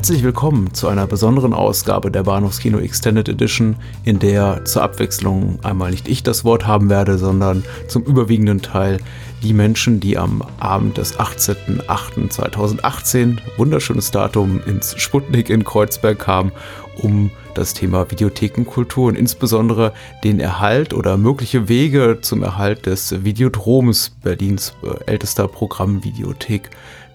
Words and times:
Herzlich 0.00 0.22
willkommen 0.22 0.72
zu 0.72 0.88
einer 0.88 1.06
besonderen 1.06 1.52
Ausgabe 1.52 2.10
der 2.10 2.22
Bahnhofskino 2.22 2.78
Extended 2.78 3.28
Edition, 3.28 3.76
in 4.02 4.18
der 4.18 4.64
zur 4.64 4.82
Abwechslung 4.82 5.58
einmal 5.62 5.90
nicht 5.90 6.08
ich 6.08 6.22
das 6.22 6.42
Wort 6.42 6.66
haben 6.66 6.88
werde, 6.88 7.18
sondern 7.18 7.64
zum 7.86 8.04
überwiegenden 8.04 8.62
Teil 8.62 8.96
die 9.42 9.52
Menschen, 9.52 10.00
die 10.00 10.16
am 10.16 10.42
Abend 10.58 10.96
des 10.96 11.18
18.08.2018, 11.18 13.40
wunderschönes 13.58 14.10
Datum, 14.10 14.62
ins 14.64 14.98
Sputnik 14.98 15.50
in 15.50 15.64
Kreuzberg 15.64 16.18
kamen, 16.18 16.52
um 17.02 17.30
das 17.54 17.74
Thema 17.74 18.10
Videothekenkultur 18.10 19.08
und 19.08 19.16
insbesondere 19.16 19.92
den 20.24 20.40
Erhalt 20.40 20.94
oder 20.94 21.18
mögliche 21.18 21.68
Wege 21.68 22.20
zum 22.22 22.42
Erhalt 22.42 22.86
des 22.86 23.22
Videodroms, 23.22 24.12
Berlins 24.22 24.72
äh, 24.82 24.94
ältester 25.04 25.46
Programmvideothek, 25.46 26.70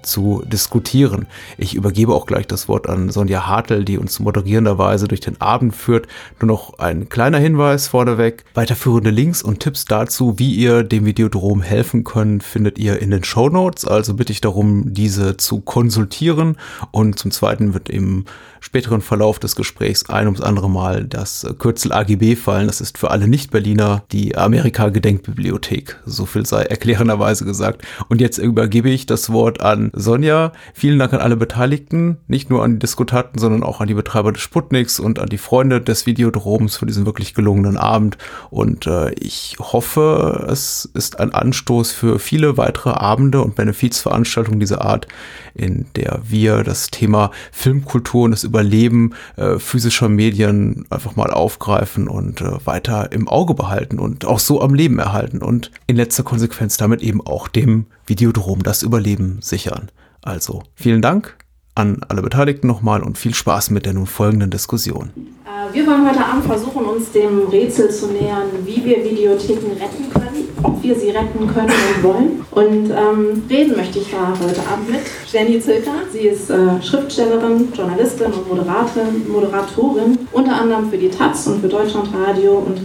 zu 0.05 0.44
diskutieren. 0.45 1.27
Ich 1.58 1.76
übergebe 1.76 2.13
auch 2.13 2.26
gleich 2.26 2.48
das 2.48 2.68
Wort 2.68 2.88
an 2.88 3.09
Sonja 3.09 3.48
Hartl, 3.48 3.84
die 3.84 3.98
uns 3.98 4.20
moderierenderweise 4.20 5.08
durch 5.08 5.22
den 5.22 5.40
Abend 5.41 5.76
führt. 5.76 6.08
Nur 6.40 6.48
noch 6.48 6.80
ein 6.80 7.09
kleiner 7.09 7.40
Hinweis 7.40 7.88
vorneweg. 7.88 8.46
Weiterführende 8.54 9.10
Links 9.10 9.41
und 9.41 9.60
Tipps 9.60 9.86
dazu, 9.86 10.38
wie 10.38 10.54
ihr 10.54 10.84
dem 10.84 11.05
Videodrom 11.05 11.62
helfen 11.62 12.04
könnt, 12.04 12.44
findet 12.44 12.77
ihr 12.77 13.02
in 13.02 13.12
den 13.12 13.23
Show 13.23 13.49
Notes. 13.49 13.86
Also 13.86 14.13
bitte 14.13 14.32
ich 14.32 14.41
darum, 14.41 14.94
diese 14.94 15.38
zu 15.38 15.62
konsultieren. 15.62 16.58
Und 16.91 17.20
zum 17.20 17.32
Zweiten 17.32 17.74
wird 17.74 17.90
im 17.90 18.26
späteren 18.60 19.02
Verlauf 19.02 19.38
des 19.38 19.55
Gesprächs 19.55 20.10
ein 20.10 20.26
ums 20.26 20.41
andere 20.41 20.70
Mal 20.70 21.05
das 21.05 21.46
Kürzel 21.60 21.94
AGB 21.94 22.35
fallen. 22.35 22.66
Das 22.66 22.82
ist 22.82 22.98
für 22.98 23.12
alle 23.12 23.27
Nicht-Berliner 23.27 24.04
die 24.12 24.35
Amerika-Gedenkbibliothek. 24.35 25.99
So 26.05 26.26
viel 26.26 26.46
sei 26.46 26.63
erklärenderweise 26.63 27.46
gesagt. 27.46 27.84
Und 28.10 28.21
jetzt 28.21 28.40
übergebe 28.40 28.90
ich 28.90 29.05
das 29.05 29.32
Wort 29.32 29.62
an 29.62 29.91
Sonja. 29.96 30.51
Vielen 30.74 30.99
Dank 30.99 31.13
an 31.13 31.21
alle 31.21 31.38
Beteiligten, 31.38 32.18
nicht 32.27 32.49
nur 32.49 32.63
an 32.63 32.74
die 32.74 32.79
Diskutanten, 32.79 33.40
sondern 33.40 33.63
auch 33.63 33.79
an 33.82 33.88
die 33.88 33.93
Betreiber 33.93 34.32
des 34.32 34.41
Sputniks 34.41 34.99
und 34.99 35.20
an 35.20 35.29
die 35.29 35.37
Freunde 35.37 35.82
des 35.82 36.05
Videodroms 36.05 36.77
für 36.77 36.85
diesen 36.85 37.05
wirklich 37.05 37.34
gelungenen 37.34 37.77
Abend. 37.77 38.18
Und 38.49 38.87
äh, 38.87 39.12
ich 39.13 39.55
hoffe, 39.60 40.46
es 40.49 40.90
ist 40.93 41.20
ein 41.20 41.34
Anstoß 41.34 41.93
für 41.93 42.20
viele 42.20 42.57
weitere 42.57 42.91
Abende 42.91 43.41
und 43.41 43.55
Benefizveranstaltungen 43.55 44.60
dieser 44.60 44.82
Art, 44.82 45.07
in 45.54 45.85
der 45.96 46.20
wir 46.27 46.63
das 46.63 46.91
Thema 46.91 47.32
Filmkultur 47.52 48.24
und 48.26 48.32
das 48.32 48.43
Überleben 48.43 49.13
äh, 49.37 49.57
physischer 49.59 50.09
Medien 50.09 50.85
einfach 50.90 51.15
mal 51.15 51.32
aufgreifen 51.32 52.07
und 52.07 52.41
äh, 52.41 52.65
weiter 52.65 53.12
im 53.12 53.27
Auge 53.27 53.54
behalten 53.54 53.99
und 53.99 54.26
auch 54.26 54.40
so 54.40 54.62
am 54.62 54.74
Leben 54.74 54.99
erhalten 54.99 55.41
und 55.41 55.71
in 55.87 55.96
letzter 55.96 56.24
Konsequenz 56.24 56.77
damit 56.77 57.02
eben 57.02 57.26
auch 57.26 57.48
dem 57.48 57.85
Videodrom 58.06 58.64
das 58.64 58.84
Überleben 58.84 59.40
sichern. 59.42 59.90
Also 60.22 60.64
vielen 60.76 61.02
Dank 61.02 61.38
an 61.76 62.02
alle 62.08 62.22
Beteiligten 62.22 62.68
nochmal 62.68 63.04
und 63.04 63.18
viel 63.18 63.34
Spaß 63.34 63.70
mit 63.70 63.86
der 63.86 63.94
nun 63.94 64.08
folgenden 64.08 64.50
Diskussion. 64.50 65.12
Äh, 65.46 65.74
wir 65.74 65.86
wollen 65.86 66.09
heute 66.09 66.26
Abend 66.26 66.46
versuchen, 66.46 66.86
uns 66.86 67.12
dem 67.12 67.48
Rätsel 67.52 67.90
zu 67.92 68.08
nähern, 68.08 68.48
wie 68.64 68.84
wir 68.84 69.03
Videotheken 69.03 69.72
retten 69.72 70.09
können, 70.09 70.48
ob 70.64 70.81
wir 70.81 70.96
sie 70.96 71.09
retten 71.09 71.48
können 71.48 71.70
und 71.70 72.03
wollen. 72.03 72.46
Und 72.52 72.92
ähm, 72.92 73.44
reden 73.50 73.76
möchte 73.76 74.00
ich 74.00 74.09
da 74.09 74.34
heute 74.42 74.62
Abend 74.72 74.90
mit 74.90 75.02
Jenny 75.28 75.59
Zilker. 75.59 75.92
Sie 76.14 76.20
ist 76.20 76.50
äh, 76.50 76.81
Schriftstellerin, 76.81 77.74
Journalistin 77.76 78.31
und 78.31 78.48
Moderatorin, 78.48 79.28
Moderatorin, 79.28 80.18
unter 80.31 80.56
anderem 80.56 80.90
für 80.90 80.98
die 80.98 81.09
Taz 81.09 81.46
und 81.48 81.59
für 81.59 81.68
Deutschlandradio 81.68 82.53
und 82.53 82.80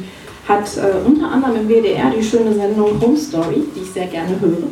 hat 0.48 0.76
äh, 0.76 1.06
unter 1.06 1.30
anderem 1.30 1.56
im 1.56 1.68
WDR 1.68 2.10
die 2.10 2.24
schöne 2.24 2.52
Sendung 2.52 3.00
Home 3.00 3.16
Story, 3.16 3.62
die 3.76 3.82
ich 3.82 3.90
sehr 3.90 4.06
gerne 4.08 4.40
höre. 4.40 4.68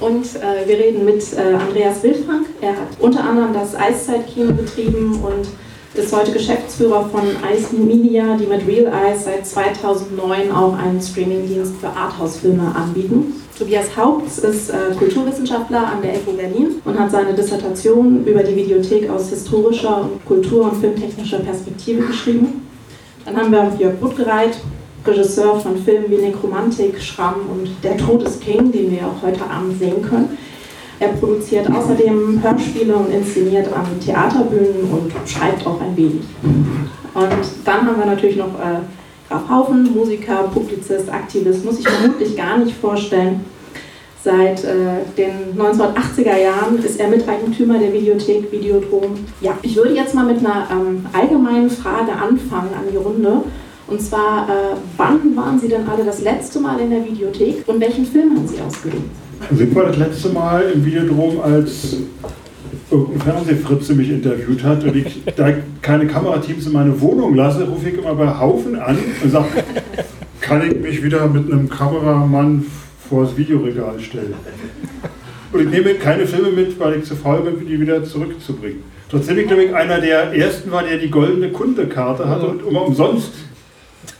Und 0.00 0.24
äh, 0.36 0.66
wir 0.66 0.78
reden 0.78 1.04
mit 1.04 1.22
äh, 1.34 1.54
Andreas 1.54 2.02
Wildfrank. 2.02 2.46
Er 2.60 2.70
hat 2.70 2.88
unter 2.98 3.22
anderem 3.22 3.52
das 3.52 3.74
Eiszeitkino 3.74 4.52
betrieben 4.52 5.20
und 5.22 5.46
ist 5.92 6.16
heute 6.16 6.32
Geschäftsführer 6.32 7.10
von 7.10 7.22
Ice 7.52 7.74
Media, 7.74 8.36
die 8.36 8.46
mit 8.46 8.66
Real 8.66 8.92
Eyes 8.92 9.24
seit 9.24 9.46
2009 9.46 10.52
auch 10.52 10.74
einen 10.78 11.00
Streamingdienst 11.00 11.74
für 11.80 11.88
Arthouse-Filme 11.88 12.74
anbieten. 12.74 13.34
Tobias 13.58 13.94
Haupts 13.94 14.38
ist 14.38 14.70
äh, 14.70 14.94
Kulturwissenschaftler 14.98 15.86
an 15.86 16.00
der 16.02 16.14
FU 16.14 16.32
Berlin 16.32 16.80
und 16.84 16.98
hat 16.98 17.10
seine 17.10 17.34
Dissertation 17.34 18.24
über 18.24 18.42
die 18.42 18.56
Videothek 18.56 19.10
aus 19.10 19.28
historischer, 19.28 20.08
Kultur- 20.26 20.70
und 20.70 20.80
filmtechnischer 20.80 21.40
Perspektive 21.40 22.06
geschrieben. 22.06 22.66
Dann 23.26 23.36
haben 23.36 23.52
wir 23.52 23.70
Jörg 23.78 23.96
Buttgereit, 23.96 24.56
Regisseur 25.06 25.58
von 25.60 25.76
Filmen 25.76 26.10
wie 26.10 26.16
Nekromantik, 26.16 27.00
Schramm 27.00 27.36
und 27.50 27.70
Der 27.82 27.96
Tod 27.96 28.22
ist 28.22 28.40
King, 28.40 28.70
den 28.70 28.90
wir 28.90 29.06
auch 29.06 29.22
heute 29.22 29.42
Abend 29.44 29.78
sehen 29.78 30.02
können. 30.02 30.36
Er 30.98 31.08
produziert 31.08 31.66
außerdem 31.70 32.42
Hörspiele 32.42 32.94
und 32.94 33.10
inszeniert 33.10 33.72
an 33.72 33.86
Theaterbühnen 34.04 34.90
und 34.92 35.12
schreibt 35.26 35.66
auch 35.66 35.80
ein 35.80 35.96
wenig. 35.96 36.20
Und 37.14 37.64
dann 37.64 37.86
haben 37.86 37.98
wir 37.98 38.06
natürlich 38.06 38.36
noch 38.36 38.54
äh, 38.60 38.80
Graf 39.28 39.48
Haufen, 39.48 39.94
Musiker, 39.94 40.44
Publizist, 40.52 41.10
Aktivist, 41.10 41.64
muss 41.64 41.78
ich 41.78 41.88
vermutlich 41.88 42.36
gar 42.36 42.58
nicht 42.58 42.76
vorstellen. 42.76 43.44
Seit 44.22 44.62
äh, 44.64 45.04
den 45.16 45.58
1980er 45.58 46.36
Jahren 46.36 46.78
ist 46.84 47.00
er 47.00 47.08
Miteigentümer 47.08 47.78
der 47.78 47.92
Videothek 47.92 48.52
Videodrom. 48.52 49.24
Ja, 49.40 49.56
ich 49.62 49.76
würde 49.76 49.94
jetzt 49.94 50.14
mal 50.14 50.26
mit 50.26 50.40
einer 50.40 50.68
ähm, 50.70 51.06
allgemeinen 51.14 51.70
Frage 51.70 52.12
anfangen 52.12 52.74
an 52.74 52.84
die 52.92 52.98
Runde. 52.98 53.44
Und 53.90 54.00
zwar, 54.00 54.48
äh, 54.48 54.76
wann 54.96 55.34
waren 55.34 55.58
Sie 55.58 55.66
denn 55.66 55.86
alle 55.88 56.04
das 56.04 56.22
letzte 56.22 56.60
Mal 56.60 56.78
in 56.80 56.90
der 56.90 57.04
Videothek 57.04 57.64
und 57.66 57.80
welchen 57.80 58.06
Film 58.06 58.36
haben 58.36 58.46
Sie 58.46 58.60
ausgewählt? 58.60 59.02
Sind 59.52 59.74
wir 59.74 59.82
das 59.82 59.96
letzte 59.96 60.28
Mal 60.28 60.62
im 60.72 60.84
Videodrom, 60.84 61.40
als 61.40 61.96
irgendein 62.88 63.20
Fernsehfritze 63.20 63.94
mich 63.94 64.10
interviewt 64.10 64.62
hat 64.62 64.84
und 64.84 64.94
ich 64.94 65.22
da 65.34 65.48
keine 65.82 66.06
Kamerateams 66.06 66.66
in 66.66 66.72
meine 66.72 67.00
Wohnung 67.00 67.34
lasse, 67.34 67.66
rufe 67.66 67.88
ich 67.88 67.98
immer 67.98 68.14
bei 68.14 68.38
Haufen 68.38 68.78
an 68.78 68.96
und 69.24 69.30
sage, 69.30 69.48
kann 70.40 70.62
ich 70.70 70.78
mich 70.78 71.02
wieder 71.02 71.26
mit 71.26 71.52
einem 71.52 71.68
Kameramann 71.68 72.64
vor 73.08 73.24
das 73.24 73.36
Videoregal 73.36 73.98
stellen? 73.98 74.34
Und 75.52 75.62
ich 75.62 75.68
nehme 75.68 75.94
keine 75.94 76.26
Filme 76.26 76.52
mit, 76.52 76.78
weil 76.78 76.98
ich 76.98 77.04
zu 77.04 77.16
faul 77.16 77.40
bin, 77.40 77.66
die 77.66 77.80
wieder 77.80 78.04
zurückzubringen. 78.04 78.84
Trotzdem 79.10 79.38
ich 79.38 79.50
nämlich 79.50 79.74
einer 79.74 80.00
der 80.00 80.32
ersten 80.32 80.70
war, 80.70 80.84
der 80.84 80.98
die 80.98 81.10
goldene 81.10 81.48
Kundekarte 81.48 82.28
hatte 82.28 82.46
und 82.46 82.64
immer 82.64 82.86
umsonst 82.86 83.32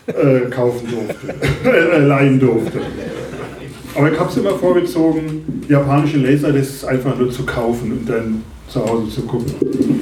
äh, 0.06 0.50
kaufen 0.50 0.88
durfte, 0.88 1.68
äh, 1.68 1.98
leihen 1.98 2.40
durfte. 2.40 2.80
Aber 3.94 4.12
ich 4.12 4.18
habe 4.18 4.30
es 4.30 4.36
immer 4.36 4.52
vorgezogen, 4.52 5.64
japanische 5.68 6.18
Laser, 6.18 6.52
das 6.52 6.68
ist 6.68 6.84
einfach 6.84 7.16
nur 7.18 7.30
zu 7.30 7.44
kaufen 7.44 7.92
und 7.92 8.08
dann 8.08 8.42
zu 8.68 8.84
Hause 8.84 9.10
zu 9.10 9.22
gucken. 9.22 9.52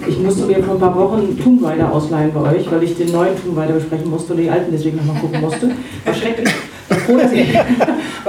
Ich 0.07 0.19
musste 0.19 0.45
mir 0.45 0.63
vor 0.63 0.75
ein 0.75 0.81
paar 0.81 0.95
Wochen 0.95 1.39
Tomb 1.43 1.65
Raider 1.65 1.91
ausleihen 1.91 2.33
bei 2.35 2.55
euch, 2.55 2.71
weil 2.71 2.83
ich 2.83 2.97
den 2.97 3.11
neuen 3.13 3.35
Tomb 3.43 3.57
Raider 3.57 3.75
besprechen 3.75 4.11
musste 4.11 4.35
und 4.35 4.41
die 4.41 4.51
alten 4.51 4.71
deswegen 4.71 4.99
nochmal 4.99 5.21
gucken 5.23 5.41
musste. 5.41 5.71
War 6.05 6.15
schrecklich. 6.15 6.49
War 6.89 6.99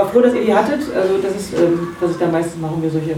froh, 0.08 0.22
dass 0.22 0.34
ihr, 0.34 0.46
die 0.46 0.54
hattet. 0.54 0.80
Also 0.96 1.18
das 1.22 1.36
ist, 1.36 1.54
ähm, 1.54 1.90
was 2.00 2.12
ich 2.12 2.18
da 2.18 2.28
meistens 2.28 2.62
machen 2.62 2.82
wir 2.82 2.90
solche, 2.90 3.16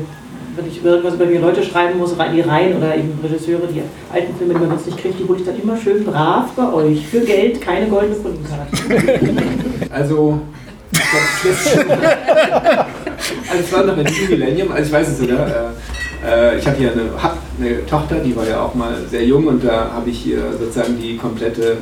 wenn 0.56 0.68
ich 0.68 0.84
irgendwas 0.84 1.16
über 1.16 1.26
die 1.26 1.38
Leute 1.38 1.64
schreiben 1.64 1.98
muss, 1.98 2.18
rein 2.18 2.36
die 2.36 2.42
Reihen 2.42 2.78
oder 2.78 2.96
eben 2.96 3.18
Regisseure, 3.24 3.68
die 3.68 3.82
alten 4.14 4.36
Filme, 4.36 4.54
die 4.54 4.60
man 4.60 4.70
sonst 4.70 4.88
nicht 4.88 4.98
kriegt, 4.98 5.20
die 5.20 5.28
hole 5.28 5.40
ich 5.40 5.46
dann 5.46 5.62
immer 5.62 5.78
schön 5.78 6.04
brav 6.04 6.52
bei 6.56 6.74
euch. 6.74 7.06
Für 7.08 7.22
Geld, 7.22 7.62
keine 7.62 7.88
goldene 7.88 8.16
Kundenkarte. 8.16 8.72
Also 9.92 10.40
also 13.50 13.60
es 13.60 13.74
war 13.74 13.84
noch 13.84 13.98
in 13.98 14.06
diesem 14.06 14.30
Millennium, 14.30 14.72
also 14.72 14.84
ich 14.88 14.92
weiß 14.92 15.08
es 15.10 15.20
sogar. 15.20 15.74
Äh, 16.26 16.60
ich 16.60 16.68
habe 16.68 16.78
hier 16.78 16.92
eine, 16.92 17.04
hab 17.22 17.38
eine 17.60 17.86
Tochter, 17.86 18.16
die 18.20 18.36
war 18.36 18.48
ja 18.48 18.62
auch 18.62 18.74
mal 18.76 18.96
sehr 19.10 19.26
jung 19.26 19.48
und 19.48 19.64
da 19.64 19.92
habe 19.94 20.10
ich 20.10 20.20
hier 20.20 20.40
sozusagen 20.60 20.98
die 21.00 21.18
komplette 21.18 21.78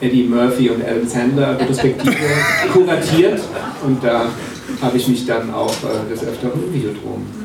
Eddie 0.00 0.24
Murphy 0.24 0.70
und 0.70 0.82
Adam 0.82 1.06
Sandler 1.06 1.58
Retrospektive 1.58 2.14
kuratiert 2.72 3.40
und 3.86 4.02
da 4.02 4.26
habe 4.80 4.96
ich 4.96 5.08
mich 5.08 5.26
dann 5.26 5.52
auch 5.52 5.70
äh, 5.70 6.10
des 6.10 6.26
Öfteren 6.26 6.64
im 6.66 6.74
Videodrom 6.74 7.22
äh, 7.22 7.43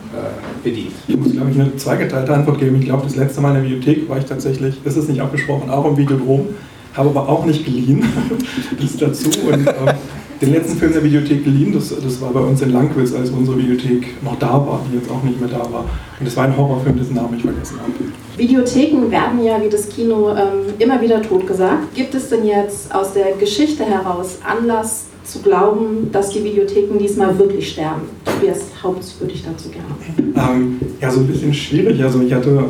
bedient. 0.63 0.93
Ich 1.07 1.17
muss, 1.17 1.31
glaube 1.31 1.51
ich, 1.51 1.59
eine 1.59 1.75
zweigeteilte 1.75 2.33
Antwort 2.33 2.59
geben. 2.59 2.77
Ich 2.79 2.85
glaube, 2.85 3.03
das 3.03 3.15
letzte 3.15 3.41
Mal 3.41 3.49
in 3.49 3.55
der 3.55 3.63
Videothek 3.63 4.09
war 4.09 4.17
ich 4.17 4.25
tatsächlich, 4.25 4.75
das 4.83 4.97
ist 4.97 5.09
nicht 5.09 5.21
abgesprochen, 5.21 5.69
auch 5.69 5.85
im 5.85 5.97
Videodrom, 5.97 6.47
habe 6.93 7.09
aber 7.09 7.29
auch 7.29 7.45
nicht 7.45 7.65
geliehen. 7.65 8.03
das 8.81 8.97
dazu 8.97 9.29
und 9.47 9.67
ähm, 9.67 9.95
den 10.41 10.53
letzten 10.53 10.77
Film 10.77 10.93
der 10.93 11.03
Videothek 11.03 11.43
geliehen. 11.43 11.73
Das, 11.73 11.89
das 11.89 12.21
war 12.21 12.31
bei 12.31 12.39
uns 12.39 12.61
in 12.61 12.71
Langwitz, 12.71 13.13
als 13.13 13.29
unsere 13.29 13.57
Videothek 13.57 14.23
noch 14.23 14.37
da 14.39 14.53
war, 14.53 14.81
die 14.89 14.97
jetzt 14.97 15.09
auch 15.11 15.23
nicht 15.23 15.39
mehr 15.39 15.49
da 15.49 15.59
war. 15.71 15.85
Und 16.19 16.25
das 16.25 16.35
war 16.37 16.45
ein 16.45 16.55
Horrorfilm, 16.55 16.97
dessen 16.97 17.15
Namen 17.15 17.35
ich 17.35 17.43
vergessen 17.43 17.77
habe. 17.79 17.91
Videotheken 18.37 19.11
werden 19.11 19.43
ja 19.43 19.61
wie 19.61 19.69
das 19.69 19.89
Kino 19.89 20.29
ähm, 20.31 20.73
immer 20.79 21.01
wieder 21.01 21.21
totgesagt. 21.21 21.93
Gibt 21.93 22.15
es 22.15 22.29
denn 22.29 22.45
jetzt 22.45 22.93
aus 22.93 23.13
der 23.13 23.33
Geschichte 23.33 23.83
heraus 23.83 24.39
Anlass 24.43 25.08
zu 25.31 25.39
glauben, 25.39 26.09
dass 26.11 26.29
die 26.29 26.43
Videotheken 26.43 26.97
diesmal 26.97 27.37
wirklich 27.37 27.71
sterben? 27.71 28.01
Tobias 28.25 28.59
Haupts 28.81 29.15
würde 29.19 29.33
ich 29.33 29.43
dazu 29.43 29.69
gerne. 29.69 29.87
Ähm, 30.35 30.79
ja, 30.99 31.11
so 31.11 31.21
ein 31.21 31.27
bisschen 31.27 31.53
schwierig. 31.53 32.01
Also 32.03 32.21
ich 32.21 32.33
hatte 32.33 32.65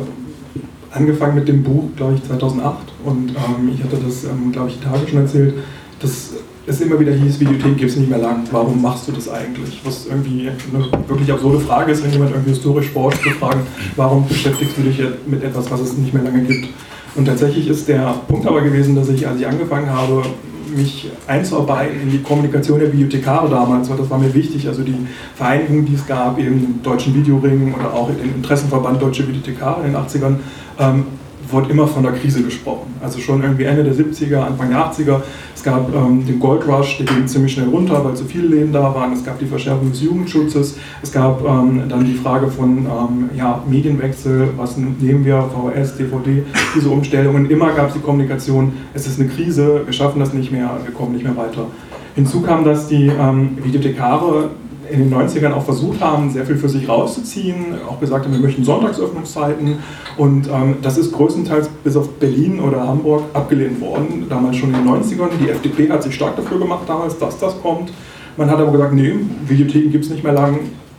angefangen 0.92 1.36
mit 1.36 1.48
dem 1.48 1.62
Buch, 1.62 1.84
glaube 1.96 2.14
ich, 2.14 2.24
2008 2.24 2.76
und 3.04 3.30
ähm, 3.30 3.70
ich 3.74 3.82
hatte 3.82 3.96
das, 4.04 4.24
ähm, 4.24 4.52
glaube 4.52 4.68
ich, 4.68 4.78
Tage 4.80 5.08
schon 5.08 5.20
erzählt, 5.20 5.54
dass 6.00 6.30
es 6.66 6.80
immer 6.80 6.98
wieder 7.00 7.12
hieß, 7.12 7.40
Videotheken 7.40 7.76
gibt 7.76 7.90
es 7.90 7.96
nicht 7.96 8.10
mehr 8.10 8.18
lang. 8.18 8.44
Warum 8.50 8.80
machst 8.80 9.08
du 9.08 9.12
das 9.12 9.28
eigentlich? 9.28 9.80
Was 9.84 10.06
irgendwie 10.06 10.48
eine 10.48 11.08
wirklich 11.08 11.32
absurde 11.32 11.60
Frage 11.60 11.92
ist, 11.92 12.04
wenn 12.04 12.12
jemand 12.12 12.30
irgendwie 12.30 12.50
historisch 12.50 12.90
forscht, 12.90 13.22
zu 13.22 13.30
fragen, 13.30 13.60
warum 13.96 14.26
beschäftigst 14.26 14.76
du 14.76 14.82
dich 14.82 15.00
mit 15.26 15.42
etwas, 15.42 15.70
was 15.70 15.80
es 15.80 15.96
nicht 15.96 16.14
mehr 16.14 16.22
lange 16.22 16.42
gibt? 16.42 16.68
Und 17.16 17.24
tatsächlich 17.24 17.68
ist 17.68 17.88
der 17.88 18.20
Punkt 18.28 18.46
aber 18.46 18.60
gewesen, 18.60 18.94
dass 18.94 19.08
ich, 19.08 19.26
als 19.26 19.40
ich 19.40 19.46
angefangen 19.46 19.90
habe, 19.90 20.22
mich 20.76 21.10
einzuarbeiten 21.26 22.00
in 22.02 22.10
die 22.10 22.22
Kommunikation 22.22 22.78
der 22.78 22.86
Bibliothekare 22.86 23.48
damals, 23.48 23.90
weil 23.90 23.96
das 23.96 24.10
war 24.10 24.18
mir 24.18 24.32
wichtig. 24.34 24.66
Also 24.68 24.82
die 24.82 24.94
Vereinigung, 25.34 25.84
die 25.84 25.94
es 25.94 26.06
gab, 26.06 26.38
eben 26.38 26.60
den 26.60 26.82
Deutschen 26.82 27.14
Videoring 27.14 27.74
oder 27.74 27.92
auch 27.92 28.08
den 28.08 28.34
Interessenverband 28.36 29.00
Deutsche 29.00 29.24
Bibliothekare 29.24 29.86
in 29.86 29.92
den 29.92 29.96
80ern, 29.96 30.36
ähm, 30.78 31.04
wurde 31.52 31.70
immer 31.70 31.86
von 31.86 32.02
der 32.02 32.12
Krise 32.12 32.42
gesprochen. 32.42 32.94
Also 33.02 33.18
schon 33.20 33.42
irgendwie 33.42 33.64
Ende 33.64 33.84
der 33.84 33.94
70er, 33.94 34.40
Anfang 34.40 34.70
der 34.70 34.78
80er. 34.78 35.22
Es 35.54 35.62
gab 35.62 35.94
ähm, 35.94 36.24
den 36.26 36.38
Gold 36.40 36.66
Rush, 36.66 36.98
der 36.98 37.06
ging 37.06 37.26
ziemlich 37.26 37.52
schnell 37.52 37.68
runter, 37.68 38.04
weil 38.04 38.14
zu 38.14 38.24
viele 38.24 38.48
Läden 38.48 38.72
da 38.72 38.94
waren. 38.94 39.12
Es 39.12 39.24
gab 39.24 39.38
die 39.38 39.46
Verschärfung 39.46 39.90
des 39.90 40.02
Jugendschutzes. 40.02 40.76
Es 41.02 41.12
gab 41.12 41.44
ähm, 41.44 41.82
dann 41.88 42.04
die 42.04 42.14
Frage 42.14 42.48
von 42.48 42.78
ähm, 42.78 43.30
ja, 43.36 43.62
Medienwechsel, 43.68 44.50
was 44.56 44.76
nehmen 44.76 45.24
wir, 45.24 45.42
VHS, 45.42 45.96
DVD, 45.96 46.42
diese 46.74 46.88
Umstellungen. 46.88 47.50
Immer 47.50 47.72
gab 47.72 47.88
es 47.88 47.94
die 47.94 48.00
Kommunikation, 48.00 48.72
es 48.94 49.06
ist 49.06 49.20
eine 49.20 49.28
Krise, 49.28 49.82
wir 49.84 49.92
schaffen 49.92 50.20
das 50.20 50.32
nicht 50.32 50.50
mehr, 50.50 50.70
wir 50.84 50.94
kommen 50.94 51.12
nicht 51.12 51.24
mehr 51.24 51.36
weiter. 51.36 51.66
Hinzu 52.14 52.40
kam, 52.40 52.64
dass 52.64 52.88
die 52.88 53.06
ähm, 53.06 53.58
Videothekare 53.62 54.50
in 54.90 54.98
den 54.98 55.14
90ern 55.14 55.52
auch 55.52 55.64
versucht 55.64 56.00
haben, 56.00 56.30
sehr 56.30 56.44
viel 56.44 56.56
für 56.56 56.68
sich 56.68 56.88
rauszuziehen, 56.88 57.74
auch 57.88 58.00
gesagt 58.00 58.24
haben, 58.24 58.32
wir 58.32 58.40
möchten 58.40 58.64
Sonntagsöffnungszeiten 58.64 59.78
und 60.16 60.48
ähm, 60.48 60.76
das 60.82 60.98
ist 60.98 61.12
größtenteils 61.12 61.68
bis 61.84 61.96
auf 61.96 62.08
Berlin 62.14 62.60
oder 62.60 62.86
Hamburg 62.86 63.24
abgelehnt 63.32 63.80
worden, 63.80 64.26
damals 64.28 64.56
schon 64.56 64.74
in 64.74 64.84
den 64.84 64.88
90ern. 64.88 65.28
Die 65.40 65.50
FDP 65.50 65.90
hat 65.90 66.02
sich 66.02 66.14
stark 66.14 66.36
dafür 66.36 66.58
gemacht 66.58 66.82
damals, 66.86 67.18
dass 67.18 67.38
das 67.38 67.60
kommt. 67.60 67.92
Man 68.36 68.50
hat 68.50 68.58
aber 68.58 68.72
gesagt, 68.72 68.94
nee, 68.94 69.14
Videotheken 69.46 69.90
gibt 69.90 70.04
es 70.04 70.10
nicht 70.10 70.24
mehr 70.24 70.32
lang, 70.32 70.58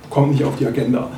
kommt 0.09 0.31
nicht 0.31 0.43
auf 0.43 0.55
die 0.57 0.65
Agenda. 0.65 1.09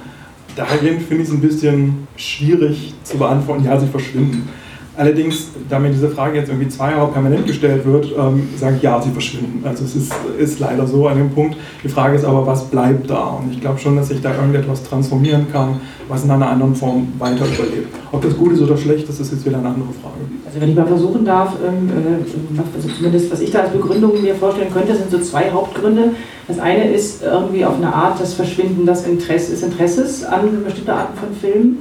Dahergehend 0.56 1.02
finde 1.02 1.24
ich 1.24 1.30
es 1.30 1.36
ein 1.36 1.42
bisschen 1.42 2.08
schwierig 2.16 2.94
zu 3.04 3.18
beantworten, 3.18 3.66
ja, 3.66 3.80
sie 3.80 3.88
verschwinden. 3.88 4.48
Allerdings, 4.96 5.48
da 5.70 5.80
mir 5.80 5.90
diese 5.90 6.10
Frage 6.10 6.38
jetzt 6.38 6.50
irgendwie 6.50 6.68
zwei 6.68 6.92
permanent 6.92 7.48
gestellt 7.48 7.84
wird, 7.84 8.12
ähm, 8.16 8.50
sage 8.58 8.76
ich 8.76 8.84
ja, 8.84 9.02
sie 9.02 9.10
verschwinden. 9.10 9.66
Also 9.66 9.86
es 9.86 9.96
ist, 9.96 10.14
ist 10.38 10.60
leider 10.60 10.86
so 10.86 11.08
an 11.08 11.18
dem 11.18 11.32
Punkt. 11.32 11.58
Die 11.84 11.90
Frage 11.90 12.16
ist 12.16 12.24
aber, 12.24 12.46
was 12.46 12.66
bleibt 12.66 13.10
da? 13.10 13.40
Und 13.42 13.52
ich 13.52 13.60
glaube 13.60 13.80
schon, 13.80 13.96
dass 13.96 14.10
sich 14.10 14.22
da 14.22 14.36
irgendetwas 14.36 14.84
transformieren 14.84 15.48
kann, 15.52 15.82
was 16.08 16.24
in 16.26 16.30
einer 16.30 16.48
anderen 16.48 16.76
Form 16.76 17.08
weiter 17.18 17.46
überlebt. 17.46 17.96
Ob 18.12 18.22
das 18.22 18.38
gut 18.38 18.54
ist 18.54 18.62
oder 18.62 18.78
schlecht, 18.78 19.10
das 19.10 19.20
ist 19.20 19.32
jetzt 19.32 19.44
wieder 19.48 19.58
eine 19.58 19.70
andere 19.70 19.90
Frage. 20.00 20.26
Also 20.46 20.62
wenn 20.62 20.70
ich 20.70 20.76
mal 20.76 20.86
versuchen 20.86 21.26
darf, 21.26 21.56
ähm, 21.68 21.90
äh, 21.90 22.60
also 22.76 22.88
zumindest 22.88 23.32
was 23.32 23.42
ich 23.42 23.50
da 23.50 23.62
als 23.62 23.72
Begründung 23.72 24.22
mir 24.22 24.36
vorstellen 24.36 24.72
könnte, 24.72 24.96
sind 24.96 25.10
so 25.10 25.20
zwei 25.20 25.50
Hauptgründe. 25.50 26.12
Das 26.48 26.60
eine 26.60 26.92
ist 26.92 27.24
irgendwie 27.24 27.66
auf 27.66 27.78
eine 27.78 27.92
Art 27.92 28.22
das 28.22 28.36
Verschwinden 28.36 28.86
des, 28.86 29.08
Interesse, 29.08 29.66
Interesses 29.66 30.24
an 30.24 30.64
bestimmte 30.64 30.94
Arten 30.94 31.18
von 31.18 31.36
Filmen, 31.36 31.78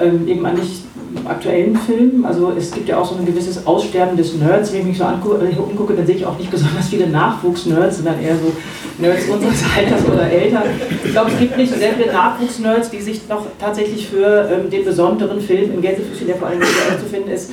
ähm, 0.00 0.26
eben 0.26 0.44
an 0.44 0.56
nicht 0.56 0.79
aktuellen 1.24 1.76
Filmen. 1.76 2.24
Also 2.24 2.52
es 2.56 2.72
gibt 2.72 2.88
ja 2.88 2.98
auch 2.98 3.04
so 3.04 3.16
ein 3.16 3.26
gewisses 3.26 3.66
Aussterben 3.66 4.16
des 4.16 4.34
Nerds. 4.34 4.72
Wenn 4.72 4.80
ich 4.80 4.86
mich 4.86 4.98
so 4.98 5.04
angucke, 5.04 5.44
äh, 5.44 5.56
umgucke, 5.56 5.94
dann 5.94 6.06
sehe 6.06 6.16
ich 6.16 6.26
auch 6.26 6.38
nicht 6.38 6.50
besonders 6.50 6.88
viele 6.88 7.06
Nachwuchs-Nerds, 7.08 7.96
sondern 7.96 8.20
eher 8.22 8.36
so 8.36 8.52
Nerds 8.98 9.28
unseres 9.28 9.62
Alters 9.76 10.06
oder 10.06 10.30
älter. 10.30 10.64
Ich 11.04 11.12
glaube, 11.12 11.30
es 11.30 11.38
gibt 11.38 11.56
nicht 11.56 11.72
sehr 11.72 11.92
viele 11.94 12.12
Nachwuchs-Nerds, 12.12 12.90
die 12.90 13.00
sich 13.00 13.28
noch 13.28 13.46
tatsächlich 13.58 14.08
für 14.08 14.50
ähm, 14.50 14.70
den 14.70 14.84
besonderen 14.84 15.40
Film 15.40 15.72
in 15.72 15.80
Gänsefüßchen, 15.80 16.26
der 16.26 16.36
vor 16.36 16.48
allem 16.48 16.60
zu 16.60 17.06
finden 17.06 17.30
ist, 17.30 17.52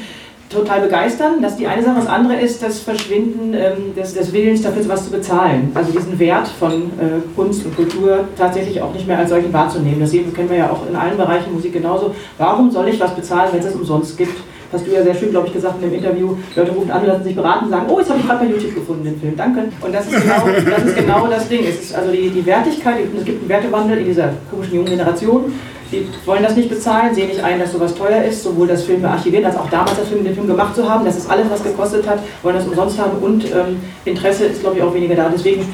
total 0.50 0.82
begeistern. 0.82 1.42
Das 1.42 1.54
ist 1.54 1.60
die 1.60 1.68
eine 1.68 1.84
Sache. 1.84 1.96
Das 1.98 2.08
andere 2.08 2.36
ist 2.36 2.64
das 2.64 2.80
Verschwinden 2.80 3.54
ähm, 3.54 3.96
des, 3.96 4.14
des, 4.14 4.32
Willens, 4.32 4.62
dafür 4.62 4.88
was 4.88 5.06
zu 5.06 5.12
bezahlen. 5.12 5.72
Also 5.74 5.92
diesen 5.92 6.18
Wert 6.20 6.48
von 6.48 6.74
äh, 6.74 7.22
Kunst 7.36 7.66
und 7.66 7.76
Kultur 7.76 8.26
tatsächlich 8.38 8.82
auch 8.82 8.94
nicht 8.94 9.08
mehr 9.08 9.18
als 9.18 9.30
solchen 9.30 9.52
wahrzunehmen. 9.52 10.00
Das 10.00 10.12
kennen 10.12 10.50
wir 10.50 10.58
ja 10.58 10.72
auch 10.72 10.88
in 10.88 10.96
allen 10.96 11.18
Bereichen 11.18 11.54
Musik 11.54 11.74
genauso. 11.74 12.16
Warum 12.38 12.72
soll 12.72 12.88
ich 12.88 13.00
was 13.00 13.14
bezahlen, 13.14 13.50
wenn 13.52 13.60
es 13.60 13.68
es 13.68 13.76
umsonst 13.76 14.18
gibt? 14.18 14.38
Hast 14.72 14.86
du 14.86 14.92
ja 14.92 15.02
sehr 15.02 15.16
schön, 15.16 15.32
glaube 15.32 15.48
ich, 15.48 15.54
gesagt 15.54 15.82
in 15.82 15.90
dem 15.90 15.98
Interview. 15.98 16.36
Leute 16.56 16.72
rufen 16.72 16.92
an, 16.92 17.06
lassen 17.06 17.24
sich 17.24 17.36
beraten 17.36 17.70
sagen, 17.70 17.86
oh, 17.90 18.00
jetzt 18.00 18.10
habe 18.10 18.20
ich 18.20 18.28
gerade 18.28 18.46
bei 18.46 18.52
YouTube 18.52 18.76
gefunden 18.76 19.06
den 19.06 19.18
Film, 19.18 19.34
danke. 19.38 19.70
Und 19.80 19.96
das 19.96 20.08
ist 20.08 20.22
genau 20.22 20.44
das, 20.46 20.84
ist 20.84 20.98
genau 20.98 21.28
das 21.28 21.48
Ding. 21.48 21.64
Es 21.64 21.84
ist 21.84 21.96
also 21.96 22.12
die, 22.12 22.30
die 22.30 22.46
Wertigkeit, 22.46 22.98
es 23.18 23.24
gibt 23.24 23.42
einen 23.42 23.50
Wertewandel 23.50 24.00
in 24.00 24.06
dieser 24.08 24.34
komischen 24.52 24.76
jungen 24.76 24.90
Generation. 24.90 25.54
Die 25.92 26.06
wollen 26.26 26.44
das 26.44 26.56
nicht 26.56 26.70
bezahlen, 26.70 27.16
sehen 27.16 27.30
nicht 27.30 27.44
ein, 27.44 27.60
dass 27.60 27.72
sowas 27.72 27.96
teuer 27.96 28.24
ist, 28.24 28.44
sowohl 28.44 28.68
das 28.68 28.84
Film 28.84 29.04
archiviert 29.06 29.46
als 29.46 29.56
auch 29.56 29.70
damals 29.70 29.98
das 29.98 30.08
Film, 30.08 30.24
den 30.24 30.34
Film 30.34 30.48
gemacht 30.48 30.76
zu 30.76 30.90
haben. 30.90 31.06
Das 31.06 31.18
ist 31.18 31.30
alles, 31.30 31.50
was 31.50 31.64
gekostet 31.64 32.08
hat, 32.08 32.20
wollen 32.44 32.56
das 32.56 32.68
umsonst 32.68 33.00
haben 33.00 33.18
und 33.20 33.46
ähm, 33.46 33.80
Interesse 34.06 34.46
ist, 34.46 34.62
glaube 34.62 34.78
ich, 34.78 34.84
auch 34.84 34.94
weniger 34.94 35.16
da. 35.16 35.30
Deswegen 35.30 35.66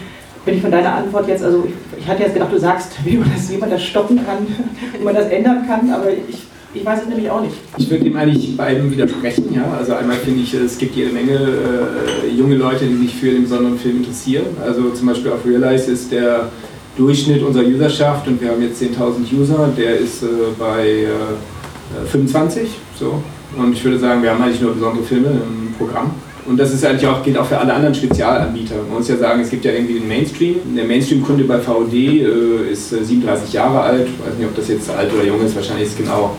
bin 0.46 0.56
ich 0.56 0.62
von 0.62 0.72
deiner 0.72 0.96
Antwort 0.96 1.28
jetzt, 1.28 1.44
also 1.44 1.64
ich, 1.66 2.04
ich 2.04 2.08
hatte 2.08 2.24
jetzt 2.24 2.34
gedacht, 2.34 2.52
du 2.52 2.60
sagst, 2.60 2.92
wie 3.04 3.18
man 3.18 3.32
das, 3.34 3.52
wie 3.52 3.58
man 3.58 3.70
das 3.70 3.84
stoppen 3.84 4.18
kann, 4.18 4.46
wie 4.98 5.04
man 5.04 5.16
das 5.16 5.28
ändern 5.28 5.66
kann, 5.68 5.90
aber 5.92 6.12
ich 6.12 6.44
ich 6.76 6.84
weiß 6.84 7.04
es 7.04 7.08
nämlich 7.08 7.30
auch 7.30 7.42
nicht. 7.42 7.54
Ich 7.78 7.90
würde 7.90 8.06
ihm 8.06 8.16
eigentlich 8.16 8.58
beiden 8.58 8.90
widersprechen. 8.92 9.54
Ja? 9.54 9.76
Also 9.78 9.94
einmal 9.94 10.18
finde 10.18 10.42
ich, 10.42 10.54
es 10.56 10.78
gibt 10.78 10.96
jede 10.96 11.12
Menge 11.12 11.34
äh, 11.34 12.30
junge 12.30 12.56
Leute, 12.56 12.86
die 12.86 12.96
sich 12.96 13.16
für 13.16 13.30
den 13.30 13.44
besonderen 13.44 13.78
Film 13.78 13.98
interessieren. 13.98 14.46
Also 14.60 14.90
zum 14.90 15.08
Beispiel 15.08 15.32
auf 15.32 15.46
Realize 15.46 15.92
ist 15.92 16.12
der 16.12 16.50
Durchschnitt 16.96 17.42
unserer 17.42 17.66
Userschaft, 17.66 18.28
und 18.28 18.40
wir 18.42 18.50
haben 18.50 18.62
jetzt 18.62 18.82
10.000 18.82 19.34
User, 19.36 19.70
der 19.76 19.98
ist 19.98 20.24
äh, 20.24 20.28
bei 20.58 20.88
äh, 20.88 22.08
25. 22.08 22.70
So. 23.00 23.22
Und 23.58 23.74
ich 23.74 23.84
würde 23.84 24.00
sagen, 24.00 24.22
wir 24.24 24.32
haben 24.32 24.42
eigentlich 24.42 24.62
nur 24.62 24.74
besondere 24.74 25.04
Filme 25.04 25.30
im 25.30 25.74
Programm. 25.78 26.12
Und 26.46 26.58
das 26.58 26.74
ist 26.74 26.86
eigentlich 26.86 27.08
auch, 27.08 27.24
gilt 27.24 27.38
auch 27.38 27.46
für 27.46 27.58
alle 27.58 27.74
anderen 27.74 27.96
Spezialanbieter. 27.96 28.76
Man 28.88 28.98
muss 28.98 29.08
ja 29.08 29.18
sagen, 29.18 29.42
es 29.42 29.50
gibt 29.50 29.64
ja 29.64 29.72
irgendwie 29.72 29.94
den 29.94 30.08
Mainstream. 30.08 30.56
Der 30.76 30.84
Mainstream-Kunde 30.84 31.46
bei 31.46 31.60
VOD 31.60 31.94
äh, 31.94 32.72
ist 32.72 32.90
37 32.90 33.50
äh, 33.54 33.58
Jahre 33.58 33.80
alt. 33.80 34.08
Ich 34.08 34.28
weiß 34.28 34.38
nicht, 34.38 34.48
ob 34.48 34.56
das 34.56 34.68
jetzt 34.68 34.90
alt 34.90 35.14
oder 35.14 35.24
jung 35.24 35.44
ist. 35.46 35.56
Wahrscheinlich 35.56 35.88
ist 35.88 35.98
genau 35.98 36.36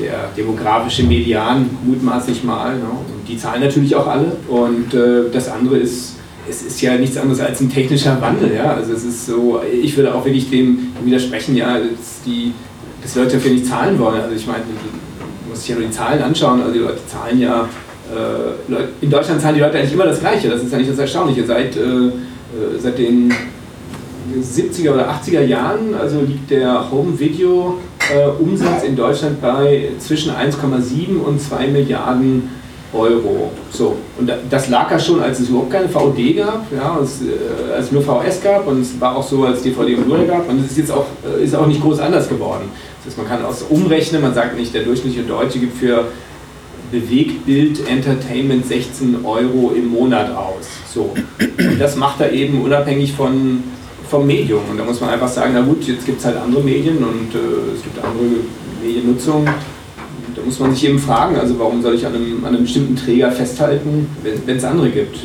der 0.00 0.30
demografische 0.36 1.04
Median, 1.04 1.68
mutmaßlich 1.84 2.42
mal. 2.44 2.76
Ne? 2.76 2.84
Und 2.84 3.28
die 3.28 3.36
zahlen 3.36 3.62
natürlich 3.62 3.94
auch 3.94 4.06
alle. 4.06 4.36
Und 4.48 4.94
äh, 4.94 5.30
das 5.30 5.48
andere 5.48 5.76
ist 5.76 6.13
es 6.48 6.62
ist 6.62 6.80
ja 6.80 6.96
nichts 6.96 7.16
anderes 7.16 7.40
als 7.40 7.60
ein 7.60 7.70
technischer 7.70 8.20
Wandel. 8.20 8.54
Ja? 8.54 8.74
Also 8.74 8.92
es 8.92 9.04
ist 9.04 9.26
so, 9.26 9.60
ich 9.82 9.96
würde 9.96 10.14
auch 10.14 10.24
wirklich 10.24 10.50
dem 10.50 10.92
widersprechen, 11.02 11.56
ja, 11.56 11.78
dass 11.78 12.22
die, 12.24 12.52
dass 13.02 13.14
Leute 13.14 13.34
dafür 13.36 13.52
nicht 13.52 13.66
zahlen 13.66 13.98
wollen. 13.98 14.20
Also 14.20 14.34
ich 14.34 14.46
meine, 14.46 14.60
du 14.60 15.48
musst 15.48 15.62
dich 15.62 15.70
ja 15.70 15.76
nur 15.76 15.86
die 15.86 15.92
Zahlen 15.92 16.22
anschauen. 16.22 16.60
Also 16.60 16.72
die 16.72 16.80
Leute 16.80 17.00
zahlen 17.06 17.40
ja, 17.40 17.68
äh, 18.10 18.74
in 19.00 19.10
Deutschland 19.10 19.40
zahlen 19.40 19.54
die 19.54 19.60
Leute 19.60 19.78
eigentlich 19.78 19.94
immer 19.94 20.06
das 20.06 20.20
Gleiche. 20.20 20.48
Das 20.48 20.62
ist 20.62 20.70
ja 20.70 20.78
nicht 20.78 20.90
das 20.90 20.98
Erstaunliche. 20.98 21.44
Seit, 21.46 21.76
äh, 21.76 21.80
äh 21.80 22.10
seit 22.78 22.98
den 22.98 23.32
70er 24.40 24.92
oder 24.94 25.10
80er 25.10 25.42
Jahren 25.42 25.94
also 25.94 26.20
liegt 26.20 26.50
der 26.50 26.90
Home-Video-Umsatz 26.90 28.84
in 28.84 28.96
Deutschland 28.96 29.40
bei 29.40 29.90
zwischen 29.98 30.32
1,7 30.32 31.18
und 31.18 31.40
2 31.40 31.66
Milliarden 31.68 32.34
Euro. 32.34 32.63
So, 33.70 33.96
und 34.18 34.30
das 34.50 34.68
lag 34.68 34.90
ja 34.90 34.98
schon, 34.98 35.20
als 35.20 35.40
es 35.40 35.48
überhaupt 35.48 35.72
keine 35.72 35.88
VOD 35.88 36.36
gab, 36.36 36.66
ja, 36.72 36.96
als, 36.96 37.22
äh, 37.22 37.74
als 37.74 37.86
es 37.86 37.92
nur 37.92 38.02
VHS 38.02 38.42
gab 38.42 38.66
und 38.68 38.82
es 38.82 39.00
war 39.00 39.16
auch 39.16 39.26
so, 39.26 39.44
als 39.44 39.62
DVD 39.62 39.96
und 39.96 40.04
Blu-ray 40.04 40.26
gab 40.26 40.48
und 40.48 40.60
es 40.64 40.70
ist 40.70 40.78
jetzt 40.78 40.92
auch, 40.92 41.06
äh, 41.26 41.42
ist 41.42 41.54
auch 41.56 41.66
nicht 41.66 41.82
groß 41.82 41.98
anders 41.98 42.28
geworden. 42.28 42.70
Das 42.98 43.12
heißt, 43.12 43.18
man 43.18 43.28
kann 43.28 43.44
auch 43.44 43.54
umrechnen, 43.70 44.22
man 44.22 44.32
sagt 44.32 44.56
nicht, 44.56 44.72
der 44.72 44.84
durchschnittliche 44.84 45.26
Deutsche 45.26 45.58
gibt 45.58 45.76
für 45.76 46.04
Bewegtbild 46.92 47.88
Entertainment 47.88 48.66
16 48.66 49.24
Euro 49.24 49.72
im 49.74 49.88
Monat 49.88 50.30
aus. 50.34 50.68
So. 50.92 51.12
Und 51.40 51.80
das 51.80 51.96
macht 51.96 52.20
er 52.20 52.32
eben 52.32 52.62
unabhängig 52.62 53.12
von, 53.12 53.64
vom 54.08 54.26
Medium. 54.26 54.60
Und 54.70 54.78
da 54.78 54.84
muss 54.84 55.00
man 55.00 55.10
einfach 55.10 55.28
sagen, 55.28 55.52
na 55.54 55.62
gut, 55.62 55.82
jetzt 55.84 56.06
gibt 56.06 56.20
es 56.20 56.24
halt 56.24 56.36
andere 56.36 56.62
Medien 56.62 56.98
und 56.98 57.34
äh, 57.34 57.74
es 57.74 57.82
gibt 57.82 57.98
andere 57.98 58.24
Mediennutzung 58.80 59.48
da 60.34 60.42
muss 60.42 60.58
man 60.58 60.74
sich 60.74 60.84
eben 60.88 60.98
fragen, 60.98 61.36
also 61.36 61.58
warum 61.58 61.82
soll 61.82 61.94
ich 61.94 62.04
an 62.06 62.14
einem, 62.14 62.44
an 62.44 62.54
einem 62.54 62.64
bestimmten 62.64 62.96
Träger 62.96 63.30
festhalten, 63.30 64.06
wenn 64.22 64.56
es 64.56 64.64
andere 64.64 64.90
gibt? 64.90 65.18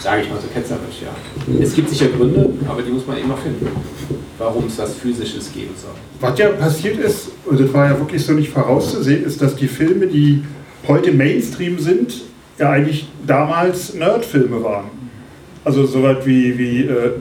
Sage 0.00 0.22
ich 0.22 0.30
mal 0.30 0.38
so 0.40 0.46
ketzerisch, 0.52 1.02
ja. 1.02 1.60
Es 1.60 1.74
gibt 1.74 1.88
sicher 1.88 2.06
Gründe, 2.06 2.50
aber 2.68 2.82
die 2.82 2.90
muss 2.90 3.06
man 3.06 3.18
eben 3.18 3.28
noch 3.28 3.38
finden, 3.38 3.66
warum 4.38 4.66
es 4.66 4.78
was 4.78 4.94
Physisches 4.94 5.52
geben 5.52 5.74
soll. 5.76 5.92
Was 6.20 6.38
ja 6.38 6.48
passiert 6.50 6.98
ist, 6.98 7.30
und 7.44 7.60
das 7.60 7.72
war 7.72 7.90
ja 7.90 7.98
wirklich 7.98 8.24
so 8.24 8.32
nicht 8.32 8.50
vorauszusehen, 8.50 9.24
ist, 9.24 9.42
dass 9.42 9.56
die 9.56 9.68
Filme, 9.68 10.06
die 10.06 10.44
heute 10.86 11.12
Mainstream 11.12 11.78
sind, 11.78 12.22
ja 12.58 12.70
eigentlich 12.70 13.08
damals 13.26 13.94
Nerdfilme 13.94 14.62
waren. 14.62 14.90
Also 15.64 15.86
soweit 15.86 16.26
wie, 16.26 16.58
wie 16.58 16.82
äh, 16.82 17.12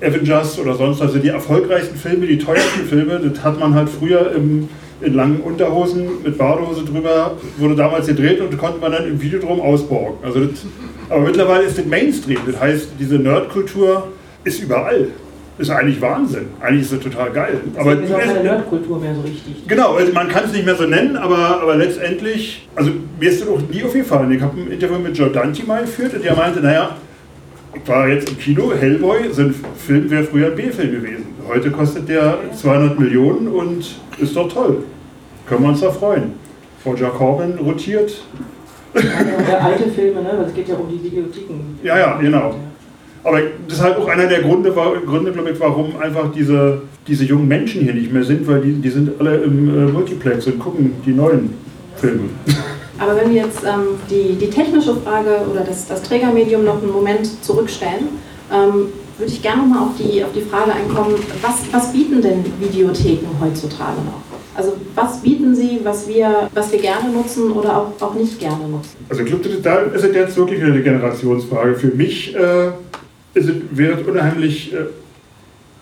Avengers 0.00 0.58
oder 0.58 0.74
sonst, 0.74 1.00
also 1.00 1.18
die 1.18 1.28
erfolgreichsten 1.28 1.96
Filme, 1.96 2.26
die 2.26 2.38
teuersten 2.38 2.84
Filme, 2.86 3.18
das 3.18 3.42
hat 3.42 3.58
man 3.58 3.74
halt 3.74 3.88
früher 3.88 4.32
im 4.32 4.68
in 5.00 5.14
langen 5.14 5.40
Unterhosen 5.40 6.22
mit 6.24 6.38
Badehose 6.38 6.84
drüber, 6.84 7.36
wurde 7.58 7.76
damals 7.76 8.06
gedreht 8.06 8.40
und 8.40 8.56
konnte 8.56 8.80
man 8.80 8.92
dann 8.92 9.06
im 9.06 9.20
Videodrom 9.20 9.60
ausborgen. 9.60 10.18
Also 10.22 10.44
das, 10.46 10.64
aber 11.08 11.22
mittlerweile 11.22 11.64
ist 11.64 11.78
das 11.78 11.86
Mainstream. 11.86 12.38
Das 12.46 12.60
heißt, 12.60 12.88
diese 12.98 13.16
Nerdkultur 13.16 14.08
ist 14.44 14.62
überall. 14.62 15.08
Ist 15.58 15.70
eigentlich 15.70 16.02
Wahnsinn. 16.02 16.48
Eigentlich 16.60 16.82
ist 16.82 16.92
es 16.92 17.00
total 17.00 17.30
geil. 17.30 17.60
aber 17.78 17.98
ist 17.98 18.12
auch 18.12 18.18
keine 18.18 18.42
Nerdkultur 18.42 19.00
mehr 19.00 19.14
so 19.14 19.22
richtig. 19.22 19.66
Genau, 19.66 19.94
also 19.94 20.12
man 20.12 20.28
kann 20.28 20.44
es 20.44 20.52
nicht 20.52 20.66
mehr 20.66 20.74
so 20.74 20.84
nennen, 20.84 21.16
aber, 21.16 21.62
aber 21.62 21.76
letztendlich, 21.76 22.68
also 22.74 22.90
mir 23.18 23.30
ist 23.30 23.40
das 23.40 23.48
auch 23.48 23.60
nie 23.72 23.82
aufgefallen. 23.82 24.30
Ich 24.32 24.42
habe 24.42 24.60
ein 24.60 24.70
Interview 24.70 24.98
mit 24.98 25.16
Joe 25.16 25.30
Dante 25.30 25.64
mal 25.64 25.80
geführt 25.80 26.12
und 26.12 26.24
der 26.24 26.36
meinte, 26.36 26.60
naja, 26.60 26.96
ich 27.74 27.88
war 27.88 28.08
jetzt 28.08 28.28
im 28.28 28.38
Kino, 28.38 28.72
Hellboy, 28.78 29.18
ein 29.18 29.54
Film 29.78 30.10
wäre 30.10 30.24
früher 30.24 30.48
ein 30.48 30.56
B-Film 30.56 30.92
gewesen. 30.92 31.35
Heute 31.48 31.70
kostet 31.70 32.08
der 32.08 32.38
200 32.54 32.98
Millionen 32.98 33.48
und 33.48 33.96
ist 34.18 34.34
doch 34.34 34.52
toll. 34.52 34.78
Können 35.46 35.62
wir 35.62 35.68
uns 35.68 35.80
da 35.80 35.90
freuen. 35.90 36.32
Roger 36.84 37.10
Corbin 37.10 37.58
rotiert. 37.58 38.24
Ja, 38.94 39.58
alte 39.58 39.90
Filme, 39.90 40.22
ne? 40.22 40.44
es 40.46 40.54
geht 40.54 40.68
ja 40.68 40.74
um 40.76 40.88
die 40.88 41.02
Videotheken. 41.02 41.78
Ja, 41.82 41.98
ja, 41.98 42.16
genau. 42.16 42.54
Aber 43.22 43.40
das 43.68 43.78
ist 43.78 43.84
halt 43.84 43.96
auch 43.96 44.08
einer 44.08 44.26
der 44.26 44.42
Gründe, 44.42 44.72
Gründe 44.72 45.32
glaube 45.32 45.50
ich, 45.50 45.60
warum 45.60 45.96
einfach 46.00 46.32
diese, 46.32 46.82
diese 47.06 47.24
jungen 47.24 47.48
Menschen 47.48 47.82
hier 47.82 47.94
nicht 47.94 48.12
mehr 48.12 48.24
sind, 48.24 48.46
weil 48.46 48.60
die, 48.60 48.74
die 48.74 48.88
sind 48.88 49.20
alle 49.20 49.36
im 49.38 49.68
äh, 49.68 49.92
Multiplex 49.92 50.46
und 50.46 50.58
gucken 50.58 50.94
die 51.04 51.12
neuen 51.12 51.54
Filme. 51.96 52.28
Aber 52.98 53.16
wenn 53.16 53.30
wir 53.34 53.42
jetzt 53.42 53.62
ähm, 53.64 53.98
die, 54.08 54.36
die 54.36 54.48
technische 54.48 54.94
Frage 54.96 55.40
oder 55.50 55.60
das, 55.60 55.86
das 55.86 56.02
Trägermedium 56.02 56.64
noch 56.64 56.82
einen 56.82 56.92
Moment 56.92 57.44
zurückstellen, 57.44 58.08
ähm, 58.52 58.88
würde 59.18 59.32
ich 59.32 59.42
gerne 59.42 59.62
mal 59.62 59.84
auf 59.84 59.96
die, 59.98 60.22
auf 60.22 60.32
die 60.32 60.42
Frage 60.42 60.72
einkommen, 60.72 61.14
was, 61.40 61.62
was 61.72 61.92
bieten 61.92 62.20
denn 62.20 62.44
Videotheken 62.60 63.28
heutzutage 63.40 64.00
noch? 64.02 64.20
Also 64.54 64.74
was 64.94 65.20
bieten 65.20 65.54
sie, 65.54 65.80
was 65.82 66.08
wir, 66.08 66.48
was 66.54 66.72
wir 66.72 66.78
gerne 66.78 67.10
nutzen 67.10 67.52
oder 67.52 67.76
auch, 67.76 68.02
auch 68.02 68.14
nicht 68.14 68.38
gerne 68.38 68.68
nutzen? 68.68 68.96
Also 69.08 69.22
ich 69.22 69.28
glaube, 69.28 69.48
da 69.62 69.80
ist 69.80 70.04
jetzt 70.04 70.36
wirklich 70.36 70.62
eine 70.62 70.82
Generationsfrage. 70.82 71.74
Für 71.74 71.88
mich 71.88 72.34
äh, 72.34 72.68
ist 73.34 73.48
es, 73.48 73.54
wäre 73.70 74.00
es 74.00 74.06
unheimlich 74.06 74.72
äh, 74.72 74.86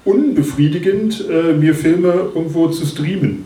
unbefriedigend, 0.05 1.25
äh, 1.29 1.53
mir 1.53 1.75
Filme 1.75 2.31
irgendwo 2.35 2.69
zu 2.69 2.85
streamen. 2.85 3.45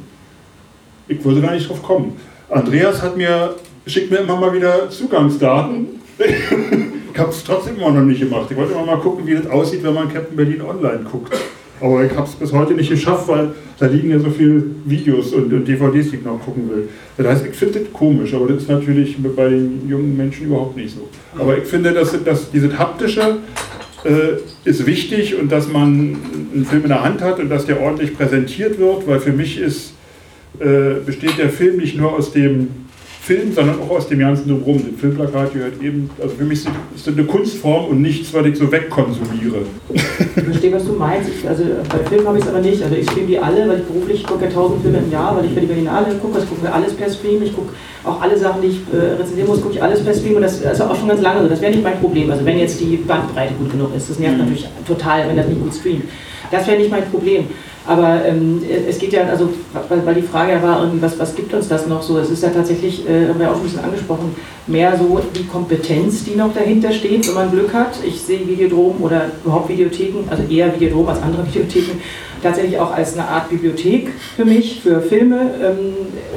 Ich 1.09 1.23
würde 1.25 1.41
gar 1.43 1.53
nicht 1.53 1.69
drauf 1.69 1.83
kommen. 1.83 2.17
Andreas 2.49 3.03
hat 3.03 3.17
mir, 3.17 3.55
schickt 3.87 4.11
mir 4.11 4.19
immer 4.19 4.37
mal 4.37 4.53
wieder 4.55 4.89
Zugangsdaten. 4.91 6.01
ich 7.19 7.23
habe 7.23 7.33
es 7.33 7.43
trotzdem 7.43 7.75
immer 7.75 7.91
noch 7.91 8.03
nicht 8.03 8.21
gemacht. 8.21 8.47
Ich 8.49 8.57
wollte 8.57 8.75
immer 8.75 8.87
mal 8.87 8.99
gucken, 8.99 9.27
wie 9.27 9.35
das 9.35 9.49
aussieht, 9.49 9.83
wenn 9.83 9.93
man 9.93 10.09
Captain 10.09 10.37
Berlin 10.37 10.63
online 10.63 11.01
guckt. 11.11 11.37
Aber 11.81 12.05
ich 12.05 12.13
habe 12.13 12.29
es 12.29 12.37
bis 12.37 12.53
heute 12.53 12.75
nicht 12.75 12.91
geschafft, 12.91 13.27
weil 13.27 13.55
da 13.77 13.87
liegen 13.87 14.11
ja 14.11 14.21
so 14.21 14.31
viele 14.31 14.63
Videos 14.85 15.33
und, 15.33 15.53
und 15.53 15.67
DVDs, 15.67 16.13
die 16.13 16.19
ich 16.19 16.25
noch 16.25 16.41
gucken 16.41 16.71
will. 16.71 16.89
Das 17.17 17.27
heißt, 17.27 17.47
ich 17.47 17.57
finde 17.57 17.81
das 17.81 17.93
komisch, 17.93 18.33
aber 18.35 18.47
das 18.47 18.63
ist 18.63 18.69
natürlich 18.69 19.17
bei 19.35 19.49
den 19.49 19.89
jungen 19.89 20.17
Menschen 20.17 20.47
überhaupt 20.47 20.77
nicht 20.77 20.95
so. 20.95 21.09
Aber 21.37 21.59
ich 21.59 21.65
finde, 21.65 21.93
dass, 21.93 22.15
dass 22.23 22.53
dieses 22.53 22.79
haptische 22.79 23.39
äh, 24.05 24.69
ist 24.69 24.87
wichtig 24.87 25.37
und 25.41 25.51
dass 25.51 25.67
man 25.73 26.17
einen 26.55 26.67
Film 26.71 26.83
in 26.85 26.89
der 26.89 27.03
Hand 27.03 27.21
hat 27.21 27.41
und 27.41 27.49
dass 27.49 27.67
der 27.67 27.81
ordentlich 27.81 28.17
präsentiert 28.17 28.79
wird, 28.79 29.09
weil 29.09 29.19
für 29.19 29.33
mich 29.33 29.59
ist, 29.59 29.95
äh, 30.61 31.05
besteht 31.05 31.37
der 31.37 31.49
Film 31.49 31.79
nicht 31.79 31.97
nur 31.97 32.13
aus 32.13 32.31
dem 32.31 32.69
Film, 33.29 33.53
sondern 33.53 33.79
auch 33.83 33.91
aus 33.91 34.09
dem 34.09 34.21
ganzen 34.21 34.49
Drumherum. 34.49 34.83
Das 34.91 35.01
Filmplakat 35.03 35.53
gehört 35.53 35.83
eben, 35.83 36.09
also 36.19 36.35
für 36.35 36.45
mich 36.45 36.61
ist 36.61 37.07
das 37.07 37.13
eine 37.13 37.25
Kunstform 37.25 37.91
und 37.91 38.01
nichts, 38.01 38.33
was 38.33 38.47
ich 38.47 38.57
so 38.57 38.73
wegkonsumiere. 38.73 39.67
Ich 39.93 40.03
verstehe, 40.33 40.73
was 40.73 40.87
du 40.87 40.95
meinst. 40.95 41.29
Ich, 41.29 41.47
also 41.47 41.63
bei 41.91 41.99
Filmen 42.09 42.27
habe 42.27 42.39
ich 42.39 42.45
es 42.45 42.51
aber 42.51 42.61
nicht. 42.61 42.83
Also 42.83 42.97
ich 42.97 43.05
streame 43.05 43.27
die 43.27 43.39
alle, 43.39 43.69
weil 43.69 43.81
ich 43.81 43.85
beruflich 43.85 44.25
gucke 44.25 44.47
ja 44.47 44.51
tausend 44.51 44.81
Filme 44.81 44.99
im 44.99 45.13
Jahr, 45.13 45.37
weil 45.37 45.45
ich 45.45 45.53
für 45.53 45.61
die 45.61 45.67
Berlinale 45.67 46.15
gucke. 46.15 46.39
Ich 46.39 46.49
gucke 46.49 46.73
alles 46.73 46.95
per 46.95 47.11
Stream. 47.11 47.43
Ich 47.43 47.55
gucke 47.55 47.75
auch 48.05 48.19
alle 48.23 48.39
Sachen, 48.39 48.63
die 48.63 48.69
ich 48.69 48.81
äh, 48.95 49.21
rezensieren 49.21 49.49
muss, 49.49 49.61
gucke 49.61 49.75
ich 49.75 49.83
alles 49.83 50.03
per 50.03 50.15
Stream. 50.15 50.37
Und 50.37 50.43
das 50.43 50.63
ist 50.63 50.81
auch 50.81 50.97
schon 50.97 51.09
ganz 51.09 51.21
lange 51.21 51.43
so. 51.43 51.49
Das 51.49 51.61
wäre 51.61 51.73
nicht 51.73 51.85
mein 51.85 52.01
Problem. 52.01 52.31
Also 52.31 52.47
wenn 52.47 52.59
jetzt 52.59 52.81
die 52.81 52.97
Bandbreite 52.97 53.53
gut 53.59 53.71
genug 53.73 53.95
ist. 53.95 54.09
Das 54.09 54.19
nervt 54.19 54.39
mhm. 54.39 54.45
natürlich 54.45 54.67
total, 54.87 55.29
wenn 55.29 55.37
das 55.37 55.49
nicht 55.49 55.61
gut 55.61 55.75
streamt. 55.75 56.05
Das 56.51 56.67
wäre 56.67 56.79
nicht 56.79 56.91
mein 56.91 57.05
Problem. 57.11 57.45
Aber 57.89 58.23
ähm, 58.23 58.63
es 58.87 58.99
geht 58.99 59.15
ja, 59.15 59.23
also, 59.23 59.49
weil 59.89 60.15
die 60.15 60.21
Frage 60.21 60.53
ja 60.53 60.63
war, 60.63 60.87
was, 61.01 61.19
was 61.19 61.35
gibt 61.35 61.55
uns 61.55 61.69
das 61.69 61.87
noch 61.87 62.03
so? 62.03 62.19
Es 62.19 62.29
ist 62.29 62.43
ja 62.43 62.51
tatsächlich, 62.51 63.09
äh, 63.09 63.27
haben 63.27 63.41
wir 63.41 63.51
auch 63.51 63.57
ein 63.57 63.63
bisschen 63.63 63.83
angesprochen, 63.83 64.37
mehr 64.67 64.95
so 64.99 65.23
die 65.35 65.47
Kompetenz, 65.47 66.23
die 66.25 66.37
noch 66.37 66.53
dahinter 66.53 66.93
steht, 66.93 67.27
wenn 67.27 67.35
man 67.35 67.51
Glück 67.51 67.73
hat. 67.73 67.95
Ich 68.07 68.21
sehe 68.21 68.47
Videodrom 68.47 68.97
oder 69.01 69.31
überhaupt 69.43 69.71
Videotheken, 69.71 70.29
also 70.29 70.43
eher 70.43 70.75
Videodrom 70.75 71.09
als 71.09 71.23
andere 71.23 71.47
Videotheken, 71.55 71.99
tatsächlich 72.43 72.79
auch 72.79 72.93
als 72.93 73.15
eine 73.15 73.29
Art 73.29 73.49
Bibliothek 73.49 74.11
für 74.37 74.45
mich, 74.45 74.81
für 74.83 75.01
Filme. 75.01 75.51
Ähm, 75.63 75.95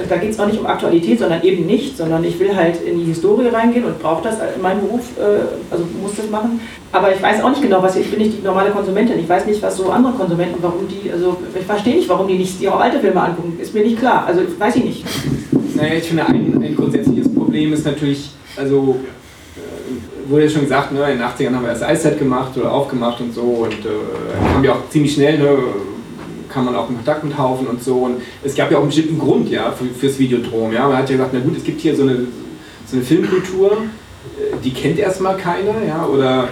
da 0.10 0.18
geht 0.18 0.32
es 0.32 0.40
auch 0.40 0.48
nicht 0.48 0.60
um 0.60 0.66
Aktualität, 0.66 1.20
sondern 1.20 1.44
eben 1.44 1.66
nicht, 1.66 1.98
sondern 1.98 2.24
ich 2.24 2.40
will 2.40 2.56
halt 2.56 2.82
in 2.84 3.00
die 3.00 3.06
Historie 3.06 3.48
reingehen 3.48 3.86
und 3.86 4.00
brauche 4.02 4.24
das 4.24 4.38
in 4.56 4.62
meinem 4.62 4.82
Beruf, 4.82 5.02
äh, 5.18 5.72
also 5.72 5.86
muss 6.02 6.16
das 6.16 6.30
machen. 6.30 6.62
Aber 6.92 7.14
ich 7.14 7.22
weiß 7.22 7.44
auch 7.44 7.50
nicht 7.50 7.62
genau, 7.62 7.82
was 7.82 7.96
ich 7.96 8.10
bin 8.10 8.20
nicht 8.20 8.40
die 8.40 8.46
normale 8.46 8.72
Konsumentin. 8.72 9.20
Ich 9.20 9.30
weiß 9.30 9.46
nicht, 9.46 9.62
was 9.62 9.78
so 9.78 9.90
andere 9.90 10.14
Konsumenten, 10.14 10.56
warum 10.62 10.88
die, 10.88 11.12
also 11.12 11.38
ich 11.58 11.66
verstehe 11.66 11.96
nicht, 11.96 12.10
warum 12.10 12.28
die 12.28 12.38
nicht 12.38 12.68
auch 12.68 12.80
alte 12.80 13.00
Filme 13.00 13.22
angucken. 13.22 13.58
Ist 13.62 13.74
mir 13.74 13.84
nicht 13.84 14.00
klar. 14.00 14.26
Also 14.28 14.42
weiß 14.58 14.76
ich 14.78 14.84
nicht. 14.84 15.06
Naja, 15.76 15.94
ich 15.96 16.04
finde 16.04 16.26
ein, 16.26 16.62
ein 16.62 16.76
grundsätzliches 16.76 17.34
Problem 17.34 17.74
ist 17.74 17.86
natürlich, 17.86 18.32
also 18.58 19.00
wurde 20.32 20.46
ja 20.46 20.50
schon 20.50 20.62
gesagt, 20.62 20.92
ne, 20.92 21.12
in 21.12 21.20
den 21.20 21.28
80ern 21.28 21.56
haben 21.56 21.64
wir 21.64 21.74
das 21.74 21.84
Eiszeit 21.84 22.18
gemacht 22.18 22.58
oder 22.58 22.72
aufgemacht 22.72 23.20
und 23.22 23.34
so 23.34 23.42
und 23.42 23.74
äh, 23.74 24.54
haben 24.54 24.64
ja 24.64 24.74
auch 24.74 24.90
ziemlich 24.90 25.14
schnell, 25.14 25.38
ne, 25.38 25.58
kann 26.52 26.66
man 26.66 26.76
auch 26.76 26.90
in 26.90 26.96
Kontakt 26.96 27.24
mit 27.24 27.38
Haufen 27.38 27.68
und 27.68 27.84
so 27.84 28.00
und 28.00 28.22
es 28.44 28.56
gab 28.56 28.72
ja 28.72 28.78
auch 28.78 28.82
einen 28.82 28.90
bestimmten 28.90 29.20
Grund 29.20 29.50
ja, 29.50 29.72
für, 29.72 29.86
fürs 29.86 30.20
Videodrom. 30.20 30.74
Ja. 30.74 30.88
Man 30.88 30.98
hat 30.98 31.10
ja 31.10 31.16
gesagt, 31.16 31.32
na 31.34 31.40
gut, 31.40 31.58
es 31.58 31.64
gibt 31.64 31.82
hier 31.82 31.96
so 31.96 32.04
eine, 32.04 32.28
so 32.86 32.98
eine 32.98 33.06
Filmkultur, 33.06 33.72
äh, 33.72 34.56
die 34.64 34.72
kennt 34.72 35.00
erstmal 35.00 35.38
keiner, 35.38 35.76
ja, 35.88 36.06
oder 36.06 36.50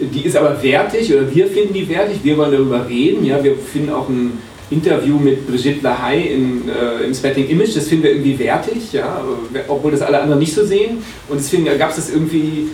die 0.00 0.24
ist 0.24 0.36
aber 0.36 0.62
wertig 0.62 1.12
oder 1.12 1.32
wir 1.32 1.46
finden 1.46 1.74
die 1.74 1.88
wertig, 1.88 2.20
wir 2.22 2.36
wollen 2.36 2.52
darüber 2.52 2.88
reden, 2.88 3.24
ja, 3.24 3.42
wir 3.42 3.56
finden 3.56 3.90
auch 3.90 4.08
ein 4.08 4.38
Interview 4.70 5.18
mit 5.18 5.46
Brigitte 5.46 5.82
Lahaye 5.82 6.32
in, 6.32 6.68
äh, 6.68 7.04
im 7.04 7.14
Spetting 7.14 7.48
Image, 7.48 7.76
das 7.76 7.88
finden 7.88 8.04
wir 8.04 8.12
irgendwie 8.12 8.38
wertig, 8.38 8.92
ja, 8.92 9.22
obwohl 9.68 9.90
das 9.92 10.00
alle 10.00 10.20
anderen 10.20 10.38
nicht 10.38 10.54
so 10.54 10.64
sehen. 10.64 10.98
Und 11.28 11.38
deswegen 11.38 11.66
gab 11.78 11.90
es 11.90 11.96
das 11.96 12.10
irgendwie 12.10 12.68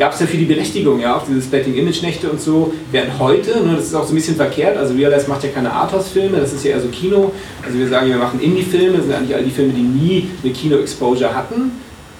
gab 0.00 0.14
es 0.14 0.20
ja 0.20 0.26
für 0.26 0.38
die 0.38 0.46
Berechtigung, 0.46 0.98
ja, 0.98 1.14
auch 1.14 1.26
diese 1.26 1.42
Splatting 1.42 1.74
Image 1.74 2.00
Nächte 2.00 2.30
und 2.30 2.40
so, 2.40 2.72
während 2.90 3.18
heute, 3.18 3.62
ne, 3.62 3.74
das 3.76 3.84
ist 3.84 3.94
auch 3.94 4.04
so 4.04 4.12
ein 4.12 4.14
bisschen 4.14 4.34
verkehrt, 4.34 4.78
also 4.78 4.94
Realize 4.94 5.28
macht 5.28 5.44
ja 5.44 5.50
keine 5.50 5.70
Arthouse-Filme, 5.70 6.38
das 6.38 6.54
ist 6.54 6.64
ja 6.64 6.70
eher 6.70 6.80
so 6.80 6.88
Kino, 6.88 7.32
also 7.62 7.78
wir 7.78 7.86
sagen, 7.86 8.08
wir 8.08 8.16
machen 8.16 8.40
Indie-Filme, 8.40 8.96
das 8.96 9.06
sind 9.06 9.14
eigentlich 9.14 9.36
all 9.36 9.44
die 9.44 9.50
Filme, 9.50 9.74
die 9.74 9.82
nie 9.82 10.30
eine 10.42 10.52
Kino-Exposure 10.54 11.34
hatten. 11.34 11.72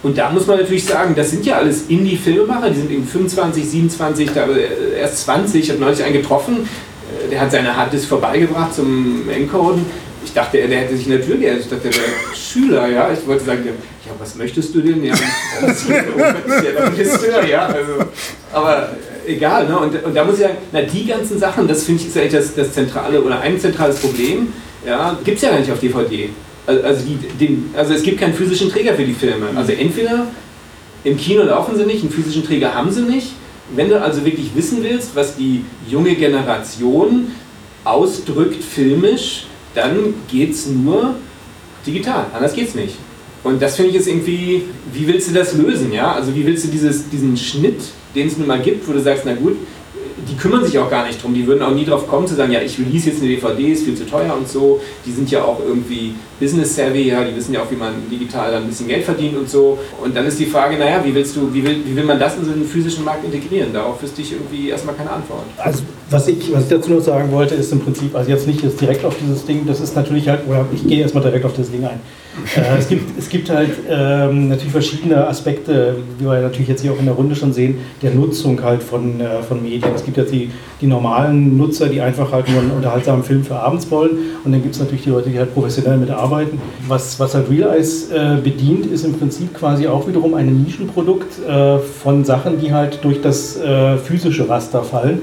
Und 0.03 0.19
da 0.19 0.31
muss 0.31 0.47
man 0.47 0.59
natürlich 0.59 0.85
sagen, 0.85 1.15
das 1.15 1.31
sind 1.31 1.47
ja 1.47 1.57
alles 1.57 1.87
Indie-Filmemacher, 1.89 2.69
die 2.69 2.77
sind 2.77 2.91
eben 2.91 3.07
25, 3.07 3.71
27, 3.71 4.31
da, 4.35 4.45
äh, 4.45 5.01
erst 5.01 5.25
20, 5.25 5.65
ich 5.65 5.71
habe 5.71 5.81
neulich 5.81 6.05
einen 6.05 6.13
getroffen, 6.13 6.69
äh, 7.25 7.31
der 7.31 7.41
hat 7.41 7.51
seine 7.51 7.75
Harddisk 7.75 8.09
vorbeigebracht 8.09 8.75
zum 8.75 9.27
Encoden. 9.31 9.87
Ich 10.25 10.33
dachte, 10.33 10.59
der 10.59 10.81
hätte 10.81 10.97
sich 10.97 11.07
in 11.07 11.13
der 11.13 11.21
geirrt. 11.21 11.61
Ich 11.61 11.69
dachte, 11.69 11.89
der 11.89 11.95
wäre 11.95 12.11
Schüler, 12.35 12.89
ja. 12.89 13.11
Ich 13.13 13.27
wollte 13.27 13.45
sagen, 13.45 13.65
ja, 13.67 14.13
was 14.19 14.35
möchtest 14.35 14.75
du 14.75 14.81
denn? 14.81 15.03
Ja, 15.03 15.15
ja 15.89 17.45
ja. 17.47 17.67
Also, 17.67 18.05
aber 18.53 18.91
egal, 19.27 19.69
ne? 19.69 19.79
Und, 19.79 20.05
und 20.05 20.15
da 20.15 20.25
muss 20.25 20.35
ich 20.35 20.41
sagen, 20.43 20.57
na, 20.73 20.83
die 20.83 21.07
ganzen 21.07 21.39
Sachen, 21.39 21.67
das 21.67 21.85
finde 21.85 22.03
ich 22.03 22.09
ist 22.09 22.17
eigentlich 22.17 22.33
das, 22.33 22.55
das 22.55 22.73
zentrale 22.73 23.21
oder 23.21 23.41
ein 23.41 23.59
zentrales 23.59 23.99
Problem, 23.99 24.53
ja, 24.87 25.19
gibt 25.25 25.37
es 25.37 25.43
ja 25.43 25.51
gar 25.51 25.61
nicht 25.61 25.71
auf 25.71 25.81
DVD. 25.81 26.29
Also, 26.67 27.05
die, 27.05 27.17
den, 27.39 27.71
also 27.77 27.95
es 27.95 28.03
gibt 28.03 28.21
keinen 28.21 28.35
physischen 28.35 28.71
Träger 28.71 28.95
für 28.95 29.05
die 29.05 29.15
Filme. 29.15 29.47
Also 29.57 29.73
entweder 29.73 30.27
im 31.03 31.17
Kino 31.17 31.43
laufen 31.43 31.77
sie 31.77 31.85
nicht, 31.85 32.03
einen 32.03 32.13
physischen 32.13 32.45
Träger 32.45 32.75
haben 32.75 32.91
sie 32.91 33.03
nicht. 33.03 33.33
Wenn 33.75 33.89
du 33.89 34.01
also 34.01 34.25
wirklich 34.25 34.55
wissen 34.55 34.83
willst, 34.83 35.15
was 35.15 35.37
die 35.37 35.65
junge 35.89 36.15
Generation 36.15 37.33
ausdrückt 37.85 38.63
filmisch, 38.63 39.47
dann 39.75 40.15
geht 40.31 40.53
es 40.53 40.67
nur 40.67 41.15
digital. 41.87 42.27
Anders 42.33 42.55
geht 42.55 42.69
es 42.69 42.75
nicht. 42.75 42.97
Und 43.43 43.63
das 43.63 43.77
finde 43.77 43.91
ich 43.91 43.97
ist 43.97 44.07
irgendwie, 44.07 44.65
wie 44.93 45.07
willst 45.07 45.31
du 45.31 45.35
das 45.35 45.55
lösen? 45.55 45.93
Ja? 45.93 46.13
Also 46.13 46.35
wie 46.35 46.47
willst 46.47 46.65
du 46.65 46.69
dieses, 46.69 47.09
diesen 47.09 47.37
Schnitt, 47.37 47.81
den 48.15 48.27
es 48.27 48.37
nun 48.37 48.47
mal 48.47 48.61
gibt, 48.61 48.87
wo 48.87 48.93
du 48.93 49.01
sagst, 49.01 49.23
na 49.25 49.35
gut, 49.35 49.57
die 50.29 50.37
kümmern 50.37 50.65
sich 50.65 50.79
auch 50.79 50.91
gar 50.91 51.07
nicht 51.07 51.23
drum. 51.23 51.35
Die 51.35 51.47
würden 51.47 51.63
auch 51.63 51.73
nie 51.73 51.85
drauf 51.85 52.07
kommen 52.07 52.27
zu 52.27 52.35
sagen, 52.35 52.53
ja, 52.53 52.61
ich 52.61 52.79
release 52.79 53.09
jetzt 53.09 53.23
eine 53.23 53.31
DVD, 53.31 53.73
ist 53.73 53.85
viel 53.85 53.95
zu 53.95 54.07
teuer 54.07 54.35
und 54.37 54.49
so. 54.49 54.81
Die 55.07 55.13
sind 55.13 55.31
ja 55.31 55.43
auch 55.43 55.61
irgendwie 55.61 56.15
business 56.39 56.77
savvy, 56.77 57.09
ja, 57.09 57.25
die 57.25 57.35
wissen 57.35 57.55
ja 57.55 57.63
auch, 57.63 57.71
wie 57.71 57.77
man 57.77 57.95
digital 58.11 58.55
ein 58.55 58.67
bisschen 58.67 58.89
Geld 58.89 59.05
verdient 59.05 59.37
und 59.37 59.49
so. 59.49 59.79
Und 60.03 60.15
dann 60.15 60.27
ist 60.27 60.39
die 60.39 60.47
Frage, 60.47 60.77
naja, 60.77 61.01
wie 61.05 61.15
willst 61.15 61.37
du, 61.37 61.53
wie 61.53 61.65
will, 61.65 61.81
wie 61.85 61.97
will 61.97 62.05
man 62.05 62.19
das 62.19 62.37
in 62.37 62.45
so 62.45 62.53
einen 62.53 62.65
physischen 62.65 63.05
Markt 63.05 63.25
integrieren? 63.25 63.73
Darauf 63.73 64.03
wüsste 64.03 64.21
ich 64.23 64.33
irgendwie 64.33 64.69
erstmal 64.69 64.95
keine 64.95 65.11
Antwort. 65.11 65.45
Also 65.57 65.83
was 66.11 66.27
ich, 66.27 66.53
was 66.53 66.65
ich 66.65 66.69
dazu 66.69 66.91
noch 66.91 67.01
sagen 67.01 67.31
wollte, 67.31 67.55
ist 67.55 67.73
im 67.73 67.81
Prinzip, 67.81 68.17
also 68.17 68.29
jetzt 68.29 68.47
nicht 68.47 68.63
jetzt 68.63 68.81
direkt 68.81 69.05
auf 69.05 69.15
dieses 69.23 69.47
Ding, 69.47 69.65
das 69.67 69.81
ist 69.81 69.95
natürlich 69.95 70.29
halt, 70.29 70.41
oder 70.49 70.67
ich 70.75 70.87
gehe 70.87 71.01
erstmal 71.01 71.23
direkt 71.23 71.45
auf 71.45 71.55
das 71.57 71.71
Ding 71.71 71.85
ein. 71.85 72.01
Äh, 72.57 72.79
es, 72.79 72.89
gibt, 72.89 73.19
es 73.19 73.29
gibt 73.29 73.51
halt 73.51 73.71
ähm, 73.89 74.49
natürlich 74.49 74.73
verschiedene 74.73 75.27
Aspekte, 75.27 75.97
wie 76.19 76.25
wir 76.25 76.41
natürlich 76.41 76.69
jetzt 76.69 76.81
hier 76.81 76.93
auch 76.93 76.99
in 76.99 77.05
der 77.05 77.15
Runde 77.15 77.35
schon 77.35 77.53
sehen, 77.53 77.79
der 78.03 78.13
Nutzung 78.13 78.63
halt 78.63 78.83
von, 78.83 79.21
äh, 79.21 79.43
von 79.43 79.63
Medien. 79.63 79.93
Es 79.95 80.05
gibt 80.05 80.17
jetzt 80.17 80.33
die, 80.33 80.51
die 80.81 80.87
normalen 80.87 81.59
Nutzer, 81.59 81.89
die 81.89 82.01
einfach 82.01 82.33
halt 82.33 82.49
nur 82.49 82.61
einen 82.61 82.71
unterhaltsamen 82.71 83.25
Film 83.25 83.45
für 83.45 83.57
abends 83.57 83.91
wollen 83.91 84.11
und 84.45 84.53
dann 84.53 84.63
gibt 84.63 84.75
es 84.75 84.81
natürlich 84.81 85.03
die 85.03 85.11
Leute, 85.11 85.29
die 85.29 85.39
halt 85.39 85.53
professionell 85.53 85.99
mitarbeiten. 85.99 86.59
Was, 86.89 87.21
was 87.21 87.35
halt 87.35 87.51
Real 87.51 87.77
Eyes 87.77 88.11
äh, 88.11 88.37
bedient, 88.43 88.87
ist 88.87 89.05
im 89.05 89.19
Prinzip 89.19 89.53
quasi 89.53 89.87
auch 89.87 90.09
wiederum 90.09 90.35
ein 90.35 90.63
Nischenprodukt 90.63 91.45
äh, 91.47 91.79
von 91.79 92.25
Sachen, 92.25 92.59
die 92.59 92.73
halt 92.73 93.01
durch 93.03 93.21
das 93.21 93.57
äh, 93.57 93.97
physische 93.99 94.49
Raster 94.49 94.83
fallen. 94.83 95.21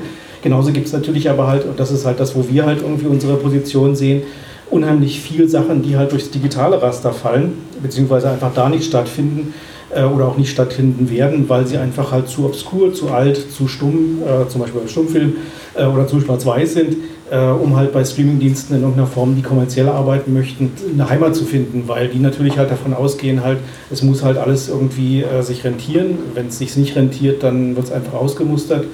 Genauso 0.48 0.72
gibt 0.72 0.88
es 0.88 0.94
natürlich 0.94 1.30
aber 1.30 1.48
halt, 1.48 1.66
und 1.66 1.78
das 1.78 1.92
ist 1.92 2.06
halt 2.06 2.22
das, 2.22 2.34
wo 2.34 2.48
wir 2.48 2.66
halt 2.66 2.82
irgendwie 2.82 3.08
unsere 3.08 3.36
Position 3.36 3.98
sehen, 3.98 4.22
unheimlich 4.70 5.20
viel 5.20 5.50
Sachen, 5.50 5.82
die 5.82 5.98
halt 5.98 6.14
durchs 6.14 6.32
digitale 6.32 6.82
Raster 6.82 7.12
fallen, 7.12 7.56
beziehungsweise 7.84 8.30
einfach 8.30 8.54
da 8.54 8.70
nicht 8.70 8.86
stattfinden, 8.86 9.54
äh, 9.94 10.06
oder 10.06 10.26
auch 10.26 10.38
nicht 10.38 10.50
stattfinden 10.50 11.10
werden, 11.10 11.50
weil 11.50 11.68
sie 11.68 11.76
einfach 11.76 12.14
halt 12.14 12.30
zu 12.30 12.46
obskur, 12.46 12.94
zu 12.94 13.10
alt, 13.10 13.52
zu 13.52 13.68
stumm, 13.68 14.20
äh, 14.24 14.48
zum 14.48 14.62
Beispiel 14.62 14.80
beim 14.80 14.88
Stummfilm 14.88 15.34
äh, 15.76 15.84
oder 15.84 16.08
zu 16.08 16.22
schwarz-weiß 16.22 16.76
sind, 16.76 16.96
äh, 17.30 17.40
um 17.40 17.76
halt 17.76 17.92
bei 17.92 18.06
Streamingdiensten 18.06 18.78
in 18.78 18.84
irgendeiner 18.84 19.08
Form, 19.08 19.36
die 19.36 19.42
kommerziell 19.42 19.90
arbeiten 19.90 20.32
möchten, 20.32 20.72
eine 20.94 21.10
Heimat 21.10 21.36
zu 21.36 21.44
finden, 21.44 21.90
weil 21.90 22.08
die 22.08 22.20
natürlich 22.20 22.58
halt 22.58 22.72
davon 22.72 22.94
ausgehen, 22.94 23.44
halt, 23.44 23.58
es 23.92 24.02
muss 24.02 24.24
halt 24.24 24.38
alles 24.38 24.70
irgendwie 24.70 25.24
äh, 25.24 25.42
sich 25.42 25.66
rentieren. 25.66 26.18
Wenn 26.36 26.48
es 26.48 26.60
sich 26.60 26.78
nicht 26.78 26.96
rentiert, 26.96 27.44
dann 27.44 27.76
wird 27.76 27.88
es 27.88 27.92
einfach 27.92 28.14
ausgemustert. 28.14 28.86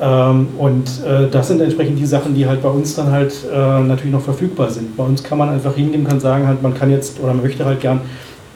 Ähm, 0.00 0.48
und 0.58 0.88
äh, 1.04 1.28
das 1.30 1.48
sind 1.48 1.60
entsprechend 1.60 1.98
die 1.98 2.06
Sachen, 2.06 2.34
die 2.34 2.46
halt 2.46 2.62
bei 2.62 2.70
uns 2.70 2.94
dann 2.94 3.12
halt 3.12 3.34
äh, 3.52 3.80
natürlich 3.80 4.12
noch 4.12 4.22
verfügbar 4.22 4.70
sind. 4.70 4.96
Bei 4.96 5.04
uns 5.04 5.22
kann 5.22 5.36
man 5.36 5.50
einfach 5.50 5.74
hingehen, 5.74 6.06
kann 6.06 6.20
sagen, 6.20 6.46
halt, 6.46 6.62
man 6.62 6.74
kann 6.74 6.90
jetzt 6.90 7.20
oder 7.20 7.34
man 7.34 7.42
möchte 7.42 7.64
halt 7.64 7.80
gern 7.80 8.00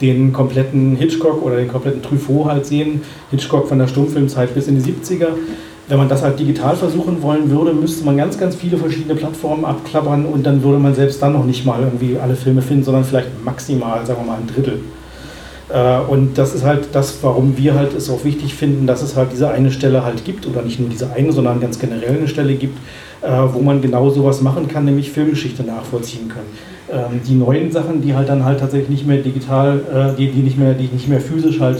den 0.01 0.33
kompletten 0.33 0.95
Hitchcock 0.95 1.41
oder 1.43 1.57
den 1.57 1.67
kompletten 1.67 2.01
Truffaut 2.01 2.47
halt 2.47 2.65
sehen. 2.65 3.01
Hitchcock 3.31 3.67
von 3.67 3.79
der 3.79 3.87
Stummfilmzeit 3.87 4.53
bis 4.53 4.67
in 4.67 4.81
die 4.81 4.91
70er. 4.91 5.27
Wenn 5.87 5.97
man 5.99 6.09
das 6.09 6.23
halt 6.23 6.39
digital 6.39 6.75
versuchen 6.75 7.21
wollen 7.21 7.51
würde, 7.51 7.71
müsste 7.71 8.03
man 8.05 8.17
ganz, 8.17 8.39
ganz 8.39 8.55
viele 8.55 8.77
verschiedene 8.77 9.13
Plattformen 9.13 9.65
abklappern 9.65 10.25
und 10.25 10.43
dann 10.43 10.63
würde 10.63 10.79
man 10.79 10.95
selbst 10.95 11.21
dann 11.21 11.33
noch 11.33 11.45
nicht 11.45 11.63
mal 11.63 11.79
irgendwie 11.79 12.17
alle 12.17 12.35
Filme 12.35 12.63
finden, 12.63 12.83
sondern 12.83 13.03
vielleicht 13.03 13.43
maximal, 13.45 14.03
sagen 14.03 14.21
wir 14.21 14.31
mal, 14.31 14.39
ein 14.39 14.47
Drittel. 14.47 14.79
Äh, 15.69 15.99
und 15.99 16.37
das 16.37 16.53
ist 16.53 16.63
halt 16.63 16.89
das, 16.93 17.17
warum 17.21 17.57
wir 17.57 17.73
halt 17.73 17.93
es 17.93 18.09
auch 18.09 18.23
wichtig 18.23 18.53
finden, 18.53 18.85
dass 18.87 19.01
es 19.01 19.15
halt 19.15 19.31
diese 19.31 19.49
eine 19.49 19.71
Stelle 19.71 20.05
halt 20.05 20.23
gibt 20.23 20.47
oder 20.47 20.61
nicht 20.61 20.79
nur 20.79 20.89
diese 20.89 21.11
eine, 21.13 21.31
sondern 21.31 21.59
ganz 21.59 21.79
generell 21.79 22.17
eine 22.17 22.27
Stelle 22.27 22.53
gibt, 22.53 22.77
äh, 23.21 23.29
wo 23.51 23.61
man 23.61 23.81
genau 23.81 24.09
sowas 24.09 24.41
machen 24.41 24.67
kann, 24.67 24.85
nämlich 24.85 25.11
Filmgeschichte 25.11 25.63
nachvollziehen 25.63 26.29
kann. 26.29 26.43
Ähm, 26.91 27.21
die 27.27 27.33
neuen 27.33 27.71
Sachen, 27.71 28.01
die 28.01 28.13
halt 28.13 28.29
dann 28.29 28.45
halt 28.45 28.59
tatsächlich 28.59 28.89
nicht 28.89 29.07
mehr 29.07 29.17
digital, 29.17 29.79
äh, 29.91 30.17
die, 30.17 30.29
die, 30.29 30.41
nicht, 30.41 30.59
mehr, 30.59 30.73
die 30.75 30.87
nicht 30.87 31.07
mehr 31.07 31.21
physisch 31.21 31.59
halt 31.59 31.79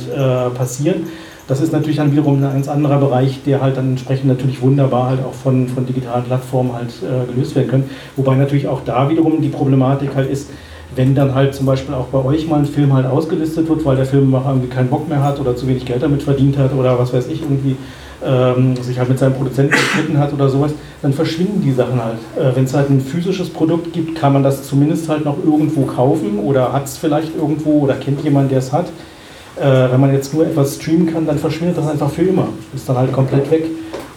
passieren, 0.56 1.04
das 1.48 1.62
ist 1.62 1.72
natürlich 1.72 1.98
dann 1.98 2.12
wiederum 2.12 2.38
ein 2.38 2.42
ganz 2.42 2.68
anderer 2.68 2.98
Bereich, 2.98 3.42
der 3.46 3.62
halt 3.62 3.78
dann 3.78 3.92
entsprechend 3.92 4.26
natürlich 4.26 4.64
wunderbar 4.64 5.10
halt 5.10 5.20
auch 5.24 5.34
von, 5.34 5.68
von 5.68 5.86
digitalen 5.86 6.24
Plattformen 6.24 6.74
halt 6.74 6.92
gelöst 7.32 7.56
werden 7.56 7.68
können. 7.68 7.90
Wobei 8.16 8.36
natürlich 8.36 8.68
auch 8.68 8.82
da 8.84 9.10
wiederum 9.12 9.44
die 9.44 9.50
Problematik 9.50 10.16
halt 10.16 10.28
ist, 10.28 10.50
wenn 10.96 11.16
dann 11.16 11.34
halt 11.34 11.56
zum 11.56 11.66
Beispiel 11.66 11.94
auch 11.96 12.08
bei 12.08 12.24
euch 12.24 12.48
mal 12.48 12.60
ein 12.60 12.66
Film 12.66 12.94
halt 12.94 13.06
ausgelistet 13.06 13.68
wird, 13.68 13.86
weil 13.86 13.96
der 13.96 14.06
Filmemacher 14.06 14.50
irgendwie 14.50 14.70
keinen 14.70 14.90
Bock 14.90 15.10
mehr 15.10 15.24
hat 15.24 15.40
oder 15.40 15.56
zu 15.56 15.68
wenig 15.68 15.86
Geld 15.86 16.04
damit 16.04 16.24
verdient 16.24 16.58
hat 16.58 16.74
oder 16.74 17.00
was 17.00 17.14
weiß 17.14 17.28
ich, 17.28 17.42
irgendwie 17.42 17.76
ähm, 18.26 18.76
sich 18.78 18.98
halt 18.98 19.10
mit 19.10 19.20
seinem 19.20 19.34
Produzenten 19.34 19.72
gestritten 19.72 20.18
hat 20.18 20.34
oder 20.34 20.50
sowas, 20.50 20.74
dann 21.02 21.14
verschwinden 21.14 21.62
die 21.62 21.72
Sachen 21.72 22.04
halt. 22.04 22.18
Äh, 22.38 22.56
wenn 22.56 22.66
es 22.66 22.74
halt 22.74 22.90
ein 22.90 23.02
physisches 23.02 23.50
Produkt 23.50 23.94
gibt, 23.94 24.16
kann 24.16 24.34
man 24.34 24.44
das 24.44 24.64
zumindest 24.64 25.10
halt 25.10 25.26
noch 25.26 25.38
irgendwo 25.44 25.82
kaufen 25.84 26.40
oder 26.40 26.74
hat 26.74 26.86
es 26.86 26.98
vielleicht 26.98 27.36
irgendwo 27.36 27.82
oder 27.82 27.96
kennt 27.96 28.24
jemand, 28.24 28.52
der 28.52 28.60
es 28.60 28.72
hat. 28.72 28.88
Äh, 29.58 29.92
wenn 29.92 30.02
man 30.02 30.14
jetzt 30.14 30.34
nur 30.34 30.46
etwas 30.46 30.76
streamen 30.76 31.12
kann, 31.12 31.26
dann 31.26 31.38
verschwindet 31.38 31.78
das 31.78 31.88
einfach 31.88 32.10
für 32.10 32.24
immer. 32.24 32.50
Ist 32.74 32.90
dann 32.90 32.98
halt 32.98 33.12
komplett 33.12 33.50
weg. 33.52 33.66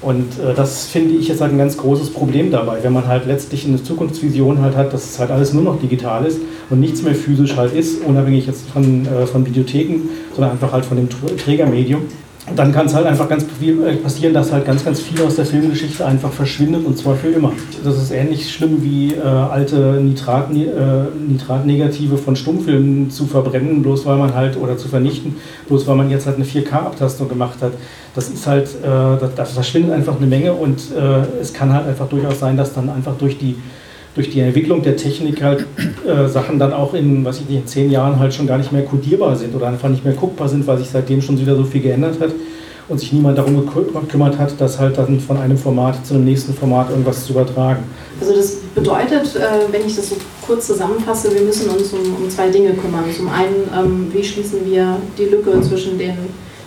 Und 0.00 0.38
äh, 0.38 0.54
das 0.54 0.86
finde 0.86 1.14
ich 1.14 1.28
jetzt 1.28 1.40
halt 1.40 1.52
ein 1.52 1.58
ganz 1.58 1.76
großes 1.76 2.10
Problem 2.10 2.50
dabei, 2.50 2.78
wenn 2.82 2.92
man 2.92 3.08
halt 3.08 3.26
letztlich 3.26 3.66
eine 3.66 3.82
Zukunftsvision 3.82 4.60
halt 4.60 4.76
hat, 4.76 4.92
dass 4.92 5.10
es 5.10 5.18
halt 5.18 5.30
alles 5.30 5.52
nur 5.52 5.64
noch 5.64 5.80
digital 5.80 6.24
ist 6.24 6.38
und 6.70 6.78
nichts 6.80 7.02
mehr 7.02 7.14
physisch 7.14 7.56
halt 7.56 7.74
ist, 7.74 8.04
unabhängig 8.04 8.46
jetzt 8.46 8.68
von, 8.70 9.06
äh, 9.06 9.26
von 9.26 9.44
Videotheken, 9.44 10.08
sondern 10.34 10.52
einfach 10.52 10.72
halt 10.72 10.84
von 10.84 10.96
dem 10.96 11.08
Trägermedium 11.36 12.02
dann 12.56 12.72
kann 12.72 12.86
es 12.86 12.94
halt 12.94 13.06
einfach 13.06 13.28
ganz 13.28 13.44
viel 13.58 13.82
äh, 13.86 13.96
passieren, 13.96 14.34
dass 14.34 14.52
halt 14.52 14.64
ganz, 14.64 14.84
ganz 14.84 15.00
viel 15.00 15.20
aus 15.22 15.36
der 15.36 15.46
Filmgeschichte 15.46 16.04
einfach 16.04 16.32
verschwindet 16.32 16.86
und 16.86 16.98
zwar 16.98 17.16
für 17.16 17.28
immer. 17.28 17.52
Das 17.84 17.96
ist 17.96 18.10
ähnlich 18.10 18.52
schlimm 18.52 18.82
wie 18.82 19.14
äh, 19.14 19.20
alte 19.20 20.00
Nitrat, 20.02 20.50
äh, 20.50 21.04
Nitratnegative 21.28 22.18
von 22.18 22.36
Stummfilmen 22.36 23.10
zu 23.10 23.26
verbrennen, 23.26 23.82
bloß 23.82 24.06
weil 24.06 24.16
man 24.16 24.34
halt, 24.34 24.56
oder 24.56 24.76
zu 24.76 24.88
vernichten, 24.88 25.36
bloß 25.68 25.86
weil 25.86 25.96
man 25.96 26.10
jetzt 26.10 26.26
halt 26.26 26.36
eine 26.36 26.44
4K-Abtastung 26.44 27.28
gemacht 27.28 27.60
hat. 27.60 27.72
Das 28.14 28.28
ist 28.28 28.46
halt, 28.46 28.68
äh, 28.68 29.20
das, 29.20 29.34
das 29.34 29.52
verschwindet 29.52 29.92
einfach 29.92 30.16
eine 30.16 30.26
Menge 30.26 30.52
und 30.52 30.80
äh, 30.96 31.40
es 31.40 31.52
kann 31.52 31.72
halt 31.72 31.86
einfach 31.86 32.08
durchaus 32.08 32.40
sein, 32.40 32.56
dass 32.56 32.74
dann 32.74 32.88
einfach 32.90 33.16
durch 33.16 33.38
die 33.38 33.56
durch 34.18 34.30
die 34.30 34.40
Entwicklung 34.40 34.82
der 34.82 34.96
Technik 34.96 35.42
halt 35.42 35.64
äh, 36.04 36.26
Sachen 36.28 36.58
dann 36.58 36.72
auch 36.72 36.92
in, 36.92 37.24
was 37.24 37.38
ich 37.38 37.48
nicht, 37.48 37.60
in 37.60 37.66
zehn 37.68 37.90
Jahren 37.90 38.18
halt 38.18 38.34
schon 38.34 38.48
gar 38.48 38.58
nicht 38.58 38.72
mehr 38.72 38.82
kodierbar 38.82 39.36
sind 39.36 39.54
oder 39.54 39.68
einfach 39.68 39.88
nicht 39.88 40.04
mehr 40.04 40.14
guckbar 40.14 40.48
sind, 40.48 40.66
weil 40.66 40.78
sich 40.78 40.88
seitdem 40.90 41.22
schon 41.22 41.38
wieder 41.38 41.54
so 41.54 41.62
viel 41.62 41.80
geändert 41.80 42.20
hat 42.20 42.30
und 42.88 42.98
sich 42.98 43.12
niemand 43.12 43.38
darum 43.38 43.64
gekümmert 43.64 44.36
hat, 44.38 44.60
das 44.60 44.80
halt 44.80 44.98
dann 44.98 45.20
von 45.20 45.36
einem 45.36 45.56
Format 45.56 46.04
zu 46.04 46.14
einem 46.14 46.24
nächsten 46.24 46.52
Format 46.52 46.90
irgendwas 46.90 47.24
zu 47.24 47.32
übertragen. 47.32 47.84
Also 48.20 48.34
das 48.34 48.56
bedeutet, 48.74 49.36
äh, 49.36 49.72
wenn 49.72 49.86
ich 49.86 49.94
das 49.94 50.08
so 50.08 50.16
kurz 50.44 50.66
zusammenfasse, 50.66 51.32
wir 51.32 51.42
müssen 51.42 51.68
uns 51.70 51.92
um, 51.92 52.28
zwei 52.28 52.48
Dinge 52.48 52.72
kümmern. 52.72 53.04
Zum 53.16 53.28
einen, 53.28 53.70
ähm, 53.72 54.06
wie 54.12 54.24
schließen 54.24 54.60
wir 54.64 54.96
die 55.16 55.26
Lücke 55.26 55.60
zwischen 55.60 55.96
den 55.96 56.16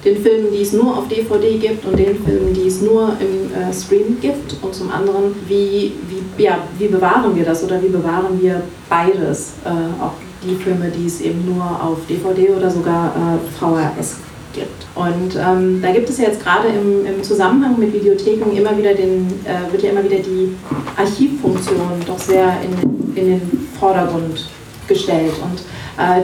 den 0.04 0.18
Filmen, 0.22 0.52
die 0.52 0.62
es 0.62 0.74
nur 0.74 0.98
auf 0.98 1.08
DVD 1.08 1.58
gibt 1.58 1.86
und 1.86 1.98
den 1.98 2.24
Filmen, 2.24 2.54
die 2.54 2.68
es 2.68 2.82
nur 2.82 3.16
im 3.20 3.54
äh, 3.54 3.74
Stream 3.74 4.18
gibt 4.20 4.56
und 4.62 4.74
zum 4.74 4.92
anderen, 4.92 5.36
wie, 5.48 5.94
wie, 6.10 6.44
ja, 6.44 6.60
wie 6.78 6.88
bewahren 6.88 7.36
wir 7.36 7.46
das 7.46 7.64
oder 7.64 7.82
wie 7.82 7.90
bewahren 7.90 8.42
wir 8.42 8.64
beides, 8.90 9.54
äh, 9.64 9.70
auch 10.02 10.14
die 10.44 10.56
Filme, 10.56 10.90
die 10.90 11.06
es 11.06 11.22
eben 11.22 11.46
nur 11.46 11.64
auf 11.64 12.00
DVD 12.10 12.50
oder 12.50 12.70
sogar 12.72 13.14
äh, 13.16 13.60
VHS 13.60 14.18
gibt. 14.54 14.88
Und 14.96 15.36
ähm, 15.36 15.82
da 15.82 15.92
gibt 15.92 16.10
es 16.10 16.18
ja 16.18 16.26
jetzt 16.26 16.44
gerade 16.44 16.68
im, 16.68 17.06
im, 17.06 17.24
Zusammenhang 17.24 17.80
mit 17.80 17.94
Videotheken 17.94 18.52
immer 18.56 18.78
wieder 18.78 18.94
den, 18.94 19.28
äh, 19.46 19.72
wird 19.72 19.84
ja 19.84 19.92
immer 19.92 20.04
wieder 20.04 20.18
die 20.18 20.56
Archivfunktion 20.98 22.02
doch 22.06 22.20
sehr 22.20 22.58
in, 22.62 23.16
in 23.16 23.26
den 23.30 23.68
Vordergrund 23.80 24.50
gestellt. 24.88 25.34
Und 25.42 25.62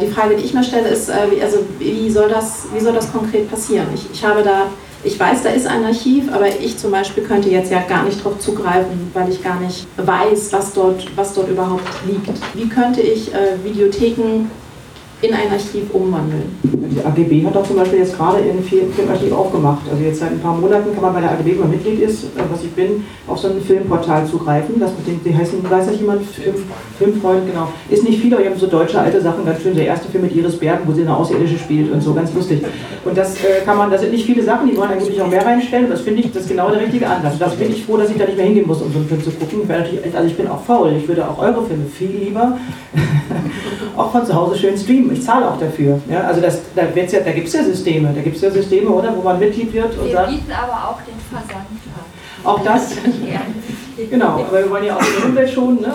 die 0.01 0.07
Frage, 0.07 0.35
die 0.35 0.43
ich 0.43 0.53
mir 0.53 0.63
stelle, 0.63 0.87
ist, 0.89 1.09
äh, 1.09 1.31
wie, 1.31 1.41
also, 1.41 1.59
wie, 1.79 2.09
soll 2.09 2.29
das, 2.29 2.67
wie 2.73 2.79
soll 2.79 2.93
das 2.93 3.11
konkret 3.11 3.49
passieren? 3.49 3.87
Ich, 3.93 4.07
ich 4.11 4.25
habe 4.25 4.43
da 4.43 4.67
ich 5.03 5.19
weiß, 5.19 5.43
da 5.43 5.49
ist 5.49 5.67
ein 5.67 5.85
Archiv, 5.85 6.25
aber 6.33 6.47
ich 6.47 6.77
zum 6.77 6.91
Beispiel 6.91 7.23
könnte 7.23 7.49
jetzt 7.49 7.71
ja 7.71 7.81
gar 7.87 8.03
nicht 8.03 8.19
darauf 8.19 8.39
zugreifen, 8.39 9.11
weil 9.13 9.29
ich 9.29 9.43
gar 9.43 9.59
nicht 9.59 9.87
weiß, 9.95 10.51
was 10.51 10.73
dort, 10.73 11.05
was 11.15 11.33
dort 11.33 11.49
überhaupt 11.49 11.87
liegt. 12.05 12.31
Wie 12.55 12.67
könnte 12.67 13.01
ich 13.01 13.33
äh, 13.33 13.63
Videotheken 13.63 14.49
in 15.21 15.33
ein 15.33 15.51
Archiv 15.51 15.93
umwandeln. 15.93 16.43
Die 16.61 17.03
AGB 17.03 17.45
hat 17.45 17.57
auch 17.57 17.65
zum 17.65 17.77
Beispiel 17.77 17.99
jetzt 17.99 18.15
gerade 18.15 18.37
ein 18.37 18.63
Filmarchiv 18.63 19.31
aufgemacht. 19.31 19.81
Also 19.89 20.03
jetzt 20.03 20.19
seit 20.19 20.31
ein 20.31 20.39
paar 20.39 20.55
Monaten 20.55 20.93
kann 20.93 21.01
man 21.01 21.13
bei 21.13 21.21
der 21.21 21.31
AGB, 21.31 21.51
wenn 21.51 21.59
man 21.61 21.71
Mitglied 21.71 22.01
ist, 22.01 22.25
äh, 22.25 22.41
was 22.51 22.63
ich 22.63 22.71
bin, 22.71 23.03
auf 23.25 23.39
so 23.39 23.47
ein 23.47 23.59
Filmportal 23.59 24.27
zugreifen. 24.27 24.79
Das 24.79 24.91
mit 24.91 25.07
dem, 25.07 25.23
die 25.23 25.35
heißen, 25.35 25.67
weiß 25.67 25.87
nicht 25.87 26.01
jemand, 26.01 26.23
Film, 26.23 26.55
Filmfreund, 26.99 27.47
genau. 27.47 27.69
Ist 27.89 28.03
nicht 28.03 28.21
viel, 28.21 28.31
aber 28.31 28.43
die 28.43 28.49
haben 28.49 28.59
so 28.59 28.67
deutsche 28.67 28.99
alte 28.99 29.19
Sachen, 29.19 29.43
ganz 29.43 29.61
schön. 29.61 29.75
Der 29.75 29.87
erste 29.87 30.07
Film 30.07 30.23
mit 30.23 30.35
Iris 30.35 30.57
Bergen, 30.57 30.83
wo 30.85 30.93
sie 30.93 31.01
eine 31.01 31.17
Außerirdische 31.17 31.57
spielt 31.57 31.91
und 31.91 32.01
so, 32.01 32.13
ganz 32.13 32.31
lustig. 32.35 32.63
Und 33.03 33.17
das 33.17 33.37
äh, 33.37 33.65
kann 33.65 33.77
man, 33.77 33.89
das 33.89 34.01
sind 34.01 34.11
nicht 34.11 34.25
viele 34.25 34.43
Sachen, 34.43 34.69
die 34.69 34.77
wollen 34.77 34.91
eigentlich 34.91 35.19
auch 35.19 35.29
mehr 35.29 35.43
reinstellen. 35.43 35.89
Das 35.89 36.01
finde 36.01 36.21
ich, 36.21 36.31
das 36.31 36.43
ist 36.43 36.49
genau 36.49 36.69
der 36.69 36.81
richtige 36.81 37.07
Ansatz. 37.07 37.39
Das 37.39 37.55
bin 37.55 37.71
ich 37.71 37.83
froh, 37.85 37.97
dass 37.97 38.11
ich 38.11 38.17
da 38.17 38.25
nicht 38.25 38.37
mehr 38.37 38.45
hingehen 38.45 38.67
muss, 38.67 38.81
um 38.83 38.91
so 38.91 38.99
einen 38.99 39.07
Film 39.07 39.23
zu 39.23 39.31
gucken. 39.31 39.61
Also 39.69 40.27
ich 40.27 40.37
bin 40.37 40.47
auch 40.47 40.63
faul. 40.63 40.93
Ich 40.95 41.07
würde 41.07 41.27
auch 41.27 41.39
eure 41.39 41.65
Filme 41.65 41.85
viel 41.85 42.09
lieber 42.09 42.57
auch 43.97 44.11
von 44.11 44.25
zu 44.25 44.33
Hause 44.33 44.57
schön 44.57 44.77
streamen. 44.77 45.06
Ich 45.11 45.23
zahle 45.23 45.49
auch 45.49 45.59
dafür. 45.59 45.99
Ja, 46.09 46.21
also 46.21 46.41
das, 46.41 46.61
da, 46.75 46.83
ja, 46.83 47.19
da 47.19 47.31
gibt 47.31 47.47
es 47.47 47.53
ja 47.53 47.63
Systeme, 47.63 48.11
da 48.15 48.21
gibt 48.21 48.35
es 48.35 48.41
ja 48.41 48.51
Systeme, 48.51 48.89
oder, 48.89 49.15
wo 49.15 49.21
man 49.21 49.39
Mitglied 49.39 49.73
wird. 49.73 49.97
Und 49.97 50.05
wir 50.05 50.13
sagt, 50.13 50.29
bieten 50.29 50.51
aber 50.51 50.89
auch 50.89 51.01
den 51.01 51.19
Versand 51.29 51.55
an. 51.55 52.43
Auch 52.43 52.63
das? 52.63 52.91
genau, 54.09 54.45
aber 54.47 54.59
wir 54.59 54.69
wollen 54.69 54.85
ja 54.85 54.95
auch 54.95 55.01
die 55.01 55.25
Umwelt 55.25 55.49
schonen. 55.49 55.81
Ne? 55.81 55.93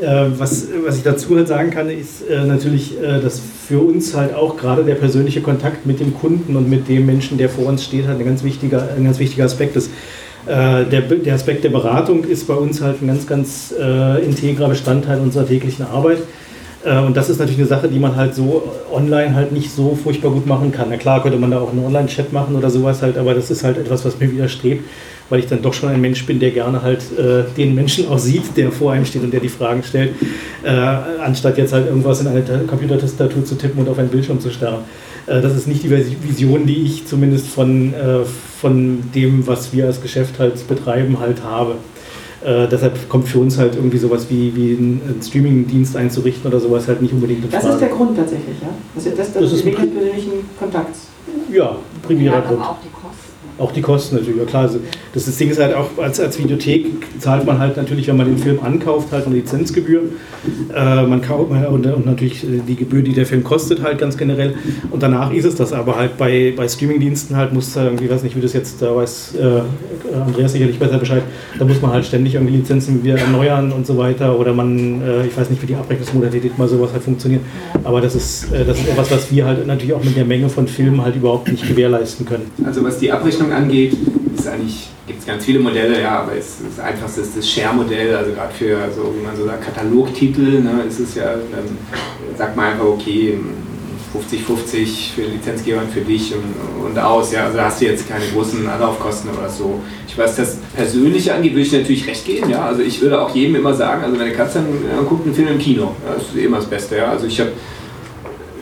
Äh, 0.00 0.38
was, 0.38 0.66
was 0.84 0.96
ich 0.96 1.04
dazu 1.04 1.36
halt 1.36 1.46
sagen 1.46 1.70
kann, 1.70 1.88
ist 1.88 2.28
äh, 2.28 2.44
natürlich, 2.44 3.00
äh, 3.00 3.20
dass 3.20 3.40
für 3.40 3.78
uns 3.78 4.14
halt 4.16 4.34
auch 4.34 4.56
gerade 4.56 4.84
der 4.84 4.96
persönliche 4.96 5.40
Kontakt 5.40 5.86
mit 5.86 6.00
dem 6.00 6.14
Kunden 6.14 6.56
und 6.56 6.68
mit 6.68 6.88
dem 6.88 7.06
Menschen, 7.06 7.38
der 7.38 7.48
vor 7.48 7.66
uns 7.66 7.84
steht, 7.84 8.06
halt 8.06 8.18
ein 8.18 8.24
ganz 8.24 8.42
wichtiger, 8.42 8.88
ein 8.96 9.04
ganz 9.04 9.18
wichtiger 9.18 9.44
Aspekt 9.44 9.76
ist. 9.76 9.90
Äh, 10.46 10.84
der, 10.86 11.00
der 11.02 11.34
Aspekt 11.34 11.64
der 11.64 11.70
Beratung 11.70 12.24
ist 12.24 12.46
bei 12.46 12.54
uns 12.54 12.82
halt 12.82 13.00
ein 13.00 13.06
ganz, 13.06 13.26
ganz 13.26 13.74
äh, 13.80 14.24
integrer 14.24 14.68
Bestandteil 14.68 15.20
unserer 15.20 15.46
täglichen 15.46 15.86
Arbeit. 15.86 16.18
Äh, 16.84 16.98
und 16.98 17.16
das 17.16 17.30
ist 17.30 17.38
natürlich 17.38 17.58
eine 17.58 17.68
Sache, 17.68 17.88
die 17.88 17.98
man 17.98 18.16
halt 18.16 18.34
so 18.34 18.62
online 18.92 19.34
halt 19.34 19.52
nicht 19.52 19.70
so 19.70 19.98
furchtbar 20.00 20.30
gut 20.30 20.46
machen 20.46 20.72
kann. 20.72 20.88
Na 20.90 20.96
klar 20.96 21.22
könnte 21.22 21.38
man 21.38 21.50
da 21.50 21.60
auch 21.60 21.72
einen 21.72 21.84
Online-Chat 21.84 22.32
machen 22.32 22.56
oder 22.56 22.70
sowas 22.70 23.02
halt, 23.02 23.18
aber 23.18 23.34
das 23.34 23.50
ist 23.50 23.64
halt 23.64 23.78
etwas, 23.78 24.04
was 24.04 24.18
mir 24.18 24.30
widerstrebt, 24.30 24.84
weil 25.30 25.40
ich 25.40 25.46
dann 25.46 25.62
doch 25.62 25.72
schon 25.72 25.88
ein 25.88 26.00
Mensch 26.00 26.24
bin, 26.26 26.38
der 26.38 26.50
gerne 26.50 26.82
halt 26.82 27.02
äh, 27.18 27.44
den 27.56 27.74
Menschen 27.74 28.08
auch 28.08 28.18
sieht, 28.18 28.56
der 28.56 28.70
vor 28.70 28.92
einem 28.92 29.06
steht 29.06 29.22
und 29.22 29.32
der 29.32 29.40
die 29.40 29.48
Fragen 29.48 29.82
stellt, 29.82 30.10
äh, 30.62 30.68
anstatt 30.68 31.58
jetzt 31.58 31.72
halt 31.72 31.86
irgendwas 31.86 32.20
in 32.20 32.28
eine 32.28 32.42
Computertastatur 32.42 33.44
zu 33.44 33.56
tippen 33.56 33.80
und 33.80 33.88
auf 33.88 33.98
einen 33.98 34.08
Bildschirm 34.08 34.40
zu 34.40 34.50
starren. 34.50 34.84
Äh, 35.26 35.40
das 35.40 35.56
ist 35.56 35.66
nicht 35.66 35.82
die 35.82 35.90
Vision, 35.90 36.66
die 36.66 36.82
ich 36.82 37.06
zumindest 37.06 37.48
von, 37.48 37.94
äh, 37.94 38.24
von 38.60 39.02
dem, 39.14 39.46
was 39.46 39.72
wir 39.72 39.86
als 39.86 40.02
Geschäft 40.02 40.38
halt 40.38 40.66
betreiben, 40.68 41.18
halt 41.20 41.42
habe. 41.42 41.76
Äh, 42.44 42.68
deshalb 42.68 43.08
kommt 43.08 43.26
für 43.26 43.38
uns 43.38 43.56
halt 43.58 43.74
irgendwie 43.74 43.96
sowas 43.96 44.26
wie, 44.28 44.54
wie 44.54 44.76
einen 44.76 45.20
Streaming-Dienst 45.22 45.96
einzurichten 45.96 46.50
oder 46.50 46.60
sowas 46.60 46.86
halt 46.86 47.00
nicht 47.00 47.14
unbedingt 47.14 47.44
in 47.44 47.50
Frage. 47.50 47.64
Das 47.64 47.74
ist 47.74 47.80
der 47.80 47.88
Grund 47.88 48.16
tatsächlich, 48.16 48.60
ja? 48.60 48.68
Das, 48.94 49.04
das, 49.04 49.14
das, 49.16 49.32
das 49.32 49.52
ist 49.52 49.64
Weg 49.64 49.76
des 49.76 49.90
persönlichen 49.90 50.32
Kontakts. 50.58 51.08
Ja, 51.50 51.76
primärer 52.02 52.34
ja, 52.34 52.40
Grund. 52.40 52.60
Aber 52.60 52.70
auch 52.70 52.76
die. 52.82 53.03
Auch 53.56 53.70
die 53.72 53.82
Kosten 53.82 54.16
natürlich, 54.16 54.38
ja 54.38 54.44
klar. 54.44 54.62
Also 54.62 54.80
das, 55.12 55.26
das 55.26 55.36
Ding 55.36 55.50
ist 55.50 55.60
halt 55.60 55.74
auch, 55.74 55.90
als, 55.98 56.18
als 56.18 56.38
Videothek 56.38 56.86
zahlt 57.20 57.46
man 57.46 57.58
halt 57.58 57.76
natürlich, 57.76 58.08
wenn 58.08 58.16
man 58.16 58.26
den 58.26 58.38
Film 58.38 58.58
ankauft, 58.62 59.12
halt 59.12 59.26
eine 59.26 59.36
Lizenzgebühr. 59.36 60.02
Äh, 60.74 61.06
man 61.06 61.22
kauft 61.22 61.50
und, 61.50 61.86
und 61.86 62.06
natürlich 62.06 62.44
die 62.44 62.74
Gebühr, 62.74 63.02
die 63.02 63.12
der 63.12 63.26
Film 63.26 63.44
kostet, 63.44 63.82
halt 63.82 63.98
ganz 63.98 64.16
generell. 64.16 64.54
Und 64.90 65.02
danach 65.02 65.32
ist 65.32 65.44
es 65.44 65.54
das. 65.54 65.72
Aber 65.72 65.96
halt 65.96 66.18
bei, 66.18 66.52
bei 66.56 66.66
Streamingdiensten 66.68 67.36
halt 67.36 67.52
muss 67.52 67.76
irgendwie, 67.76 68.10
weiß 68.10 68.22
nicht, 68.24 68.36
wie 68.36 68.40
das 68.40 68.52
jetzt, 68.52 68.82
da 68.82 68.94
weiß 68.94 69.34
äh, 69.36 70.14
Andreas 70.14 70.52
sicherlich 70.52 70.78
besser 70.78 70.98
Bescheid, 70.98 71.22
da 71.58 71.64
muss 71.64 71.80
man 71.80 71.92
halt 71.92 72.04
ständig 72.04 72.34
irgendwie 72.34 72.56
Lizenzen 72.56 73.04
wieder 73.04 73.18
erneuern 73.18 73.72
und 73.72 73.86
so 73.86 73.96
weiter. 73.96 74.38
Oder 74.38 74.52
man, 74.52 75.00
äh, 75.02 75.26
ich 75.26 75.36
weiß 75.36 75.50
nicht, 75.50 75.62
wie 75.62 75.66
die 75.66 75.76
Abrechnungsmodalität 75.76 76.58
mal 76.58 76.68
sowas 76.68 76.92
halt 76.92 77.04
funktioniert. 77.04 77.42
Aber 77.84 78.00
das 78.00 78.14
ist, 78.14 78.52
äh, 78.52 78.64
das 78.64 78.78
ist 78.78 78.88
etwas, 78.88 79.10
was 79.10 79.30
wir 79.30 79.46
halt 79.46 79.66
natürlich 79.66 79.92
auch 79.94 80.02
mit 80.02 80.16
der 80.16 80.24
Menge 80.24 80.48
von 80.48 80.66
Filmen 80.66 81.02
halt 81.02 81.16
überhaupt 81.16 81.50
nicht 81.50 81.66
gewährleisten 81.66 82.26
können. 82.26 82.50
Also 82.64 82.82
was 82.82 82.98
die 82.98 83.12
Abrechnung 83.12 83.43
angeht, 83.52 83.96
ist 84.36 84.46
eigentlich, 84.46 84.88
gibt 85.06 85.20
es 85.20 85.26
ganz 85.26 85.44
viele 85.44 85.58
Modelle, 85.60 86.00
ja, 86.00 86.20
aber 86.20 86.36
es, 86.36 86.58
das 86.68 86.84
einfachste 86.84 87.22
ist 87.22 87.36
das 87.36 87.48
Share-Modell, 87.48 88.14
also 88.14 88.32
gerade 88.32 88.52
für 88.52 88.76
so, 88.94 89.14
wie 89.16 89.24
man 89.24 89.36
so 89.36 89.44
sagt, 89.46 89.64
Katalogtitel, 89.64 90.60
ne, 90.60 90.84
ist 90.88 91.00
es 91.00 91.14
ja, 91.14 91.34
dann 91.34 91.78
sagt 92.36 92.56
man 92.56 92.72
einfach, 92.72 92.86
okay, 92.86 93.38
50-50 94.14 95.14
für 95.14 95.22
den 95.22 95.32
Lizenzgeber 95.32 95.80
und 95.80 95.90
für 95.90 96.00
dich 96.00 96.32
und, 96.34 96.86
und 96.86 96.98
aus. 96.98 97.32
Ja, 97.32 97.46
also 97.46 97.56
da 97.56 97.64
hast 97.64 97.80
du 97.80 97.86
jetzt 97.86 98.08
keine 98.08 98.24
großen 98.26 98.66
Anlaufkosten 98.66 99.30
oder 99.30 99.48
so. 99.48 99.80
Ich 100.06 100.16
weiß, 100.16 100.36
das 100.36 100.58
Persönliche 100.74 101.34
angeht, 101.34 101.52
würde 101.52 101.62
ich 101.62 101.72
natürlich 101.72 102.06
recht 102.06 102.24
geben. 102.24 102.48
Ja, 102.48 102.66
also 102.66 102.82
ich 102.82 103.00
würde 103.00 103.20
auch 103.20 103.34
jedem 103.34 103.56
immer 103.56 103.74
sagen, 103.74 104.04
also 104.04 104.16
meine 104.16 104.32
Katze 104.32 104.62
guckt 105.08 105.26
einen 105.26 105.34
Film 105.34 105.48
im 105.48 105.58
Kino. 105.58 105.96
Ja, 106.06 106.14
das 106.14 106.28
ist 106.28 106.36
immer 106.36 106.58
das 106.58 106.66
Beste. 106.66 106.96
Ja, 106.96 107.10
also 107.10 107.26
ich 107.26 107.40
habe 107.40 107.50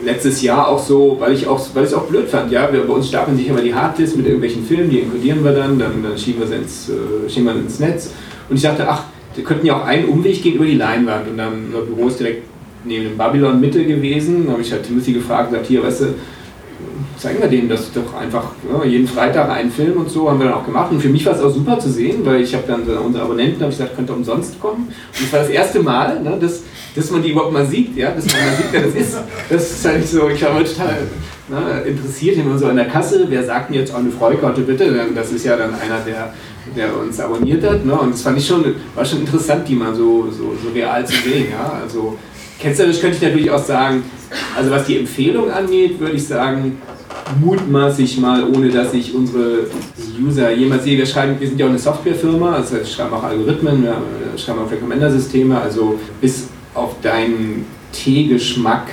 letztes 0.05 0.41
Jahr 0.41 0.67
auch 0.67 0.79
so, 0.79 1.17
weil 1.19 1.33
ich 1.33 1.43
es 1.43 1.93
auch 1.93 2.05
blöd 2.05 2.27
fand, 2.27 2.51
ja, 2.51 2.71
wir, 2.71 2.81
bei 2.81 2.93
uns 2.93 3.07
stapeln 3.07 3.37
sich 3.37 3.47
immer 3.47 3.61
die 3.61 3.73
Harddisk 3.73 4.15
mit 4.15 4.25
irgendwelchen 4.25 4.65
Filmen, 4.65 4.89
die 4.89 4.99
inkludieren 4.99 5.43
wir 5.43 5.51
dann, 5.51 5.79
dann, 5.79 6.03
dann 6.03 6.17
schieben 6.17 6.41
wir 6.41 6.47
sie 6.47 6.55
ins, 6.55 6.89
äh, 6.89 7.43
wir 7.43 7.55
ins 7.55 7.79
Netz. 7.79 8.11
Und 8.49 8.57
ich 8.57 8.61
dachte, 8.61 8.87
ach, 8.87 9.05
wir 9.35 9.43
könnten 9.43 9.65
ja 9.65 9.77
auch 9.77 9.85
einen 9.85 10.05
Umweg 10.09 10.41
gehen 10.41 10.55
über 10.55 10.65
die 10.65 10.75
Leinwand 10.75 11.27
und 11.27 11.37
dann 11.37 11.65
unser 11.67 11.81
Büro 11.81 12.07
ist 12.07 12.19
direkt 12.19 12.43
neben 12.85 13.05
dem 13.05 13.17
Babylon 13.17 13.59
Mitte 13.59 13.83
gewesen. 13.85 14.45
Da 14.45 14.53
habe 14.53 14.61
ich 14.61 14.71
halt 14.71 14.83
Timothy 14.83 15.13
gefragt, 15.13 15.49
gesagt, 15.49 15.67
hier, 15.67 15.83
weißt 15.83 16.01
du, 16.01 16.05
zeigen 17.17 17.41
wir 17.41 17.47
denen 17.47 17.69
das 17.69 17.91
doch 17.93 18.13
einfach 18.15 18.51
ja, 18.71 18.83
jeden 18.83 19.07
Freitag 19.07 19.49
einen 19.49 19.71
Film 19.71 19.97
und 19.97 20.09
so 20.09 20.29
haben 20.29 20.39
wir 20.39 20.47
dann 20.47 20.55
auch 20.55 20.65
gemacht. 20.65 20.91
Und 20.91 21.01
für 21.01 21.09
mich 21.09 21.25
war 21.25 21.33
es 21.33 21.41
auch 21.41 21.53
super 21.53 21.79
zu 21.79 21.89
sehen, 21.89 22.25
weil 22.25 22.41
ich 22.41 22.53
habe 22.53 22.65
dann 22.67 22.81
unsere 22.81 23.23
Abonnenten 23.23 23.61
habe 23.61 23.71
ich 23.71 23.77
gesagt, 23.77 23.95
könnt 23.95 24.09
ihr 24.09 24.15
umsonst 24.15 24.59
kommen. 24.59 24.87
Und 24.87 25.25
es 25.25 25.31
war 25.31 25.39
das 25.39 25.49
erste 25.49 25.81
Mal, 25.81 26.21
ne, 26.21 26.37
dass, 26.39 26.63
dass 26.95 27.11
man 27.11 27.21
die 27.21 27.31
überhaupt 27.31 27.53
mal 27.53 27.65
sieht, 27.65 27.95
ja, 27.95 28.11
dass 28.11 28.25
man 28.25 28.35
mal 28.45 28.55
sieht, 28.55 28.67
wer 28.71 28.81
das 28.81 28.95
ist. 28.95 29.17
Das 29.49 29.71
ist 29.71 29.85
halt 29.85 30.07
so, 30.07 30.29
ich 30.29 30.41
war 30.41 30.63
total 30.63 30.97
ne, 31.49 31.81
interessiert 31.87 32.37
immer 32.37 32.57
so 32.57 32.67
an 32.67 32.75
der 32.75 32.85
Kasse, 32.85 33.25
wer 33.29 33.43
sagt 33.43 33.69
mir 33.69 33.79
jetzt 33.79 33.93
auch 33.93 33.99
eine 33.99 34.11
Freikarte 34.11 34.61
bitte, 34.61 34.93
das 35.15 35.31
ist 35.31 35.45
ja 35.45 35.57
dann 35.57 35.73
einer, 35.73 35.99
der 36.05 36.33
der 36.75 36.97
uns 36.97 37.19
abonniert 37.19 37.63
hat. 37.63 37.85
Ne? 37.85 37.93
Und 37.93 38.13
das 38.13 38.21
fand 38.21 38.37
ich 38.37 38.47
schon, 38.47 38.63
war 38.95 39.05
schon 39.05 39.19
interessant, 39.19 39.67
die 39.67 39.75
mal 39.75 39.93
so, 39.93 40.29
so, 40.29 40.55
so 40.61 40.69
real 40.73 41.05
zu 41.05 41.13
sehen. 41.13 41.47
Ja? 41.51 41.79
Also 41.83 42.17
ketzerisch 42.59 42.99
könnte 42.99 43.17
ich 43.17 43.21
natürlich 43.21 43.51
auch 43.51 43.63
sagen, 43.63 44.03
also 44.55 44.71
was 44.71 44.85
die 44.85 44.99
Empfehlung 44.99 45.51
angeht, 45.51 45.99
würde 45.99 46.15
ich 46.15 46.25
sagen, 46.25 46.77
mutmaßlich 47.39 48.17
mal, 48.19 48.43
ohne 48.43 48.69
dass 48.69 48.93
ich 48.93 49.13
unsere 49.13 49.67
User 50.21 50.51
jemals 50.51 50.83
sehe. 50.83 50.97
Wir 50.97 51.05
schreiben, 51.05 51.39
wir 51.39 51.47
sind 51.47 51.59
ja 51.59 51.65
auch 51.65 51.69
eine 51.69 51.79
Softwarefirma, 51.79 52.53
also 52.53 52.75
wir 52.75 52.85
schreiben 52.85 53.13
auch 53.13 53.23
Algorithmen, 53.23 53.83
wir 53.83 53.95
schreiben 54.37 54.59
auch 54.59 54.71
Recommender-Systeme, 54.71 55.59
also 55.59 55.99
bis 56.19 56.47
auf 56.73 57.01
deinen 57.01 57.65
T-Geschmack 57.91 58.87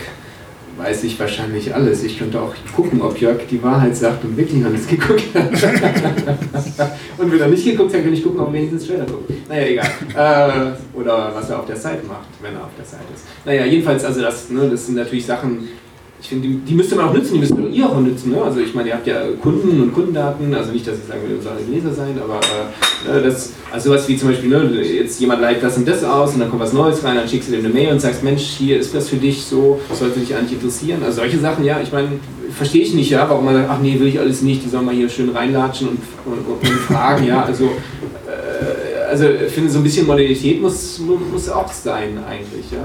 weiß 0.80 1.04
ich 1.04 1.18
wahrscheinlich 1.20 1.74
alles. 1.74 2.02
Ich 2.04 2.18
könnte 2.18 2.40
auch 2.40 2.54
gucken, 2.74 3.02
ob 3.02 3.20
Jörg 3.20 3.46
die 3.50 3.62
Wahrheit 3.62 3.94
sagt 3.94 4.24
und 4.24 4.36
wirklich 4.36 4.64
alles 4.64 4.86
geguckt 4.86 5.34
hat. 5.34 5.52
und 7.18 7.32
wenn 7.32 7.40
er 7.40 7.48
nicht 7.48 7.64
geguckt 7.64 7.94
hat, 7.94 8.02
kann 8.02 8.12
ich 8.12 8.22
gucken, 8.22 8.40
ob 8.40 8.48
er 8.48 8.52
wenigstens 8.54 8.86
Trailer 8.86 9.04
guckt. 9.04 9.30
Naja, 9.48 9.66
egal. 9.66 9.86
Äh, 10.14 10.98
oder 10.98 11.32
was 11.34 11.50
er 11.50 11.60
auf 11.60 11.66
der 11.66 11.76
Seite 11.76 12.06
macht, 12.06 12.28
wenn 12.40 12.54
er 12.54 12.64
auf 12.64 12.74
der 12.78 12.84
Seite 12.84 13.04
ist. 13.14 13.24
Naja, 13.44 13.66
jedenfalls, 13.66 14.04
also 14.04 14.22
das, 14.22 14.48
ne, 14.48 14.68
das 14.70 14.86
sind 14.86 14.94
natürlich 14.96 15.26
Sachen, 15.26 15.68
ich 16.20 16.28
finde, 16.28 16.48
die, 16.48 16.54
die 16.59 16.74
müsste 16.74 16.96
man 16.96 17.09
auch 17.09 17.14
nutzen, 17.14 17.35
die 17.35 17.40
müsst 17.40 17.54
ihr 17.72 17.87
auch 17.87 17.98
nutzen. 17.98 18.33
Ne? 18.33 18.42
Also 18.42 18.61
ich 18.61 18.74
meine, 18.74 18.88
ihr 18.88 18.94
habt 18.94 19.06
ja 19.06 19.22
Kunden 19.40 19.80
und 19.80 19.94
Kundendaten, 19.94 20.52
also 20.54 20.70
nicht, 20.70 20.87
dass 20.87 20.98
ich 20.98 21.04
sagen 21.04 21.20
will, 21.26 21.37
ihr 21.37 21.42
sollt 21.42 21.68
Leser 21.70 21.94
sein, 21.94 22.14
aber 22.22 22.40
äh, 23.11 23.22
das, 23.22 23.54
also 23.72 23.90
sowas 23.90 24.06
wie 24.06 24.16
zum 24.16 24.28
Beispiel, 24.28 24.50
ne, 24.50 24.83
jetzt 24.83 25.18
jemand 25.18 25.40
leitet 25.40 25.62
das 25.62 25.78
und 25.78 25.88
das 25.88 26.04
aus 26.04 26.35
und 26.35 26.40
dann 26.40 26.50
kommt 26.50 26.62
was 26.62 26.74
Neues 26.74 27.02
rein, 27.04 27.16
dann 27.16 27.26
schickst 27.26 27.48
du 27.48 27.52
dem 27.52 27.64
eine 27.64 27.72
Mail 27.72 27.92
und 27.92 28.00
sagst, 28.00 28.22
Mensch, 28.22 28.42
hier 28.42 28.78
ist 28.78 28.94
das 28.94 29.09
für 29.09 29.16
dich 29.16 29.42
so, 29.44 29.80
sollte 29.94 30.20
dich 30.20 30.35
eigentlich 30.35 30.52
interessieren. 30.52 31.02
Also 31.02 31.20
solche 31.20 31.38
Sachen, 31.38 31.64
ja, 31.64 31.80
ich 31.80 31.90
meine, 31.90 32.09
verstehe 32.54 32.83
ich 32.83 32.92
nicht, 32.92 33.11
ja, 33.11 33.26
warum 33.28 33.46
man 33.46 33.54
sagt, 33.54 33.68
ach 33.70 33.80
nee, 33.80 33.98
will 33.98 34.09
ich 34.09 34.20
alles 34.20 34.42
nicht, 34.42 34.62
die 34.64 34.68
sollen 34.68 34.85
mal 34.85 34.94
hier 34.94 35.09
schön 35.09 35.30
reinlatschen 35.30 35.88
und, 35.88 35.98
und, 36.26 36.48
und 36.48 36.80
fragen, 36.80 37.26
ja, 37.26 37.44
also 37.44 37.70
also 39.10 39.28
ich 39.28 39.52
finde, 39.52 39.70
so 39.70 39.78
ein 39.78 39.82
bisschen 39.82 40.06
Modernität 40.06 40.60
muss, 40.60 40.98
muss 40.98 41.48
auch 41.48 41.70
sein 41.72 42.18
eigentlich. 42.26 42.70
Ja. 42.70 42.78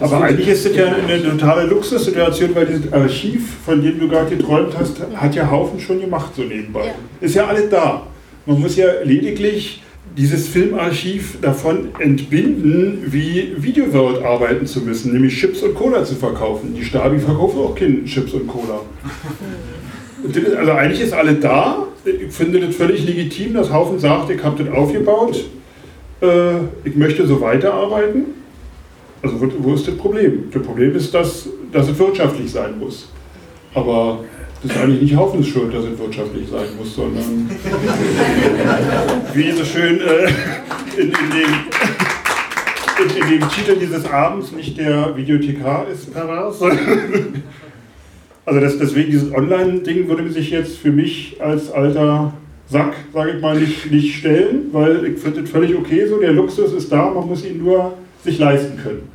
Also, 0.00 0.14
Aber 0.16 0.24
eigentlich 0.24 0.48
ist 0.48 0.64
das 0.64 0.76
ja 0.76 0.86
eine 0.86 1.22
totale 1.22 1.66
Luxussituation, 1.66 2.54
weil 2.54 2.66
dieses 2.66 2.92
Archiv, 2.92 3.56
von 3.64 3.82
dem 3.82 3.98
du 3.98 4.08
gerade 4.08 4.34
geträumt 4.34 4.74
hast, 4.78 4.96
hat 5.14 5.34
ja 5.34 5.50
Haufen 5.50 5.80
schon 5.80 6.00
gemacht 6.00 6.32
so 6.36 6.42
nebenbei. 6.42 6.86
Ja. 6.86 6.94
Ist 7.20 7.34
ja 7.34 7.46
alles 7.46 7.68
da. 7.68 8.06
Man 8.46 8.60
muss 8.60 8.76
ja 8.76 8.86
lediglich 9.04 9.82
dieses 10.16 10.48
Filmarchiv 10.48 11.40
davon 11.40 11.88
entbinden, 11.98 13.04
wie 13.06 13.54
Videoworld 13.56 14.24
arbeiten 14.24 14.66
zu 14.66 14.80
müssen, 14.80 15.12
nämlich 15.12 15.38
Chips 15.38 15.62
und 15.62 15.74
Cola 15.74 16.04
zu 16.04 16.14
verkaufen. 16.14 16.74
Die 16.74 16.84
Stabi 16.84 17.18
verkauft 17.18 17.56
auch 17.56 17.74
keine 17.74 18.04
Chips 18.04 18.32
und 18.32 18.46
Cola. 18.46 18.80
Also 20.56 20.70
eigentlich 20.70 21.00
ist 21.00 21.12
alles 21.12 21.40
da. 21.40 21.88
Ich 22.04 22.32
finde 22.32 22.60
das 22.60 22.74
völlig 22.74 23.04
legitim, 23.06 23.54
dass 23.54 23.72
Haufen 23.72 23.98
sagt, 23.98 24.30
ich 24.30 24.42
habe 24.42 24.62
das 24.62 24.74
aufgebaut, 24.74 25.44
äh, 26.20 26.56
ich 26.84 26.96
möchte 26.96 27.26
so 27.26 27.40
weiterarbeiten. 27.40 28.24
Also 29.22 29.40
wo, 29.40 29.48
wo, 29.58 29.74
ist 29.74 29.86
das 29.86 29.96
Problem? 29.96 30.48
Das 30.52 30.62
Problem 30.62 30.96
ist, 30.96 31.14
dass, 31.14 31.48
dass 31.72 31.88
es 31.88 31.98
wirtschaftlich 31.98 32.50
sein 32.50 32.78
muss. 32.78 33.08
Aber 33.72 34.24
das 34.62 34.72
ist 34.72 34.82
eigentlich 34.82 35.02
nicht 35.02 35.16
Haufens 35.16 35.46
Schuld, 35.46 35.72
dass 35.72 35.84
es 35.84 35.96
wirtschaftlich 35.98 36.48
sein 36.48 36.66
muss, 36.76 36.94
sondern 36.94 37.50
wie 39.34 39.52
so 39.52 39.64
schön 39.64 40.00
äh, 40.00 40.28
in, 40.96 41.08
in, 41.08 41.12
dem, 41.12 41.54
in, 42.98 43.16
in, 43.16 43.40
dem 43.40 43.48
Titel 43.48 43.76
dieses 43.78 44.04
Abends 44.06 44.50
nicht 44.52 44.76
der 44.76 45.16
Videothekar 45.16 45.86
ist 45.88 46.12
pervers, 46.12 46.60
also 48.52 48.60
das, 48.66 48.78
deswegen 48.78 49.10
dieses 49.10 49.32
Online-Ding 49.32 50.08
würde 50.08 50.30
sich 50.30 50.50
jetzt 50.50 50.76
für 50.76 50.92
mich 50.92 51.36
als 51.40 51.72
alter 51.72 52.34
Sack, 52.68 52.94
sage 53.12 53.32
ich 53.36 53.40
mal, 53.40 53.58
nicht, 53.58 53.90
nicht 53.90 54.16
stellen, 54.16 54.66
weil 54.72 55.06
ich 55.06 55.18
finde 55.18 55.40
es 55.40 55.50
völlig 55.50 55.74
okay 55.74 56.06
so, 56.06 56.18
der 56.18 56.32
Luxus 56.32 56.72
ist 56.74 56.92
da, 56.92 57.10
man 57.10 57.26
muss 57.28 57.46
ihn 57.46 57.62
nur 57.62 57.94
sich 58.22 58.38
leisten 58.38 58.78
können. 58.82 59.08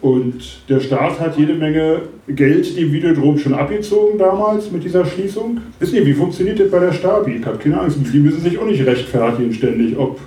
Und 0.00 0.62
der 0.68 0.80
Staat 0.80 1.18
hat 1.18 1.36
jede 1.36 1.54
Menge 1.54 2.02
Geld 2.28 2.76
dem 2.76 2.92
Videodrom 2.92 3.38
schon 3.38 3.54
abgezogen 3.54 4.18
damals 4.18 4.70
mit 4.70 4.84
dieser 4.84 5.04
Schließung. 5.04 5.58
Wisst 5.80 5.92
ihr, 5.92 6.06
wie 6.06 6.14
funktioniert 6.14 6.60
das 6.60 6.70
bei 6.70 6.78
der 6.78 6.92
Stabi? 6.92 7.36
Ich 7.36 7.46
habe 7.46 7.58
keine 7.58 7.80
Angst, 7.80 7.98
die 8.00 8.18
müssen 8.18 8.40
sich 8.40 8.56
auch 8.56 8.66
nicht 8.66 8.86
rechtfertigen 8.86 9.52
ständig, 9.52 9.98
ob 9.98 10.18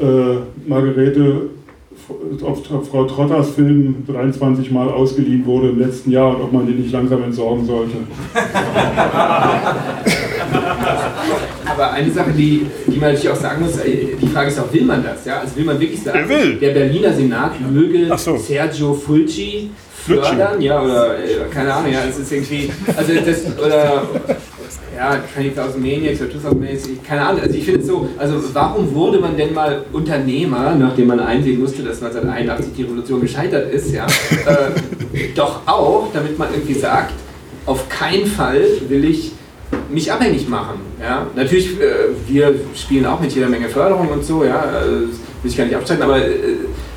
äh, 0.00 0.38
Margarete 0.68 1.50
auf 2.42 2.66
Frau 2.90 3.04
Trotters 3.04 3.50
Film 3.50 4.04
23 4.06 4.70
Mal 4.70 4.88
ausgeliehen 4.88 5.44
wurde 5.46 5.70
im 5.70 5.78
letzten 5.78 6.10
Jahr 6.10 6.36
und 6.36 6.42
ob 6.42 6.52
man 6.52 6.66
den 6.66 6.80
nicht 6.80 6.92
langsam 6.92 7.22
entsorgen 7.22 7.66
sollte. 7.66 7.96
Aber 11.66 11.92
eine 11.92 12.10
Sache, 12.10 12.30
die, 12.30 12.66
die 12.86 12.98
man 12.98 13.12
natürlich 13.12 13.30
auch 13.30 13.36
sagen 13.36 13.64
muss, 13.64 13.78
äh, 13.78 14.16
die 14.20 14.26
Frage 14.28 14.48
ist 14.48 14.60
auch, 14.60 14.72
will 14.72 14.84
man 14.84 15.02
das? 15.02 15.24
Ja? 15.24 15.40
Also 15.40 15.56
will 15.56 15.64
man 15.64 15.80
wirklich 15.80 16.02
sagen, 16.02 16.28
der 16.60 16.70
Berliner 16.70 17.12
Senat 17.12 17.60
möge 17.60 18.16
so. 18.16 18.36
Sergio 18.36 18.94
Fulci 18.94 19.70
fördern? 20.06 20.60
Ja, 20.60 20.82
oder 20.82 21.18
äh, 21.18 21.48
keine 21.52 21.74
Ahnung, 21.74 21.92
ja, 21.92 22.00
es 22.08 22.18
ist 22.18 22.30
irgendwie, 22.30 22.70
also 22.96 23.12
das, 23.14 23.58
oder 23.58 24.04
ja, 24.96 25.22
20.000 25.36 25.78
Maniacs 25.78 26.20
oder 26.20 26.30
2.000 26.30 26.54
Maniacs, 26.54 26.88
keine 27.06 27.26
Ahnung. 27.26 27.42
Also 27.42 27.54
ich 27.54 27.64
finde 27.64 27.80
es 27.80 27.86
so, 27.86 28.08
also 28.18 28.34
warum 28.52 28.94
wurde 28.94 29.18
man 29.18 29.36
denn 29.36 29.52
mal 29.52 29.84
Unternehmer, 29.92 30.74
nachdem 30.74 31.08
man 31.08 31.20
einsehen 31.20 31.60
musste, 31.60 31.82
dass 31.82 32.02
1981 32.02 32.74
die 32.76 32.82
Revolution 32.82 33.20
gescheitert 33.20 33.72
ist, 33.72 33.92
ja, 33.92 34.06
äh, 34.06 35.28
doch 35.34 35.66
auch, 35.66 36.08
damit 36.12 36.38
man 36.38 36.48
irgendwie 36.52 36.74
sagt, 36.74 37.12
auf 37.66 37.88
keinen 37.88 38.26
Fall 38.26 38.62
will 38.88 39.04
ich 39.04 39.32
mich 39.90 40.10
abhängig 40.10 40.48
machen. 40.48 40.80
Ja? 41.00 41.26
Natürlich, 41.34 41.80
äh, 41.80 42.10
wir 42.28 42.54
spielen 42.74 43.06
auch 43.06 43.20
mit 43.20 43.32
jeder 43.32 43.48
Menge 43.48 43.68
Förderung 43.68 44.08
und 44.08 44.24
so, 44.24 44.44
ja, 44.44 44.64
äh, 44.64 44.90
will 44.90 45.10
ich 45.50 45.56
gar 45.56 45.64
nicht 45.64 45.76
abstreiten, 45.76 46.02
aber 46.02 46.18
äh, 46.18 46.32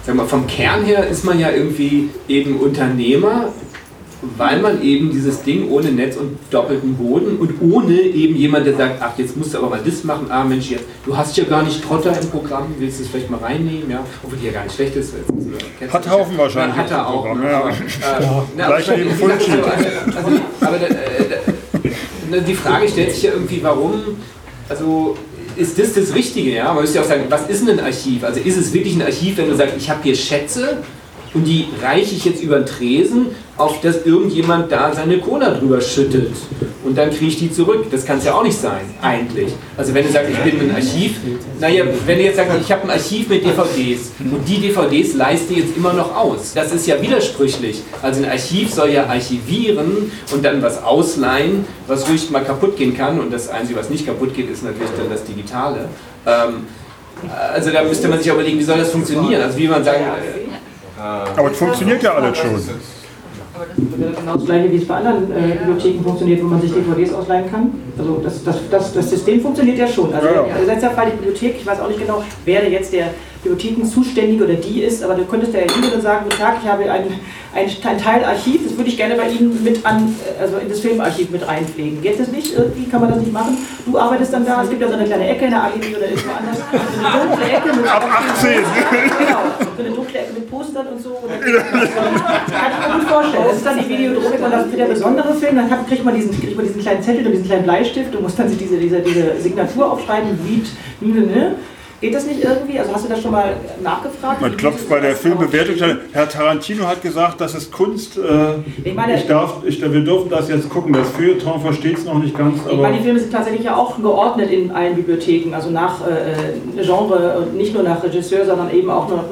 sag 0.04 0.16
mal, 0.16 0.26
vom 0.26 0.48
Kern 0.48 0.84
her 0.84 1.08
ist 1.08 1.26
man 1.26 1.40
ja 1.40 1.52
irgendwie 1.52 2.10
eben 2.28 2.58
Unternehmer 2.58 3.50
weil 4.21 4.60
man 4.62 4.82
eben 4.82 5.12
dieses 5.12 5.43
Ding 5.43 5.69
ohne 5.69 5.91
Netz 5.91 6.15
und 6.17 6.38
doppelten 6.49 6.95
Boden 6.95 7.38
und 7.38 7.62
ohne 7.62 7.93
eben 7.93 8.36
jemand, 8.36 8.65
der 8.65 8.75
sagt, 8.75 8.95
ach, 8.99 9.17
jetzt 9.17 9.38
musst 9.38 9.53
du 9.53 9.60
aber 9.60 9.69
mal 9.69 9.80
das 9.84 10.03
machen, 10.03 10.27
ah 10.30 10.43
Mensch, 10.43 10.71
jetzt, 10.71 10.86
du 11.06 11.15
hast 11.15 11.38
ja 11.38 11.43
gar 11.43 11.62
nicht 11.63 11.84
Trotter 11.84 12.19
im 12.19 12.30
Programm, 12.30 12.73
willst 12.80 12.99
du 12.99 13.03
es 13.03 13.10
vielleicht 13.10 13.30
mal 13.30 13.39
reinnehmen, 13.39 13.89
ja, 13.89 14.03
obwohl 14.23 14.39
die 14.39 14.47
ja 14.47 14.53
gar 14.53 14.63
nicht 14.63 14.75
schlecht 14.75 14.95
ist. 14.95 15.13
Hat 15.91 16.10
Haufen 16.10 16.38
wahrscheinlich. 16.38 16.77
Hat 16.77 16.91
er 16.91 17.08
auch. 17.08 17.25
Ja. 17.25 17.69
Äh, 17.69 18.23
ja. 18.23 18.45
Na, 18.58 18.65
aber, 18.65 18.75
also, 18.75 18.91
also, 18.91 20.41
aber 20.62 20.75
äh, 20.77 22.41
die 22.41 22.56
Frage 22.56 22.89
stellt 22.89 23.12
sich 23.12 23.23
ja 23.23 23.34
irgendwie, 23.34 23.62
warum, 23.62 24.01
also 24.67 25.15
ist 25.56 25.80
das 25.80 25.93
das 25.93 26.13
Richtige? 26.15 26.51
Ja? 26.51 26.73
Man 26.73 26.82
müsste 26.82 26.97
ja 26.97 27.03
auch 27.03 27.08
sagen, 27.08 27.25
was 27.30 27.47
ist 27.49 27.67
denn 27.67 27.80
ein 27.80 27.86
Archiv? 27.86 28.23
Also 28.23 28.39
ist 28.39 28.58
es 28.58 28.73
wirklich 28.73 28.95
ein 28.95 29.01
Archiv, 29.01 29.38
wenn 29.38 29.49
du 29.49 29.56
sagst, 29.56 29.75
ich 29.77 29.89
habe 29.89 30.01
hier 30.03 30.15
Schätze 30.15 30.84
und 31.34 31.45
die 31.45 31.67
reiche 31.82 32.15
ich 32.15 32.25
jetzt 32.25 32.41
über 32.41 32.58
den 32.58 32.65
Tresen, 32.65 33.27
auf 33.58 33.82
das 33.82 34.06
irgendjemand 34.06 34.72
da 34.72 34.93
seine 34.93 35.17
Cola 35.17 35.52
drüber 35.52 35.82
schüttet 35.82 36.32
und 36.84 36.98
dann 36.98 37.10
kriege 37.10 37.26
ich 37.26 37.38
die 37.38 37.52
zurück. 37.52 37.88
Das 37.91 38.06
kann 38.06 38.20
es 38.20 38.26
ja 38.26 38.34
auch 38.34 38.43
nicht 38.43 38.58
sein, 38.58 38.86
eigentlich. 39.02 39.54
Also 39.76 39.93
wenn 39.93 40.06
du 40.06 40.12
sagst, 40.12 40.32
ich 40.32 40.52
bin 40.52 40.70
ein 40.70 40.76
Archiv, 40.76 41.17
naja, 41.60 41.84
wenn 42.06 42.17
du 42.17 42.24
jetzt 42.24 42.38
sagst, 42.38 42.52
ich 42.62 42.72
habe 42.72 42.84
ein 42.84 42.91
Archiv 42.91 43.28
mit 43.30 43.43
DVDs 43.43 44.12
und 44.20 44.48
die 44.48 44.60
DVDs 44.62 45.15
leiste 45.15 45.56
jetzt 45.56 45.76
immer 45.76 45.93
noch 45.93 46.15
aus. 46.15 46.54
Das 46.54 46.72
ist 46.72 46.86
ja 46.88 47.02
widersprüchlich. 47.02 47.82
Also 48.02 48.24
ein 48.24 48.30
Archiv 48.30 48.74
soll 48.74 48.89
ja 48.89 49.06
archivieren 49.08 50.12
und 50.32 50.46
dann 50.46 50.62
was 50.62 50.84
ausleihen, 50.84 51.65
was 51.88 52.08
ruhig 52.08 52.30
mal 52.30 52.43
kaputt 52.43 52.78
gehen 52.78 52.96
kann 52.96 53.20
und 53.20 53.34
das 53.34 53.50
Einzige, 53.50 53.80
was 53.80 53.89
nicht 53.89 54.06
kaputt 54.06 54.34
geht, 54.36 54.50
ist 54.50 54.63
natürlich 54.63 54.91
dann 54.98 55.10
das 55.10 55.24
Digitale. 55.24 55.89
Ähm, 56.26 56.67
also 57.54 57.72
da 57.72 57.84
müsste 57.84 58.08
man 58.08 58.20
sich 58.20 58.28
überlegen, 58.32 58.60
wie 58.60 58.63
soll 58.63 58.78
das 58.78 58.91
funktionieren? 58.91 59.41
Also 59.41 59.58
wie 59.58 59.67
man 59.67 59.84
sagen, 59.84 60.04
Aber 61.36 61.52
es 61.52 61.58
funktioniert 61.58 62.04
ja 62.04 62.13
alles 62.13 62.38
schon. 62.38 62.62
Aber 63.58 63.65
das 63.65 64.00
wäre 64.00 64.13
genau 64.13 64.36
das 64.36 64.46
gleiche, 64.46 64.72
wie 64.72 64.76
es 64.76 64.88
bei 64.88 64.96
anderen 64.96 65.32
äh, 65.32 65.56
Bibliotheken 65.58 66.04
funktioniert, 66.04 66.43
wo 66.43 66.48
man 66.48 66.62
sich 66.62 66.72
DVDs 66.72 67.12
ausleihen 67.13 67.50
kann. 67.50 67.72
Also 67.98 68.22
das, 68.24 68.43
das, 68.43 68.58
das, 68.70 68.93
das 68.93 69.10
System 69.10 69.41
funktioniert 69.41 69.80
ja 69.80 69.88
schon. 69.88 70.13
Also 70.13 70.28
Ja, 70.28 70.34
ja. 70.34 70.46
das 70.65 70.78
ist 70.78 70.84
ja 70.84 70.89
Fall 70.91 71.08
die 71.08 71.17
Bibliothek, 71.17 71.56
ich 71.60 71.65
weiß 71.65 71.80
auch 71.80 71.88
nicht 71.88 72.00
genau, 72.00 72.24
wer 72.46 72.70
jetzt 72.70 72.93
der 72.93 73.08
Bibliothekenzuständige 73.47 74.43
oder 74.43 74.53
die 74.55 74.81
ist, 74.83 75.03
aber 75.03 75.15
du 75.15 75.25
könntest 75.25 75.53
ja 75.53 75.60
hingehen 75.62 76.01
sagen, 76.01 76.25
guten 76.25 76.38
Tag, 76.41 76.57
ich 76.62 76.69
habe 76.69 76.83
ein, 76.83 77.03
ein, 77.55 77.65
ein 77.83 77.97
Teil 77.97 78.23
Archiv, 78.25 78.62
das 78.67 78.75
würde 78.77 78.89
ich 78.89 78.97
gerne 78.97 79.15
bei 79.15 79.29
Ihnen 79.29 79.63
mit 79.63 79.86
an, 79.86 80.13
äh, 80.38 80.41
also 80.41 80.57
in 80.57 80.69
das 80.69 80.79
Filmarchiv 80.79 81.29
mit 81.29 81.47
einpflegen. 81.47 82.01
Geht 82.01 82.19
das 82.19 82.27
nicht? 82.29 82.53
Irgendwie 82.53 82.89
kann 82.89 83.01
man 83.01 83.10
das 83.12 83.19
nicht 83.19 83.31
machen? 83.33 83.57
Du 83.86 83.97
arbeitest 83.97 84.33
dann 84.33 84.45
da, 84.45 84.63
es 84.63 84.69
gibt 84.69 84.81
ja 84.81 84.88
so 84.88 84.93
eine 84.95 85.05
kleine 85.05 85.27
Ecke 85.29 85.45
in 85.45 85.51
der 85.51 85.63
AGB 85.63 85.95
oder 85.95 86.10
irgendwo 86.10 86.29
anders, 86.31 86.57
so 86.71 87.05
eine 87.05 87.25
dunkle 87.27 87.45
Ecke 87.45 87.73
mit 87.75 87.88
Ab 87.88 88.03
18. 88.36 88.51
Genau, 89.17 89.39
so 89.77 89.83
eine 89.83 89.95
dunkle 89.95 90.19
Ecke 90.19 90.33
mit 90.33 90.51
Postern 90.51 90.88
und 90.88 91.01
so. 91.01 91.10
Und 91.10 91.29
kann 91.29 92.71
ich 92.71 92.88
mir 92.88 92.99
gut 92.99 93.07
vorstellen. 93.10 93.43
Das 93.47 93.57
ist 93.57 93.65
dann 93.65 93.79
die 93.79 93.89
Videodrohung 93.89 94.33
und 94.43 94.51
das 94.51 94.65
wird 94.67 94.79
der 94.79 94.86
besondere 94.86 95.33
Film. 95.33 95.55
Dann 95.55 95.69
hat- 95.69 95.88
kriegt 95.88 96.03
man, 96.05 96.15
diesen, 96.15 96.31
kriegt 96.39 96.55
man 96.55 96.65
diesen 96.65 96.81
kleinen 96.81 97.01
Zettel 97.01 97.25
und 97.25 97.31
diesen 97.31 97.45
kleinen 97.45 97.63
Bleistift 97.63 98.13
und 98.15 98.23
muss 98.23 98.36
dann 98.36 98.49
sich 98.49 98.57
diese, 98.57 98.77
diese, 98.77 98.99
diese 98.99 99.39
Signatur 99.41 99.91
aufschreiben. 99.93 100.38
Wie, 100.43 101.07
ne? 101.12 101.55
Geht 101.99 102.13
das 102.13 102.27
nicht 102.27 102.43
irgendwie? 102.43 102.79
Also 102.79 102.93
hast 102.93 103.05
du 103.05 103.10
das 103.10 103.21
schon 103.23 103.31
mal 103.31 103.55
nachgefragt? 103.81 104.39
Man 104.39 104.55
klopft 104.55 104.88
bei 104.88 104.99
der 104.99 105.15
Filmbewertung. 105.15 105.75
Herr 106.12 106.29
Tarantino 106.29 106.86
hat 106.86 107.01
gesagt, 107.01 107.41
das 107.41 107.55
ist 107.55 107.71
Kunst. 107.71 108.17
Äh, 108.17 108.21
Ich 108.83 108.93
meine- 108.93 109.15
ich 109.15 109.25
darf, 109.25 109.63
ich, 109.65 109.81
wir 109.81 110.01
dürfen 110.01 110.29
das 110.29 110.47
jetzt 110.47 110.69
gucken. 110.69 110.93
Das 110.93 111.10
Feuilleton 111.10 111.60
versteht 111.60 111.97
es 111.97 112.05
noch 112.05 112.19
nicht 112.19 112.38
ganz. 112.38 112.60
Ich 112.69 112.77
meine, 112.77 112.97
die 112.97 113.03
Filme 113.03 113.19
sind 113.19 113.31
tatsächlich 113.33 113.63
ja 113.65 113.75
auch 113.75 113.99
geordnet 113.99 114.51
in 114.51 114.69
allen 114.69 114.95
Bibliotheken, 114.95 115.55
also 115.55 115.71
nach 115.71 116.01
äh, 116.07 116.81
Genre 116.83 117.39
und 117.39 117.55
nicht 117.57 117.73
nur 117.73 117.81
nach 117.81 118.03
Regisseur, 118.03 118.45
sondern 118.45 118.69
eben 118.71 118.91
auch 118.91 119.10
noch. 119.10 119.23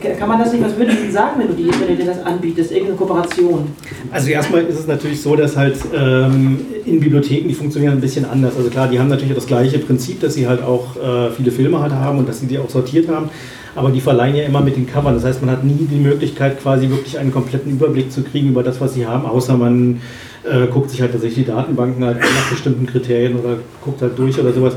Kann 0.00 0.28
man 0.28 0.38
das 0.38 0.52
nicht, 0.52 0.62
was 0.62 0.76
würdest 0.76 0.98
du 1.06 1.10
sagen, 1.10 1.40
wenn 1.40 1.48
du, 1.48 1.54
die, 1.54 1.68
wenn 1.80 1.88
du 1.88 1.96
dir 1.96 2.06
das 2.06 2.24
anbietest? 2.24 2.72
Irgendeine 2.72 2.96
Kooperation? 2.96 3.68
Also 4.10 4.30
erstmal 4.30 4.64
ist 4.64 4.78
es 4.78 4.86
natürlich 4.86 5.20
so, 5.22 5.36
dass 5.36 5.56
halt 5.56 5.76
ähm, 5.94 6.58
in 6.84 7.00
Bibliotheken, 7.00 7.48
die 7.48 7.54
funktionieren 7.54 7.94
ein 7.94 8.00
bisschen 8.00 8.24
anders. 8.24 8.56
Also 8.56 8.70
klar, 8.70 8.88
die 8.88 8.98
haben 8.98 9.08
natürlich 9.08 9.34
das 9.34 9.46
gleiche 9.46 9.78
Prinzip, 9.78 10.20
dass 10.20 10.34
sie 10.34 10.46
halt 10.46 10.62
auch 10.62 10.96
äh, 10.96 11.30
viele 11.30 11.50
Filme 11.50 11.80
halt 11.80 11.92
haben 11.92 12.18
und 12.18 12.28
dass 12.28 12.40
sie 12.40 12.46
die 12.46 12.58
auch 12.58 12.68
sortiert 12.68 13.08
haben. 13.08 13.30
Aber 13.76 13.90
die 13.90 14.00
verleihen 14.00 14.36
ja 14.36 14.44
immer 14.44 14.60
mit 14.60 14.76
den 14.76 14.86
Covern. 14.86 15.14
Das 15.14 15.24
heißt, 15.24 15.42
man 15.42 15.50
hat 15.50 15.64
nie 15.64 15.86
die 15.90 15.98
Möglichkeit, 15.98 16.60
quasi 16.60 16.88
wirklich 16.88 17.18
einen 17.18 17.32
kompletten 17.32 17.72
Überblick 17.72 18.12
zu 18.12 18.22
kriegen 18.22 18.48
über 18.48 18.62
das, 18.62 18.80
was 18.80 18.94
sie 18.94 19.06
haben, 19.06 19.26
außer 19.26 19.56
man 19.56 20.00
äh, 20.44 20.66
guckt 20.66 20.90
sich 20.90 21.00
halt 21.00 21.12
tatsächlich 21.12 21.46
die 21.46 21.50
Datenbanken 21.50 22.04
halt 22.04 22.20
nach 22.20 22.50
bestimmten 22.50 22.86
Kriterien 22.86 23.36
oder 23.36 23.56
guckt 23.82 24.02
halt 24.02 24.18
durch 24.18 24.38
oder 24.38 24.52
sowas. 24.52 24.74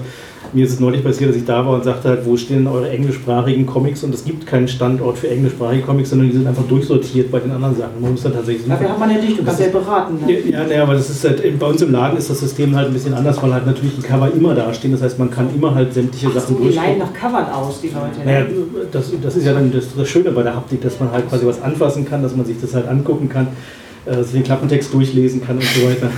Mir 0.54 0.66
ist 0.66 0.74
es 0.74 0.80
neulich 0.80 1.04
passiert, 1.04 1.30
dass 1.30 1.36
ich 1.36 1.46
da 1.46 1.66
war 1.66 1.74
und 1.74 1.84
sagte 1.84 2.08
halt, 2.08 2.26
wo 2.26 2.38
stehen 2.38 2.60
denn 2.60 2.68
eure 2.68 2.90
englischsprachigen 2.90 3.66
Comics? 3.66 4.04
Und 4.04 4.14
es 4.14 4.24
gibt 4.24 4.46
keinen 4.48 4.68
Standort 4.68 5.18
für 5.18 5.30
englischsprachige 5.30 5.82
Comics, 5.84 6.10
sondern 6.10 6.30
die 6.30 6.34
sind 6.38 6.48
einfach 6.48 6.64
durchsortiert 6.64 7.32
bei 7.32 7.40
den 7.40 7.52
anderen 7.52 7.76
Sachen. 7.76 8.00
Man 8.00 8.12
muss 8.12 8.24
dann 8.24 8.34
tatsächlich 8.34 8.64
suchen. 8.64 8.72
Dafür 8.72 8.90
hat 8.90 9.00
man 9.00 9.12
ja 9.12 9.18
dich, 9.18 9.36
du 9.36 9.44
kannst 9.44 9.60
ja 9.60 9.68
beraten. 9.68 10.20
Ne? 10.26 10.40
Ja, 10.50 10.66
ja, 10.66 10.84
aber 10.84 10.94
das 10.94 11.10
ist 11.10 11.24
halt, 11.26 11.60
bei 11.60 11.66
uns 11.66 11.82
im 11.82 11.92
Laden 11.92 12.18
ist 12.18 12.30
das 12.30 12.40
System 12.40 12.76
halt 12.76 12.88
ein 12.88 12.94
bisschen 12.94 13.14
anders, 13.14 13.42
weil 13.44 13.54
halt 13.54 13.66
natürlich 13.66 13.96
die 13.98 14.02
Cover 14.02 14.32
immer 14.34 14.56
dastehen. 14.56 14.94
Das 14.94 15.02
heißt, 15.02 15.20
man 15.20 15.30
kann 15.30 15.50
immer 15.54 15.76
halt 15.76 15.94
sämtliche 15.94 16.28
Ach 16.30 16.40
Sachen 16.40 16.58
so, 16.58 16.64
die 16.64 16.70
leihen 16.74 16.98
durchgucken. 17.00 17.00
nach 17.00 17.32
Covern 17.32 17.52
aus, 17.52 17.82
die 17.82 17.88
Leute. 17.88 18.26
Naja, 18.26 18.46
das, 18.92 19.12
das 19.22 19.36
ist 19.36 19.46
ja 19.46 19.54
dann 19.54 19.72
das, 19.72 19.86
das 19.98 20.08
Schöne 20.08 20.32
bei 20.32 20.44
der 20.44 20.56
Haptik, 20.56 20.82
dass 20.82 21.00
man 21.00 21.12
halt 21.12 21.28
quasi 21.30 21.46
was 21.46 21.62
anfassen 21.62 22.06
kann, 22.06 22.24
dass 22.24 22.36
man 22.36 22.46
sich 22.46 22.56
das 22.62 22.74
halt 22.74 22.88
angucken 22.88 23.28
kann, 23.28 23.48
äh, 24.06 24.24
sich 24.24 24.34
den 24.34 24.44
Klappentext 24.44 24.94
durchlesen 24.94 25.46
kann 25.46 25.58
und 25.58 25.64
so 25.64 25.86
weiter. 25.88 26.10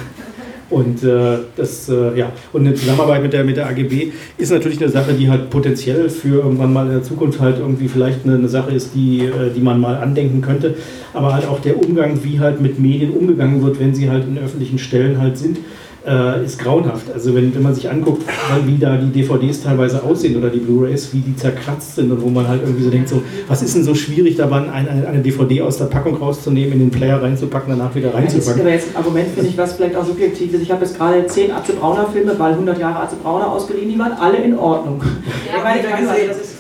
Und 0.69 1.03
äh, 1.03 1.37
das, 1.55 1.89
äh, 1.89 2.17
ja, 2.17 2.31
und 2.53 2.61
eine 2.61 2.75
Zusammenarbeit 2.75 3.23
mit 3.23 3.33
der, 3.33 3.43
mit 3.43 3.57
der 3.57 3.67
AGB 3.67 4.11
ist 4.37 4.51
natürlich 4.51 4.79
eine 4.79 4.89
Sache, 4.89 5.13
die 5.13 5.29
halt 5.29 5.49
potenziell 5.49 6.09
für 6.09 6.41
irgendwann 6.41 6.71
mal 6.71 6.85
in 6.85 6.91
der 6.91 7.03
Zukunft 7.03 7.39
halt 7.39 7.57
irgendwie 7.57 7.87
vielleicht 7.87 8.23
eine, 8.23 8.35
eine 8.35 8.49
Sache 8.49 8.71
ist, 8.71 8.93
die, 8.93 9.25
äh, 9.25 9.51
die 9.55 9.61
man 9.61 9.79
mal 9.79 9.95
andenken 9.97 10.41
könnte. 10.41 10.75
Aber 11.13 11.33
halt 11.33 11.47
auch 11.47 11.59
der 11.59 11.77
Umgang, 11.83 12.23
wie 12.23 12.39
halt 12.39 12.61
mit 12.61 12.79
Medien 12.79 13.11
umgegangen 13.11 13.63
wird, 13.63 13.79
wenn 13.79 13.95
sie 13.95 14.09
halt 14.09 14.27
in 14.27 14.37
öffentlichen 14.37 14.77
Stellen 14.77 15.19
halt 15.19 15.37
sind, 15.39 15.57
äh, 16.05 16.45
ist 16.45 16.59
grauenhaft. 16.59 17.11
Also 17.13 17.35
wenn, 17.35 17.53
wenn 17.53 17.61
man 17.61 17.75
sich 17.75 17.89
anguckt, 17.89 18.23
wie 18.65 18.77
da 18.77 18.97
die 18.97 19.11
DVDs 19.11 19.63
teilweise 19.63 20.03
aussehen 20.03 20.37
oder 20.37 20.49
die 20.49 20.59
Blu-rays, 20.59 21.13
wie 21.13 21.19
die 21.19 21.35
zerkratzt 21.35 21.95
sind 21.95 22.11
und 22.11 22.21
wo 22.21 22.29
man 22.29 22.47
halt 22.47 22.61
irgendwie 22.63 22.83
so 22.83 22.89
denkt, 22.89 23.09
so, 23.09 23.21
was 23.47 23.61
ist 23.61 23.75
denn 23.75 23.83
so 23.83 23.93
schwierig 23.95 24.35
daran, 24.37 24.69
eine, 24.69 25.07
eine, 25.07 25.19
DVD 25.19 25.61
aus 25.61 25.77
der 25.77 25.85
Packung 25.85 26.15
rauszunehmen, 26.17 26.73
in 26.73 26.79
den 26.79 26.91
Player 26.91 27.21
reinzupacken, 27.21 27.77
danach 27.77 27.93
wieder 27.95 28.09
Das 28.09 28.21
ist 28.21 28.33
reinzupacken. 28.33 28.61
aber 28.61 28.71
jetzt 28.71 28.89
ein 28.89 28.95
Argument, 28.95 29.27
finde 29.33 29.49
ich, 29.49 29.57
was 29.57 29.73
vielleicht 29.73 29.95
auch 29.95 30.05
subjektiv 30.05 30.53
ist. 30.53 30.61
Ich 30.61 30.71
habe 30.71 30.85
jetzt 30.85 30.97
gerade 30.97 31.25
zehn 31.27 31.51
Atze 31.51 31.73
Brauner 31.73 32.07
Filme, 32.07 32.37
weil 32.37 32.53
100 32.53 32.79
Jahre 32.79 33.03
Atze 33.03 33.15
Brauner 33.21 33.51
ausgeliehen, 33.51 33.89
die 33.89 33.99
waren 33.99 34.13
alle 34.13 34.37
in 34.37 34.57
Ordnung. 34.57 35.01
ich 35.03 35.63
meine, 35.63 35.79
ich 35.79 35.85
meine, 36.05 36.27
das 36.27 36.37
ist 36.37 36.55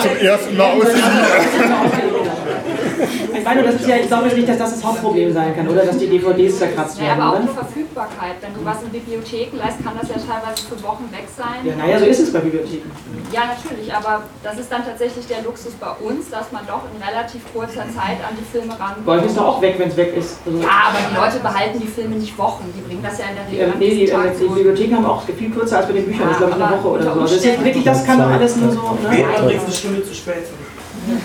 zum 0.00 0.26
ersten 0.26 0.56
Mal 0.56 0.72
ausgeliehen. 0.72 2.05
Ich 3.38 3.44
meine, 3.44 3.62
das 3.62 3.74
ist 3.76 3.86
ja, 3.88 3.96
ich 3.96 4.06
glaube 4.08 4.28
nicht, 4.28 4.48
dass 4.48 4.58
das 4.58 4.70
das 4.74 4.84
Hauptproblem 4.84 5.32
sein 5.32 5.54
kann, 5.54 5.68
oder 5.68 5.84
dass 5.84 5.98
die 5.98 6.06
DVDs 6.08 6.58
zerkratzt 6.58 6.98
Ja, 6.98 7.04
werden. 7.08 7.20
aber 7.22 7.36
auch 7.36 7.40
die? 7.42 7.48
Verfügbarkeit. 7.48 8.36
Wenn 8.40 8.54
du 8.54 8.64
was 8.64 8.82
in 8.82 8.90
Bibliotheken 8.90 9.56
leist, 9.58 9.78
kann 9.84 9.94
das 10.00 10.08
ja 10.08 10.16
teilweise 10.16 10.62
für 10.66 10.82
Wochen 10.82 11.08
weg 11.12 11.26
sein. 11.36 11.60
Ja, 11.64 11.74
naja, 11.76 11.98
so 11.98 12.06
ist 12.06 12.20
es 12.20 12.32
bei 12.32 12.40
Bibliotheken. 12.40 12.90
Ja, 13.32 13.42
natürlich, 13.52 13.92
aber 13.92 14.22
das 14.42 14.58
ist 14.58 14.70
dann 14.70 14.84
tatsächlich 14.84 15.26
der 15.26 15.42
Luxus 15.42 15.72
bei 15.74 15.90
uns, 16.00 16.30
dass 16.30 16.50
man 16.52 16.66
doch 16.66 16.82
in 16.94 16.98
relativ 17.02 17.42
kurzer 17.52 17.84
Zeit 17.92 18.18
an 18.24 18.34
die 18.38 18.46
Filme 18.50 18.72
rankommt. 18.78 19.24
ist 19.26 19.36
doch 19.36 19.46
auch 19.56 19.60
weg, 19.62 19.74
wenn 19.78 19.88
es 19.88 19.96
weg 19.96 20.16
ist. 20.16 20.38
Also, 20.46 20.58
Ja, 20.62 20.90
aber 20.90 20.98
die 21.10 21.14
Leute 21.16 21.38
behalten 21.42 21.80
die 21.80 21.86
Filme 21.88 22.16
nicht 22.16 22.36
Wochen. 22.38 22.64
Die 22.76 22.80
bringen 22.82 23.02
das 23.02 23.18
ja 23.18 23.26
in 23.30 23.36
der 23.36 23.44
die, 23.50 23.56
Regel 23.56 23.68
äh, 23.68 23.72
am 23.72 23.78
nee, 23.78 23.90
die, 23.90 24.04
äh, 24.06 24.10
Tag 24.10 24.32
die 24.32 24.38
zurück. 24.38 24.54
Bibliotheken 24.56 24.96
haben 24.96 25.06
auch 25.06 25.22
viel 25.22 25.50
kürzer 25.50 25.78
als 25.78 25.86
bei 25.86 25.92
den 25.94 26.06
Büchern, 26.06 26.20
Ja, 26.22 26.26
das 26.28 26.36
ist 26.36 26.46
glaube 26.46 26.54
ich 26.56 26.64
eine 26.64 26.76
Woche 26.78 26.88
oder 26.88 27.00
unter 27.00 27.14
so. 27.14 27.20
Also 27.20 27.22
das 27.22 27.32
ist 27.32 27.44
jetzt 27.44 27.58
Umständen- 27.58 27.64
wirklich, 27.66 27.84
das 27.84 28.04
kann 28.06 28.18
doch 28.18 28.30
alles 28.30 28.56
nur 28.56 28.72
so. 28.72 28.80
Ne? 29.02 29.24
Übrigens 29.42 29.64
eine 29.64 29.72
Stunde 29.74 30.04
zu 30.04 30.14
spät. 30.14 30.46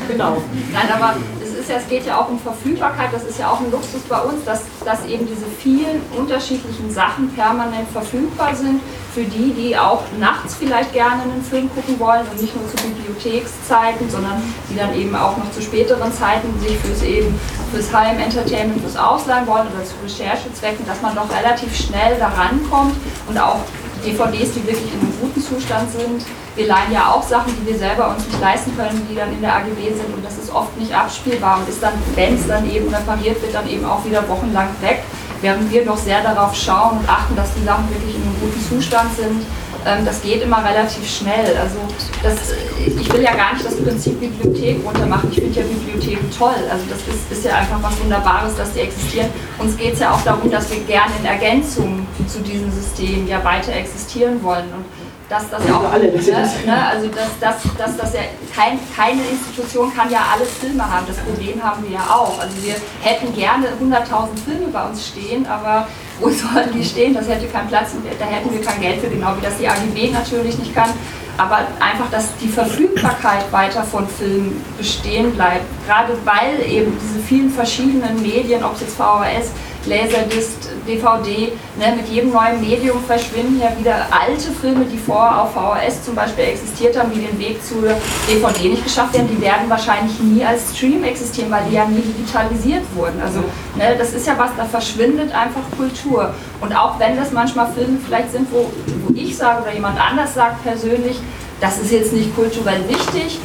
Genau. 0.08 0.38
Nein, 0.74 0.90
aber 0.94 1.16
ist 1.62 1.70
ja, 1.70 1.78
es 1.78 1.88
geht 1.88 2.06
ja 2.06 2.20
auch 2.20 2.30
um 2.30 2.40
Verfügbarkeit, 2.40 3.10
das 3.14 3.24
ist 3.24 3.40
ja 3.40 3.50
auch 3.50 3.60
ein 3.60 3.72
Luxus 3.72 4.02
bei 4.10 4.20
uns, 4.20 4.44
dass, 4.44 4.64
dass 4.84 5.06
eben 5.06 5.28
diese 5.28 5.46
vielen 5.46 6.02
unterschiedlichen 6.18 6.92
Sachen 6.92 7.30
permanent 7.34 7.88
verfügbar 7.90 8.56
sind 8.56 8.82
für 9.14 9.24
die, 9.24 9.54
die 9.54 9.78
auch 9.78 10.04
nachts 10.20 10.56
vielleicht 10.56 10.94
gerne 10.94 11.24
einen 11.24 11.44
Film 11.44 11.70
gucken 11.74 12.00
wollen 12.00 12.26
und 12.32 12.42
nicht 12.42 12.56
nur 12.56 12.68
zu 12.68 12.76
Bibliothekszeiten, 12.78 14.10
sondern 14.10 14.42
die 14.70 14.76
dann 14.76 14.94
eben 14.96 15.16
auch 15.16 15.38
noch 15.38 15.52
zu 15.52 15.62
späteren 15.62 16.12
Zeiten 16.14 16.48
sich 16.60 16.78
fürs 16.78 17.04
eben 17.04 17.40
fürs 17.72 17.94
Heim-Entertainment, 17.94 18.82
fürs 18.82 18.98
Ausleihen 18.98 19.48
wollen 19.48 19.68
oder 19.68 19.86
zu 19.86 19.94
Recherchezwecken, 20.04 20.86
dass 20.86 21.02
man 21.02 21.16
doch 21.16 21.30
relativ 21.32 21.76
schnell 21.76 22.18
da 22.20 22.28
rankommt 22.30 22.96
und 23.28 23.38
auch 23.38 23.60
DVDs, 24.04 24.54
die 24.54 24.66
wirklich 24.66 24.94
in 24.94 25.00
einem 25.00 25.14
guten 25.22 25.42
Zustand 25.42 25.92
sind. 25.92 26.26
Wir 26.56 26.68
leihen 26.68 26.92
ja 26.92 27.12
auch 27.12 27.24
Sachen, 27.24 27.54
die 27.56 27.66
wir 27.72 27.78
selber 27.78 28.10
uns 28.10 28.28
nicht 28.28 28.40
leisten 28.42 28.76
können, 28.76 29.08
die 29.10 29.16
dann 29.16 29.32
in 29.32 29.42
der 29.42 29.56
AGB 29.56 29.94
sind 29.94 30.14
und 30.14 30.26
das 30.26 30.38
ist 30.38 30.54
oft 30.54 30.76
nicht 30.78 30.94
abspielbar 30.94 31.60
und 31.60 31.70
ist 31.70 31.82
dann, 31.82 31.94
wenn 32.16 32.36
es 32.36 32.48
dann 32.48 32.70
eben 32.70 32.94
repariert 32.94 33.42
wird, 33.42 33.54
dann 33.54 33.70
eben 33.70 33.86
auch 33.86 34.04
wieder 34.04 34.28
wochenlang 34.28 34.70
weg. 34.82 35.04
Während 35.42 35.72
wir 35.72 35.86
doch 35.86 35.98
sehr 35.98 36.22
darauf 36.22 36.56
schauen 36.56 37.00
und 37.00 37.10
achten, 37.10 37.36
dass 37.36 37.54
die 37.56 37.64
Sachen 37.64 37.90
wirklich 37.90 38.16
in 38.16 38.22
einem 38.22 38.36
guten 38.42 38.62
Zustand 38.70 39.16
sind. 39.16 39.42
Ähm, 39.86 40.06
das 40.06 40.22
geht 40.22 40.44
immer 40.44 40.64
relativ 40.64 41.08
schnell. 41.10 41.58
Also 41.58 41.78
das, 42.22 42.54
ich 42.86 43.12
will 43.12 43.22
ja 43.22 43.34
gar 43.34 43.54
nicht 43.54 43.66
das 43.66 43.76
Prinzip 43.76 44.20
Bibliothek 44.20 44.86
runtermachen. 44.86 45.30
Ich 45.32 45.40
finde 45.40 45.60
ja 45.60 45.66
Bibliotheken 45.66 46.30
toll. 46.38 46.56
Also 46.70 46.86
das 46.90 47.00
ist, 47.00 47.32
ist 47.32 47.46
ja 47.46 47.56
einfach 47.56 47.82
was 47.82 48.00
Wunderbares, 48.02 48.56
dass 48.56 48.74
die 48.74 48.82
existieren. 48.82 49.30
Uns 49.58 49.76
geht 49.78 49.94
es 49.94 50.00
ja 50.00 50.12
auch 50.12 50.22
darum, 50.22 50.50
dass 50.52 50.70
wir 50.70 50.80
gerne 50.82 51.12
in 51.20 51.26
Ergänzung 51.26 52.06
zu 52.28 52.40
diesem 52.42 52.72
System 52.72 53.28
ja 53.28 53.44
weiter 53.44 53.74
existieren 53.74 54.42
wollen. 54.44 54.66
Und 54.66 54.86
dass 55.32 55.50
das 55.50 55.66
ja 55.66 55.78
auch, 55.78 55.90
alle, 55.90 56.12
ne, 56.12 56.88
also 56.90 57.08
dass, 57.08 57.40
dass, 57.40 57.56
dass 57.78 57.96
das 57.96 58.14
ja 58.14 58.20
kein, 58.54 58.78
keine 58.94 59.22
Institution 59.22 59.96
kann 59.96 60.12
ja 60.12 60.26
alle 60.34 60.44
Filme 60.46 60.84
haben. 60.84 61.06
Das 61.08 61.16
Problem 61.18 61.64
haben 61.64 61.84
wir 61.84 61.92
ja 61.92 62.06
auch. 62.10 62.38
Also 62.38 62.54
wir 62.62 62.76
hätten 63.02 63.34
gerne 63.34 63.68
100.000 63.82 64.28
Filme 64.44 64.68
bei 64.74 64.84
uns 64.86 65.08
stehen, 65.08 65.48
aber 65.48 65.88
wo 66.20 66.30
sollen 66.30 66.74
die 66.74 66.84
stehen? 66.84 67.14
Das 67.14 67.30
hätte 67.30 67.48
keinen 67.48 67.70
Platz 67.70 67.94
und 67.94 68.06
da 68.20 68.26
hätten 68.26 68.52
wir 68.52 68.62
kein 68.62 68.82
Geld 68.82 69.00
für, 69.00 69.08
genau 69.08 69.34
wie 69.38 69.46
das 69.46 69.58
die 69.58 69.70
AGB 69.70 70.12
natürlich 70.12 70.58
nicht 70.58 70.76
kann. 70.76 70.90
Aber 71.38 71.60
einfach, 71.80 72.12
dass 72.12 72.36
die 72.42 72.50
Verfügbarkeit 72.50 73.50
weiter 73.54 73.84
von 73.84 74.06
Filmen 74.10 74.62
bestehen 74.78 75.32
bleibt. 75.32 75.64
Gerade 75.88 76.14
weil 76.26 76.70
eben 76.70 76.98
diese 77.02 77.26
vielen 77.26 77.50
verschiedenen 77.50 78.22
Medien, 78.22 78.66
ob 78.66 78.76
es 78.76 78.82
jetzt 78.82 78.98
VHS, 78.98 79.52
Laserdisc, 79.86 80.70
DVD. 80.88 81.54
Ne? 81.78 81.96
Mit 81.96 82.08
jedem 82.08 82.32
neuen 82.32 82.62
Medium 82.62 83.04
verschwinden 83.04 83.60
ja 83.60 83.72
wieder 83.78 84.08
alte 84.12 84.52
Filme, 84.52 84.86
die 84.86 84.98
vorher 84.98 85.42
auf 85.42 85.54
VHS 85.54 86.06
zum 86.06 86.16
Beispiel 86.16 86.46
existiert 86.46 86.98
haben, 86.98 87.12
die 87.14 87.22
den 87.22 87.40
Weg 87.40 87.64
zur 87.64 87.82
DVD 88.30 88.70
nicht 88.70 88.84
geschafft 88.84 89.18
haben. 89.18 89.28
Die 89.28 89.42
werden 89.42 89.70
wahrscheinlich 89.70 90.20
nie 90.20 90.44
als 90.44 90.76
Stream 90.76 91.04
existieren, 91.04 91.50
weil 91.52 91.64
die 91.70 91.76
ja 91.76 91.86
nie 91.86 92.02
digitalisiert 92.02 92.84
wurden. 92.96 93.22
Also 93.22 93.40
ne, 93.76 93.96
das 93.98 94.14
ist 94.14 94.28
ja 94.28 94.38
was, 94.38 94.52
da 94.56 94.66
verschwindet 94.66 95.34
einfach 95.34 95.64
Kultur. 95.76 96.34
Und 96.60 96.74
auch 96.76 97.00
wenn 97.00 97.18
das 97.18 97.32
manchmal 97.32 97.72
Filme 97.74 97.98
vielleicht 98.06 98.32
sind, 98.32 98.48
wo, 98.52 98.70
wo 99.06 99.14
ich 99.16 99.36
sage 99.36 99.64
oder 99.64 99.74
jemand 99.74 100.00
anders 100.00 100.34
sagt 100.34 100.64
persönlich, 100.64 101.18
das 101.60 101.80
ist 101.80 101.92
jetzt 101.92 102.14
nicht 102.14 102.36
kulturell 102.36 102.88
wichtig, 102.88 103.40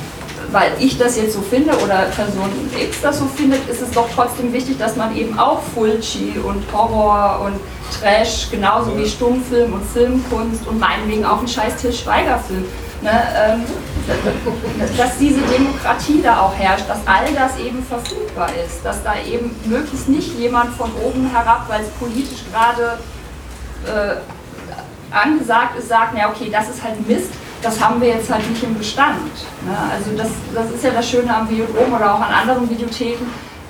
weil 0.56 0.72
ich 0.80 0.96
das 0.96 1.18
jetzt 1.18 1.34
so 1.34 1.42
finde 1.42 1.76
oder 1.84 2.06
Person 2.16 2.48
X 2.80 3.02
das 3.02 3.18
so 3.18 3.26
findet, 3.26 3.68
ist 3.68 3.82
es 3.82 3.90
doch 3.90 4.08
trotzdem 4.14 4.54
wichtig, 4.54 4.78
dass 4.78 4.96
man 4.96 5.14
eben 5.14 5.38
auch 5.38 5.60
Fulci 5.74 6.32
und 6.42 6.64
Horror 6.72 7.42
und 7.44 7.60
Trash, 8.00 8.48
genauso 8.50 8.96
wie 8.96 9.06
Stummfilm 9.06 9.74
und 9.74 9.84
Filmkunst 9.84 10.66
und 10.66 10.80
meinetwegen 10.80 11.26
auch 11.26 11.42
ein 11.42 11.46
scheiß 11.46 11.76
Til 11.76 11.92
Schweiger-Film, 11.92 12.64
ne, 13.02 13.10
ähm, 13.36 13.64
dass 14.96 15.18
diese 15.18 15.40
Demokratie 15.40 16.22
da 16.22 16.40
auch 16.40 16.54
herrscht, 16.54 16.88
dass 16.88 17.00
all 17.06 17.30
das 17.34 17.58
eben 17.58 17.84
verfügbar 17.84 18.48
ist, 18.64 18.82
dass 18.82 19.04
da 19.04 19.12
eben 19.30 19.54
möglichst 19.66 20.08
nicht 20.08 20.38
jemand 20.38 20.72
von 20.72 20.90
oben 21.04 21.30
herab, 21.30 21.66
weil 21.68 21.82
es 21.82 21.90
politisch 22.00 22.44
gerade 22.50 22.98
äh, 23.84 25.14
angesagt 25.14 25.78
ist, 25.78 25.90
sagt, 25.90 26.14
na 26.16 26.30
okay, 26.30 26.48
das 26.50 26.70
ist 26.70 26.82
halt 26.82 27.06
Mist, 27.06 27.30
das 27.62 27.82
haben 27.82 28.00
wir 28.00 28.08
jetzt 28.08 28.30
halt 28.30 28.48
nicht 28.48 28.62
im 28.62 28.76
Bestand. 28.76 29.32
Ne? 29.66 29.76
Also 29.92 30.10
das, 30.16 30.28
das 30.54 30.70
ist 30.70 30.84
ja 30.84 30.90
das 30.90 31.08
Schöne 31.08 31.34
am 31.34 31.48
Videodrom 31.48 31.92
oder 31.94 32.14
auch 32.14 32.20
an 32.20 32.32
anderen 32.32 32.68
Videotheken, 32.68 33.26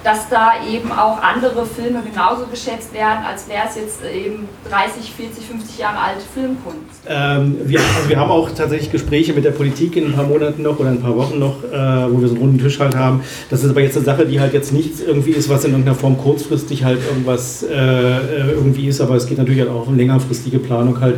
dass 0.07 0.29
da 0.29 0.53
eben 0.71 0.93
auch 0.93 1.21
andere 1.21 1.67
Filme 1.67 2.01
genauso 2.09 2.47
geschätzt 2.47 2.95
werden, 2.95 3.25
als 3.27 3.49
wäre 3.49 3.65
es 3.69 3.75
jetzt 3.75 3.99
eben 4.05 4.49
30, 4.71 5.13
40, 5.13 5.45
50 5.45 5.79
Jahre 5.79 5.99
alte 5.99 6.21
Filmkunst. 6.33 7.01
Ähm, 7.09 7.57
wir, 7.65 7.81
also 7.81 8.09
wir 8.09 8.17
haben 8.17 8.31
auch 8.31 8.49
tatsächlich 8.53 8.93
Gespräche 8.93 9.33
mit 9.33 9.45
der 9.45 9.51
Politik 9.51 9.97
in 9.97 10.07
ein 10.07 10.13
paar 10.13 10.27
Monaten 10.27 10.63
noch 10.63 10.79
oder 10.79 10.91
ein 10.91 11.01
paar 11.01 11.17
Wochen 11.17 11.41
noch, 11.41 11.65
äh, 11.65 12.13
wo 12.13 12.21
wir 12.21 12.29
so 12.29 12.35
einen 12.35 12.43
runden 12.43 12.59
Tisch 12.59 12.79
halt 12.79 12.95
haben. 12.95 13.23
Das 13.51 13.65
ist 13.65 13.71
aber 13.71 13.81
jetzt 13.81 13.97
eine 13.97 14.05
Sache, 14.05 14.27
die 14.27 14.39
halt 14.39 14.53
jetzt 14.55 14.73
nichts 14.73 15.01
irgendwie 15.01 15.33
ist, 15.33 15.49
was 15.49 15.65
in 15.65 15.73
irgendeiner 15.73 15.97
Form 15.97 16.17
kurzfristig 16.17 16.85
halt 16.85 17.01
irgendwas 17.05 17.65
äh, 17.65 17.75
äh 17.75 18.53
irgendwie 18.53 18.87
ist, 18.87 19.01
aber 19.01 19.17
es 19.17 19.27
geht 19.27 19.39
natürlich 19.39 19.61
halt 19.61 19.71
auch 19.71 19.89
um 19.89 19.97
längerfristige 19.97 20.61
Planung 20.61 21.01
halt 21.01 21.17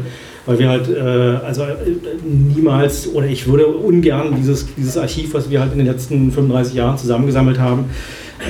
weil 0.48 0.58
wir 0.58 0.70
halt, 0.70 0.88
äh, 0.88 1.44
also 1.44 1.62
äh, 1.62 1.76
niemals, 2.24 3.12
oder 3.12 3.26
ich 3.26 3.46
würde 3.46 3.66
ungern 3.66 4.34
dieses, 4.34 4.66
dieses 4.74 4.96
Archiv, 4.96 5.34
was 5.34 5.50
wir 5.50 5.60
halt 5.60 5.72
in 5.72 5.78
den 5.78 5.86
letzten 5.86 6.32
35 6.32 6.74
Jahren 6.74 6.96
zusammengesammelt 6.96 7.58
haben, 7.58 7.90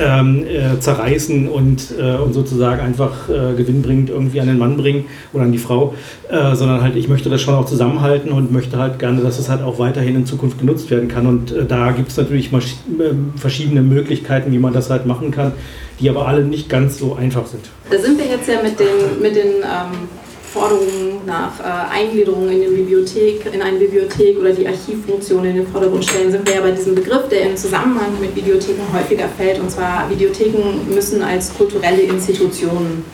ähm, 0.01 0.47
äh, 0.47 0.79
zerreißen 0.79 1.49
und, 1.49 1.95
äh, 1.99 2.15
und 2.15 2.35
sozusagen 2.35 2.81
einfach 2.81 3.29
äh, 3.29 3.57
gewinnbringend 3.57 4.11
irgendwie 4.11 4.41
an 4.41 4.47
den 4.47 4.59
Mann 4.59 4.77
bringen 4.77 5.07
oder 5.33 5.43
an 5.43 5.51
die 5.51 5.59
Frau, 5.59 5.95
äh, 6.29 6.55
sondern 6.55 6.83
halt 6.83 6.95
ich 6.95 7.09
möchte 7.09 7.31
das 7.31 7.43
schon 7.43 7.55
auch 7.55 7.65
zusammenhalten 7.65 8.31
und 8.31 8.53
möchte 8.53 8.79
halt 8.79 9.01
gerne, 9.01 9.21
dass 9.21 9.41
es 9.41 9.49
halt 9.49 9.63
auch 9.63 9.81
weiterhin 9.81 10.15
in 10.15 10.25
Zukunft 10.25 10.61
genutzt 10.61 10.93
werden 10.93 11.09
kann. 11.09 11.27
Und 11.27 11.51
äh, 11.51 11.67
da 11.67 11.91
gibt 11.91 12.11
es 12.11 12.17
natürlich 12.17 12.53
äh, 12.53 12.61
verschiedene 13.35 13.83
Möglichkeiten, 13.83 14.53
wie 14.53 14.59
man 14.59 14.73
das 14.73 14.89
halt 14.89 15.05
machen 15.05 15.33
kann, 15.33 15.51
die 15.99 16.09
aber 16.09 16.29
alle 16.29 16.45
nicht 16.45 16.69
ganz 16.69 16.97
so 16.97 17.17
einfach 17.17 17.47
sind. 17.47 17.65
Da 17.91 17.99
sind 17.99 18.19
wir 18.19 18.27
jetzt 18.27 18.47
ja 18.47 18.63
mit 18.63 18.79
den, 18.79 19.21
mit 19.21 19.35
den 19.35 19.63
ähm 19.65 20.28
Forderungen 20.59 21.25
nach 21.25 21.61
äh, 21.61 22.01
Eingliederung 22.01 22.49
in, 22.49 22.75
Bibliothek, 22.75 23.47
in 23.53 23.63
eine 23.63 23.79
Bibliothek 23.79 24.39
oder 24.39 24.53
die 24.53 24.67
Archivfunktion 24.67 25.45
in 25.45 25.57
den 25.57 25.67
Vordergrund 25.69 26.05
stellen, 26.05 26.33
sind 26.33 26.47
wir 26.47 26.57
ja 26.57 26.61
bei 26.61 26.73
diesem 26.73 26.97
Begriff, 26.97 27.29
der 27.29 27.43
im 27.43 27.57
Zusammenhang 27.57 28.19
mit 28.21 28.35
Videotheken 28.35 28.83
häufiger 28.93 29.29
fällt. 29.37 29.61
Und 29.61 29.71
zwar, 29.71 30.11
Videotheken 30.11 30.93
müssen 30.93 31.23
als 31.23 31.55
kulturelle 31.55 32.03
Institutionen 32.03 33.05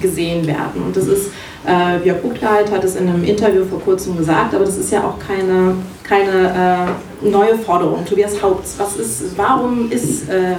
gesehen 0.00 0.46
werden. 0.46 0.82
Und 0.86 0.96
das 0.96 1.06
ist, 1.06 1.30
äh, 1.66 1.98
Björk 2.02 2.22
Buchleit 2.22 2.70
hat 2.70 2.84
es 2.84 2.96
in 2.96 3.08
einem 3.08 3.24
Interview 3.24 3.64
vor 3.64 3.80
kurzem 3.80 4.16
gesagt, 4.16 4.54
aber 4.54 4.64
das 4.64 4.78
ist 4.78 4.90
ja 4.90 5.04
auch 5.04 5.18
keine, 5.18 5.74
keine 6.02 6.96
äh, 7.22 7.28
neue 7.28 7.58
Forderung. 7.58 8.06
Tobias 8.06 8.40
Haupts, 8.40 8.74
was 8.78 8.96
ist, 8.96 9.36
warum 9.36 9.90
ist 9.90 10.28
äh, 10.28 10.54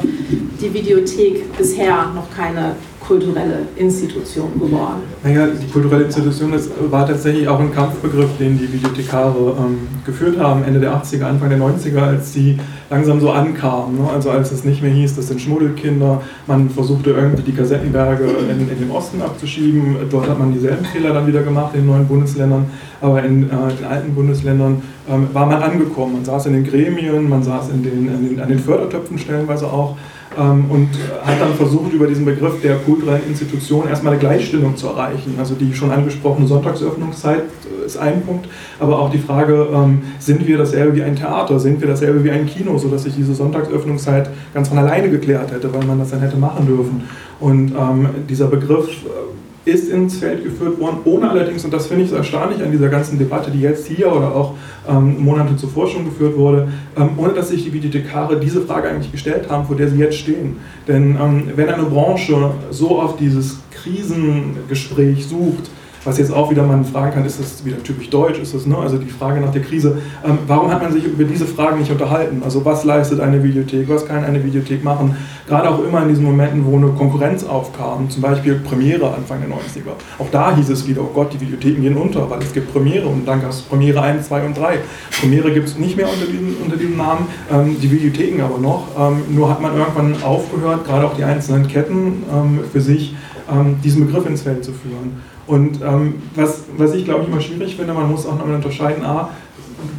die 0.62 0.74
Videothek 0.74 1.58
bisher 1.58 2.12
noch 2.14 2.30
keine 2.36 2.76
kulturelle 3.08 3.60
Institution 3.78 4.52
geworden. 4.60 5.04
Naja, 5.24 5.48
die 5.48 5.68
kulturelle 5.72 6.06
Institution 6.06 6.52
das 6.52 6.70
war 6.92 7.08
tatsächlich 7.08 7.48
auch 7.48 7.60
ein 7.60 7.74
Kampfbegriff, 7.74 8.38
den 8.38 8.58
die 8.58 8.72
Videothekare 8.72 9.56
ähm, 9.58 9.88
geführt 10.06 10.38
haben, 10.38 10.64
Ende 10.66 10.82
der 10.82 10.94
80er, 11.02 11.24
Anfang 11.24 11.50
der 11.50 11.58
90er, 11.58 12.00
als 12.00 12.34
sie 12.34 12.60
langsam 12.90 13.22
so 13.22 13.32
ankamen. 13.32 13.98
Ne? 13.98 14.10
Also 14.14 14.30
als 14.30 14.52
es 14.52 14.66
nicht 14.66 14.82
mehr 14.82 14.92
hieß, 14.92 15.16
das 15.16 15.28
sind 15.28 15.40
Schmuddelkinder, 15.40 16.22
man 16.48 16.70
versuchte 16.70 17.12
irgendwie 17.12 17.44
die 17.44 17.54
Kassettenberge 17.54 18.26
in, 18.26 18.70
in, 18.70 18.80
den 18.80 18.92
Osten 18.92 19.22
abzuschieben. 19.22 19.96
Dort 20.10 20.30
hat 20.30 20.38
man 20.38 20.52
dieselben 20.52 20.86
Fehler 20.86 21.14
dann 21.14 21.28
wieder 21.28 21.44
gemacht 21.44 21.74
in 21.74 21.82
den 21.82 21.88
neuen 21.88 22.08
Bundesländern, 22.08 22.66
aber 23.00 23.24
in 23.24 23.44
äh, 23.44 23.74
den 23.80 23.86
alten 23.90 24.16
Bundesländern 24.16 24.82
ähm, 25.10 25.28
war 25.32 25.46
man 25.46 25.62
angekommen. 25.62 26.14
Man 26.14 26.26
saß 26.26 26.48
in 26.48 26.54
den 26.54 26.64
Gremien, 26.66 27.30
man 27.30 27.42
saß 27.42 27.70
in 27.70 27.84
den, 27.84 28.08
in 28.08 28.30
den, 28.30 28.40
an 28.42 28.50
den 28.50 28.60
Fördertöpfen 28.60 29.18
stellenweise 29.18 29.68
auch 29.68 29.96
und 30.38 30.90
hat 31.24 31.42
dann 31.42 31.54
versucht, 31.56 31.94
über 31.94 32.08
diesen 32.08 32.26
Begriff 32.26 32.62
der 32.62 32.76
kulturellen 32.76 33.24
Institution 33.28 33.88
erstmal 33.88 34.14
eine 34.14 34.20
Gleichstellung 34.20 34.76
zu 34.76 34.88
erreichen. 34.88 35.36
Also 35.40 35.56
die 35.56 35.74
schon 35.74 35.92
angesprochene 35.92 36.48
Sonntagsöffnungszeit 36.48 37.44
ist 37.86 37.98
ein 37.98 38.22
Punkt, 38.22 38.48
aber 38.80 39.00
auch 39.00 39.10
die 39.10 39.18
Frage, 39.18 39.68
ähm, 39.74 40.02
sind 40.20 40.46
wir 40.48 40.58
dasselbe 40.58 40.96
wie 40.96 41.04
ein 41.04 41.16
Theater, 41.16 41.60
sind 41.60 41.82
wir 41.82 41.88
dasselbe 41.88 42.24
wie 42.24 42.32
ein 42.32 42.46
Kino, 42.46 42.78
sodass 42.78 43.04
sich 43.04 43.16
diese 43.16 43.34
Sonntagsöffnungszeit 43.34 44.30
ganz 44.54 44.68
von 44.70 44.78
alleine 44.78 45.10
geklärt 45.10 45.52
hätte, 45.52 45.74
weil 45.74 45.86
man 45.86 46.00
das 46.00 46.12
dann 46.12 46.20
hätte 46.20 46.38
machen 46.38 46.68
dürfen. 46.68 47.04
Und 47.40 47.72
ähm, 47.72 48.10
dieser 48.30 48.48
Begriff 48.48 48.88
ist 49.68 49.90
ins 49.90 50.18
Feld 50.18 50.44
geführt 50.44 50.80
worden, 50.80 51.00
ohne 51.06 51.30
allerdings, 51.30 51.66
und 51.66 51.74
das 51.74 51.88
finde 51.88 52.06
ich 52.06 52.10
so 52.10 52.16
erstaunlich 52.16 52.64
an 52.64 52.72
dieser 52.72 52.88
ganzen 52.88 53.20
Debatte, 53.20 53.52
die 53.52 53.60
jetzt 53.60 53.88
hier 53.88 54.12
oder 54.12 54.34
auch 54.34 54.56
ähm, 54.88 55.24
Monate 55.24 55.56
zuvor 55.58 55.88
schon 55.88 56.06
geführt 56.06 56.38
wurde, 56.38 56.70
ähm, 56.98 57.10
ohne 57.18 57.34
dass 57.34 57.50
sich 57.50 57.64
die 57.64 57.70
Bibliothekare 57.70 58.40
diese 58.40 58.62
Frage 58.62 58.90
eigentlich 58.90 59.12
gestellt 59.12 59.50
haben, 59.50 59.66
vor 59.66 59.76
der 59.76 59.90
sie 59.90 59.98
jetzt 59.98 60.18
stehen. 60.18 60.58
Denn 60.88 61.18
ähm, 61.22 61.50
wenn 61.56 61.70
eine 61.70 61.84
Branche 61.84 62.52
so 62.72 63.00
auf 63.00 63.18
dieses 63.18 63.60
Krisengespräch 63.72 65.28
sucht, 65.28 65.70
was 66.08 66.18
jetzt 66.18 66.32
auch 66.32 66.50
wieder 66.50 66.64
man 66.64 66.86
fragen 66.86 67.14
kann, 67.14 67.26
ist 67.26 67.40
das 67.40 67.66
wieder 67.66 67.84
typisch 67.84 68.10
deutsch, 68.10 68.40
ist 68.40 68.56
das, 68.56 68.66
ne? 68.66 68.78
also 68.78 68.98
die 68.98 69.10
Frage 69.10 69.42
nach 69.42 69.52
der 69.52 69.62
Krise, 69.62 69.98
ähm, 70.26 70.38
warum 70.48 70.72
hat 70.72 70.82
man 70.82 70.94
sich 70.94 71.04
über 71.04 71.26
diese 71.26 71.46
Fragen 71.46 71.80
nicht 71.80 71.92
unterhalten? 71.92 72.42
Also 72.44 72.64
was 72.64 72.86
leistet 72.86 73.20
eine 73.20 73.44
Videothek, 73.44 73.90
was 73.90 74.06
kann 74.06 74.24
eine 74.24 74.42
Videothek 74.44 74.84
machen? 74.84 75.18
Gerade 75.48 75.70
auch 75.70 75.84
immer 75.84 76.02
in 76.04 76.10
diesen 76.10 76.24
Momenten, 76.24 76.66
wo 76.66 76.78
eine 76.78 76.88
Konkurrenz 76.88 77.44
aufkam, 77.44 78.10
zum 78.10 78.22
Beispiel 78.22 78.56
Premiere 78.56 79.14
Anfang 79.14 79.42
der 79.42 79.50
90er. 79.50 79.92
Auch 80.18 80.30
da 80.32 80.56
hieß 80.56 80.70
es 80.70 80.88
wieder, 80.88 81.02
oh 81.02 81.12
Gott, 81.14 81.34
die 81.34 81.42
Videotheken 81.42 81.82
gehen 81.82 81.98
unter, 81.98 82.30
weil 82.30 82.40
es 82.40 82.54
gibt 82.54 82.72
Premiere 82.72 83.08
und 83.08 83.26
dann 83.26 83.42
gab 83.42 83.50
es 83.50 83.62
Premiere 83.62 84.02
1, 84.02 84.28
2 84.28 84.46
und 84.46 84.58
3. 84.58 84.80
Premiere 85.20 85.52
gibt 85.52 85.68
es 85.68 85.78
nicht 85.78 85.98
mehr 85.98 86.08
unter 86.08 86.26
diesem, 86.26 86.56
unter 86.64 86.78
diesem 86.78 86.96
Namen, 86.96 87.28
ähm, 87.52 87.76
die 87.82 87.92
Videotheken 87.92 88.42
aber 88.44 88.60
noch. 88.60 88.88
Ähm, 88.98 89.24
nur 89.36 89.50
hat 89.50 89.62
man 89.62 89.78
irgendwann 89.78 90.24
aufgehört, 90.24 90.86
gerade 90.86 91.06
auch 91.06 91.16
die 91.16 91.26
einzelnen 91.26 91.68
Ketten 91.68 92.24
ähm, 92.34 92.60
für 92.72 92.80
sich, 92.80 93.14
ähm, 93.52 93.78
diesen 93.84 94.06
Begriff 94.06 94.26
ins 94.26 94.42
Feld 94.42 94.64
zu 94.64 94.72
führen. 94.72 95.22
Und 95.48 95.80
ähm, 95.82 96.16
was, 96.36 96.66
was 96.78 96.94
ich 96.94 97.06
glaube 97.06 97.24
ich 97.24 97.30
immer 97.30 97.42
schwierig 97.42 97.76
finde, 97.76 97.94
man 97.94 98.12
muss 98.12 98.26
auch 98.26 98.38
nochmal 98.38 98.56
unterscheiden, 98.56 99.04
a, 99.04 99.30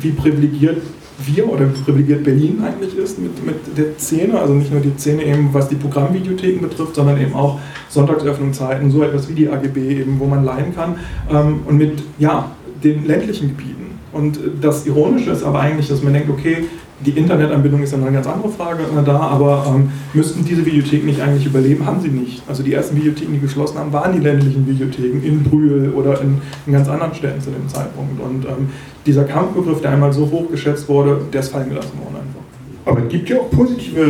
wie 0.00 0.10
privilegiert 0.10 0.82
wir 1.24 1.50
oder 1.50 1.68
wie 1.68 1.82
privilegiert 1.82 2.22
Berlin 2.22 2.62
eigentlich 2.62 2.96
ist 2.96 3.18
mit, 3.18 3.44
mit 3.44 3.76
der 3.76 3.98
Szene, 3.98 4.38
also 4.38 4.54
nicht 4.54 4.70
nur 4.70 4.80
die 4.80 4.92
Szene 4.96 5.24
eben, 5.24 5.52
was 5.52 5.68
die 5.68 5.74
Programmvideotheken 5.74 6.60
betrifft, 6.60 6.94
sondern 6.94 7.20
eben 7.20 7.34
auch 7.34 7.58
Sonntagsöffnungszeiten, 7.88 8.90
so 8.90 9.02
etwas 9.02 9.28
wie 9.28 9.34
die 9.34 9.48
AGB 9.48 10.00
eben, 10.00 10.20
wo 10.20 10.26
man 10.26 10.44
leihen 10.44 10.74
kann 10.74 10.96
ähm, 11.30 11.60
und 11.66 11.78
mit, 11.78 12.02
ja, 12.18 12.52
den 12.84 13.06
ländlichen 13.06 13.48
Gebieten. 13.48 13.98
Und 14.12 14.38
das 14.60 14.86
Ironische 14.86 15.30
ist 15.30 15.42
aber 15.42 15.60
eigentlich, 15.60 15.88
dass 15.88 16.02
man 16.02 16.12
denkt, 16.12 16.30
okay, 16.30 16.64
die 17.04 17.12
Internetanbindung 17.12 17.82
ist 17.82 17.92
dann 17.92 18.02
eine 18.02 18.12
ganz 18.12 18.26
andere 18.26 18.48
Frage 18.48 18.82
äh, 18.82 19.04
da, 19.04 19.18
aber 19.18 19.64
ähm, 19.68 19.90
müssten 20.14 20.44
diese 20.44 20.64
Videotheken 20.66 21.06
nicht 21.06 21.20
eigentlich 21.20 21.46
überleben? 21.46 21.86
Haben 21.86 22.00
sie 22.00 22.08
nicht. 22.08 22.42
Also 22.48 22.62
die 22.62 22.72
ersten 22.72 22.96
Videotheken, 22.96 23.32
die 23.32 23.40
geschlossen 23.40 23.78
haben, 23.78 23.92
waren 23.92 24.12
die 24.12 24.18
ländlichen 24.18 24.66
Videotheken 24.66 25.22
in 25.22 25.44
Brühl 25.44 25.92
oder 25.94 26.20
in, 26.20 26.38
in 26.66 26.72
ganz 26.72 26.88
anderen 26.88 27.14
Städten 27.14 27.40
zu 27.40 27.50
dem 27.50 27.68
Zeitpunkt. 27.68 28.20
Und 28.20 28.44
ähm, 28.44 28.68
dieser 29.06 29.24
Kampfbegriff, 29.24 29.80
der 29.80 29.92
einmal 29.92 30.12
so 30.12 30.28
hoch 30.30 30.50
geschätzt 30.50 30.88
wurde, 30.88 31.20
der 31.32 31.40
ist 31.40 31.50
fallen 31.50 31.68
gelassen 31.68 31.98
worden 31.98 32.16
einfach. 32.16 32.42
Aber 32.84 33.04
es 33.04 33.08
gibt 33.08 33.28
ja 33.28 33.38
auch 33.38 33.50
positive 33.50 34.00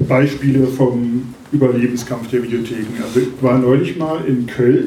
äh, 0.00 0.04
Beispiele 0.04 0.66
vom 0.66 1.34
Überlebenskampf 1.52 2.30
der 2.30 2.42
Videotheken. 2.42 3.02
Also 3.02 3.20
ich 3.20 3.42
war 3.42 3.58
neulich 3.58 3.98
mal 3.98 4.18
in 4.26 4.46
Köln 4.46 4.86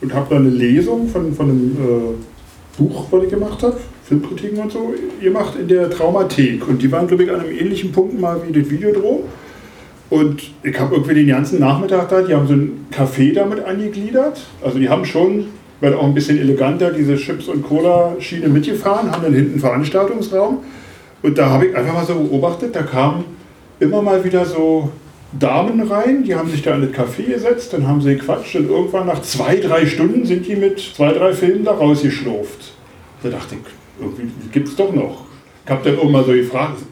und 0.00 0.14
habe 0.14 0.26
da 0.30 0.36
eine 0.36 0.48
Lesung 0.48 1.08
von, 1.08 1.34
von 1.34 1.50
einem 1.50 1.76
äh, 1.78 2.78
Buch, 2.78 3.06
was 3.10 3.24
ich 3.24 3.30
gemacht 3.30 3.62
habe 3.62 3.76
Filmkritiken 4.08 4.58
und 4.58 4.70
so 4.70 4.94
gemacht 5.20 5.54
in 5.60 5.68
der 5.68 5.90
Traumathek. 5.90 6.66
Und 6.68 6.80
die 6.80 6.90
waren, 6.92 7.06
glaube 7.06 7.24
ich, 7.24 7.30
an 7.30 7.40
einem 7.40 7.50
ähnlichen 7.50 7.90
Punkt 7.92 8.20
mal 8.20 8.40
wie 8.46 8.52
das 8.52 8.70
Videodrom. 8.70 9.24
Und 10.08 10.42
ich 10.62 10.78
habe 10.78 10.94
irgendwie 10.94 11.14
den 11.14 11.26
ganzen 11.26 11.58
Nachmittag 11.58 12.08
da, 12.08 12.22
die 12.22 12.32
haben 12.32 12.46
so 12.46 12.54
ein 12.54 12.86
Café 12.92 13.34
damit 13.34 13.64
angegliedert. 13.64 14.40
Also 14.62 14.78
die 14.78 14.88
haben 14.88 15.04
schon, 15.04 15.46
weil 15.80 15.94
auch 15.94 16.04
ein 16.04 16.14
bisschen 16.14 16.38
eleganter, 16.38 16.92
diese 16.92 17.16
Chips- 17.16 17.48
und 17.48 17.64
Cola-Schiene 17.64 18.48
mitgefahren, 18.48 19.10
haben 19.10 19.22
dann 19.24 19.34
hinten 19.34 19.52
einen 19.52 19.60
Veranstaltungsraum. 19.60 20.58
Und 21.22 21.38
da 21.38 21.50
habe 21.50 21.66
ich 21.66 21.76
einfach 21.76 21.94
mal 21.94 22.06
so 22.06 22.14
beobachtet, 22.14 22.76
da 22.76 22.82
kamen 22.82 23.24
immer 23.80 24.00
mal 24.00 24.22
wieder 24.22 24.44
so 24.44 24.92
Damen 25.36 25.80
rein, 25.80 26.22
die 26.22 26.36
haben 26.36 26.48
sich 26.48 26.62
da 26.62 26.76
in 26.76 26.82
das 26.82 26.90
Café 26.92 27.24
gesetzt, 27.24 27.72
dann 27.72 27.88
haben 27.88 28.00
sie 28.00 28.14
gequatscht 28.14 28.54
und 28.54 28.70
irgendwann 28.70 29.08
nach 29.08 29.20
zwei, 29.22 29.56
drei 29.56 29.84
Stunden 29.86 30.24
sind 30.24 30.46
die 30.46 30.54
mit 30.54 30.78
zwei, 30.78 31.12
drei 31.12 31.32
Filmen 31.32 31.64
da 31.64 31.72
rausgeschlurft. 31.72 32.74
Da 33.24 33.30
dachte 33.30 33.56
ich, 33.56 33.85
irgendwie 34.00 34.28
gibt 34.52 34.68
es 34.68 34.76
doch 34.76 34.92
noch. 34.92 35.26
Ich 35.64 35.70
habe 35.70 35.84
dann 35.84 35.98
irgendwann 35.98 36.24
so 36.24 36.32
gefragt, 36.32 36.82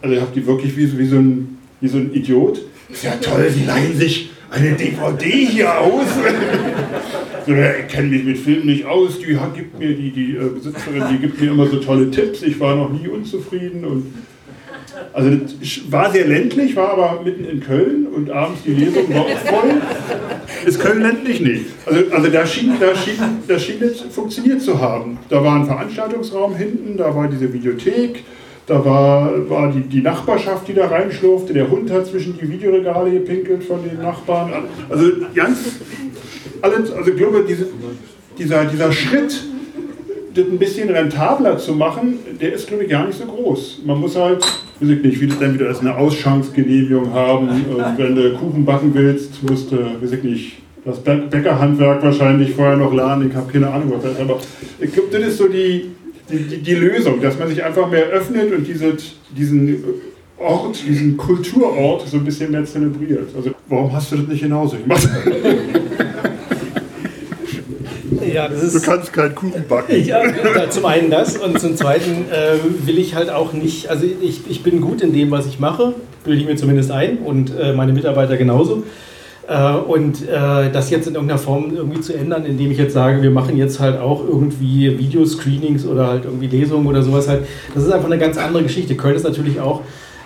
also 0.00 0.14
ich 0.14 0.20
habe 0.20 0.32
die 0.34 0.46
wirklich 0.46 0.76
wie, 0.76 0.98
wie, 0.98 1.06
so 1.06 1.16
ein, 1.16 1.58
wie 1.80 1.88
so 1.88 1.98
ein 1.98 2.12
Idiot. 2.12 2.60
Ist 2.88 3.04
ja 3.04 3.12
toll, 3.16 3.50
die 3.56 3.64
leihen 3.64 3.96
sich 3.96 4.30
eine 4.50 4.72
DVD 4.72 5.46
hier 5.46 5.80
aus. 5.80 6.06
so, 7.46 7.52
ich 7.52 7.88
kenne 7.88 8.08
mich 8.08 8.24
mit 8.24 8.38
Filmen 8.38 8.66
nicht 8.66 8.84
aus, 8.84 9.18
die 9.18 9.36
gibt 9.54 9.78
mir, 9.78 9.94
die, 9.94 10.10
die 10.10 10.36
äh, 10.36 10.48
Besitzerin, 10.48 11.04
die 11.10 11.18
gibt 11.18 11.40
mir 11.40 11.52
immer 11.52 11.66
so 11.66 11.78
tolle 11.78 12.10
Tipps, 12.10 12.42
ich 12.42 12.60
war 12.60 12.76
noch 12.76 12.90
nie 12.90 13.08
unzufrieden 13.08 13.84
und 13.84 14.12
also 15.12 15.30
das 15.30 15.90
war 15.90 16.10
sehr 16.10 16.26
ländlich, 16.26 16.74
war 16.76 16.90
aber 16.90 17.22
mitten 17.22 17.44
in 17.44 17.60
Köln 17.60 18.06
und 18.06 18.30
abends 18.30 18.62
die 18.64 18.72
Lesung 18.72 19.12
war 19.14 19.22
auch 19.22 19.38
voll. 19.38 19.70
Ist 20.66 20.80
Köln 20.80 21.02
ländlich 21.02 21.40
nicht. 21.40 21.66
Also, 21.86 22.00
also 22.10 22.30
da, 22.30 22.46
schien, 22.46 22.74
da, 22.78 22.94
schien, 22.94 23.18
da 23.46 23.58
schien 23.58 23.78
funktioniert 24.10 24.62
zu 24.62 24.80
haben. 24.80 25.18
Da 25.28 25.42
war 25.42 25.56
ein 25.56 25.66
Veranstaltungsraum 25.66 26.54
hinten, 26.54 26.96
da 26.96 27.14
war 27.14 27.28
diese 27.28 27.52
Videothek, 27.52 28.24
da 28.66 28.84
war, 28.84 29.50
war 29.50 29.72
die, 29.72 29.80
die 29.80 30.02
Nachbarschaft, 30.02 30.68
die 30.68 30.74
da 30.74 30.86
reinschlurfte. 30.86 31.52
Der 31.52 31.68
Hund 31.68 31.90
hat 31.90 32.06
zwischen 32.06 32.38
die 32.38 32.48
Videoregale 32.48 33.10
gepinkelt 33.10 33.64
von 33.64 33.82
den 33.82 34.00
Nachbarn. 34.00 34.52
Also 34.88 35.10
ganz 35.34 35.58
alles, 36.60 36.92
also 36.92 37.10
ich 37.10 37.16
glaube, 37.16 37.44
diese, 37.46 37.66
dieser, 38.38 38.64
dieser 38.64 38.92
Schritt, 38.92 39.44
das 40.34 40.46
ein 40.46 40.58
bisschen 40.58 40.88
rentabler 40.90 41.58
zu 41.58 41.72
machen, 41.72 42.18
der 42.40 42.54
ist, 42.54 42.66
glaube 42.66 42.84
ich, 42.84 42.90
gar 42.90 43.06
nicht 43.06 43.18
so 43.18 43.26
groß. 43.26 43.82
Man 43.84 44.00
muss 44.00 44.16
halt, 44.16 44.42
weiß 44.80 44.88
ich 44.88 45.02
nicht, 45.02 45.20
wie 45.20 45.26
das 45.26 45.38
dann 45.38 45.54
wieder 45.54 45.68
ist, 45.68 45.80
eine 45.80 45.96
Ausschanksgenehmigung 45.96 47.12
haben. 47.12 47.48
Wenn 47.96 48.14
du 48.14 48.34
Kuchen 48.34 48.64
backen 48.64 48.92
willst, 48.94 49.42
musst 49.42 49.72
du, 49.72 49.76
weiß 49.76 50.12
ich 50.12 50.22
nicht, 50.22 50.52
das 50.84 50.98
Bäckerhandwerk 51.00 52.02
wahrscheinlich 52.02 52.52
vorher 52.54 52.76
noch 52.76 52.92
lernen. 52.92 53.28
Ich 53.30 53.36
habe 53.36 53.50
keine 53.52 53.70
Ahnung, 53.70 53.92
was 53.94 54.02
das 54.02 54.12
ist. 54.12 54.20
Aber 54.20 54.38
ich 54.80 54.92
glaube, 54.92 55.08
das 55.12 55.22
ist 55.22 55.38
so 55.38 55.48
die, 55.48 55.90
die, 56.30 56.38
die, 56.38 56.58
die, 56.58 56.74
Lösung, 56.74 57.20
dass 57.20 57.38
man 57.38 57.48
sich 57.48 57.62
einfach 57.62 57.88
mehr 57.88 58.06
öffnet 58.06 58.52
und 58.52 58.66
diese, 58.66 58.96
diesen 59.36 59.84
Ort, 60.38 60.82
diesen 60.84 61.16
Kulturort 61.16 62.08
so 62.08 62.16
ein 62.16 62.24
bisschen 62.24 62.50
mehr 62.50 62.64
zelebriert. 62.64 63.28
Also, 63.36 63.52
warum 63.68 63.92
hast 63.92 64.10
du 64.10 64.16
das 64.16 64.26
nicht 64.26 64.42
genauso 64.42 64.76
gemacht? 64.76 65.08
Ja, 68.32 68.46
ist, 68.46 68.74
du 68.74 68.80
kannst 68.80 69.12
keinen 69.12 69.34
Kuchen 69.34 69.64
backen. 69.68 69.92
Ja, 70.04 70.20
zum 70.70 70.84
einen 70.86 71.10
das 71.10 71.36
und 71.36 71.60
zum 71.60 71.76
zweiten 71.76 72.26
äh, 72.30 72.86
will 72.86 72.98
ich 72.98 73.14
halt 73.14 73.30
auch 73.30 73.52
nicht, 73.52 73.88
also 73.88 74.04
ich, 74.04 74.42
ich 74.48 74.62
bin 74.62 74.80
gut 74.80 75.00
in 75.02 75.12
dem, 75.12 75.30
was 75.30 75.46
ich 75.46 75.58
mache, 75.58 75.94
bilde 76.24 76.40
ich 76.40 76.46
mir 76.46 76.56
zumindest 76.56 76.90
ein 76.90 77.18
und 77.18 77.52
äh, 77.58 77.72
meine 77.72 77.92
Mitarbeiter 77.92 78.36
genauso. 78.36 78.84
Äh, 79.48 79.74
und 79.74 80.22
äh, 80.28 80.70
das 80.70 80.90
jetzt 80.90 81.08
in 81.08 81.14
irgendeiner 81.14 81.38
Form 81.38 81.74
irgendwie 81.74 82.00
zu 82.00 82.14
ändern, 82.14 82.46
indem 82.46 82.70
ich 82.70 82.78
jetzt 82.78 82.94
sage, 82.94 83.22
wir 83.22 83.30
machen 83.30 83.56
jetzt 83.56 83.80
halt 83.80 84.00
auch 84.00 84.26
irgendwie 84.26 84.98
Videoscreenings 84.98 85.84
oder 85.86 86.06
halt 86.06 86.24
irgendwie 86.24 86.46
Lesungen 86.46 86.86
oder 86.86 87.02
sowas 87.02 87.28
halt, 87.28 87.42
das 87.74 87.84
ist 87.84 87.92
einfach 87.92 88.06
eine 88.06 88.18
ganz 88.18 88.38
andere 88.38 88.62
Geschichte. 88.62 88.94
Köln 88.94 89.16
ist 89.16 89.24
natürlich 89.24 89.60
auch 89.60 89.82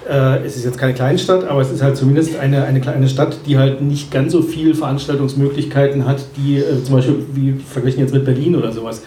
äh, 0.08 0.44
es 0.44 0.56
ist 0.56 0.64
jetzt 0.64 0.78
keine 0.78 0.94
Kleinstadt, 0.94 1.44
aber 1.48 1.60
es 1.60 1.70
ist 1.70 1.82
halt 1.82 1.96
zumindest 1.96 2.38
eine, 2.38 2.64
eine 2.64 2.80
kleine 2.80 3.08
Stadt, 3.08 3.38
die 3.46 3.58
halt 3.58 3.80
nicht 3.80 4.10
ganz 4.10 4.32
so 4.32 4.42
viele 4.42 4.74
Veranstaltungsmöglichkeiten 4.74 6.06
hat, 6.06 6.24
die 6.36 6.58
äh, 6.58 6.82
zum 6.82 6.96
Beispiel 6.96 7.26
wie 7.32 7.52
verglichen 7.52 8.00
jetzt 8.00 8.14
mit 8.14 8.24
Berlin 8.24 8.56
oder 8.56 8.72
sowas. 8.72 9.02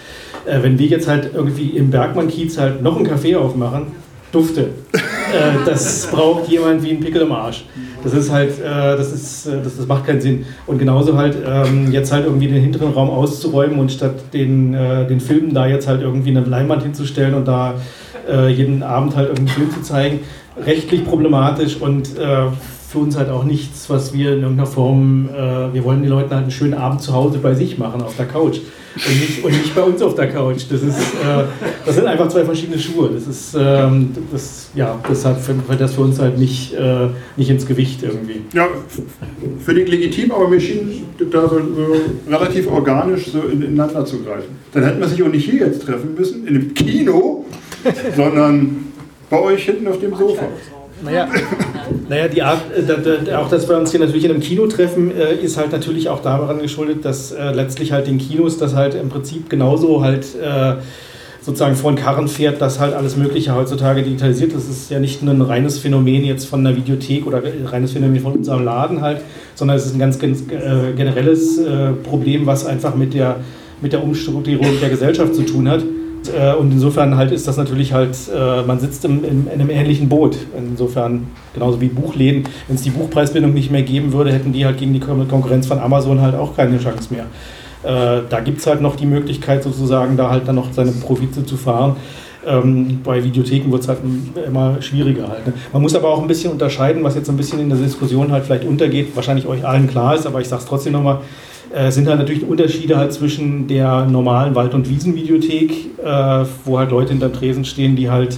Äh, 0.45 0.61
wenn 0.61 0.77
wir 0.77 0.87
jetzt 0.87 1.07
halt 1.07 1.31
irgendwie 1.33 1.69
im 1.69 1.89
Bergmann-Kiez 1.89 2.57
halt 2.57 2.81
noch 2.81 2.97
ein 2.97 3.07
Café 3.07 3.37
aufmachen, 3.37 3.87
dufte. 4.31 4.69
Äh, 4.91 5.65
das 5.65 6.07
braucht 6.07 6.47
jemand 6.49 6.83
wie 6.83 6.91
ein 6.91 6.99
Pickel 6.99 7.21
im 7.21 7.31
Arsch. 7.31 7.65
Das 8.03 8.13
ist 8.13 8.31
halt, 8.31 8.59
äh, 8.59 8.63
das 8.97 9.11
ist, 9.11 9.45
äh, 9.45 9.61
das, 9.63 9.77
das 9.77 9.85
macht 9.85 10.05
keinen 10.05 10.21
Sinn. 10.21 10.45
Und 10.65 10.79
genauso 10.79 11.15
halt 11.15 11.37
ähm, 11.45 11.91
jetzt 11.91 12.11
halt 12.11 12.25
irgendwie 12.25 12.47
den 12.47 12.61
hinteren 12.61 12.93
Raum 12.93 13.09
auszuräumen 13.09 13.79
und 13.79 13.91
statt 13.91 14.15
den, 14.33 14.73
den 14.73 15.19
Filmen 15.19 15.53
da 15.53 15.67
jetzt 15.67 15.87
halt 15.87 16.01
irgendwie 16.01 16.29
eine 16.29 16.41
Leinwand 16.41 16.83
hinzustellen 16.83 17.35
und 17.35 17.47
da 17.47 17.75
jeden 18.49 18.83
Abend 18.83 19.15
halt 19.15 19.29
irgendeinen 19.29 19.55
Film 19.55 19.71
zu 19.71 19.81
zeigen, 19.81 20.19
rechtlich 20.65 21.05
problematisch 21.05 21.77
und 21.77 22.17
äh, 22.17 22.47
für 22.89 22.97
uns 22.97 23.15
halt 23.17 23.29
auch 23.29 23.43
nichts, 23.43 23.87
was 23.89 24.13
wir 24.13 24.33
in 24.33 24.41
irgendeiner 24.41 24.65
Form, 24.65 25.29
äh, 25.29 25.73
wir 25.73 25.83
wollen 25.83 26.01
den 26.01 26.09
Leuten 26.09 26.31
halt 26.31 26.43
einen 26.43 26.51
schönen 26.51 26.73
Abend 26.73 27.01
zu 27.01 27.13
Hause 27.13 27.37
bei 27.37 27.53
sich 27.53 27.77
machen, 27.77 28.01
auf 28.01 28.15
der 28.17 28.25
Couch. 28.25 28.59
Und 28.95 29.19
nicht, 29.19 29.43
und 29.43 29.51
nicht 29.51 29.75
bei 29.75 29.83
uns 29.83 30.01
auf 30.01 30.15
der 30.15 30.27
Couch. 30.27 30.63
Das, 30.69 30.81
ist, 30.81 30.97
äh, 30.97 31.43
das 31.85 31.95
sind 31.95 32.07
einfach 32.07 32.27
zwei 32.29 32.43
verschiedene 32.43 32.79
Schuhe. 32.79 33.11
Das 33.13 33.27
ist, 33.27 33.55
ähm, 33.57 34.09
das, 34.31 34.71
ja, 34.73 34.99
hat 35.23 35.39
für, 35.39 35.53
das 35.75 35.93
für 35.93 36.01
uns 36.01 36.19
halt 36.19 36.39
nicht, 36.39 36.73
äh, 36.73 37.07
nicht 37.37 37.51
ins 37.51 37.67
Gewicht 37.67 38.01
irgendwie. 38.01 38.41
Ja, 38.53 38.67
völlig 39.63 39.87
legitim, 39.87 40.31
aber 40.31 40.51
wir 40.51 40.59
schienen 40.59 41.05
da 41.31 41.47
so, 41.47 41.59
so 41.59 42.31
relativ 42.31 42.71
organisch 42.71 43.27
so 43.27 43.41
ineinander 43.41 44.03
zu 44.03 44.23
greifen. 44.23 44.57
Dann 44.73 44.83
hätten 44.83 44.99
wir 44.99 45.07
sich 45.07 45.21
auch 45.21 45.27
nicht 45.27 45.47
hier 45.47 45.67
jetzt 45.67 45.83
treffen 45.83 46.15
müssen, 46.17 46.47
in 46.47 46.55
einem 46.55 46.73
Kino, 46.73 47.45
sondern 48.15 48.87
bei 49.29 49.39
euch 49.39 49.63
hinten 49.65 49.87
auf 49.87 49.99
dem 49.99 50.15
Sofa. 50.15 50.47
Naja, 51.03 51.29
naja 52.09 52.27
die 52.27 52.41
Art, 52.41 52.59
äh, 52.75 53.33
auch 53.33 53.49
dass 53.49 53.69
wir 53.69 53.77
uns 53.77 53.91
hier 53.91 53.99
natürlich 54.01 54.25
in 54.25 54.31
einem 54.31 54.41
Kino 54.41 54.67
treffen, 54.67 55.11
äh, 55.15 55.35
ist 55.35 55.57
halt 55.57 55.71
natürlich 55.71 56.09
auch 56.09 56.21
daran 56.21 56.59
geschuldet, 56.59 57.05
dass 57.05 57.31
äh, 57.31 57.51
letztlich 57.51 57.91
halt 57.91 58.07
den 58.07 58.17
Kinos 58.17 58.57
das 58.57 58.75
halt 58.75 58.95
im 58.95 59.09
Prinzip 59.09 59.49
genauso 59.49 60.03
halt 60.03 60.25
sozusagen 61.41 61.75
vor 61.75 61.93
den 61.93 61.97
Karren 61.97 62.27
fährt, 62.27 62.61
dass 62.61 62.79
halt 62.79 62.93
alles 62.93 63.15
Mögliche 63.15 63.55
heutzutage 63.55 64.03
digitalisiert. 64.03 64.53
Das 64.53 64.67
ist 64.67 64.91
ja 64.91 64.99
nicht 64.99 65.23
nur 65.23 65.33
ein 65.33 65.41
reines 65.41 65.79
Phänomen 65.79 66.25
jetzt 66.25 66.45
von 66.45 66.59
einer 66.59 66.75
Videothek 66.75 67.25
oder 67.25 67.37
ein 67.37 67.65
reines 67.65 67.93
Phänomen 67.93 68.19
von 68.19 68.33
unserem 68.33 68.65
Laden 68.65 69.01
halt, 69.01 69.21
sondern 69.55 69.77
es 69.77 69.85
ist 69.85 69.95
ein 69.95 69.99
ganz, 69.99 70.19
ganz 70.19 70.43
generelles 70.47 71.59
Problem, 72.03 72.45
was 72.45 72.65
einfach 72.65 72.93
mit 72.93 73.13
der, 73.13 73.37
mit 73.81 73.93
der 73.93 74.03
Umstrukturierung 74.03 74.67
der 74.81 74.89
Gesellschaft 74.89 75.33
zu 75.33 75.43
tun 75.43 75.69
hat. 75.69 75.81
Äh, 76.27 76.53
und 76.55 76.71
insofern 76.71 77.15
halt 77.17 77.31
ist 77.31 77.47
das 77.47 77.57
natürlich 77.57 77.93
halt, 77.93 78.15
äh, 78.33 78.63
man 78.63 78.79
sitzt 78.79 79.05
im, 79.05 79.23
in, 79.23 79.47
in 79.47 79.53
einem 79.53 79.69
ähnlichen 79.69 80.09
Boot. 80.09 80.37
Insofern, 80.57 81.27
genauso 81.53 81.79
wie 81.81 81.87
Buchläden, 81.87 82.43
wenn 82.67 82.75
es 82.75 82.81
die 82.81 82.89
Buchpreisbindung 82.89 83.53
nicht 83.53 83.71
mehr 83.71 83.83
geben 83.83 84.13
würde, 84.13 84.31
hätten 84.31 84.53
die 84.53 84.65
halt 84.65 84.77
gegen 84.77 84.93
die 84.93 84.99
Konkurrenz 84.99 85.67
von 85.67 85.79
Amazon 85.79 86.21
halt 86.21 86.35
auch 86.35 86.55
keine 86.55 86.79
Chance 86.79 87.13
mehr. 87.13 87.25
Äh, 87.83 88.23
da 88.29 88.39
gibt 88.41 88.59
es 88.59 88.67
halt 88.67 88.81
noch 88.81 88.95
die 88.95 89.05
Möglichkeit 89.05 89.63
sozusagen, 89.63 90.17
da 90.17 90.29
halt 90.29 90.47
dann 90.47 90.55
noch 90.55 90.73
seine 90.73 90.91
Profite 90.91 91.45
zu 91.45 91.55
fahren. 91.55 91.95
Ähm, 92.45 93.01
bei 93.03 93.23
Videotheken 93.23 93.71
wird 93.71 93.83
es 93.83 93.87
halt 93.87 93.99
immer 94.45 94.81
schwieriger 94.81 95.27
halt. 95.27 95.45
Ne? 95.45 95.53
Man 95.73 95.81
muss 95.81 95.93
aber 95.95 96.09
auch 96.09 96.21
ein 96.21 96.27
bisschen 96.27 96.51
unterscheiden, 96.51 97.03
was 97.03 97.15
jetzt 97.15 97.29
ein 97.29 97.37
bisschen 97.37 97.59
in 97.59 97.69
der 97.69 97.77
Diskussion 97.77 98.31
halt 98.31 98.45
vielleicht 98.45 98.63
untergeht, 98.65 99.15
wahrscheinlich 99.15 99.45
euch 99.45 99.65
allen 99.65 99.87
klar 99.87 100.15
ist, 100.15 100.25
aber 100.25 100.39
ich 100.39 100.47
sage 100.47 100.61
es 100.61 100.67
trotzdem 100.67 100.93
nochmal, 100.93 101.19
äh, 101.73 101.91
sind 101.91 102.07
halt 102.07 102.19
natürlich 102.19 102.45
Unterschiede 102.45 102.97
halt 102.97 103.13
zwischen 103.13 103.67
der 103.67 104.05
normalen 104.05 104.55
Wald- 104.55 104.73
und 104.73 104.89
Wiesenvideothek, 104.89 105.71
äh, 106.03 106.45
wo 106.65 106.79
halt 106.79 106.91
Leute 106.91 107.11
hinterm 107.11 107.33
Tresen 107.33 107.65
stehen, 107.65 107.95
die 107.95 108.09
halt 108.09 108.37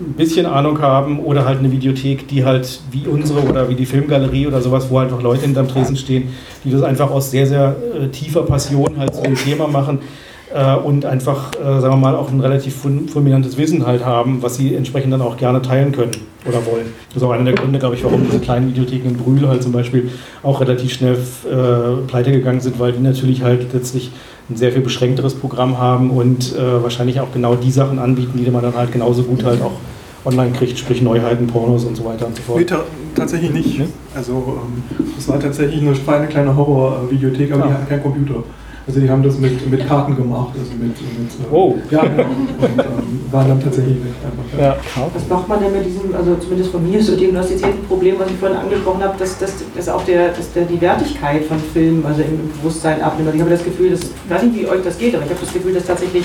ein 0.00 0.12
bisschen 0.12 0.46
Ahnung 0.46 0.80
haben 0.80 1.18
oder 1.20 1.44
halt 1.44 1.58
eine 1.58 1.72
Videothek, 1.72 2.28
die 2.28 2.44
halt 2.44 2.80
wie 2.92 3.06
unsere 3.08 3.40
oder 3.40 3.68
wie 3.68 3.74
die 3.74 3.86
Filmgalerie 3.86 4.46
oder 4.46 4.60
sowas, 4.60 4.86
wo 4.90 5.00
halt 5.00 5.12
auch 5.12 5.22
Leute 5.22 5.42
hinterm 5.42 5.66
Tresen 5.68 5.96
stehen, 5.96 6.28
die 6.64 6.70
das 6.70 6.82
einfach 6.82 7.10
aus 7.10 7.30
sehr, 7.30 7.46
sehr 7.46 7.74
äh, 8.00 8.08
tiefer 8.08 8.42
Passion 8.42 8.96
halt 8.96 9.14
zu 9.14 9.22
dem 9.22 9.34
Thema 9.34 9.66
machen 9.66 9.98
äh, 10.54 10.76
und 10.76 11.04
einfach, 11.04 11.52
äh, 11.54 11.80
sagen 11.80 11.94
wir 11.94 11.96
mal, 11.96 12.14
auch 12.14 12.30
ein 12.30 12.40
relativ 12.40 12.76
fulminantes 12.76 13.56
Wissen 13.56 13.86
halt 13.86 14.04
haben, 14.04 14.42
was 14.42 14.56
sie 14.56 14.74
entsprechend 14.74 15.12
dann 15.12 15.22
auch 15.22 15.36
gerne 15.36 15.62
teilen 15.62 15.92
können 15.92 16.12
oder 16.46 16.64
wollen. 16.66 16.86
Das 17.08 17.18
ist 17.18 17.22
auch 17.22 17.32
einer 17.32 17.44
der 17.44 17.54
Gründe, 17.54 17.78
glaube 17.78 17.94
ich, 17.94 18.04
warum 18.04 18.24
diese 18.24 18.40
kleinen 18.40 18.68
Videotheken 18.68 19.08
in 19.08 19.16
Brühl 19.16 19.48
halt 19.48 19.62
zum 19.62 19.72
Beispiel 19.72 20.10
auch 20.42 20.60
relativ 20.60 20.92
schnell 20.92 21.14
äh, 21.14 22.06
pleite 22.06 22.32
gegangen 22.32 22.60
sind, 22.60 22.78
weil 22.78 22.92
die 22.92 23.00
natürlich 23.00 23.42
halt 23.42 23.72
letztlich 23.72 24.10
ein 24.50 24.56
sehr 24.56 24.72
viel 24.72 24.80
beschränkteres 24.80 25.34
Programm 25.34 25.78
haben 25.78 26.10
und 26.10 26.56
äh, 26.56 26.82
wahrscheinlich 26.82 27.20
auch 27.20 27.32
genau 27.32 27.54
die 27.54 27.70
Sachen 27.70 27.98
anbieten, 27.98 28.42
die 28.42 28.50
man 28.50 28.62
dann 28.62 28.74
halt 28.74 28.92
genauso 28.92 29.22
gut 29.24 29.44
halt 29.44 29.60
auch 29.60 29.72
online 30.24 30.52
kriegt, 30.52 30.78
sprich 30.78 31.02
Neuheiten, 31.02 31.46
Pornos 31.46 31.84
und 31.84 31.96
so 31.96 32.04
weiter 32.04 32.26
und 32.26 32.36
so 32.36 32.42
fort. 32.42 32.58
Nee, 32.58 32.64
ta 32.64 32.80
tatsächlich 33.14 33.50
nicht. 33.50 33.80
Also 34.14 34.58
es 35.18 35.26
ähm, 35.26 35.32
war 35.32 35.40
tatsächlich 35.40 35.80
eine 35.80 36.26
kleine 36.28 36.56
Horror-Videothek, 36.56 37.52
aber 37.52 37.62
ja. 37.62 37.66
die 37.66 37.72
hatten 37.74 37.88
keinen 37.88 38.02
Computer. 38.02 38.44
Also 38.88 39.00
die 39.00 39.10
haben 39.10 39.22
das 39.22 39.38
mit, 39.38 39.70
mit 39.70 39.86
Karten 39.86 40.16
gemacht, 40.16 40.54
also 40.58 40.72
mit, 40.72 40.96
mit 40.98 41.52
oh. 41.52 41.76
ja, 41.90 42.00
genau. 42.00 42.22
und 42.22 42.78
ähm, 42.78 43.20
waren 43.30 43.48
dann 43.48 43.62
tatsächlich. 43.62 43.98
Einfach, 43.98 44.58
ja. 44.58 44.76
Was 45.12 45.28
macht 45.28 45.46
man 45.46 45.60
denn 45.60 45.74
mit 45.74 45.84
diesem, 45.84 46.14
also 46.14 46.36
zumindest 46.36 46.70
von 46.70 46.90
mir 46.90 47.02
so 47.02 47.14
diagnostizierten 47.14 47.84
Problem, 47.86 48.14
was 48.18 48.30
ich 48.30 48.38
vorhin 48.38 48.56
angesprochen 48.56 49.02
habe, 49.02 49.18
dass, 49.18 49.38
dass, 49.38 49.52
dass 49.76 49.90
auch 49.90 50.02
der, 50.06 50.30
dass 50.30 50.54
der, 50.54 50.64
die 50.64 50.80
Wertigkeit 50.80 51.44
von 51.44 51.58
Filmen 51.58 52.02
also 52.06 52.22
im 52.22 52.50
Bewusstsein 52.50 53.02
abnimmt. 53.02 53.28
Also 53.28 53.36
ich 53.36 53.42
habe 53.42 53.50
das 53.50 53.62
Gefühl, 53.62 53.90
dass, 53.90 54.00
ich 54.00 54.30
weiß 54.30 54.42
nicht, 54.44 54.56
wie 54.58 54.66
euch 54.66 54.82
das 54.82 54.96
geht, 54.96 55.14
aber 55.14 55.24
ich 55.24 55.30
habe 55.30 55.40
das 55.40 55.52
Gefühl, 55.52 55.74
dass 55.74 55.84
tatsächlich 55.84 56.24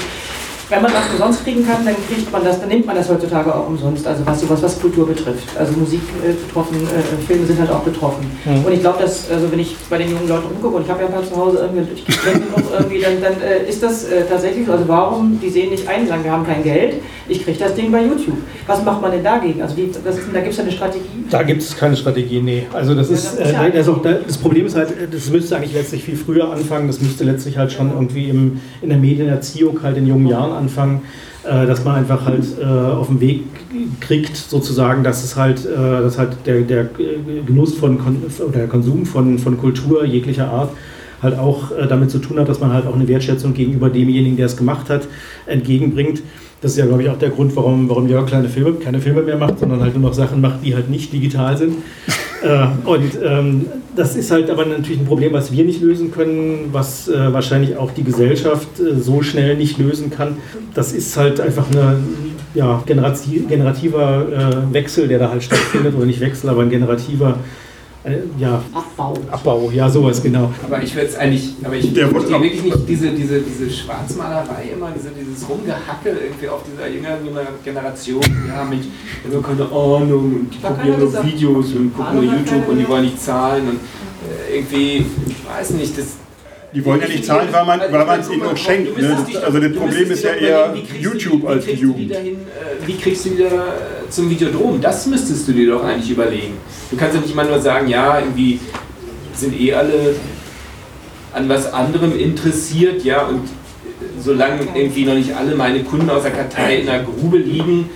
wenn 0.74 0.82
man 0.82 0.93
was 0.93 1.11
umsonst 1.11 1.43
kriegen 1.43 1.65
kann, 1.65 1.86
dann 1.86 1.95
kriegt 2.07 2.32
man 2.32 2.43
das, 2.43 2.59
dann 2.59 2.69
nimmt 2.69 2.86
man 2.86 2.95
das 2.95 3.07
heutzutage 3.09 3.53
auch 3.53 3.67
umsonst. 3.67 4.07
Also 4.07 4.26
was 4.26 4.41
sowas, 4.41 4.63
was 4.63 4.80
Kultur 4.80 5.07
betrifft. 5.07 5.47
Also 5.57 5.74
Musik 5.74 6.01
äh, 6.24 6.34
betroffen, 6.34 6.78
äh, 6.88 7.24
Filme 7.28 7.45
sind 7.45 7.59
halt 7.59 7.69
auch 7.69 7.82
betroffen. 7.82 8.26
Mhm. 8.45 8.65
Und 8.65 8.74
ich 8.74 8.80
glaube, 8.80 9.01
dass, 9.01 9.30
also 9.30 9.51
wenn 9.51 9.59
ich 9.59 9.76
bei 9.89 9.99
den 9.99 10.09
jungen 10.09 10.28
Leuten 10.28 10.47
umgucke 10.47 10.78
und 10.78 10.84
ich 10.84 10.89
habe 10.89 11.01
ja 11.01 11.07
ein 11.07 11.13
paar 11.13 11.24
zu 11.24 11.36
Hause 11.36 11.59
irgendwie, 11.61 11.93
ich 11.93 12.07
noch 12.07 12.80
irgendwie, 12.80 13.01
dann, 13.01 13.21
dann 13.21 13.41
äh, 13.41 13.69
ist 13.69 13.84
das 13.84 14.05
äh, 14.05 14.26
tatsächlich 14.26 14.65
so. 14.65 14.71
Also 14.71 14.88
warum, 14.88 15.39
die 15.39 15.49
sehen 15.49 15.69
nicht 15.69 15.88
ein, 15.88 16.07
sagen, 16.07 16.24
wir 16.24 16.32
haben 16.32 16.45
kein 16.45 16.63
Geld, 16.63 16.95
ich 17.28 17.43
kriege 17.43 17.59
das 17.59 17.76
Ding 17.76 17.91
bei 17.91 18.03
YouTube. 18.03 18.38
Was 18.65 18.84
macht 18.84 19.01
man 19.01 19.11
denn 19.11 19.24
dagegen? 19.24 19.61
Also 19.61 19.78
wie, 19.78 19.91
das, 20.03 20.17
da 20.34 20.39
gibt 20.39 20.53
es 20.53 20.59
eine 20.59 20.71
Strategie? 20.71 21.26
Da 21.30 21.43
gibt 21.43 21.61
es 21.61 21.78
keine 21.78 21.95
Strategie, 21.95 22.41
nee. 22.41 22.65
Also 22.74 22.95
das 22.95 23.09
ja, 23.09 23.15
ist, 23.15 23.26
das, 23.39 23.47
ist 23.47 23.53
ja 23.53 23.67
äh, 23.67 23.78
also, 23.78 24.01
das 24.03 24.38
Problem 24.38 24.65
ist 24.65 24.76
halt, 24.76 24.89
das 25.11 25.30
müsste 25.30 25.55
eigentlich 25.55 25.74
letztlich 25.74 26.03
viel 26.03 26.17
früher 26.17 26.51
anfangen, 26.51 26.88
das 26.88 26.99
müsste 26.99 27.24
letztlich 27.24 27.57
halt 27.57 27.71
schon 27.71 27.91
irgendwie 27.91 28.30
im, 28.30 28.59
in 28.82 28.89
der 28.89 28.97
Medienerziehung 28.97 29.82
halt 29.84 29.97
in 29.97 30.07
jungen 30.07 30.28
Jahren 30.28 30.51
anfangen, 30.51 30.62
äh, 31.43 31.66
dass 31.68 31.84
man 31.84 31.95
einfach 31.95 32.26
halt 32.26 32.45
äh, 32.59 32.64
auf 32.66 33.07
den 33.07 33.20
Weg 33.20 33.41
kriegt, 33.99 34.36
sozusagen, 34.36 35.03
dass 35.03 35.24
es 35.24 35.36
halt, 35.36 35.66
äh, 35.66 35.78
dass 35.78 36.18
halt 36.18 36.38
der, 36.45 36.61
der 36.61 36.89
Genuss 37.45 37.76
von 37.76 37.99
oder 38.39 38.59
der 38.59 38.68
Konsum 38.68 39.05
von, 39.05 39.38
von 39.39 39.57
Kultur 39.57 40.05
jeglicher 40.05 40.49
Art 40.49 40.72
halt 41.22 41.39
auch 41.39 41.72
äh, 41.72 41.88
damit 41.88 42.11
zu 42.11 42.20
tun 42.20 42.39
hat, 42.39 42.49
dass 42.49 42.59
man 42.59 42.72
halt 42.74 42.86
auch 42.86 42.95
eine 42.95 43.07
Wertschätzung 43.07 43.53
gegenüber 43.53 43.89
demjenigen, 43.89 44.38
der 44.38 44.45
es 44.45 44.57
gemacht 44.57 44.89
hat, 44.89 45.07
entgegenbringt. 45.45 46.22
Das 46.61 46.72
ist 46.72 46.78
ja, 46.78 46.86
glaube 46.86 47.03
ich, 47.03 47.09
auch 47.09 47.18
der 47.18 47.30
Grund, 47.30 47.55
warum, 47.55 47.89
warum 47.89 48.07
Jörg 48.07 48.28
kleine 48.28 48.47
Filme, 48.47 48.74
keine 48.74 48.99
Filme 48.99 49.22
mehr 49.22 49.38
macht, 49.38 49.59
sondern 49.59 49.82
halt 49.82 49.93
nur 49.97 50.09
noch 50.09 50.14
Sachen 50.16 50.39
macht, 50.39 50.64
die 50.64 50.76
halt 50.76 50.89
nicht 50.89 51.11
digital 51.11 51.57
sind. 51.57 51.76
Äh, 52.43 52.67
und 52.85 53.17
ähm, 53.23 53.65
das 53.95 54.15
ist 54.15 54.31
halt 54.31 54.49
aber 54.49 54.65
natürlich 54.65 54.99
ein 54.99 55.05
Problem, 55.05 55.33
was 55.33 55.51
wir 55.51 55.63
nicht 55.63 55.81
lösen 55.81 56.11
können, 56.11 56.69
was 56.71 57.07
äh, 57.07 57.33
wahrscheinlich 57.33 57.77
auch 57.77 57.91
die 57.91 58.03
Gesellschaft 58.03 58.79
äh, 58.79 58.99
so 58.99 59.21
schnell 59.21 59.55
nicht 59.55 59.77
lösen 59.77 60.09
kann. 60.09 60.37
Das 60.73 60.93
ist 60.93 61.15
halt 61.17 61.39
einfach 61.39 61.65
ein 61.71 62.33
ja, 62.53 62.83
generativer 62.85 64.27
äh, 64.69 64.73
Wechsel, 64.73 65.07
der 65.07 65.19
da 65.19 65.29
halt 65.29 65.43
stattfindet, 65.43 65.95
oder 65.95 66.05
nicht 66.05 66.19
Wechsel, 66.19 66.49
aber 66.49 66.61
ein 66.61 66.69
generativer 66.69 67.31
äh, 67.31 67.62
ja, 68.38 68.62
Abbau. 68.74 69.14
Abbau, 69.32 69.72
ja, 69.72 69.89
sowas, 69.89 70.22
genau. 70.22 70.51
Aber 70.64 70.84
ich 70.84 70.93
würde 70.93 71.08
es 71.08 71.16
eigentlich, 71.16 71.56
aber 71.64 71.76
ich 71.76 71.93
verstehe 71.93 72.14
wirklich 72.14 72.64
nicht 72.64 72.89
diese, 72.89 73.12
diese, 73.12 73.39
diese 73.39 73.70
Schwarzmalerei 73.70 74.72
immer, 74.74 74.91
diese, 74.91 75.10
dieses 75.12 75.47
Rumgehacke 75.47 76.10
irgendwie 76.10 76.49
auf 76.49 76.64
dieser 76.64 76.89
jüngeren 76.89 77.18
Generation, 77.64 78.24
ja, 78.47 78.66
mit, 78.66 78.82
ich 78.82 79.34
habe 79.34 79.41
keine 79.41 79.64
Ahnung 79.64 80.36
und 80.36 80.49
die 80.54 80.60
gucken 80.60 80.99
nur 80.99 81.26
Videos 81.26 81.74
und 81.74 81.95
gucken 81.95 82.16
nur 82.16 82.24
YouTube 82.24 82.68
und 82.68 82.78
die 82.78 82.88
wollen 82.88 83.06
nicht 83.06 83.22
zahlen 83.22 83.70
und 83.70 83.76
äh, 83.76 84.58
irgendwie, 84.58 85.06
ich 85.28 85.49
weiß 85.49 85.72
nicht, 85.72 85.97
das 85.97 86.18
die 86.74 86.84
wollen 86.84 87.01
ja 87.01 87.07
nicht 87.07 87.26
zahlen, 87.26 87.49
weil 87.51 87.65
man 87.65 87.80
weil 87.80 88.05
man 88.05 88.19
es 88.19 88.30
ihnen 88.30 88.43
auch 88.43 88.57
schenkt. 88.57 88.97
Ne? 88.97 89.17
Also 89.45 89.59
das 89.59 89.74
Problem 89.74 90.11
ist 90.11 90.24
ja 90.24 90.32
eher 90.32 90.74
YouTube 90.99 91.47
als 91.47 91.65
die 91.65 91.74
Jugend. 91.74 92.11
Äh, 92.11 92.36
wie 92.86 92.97
kriegst 92.97 93.26
du 93.26 93.32
wieder 93.32 93.47
äh, 93.47 94.09
zum 94.09 94.30
Videodrom? 94.30 94.82
Das 94.82 95.05
müsstest 95.05 95.47
du 95.47 95.51
dir 95.51 95.71
doch 95.71 95.84
eigentlich 95.84 96.09
überlegen. 96.09 96.57
Du 96.89 96.97
kannst 96.97 97.15
ja 97.15 97.21
nicht 97.21 97.32
immer 97.32 97.43
nur 97.43 97.59
sagen, 97.59 97.88
ja, 97.88 98.19
irgendwie 98.19 98.59
sind 99.36 99.59
eh 99.59 99.74
alle 99.74 100.15
an 101.34 101.49
was 101.49 101.71
anderem 101.74 102.17
interessiert, 102.17 103.03
ja, 103.03 103.24
und 103.24 103.49
solange 104.19 104.67
irgendwie 104.76 105.05
noch 105.05 105.15
nicht 105.15 105.36
alle 105.36 105.55
meine 105.55 105.84
Kunden 105.84 106.09
aus 106.09 106.24
der 106.24 106.32
Kartei 106.32 106.78
in 106.78 106.86
der 106.86 107.03
Grube 107.03 107.38
liegen, 107.38 107.89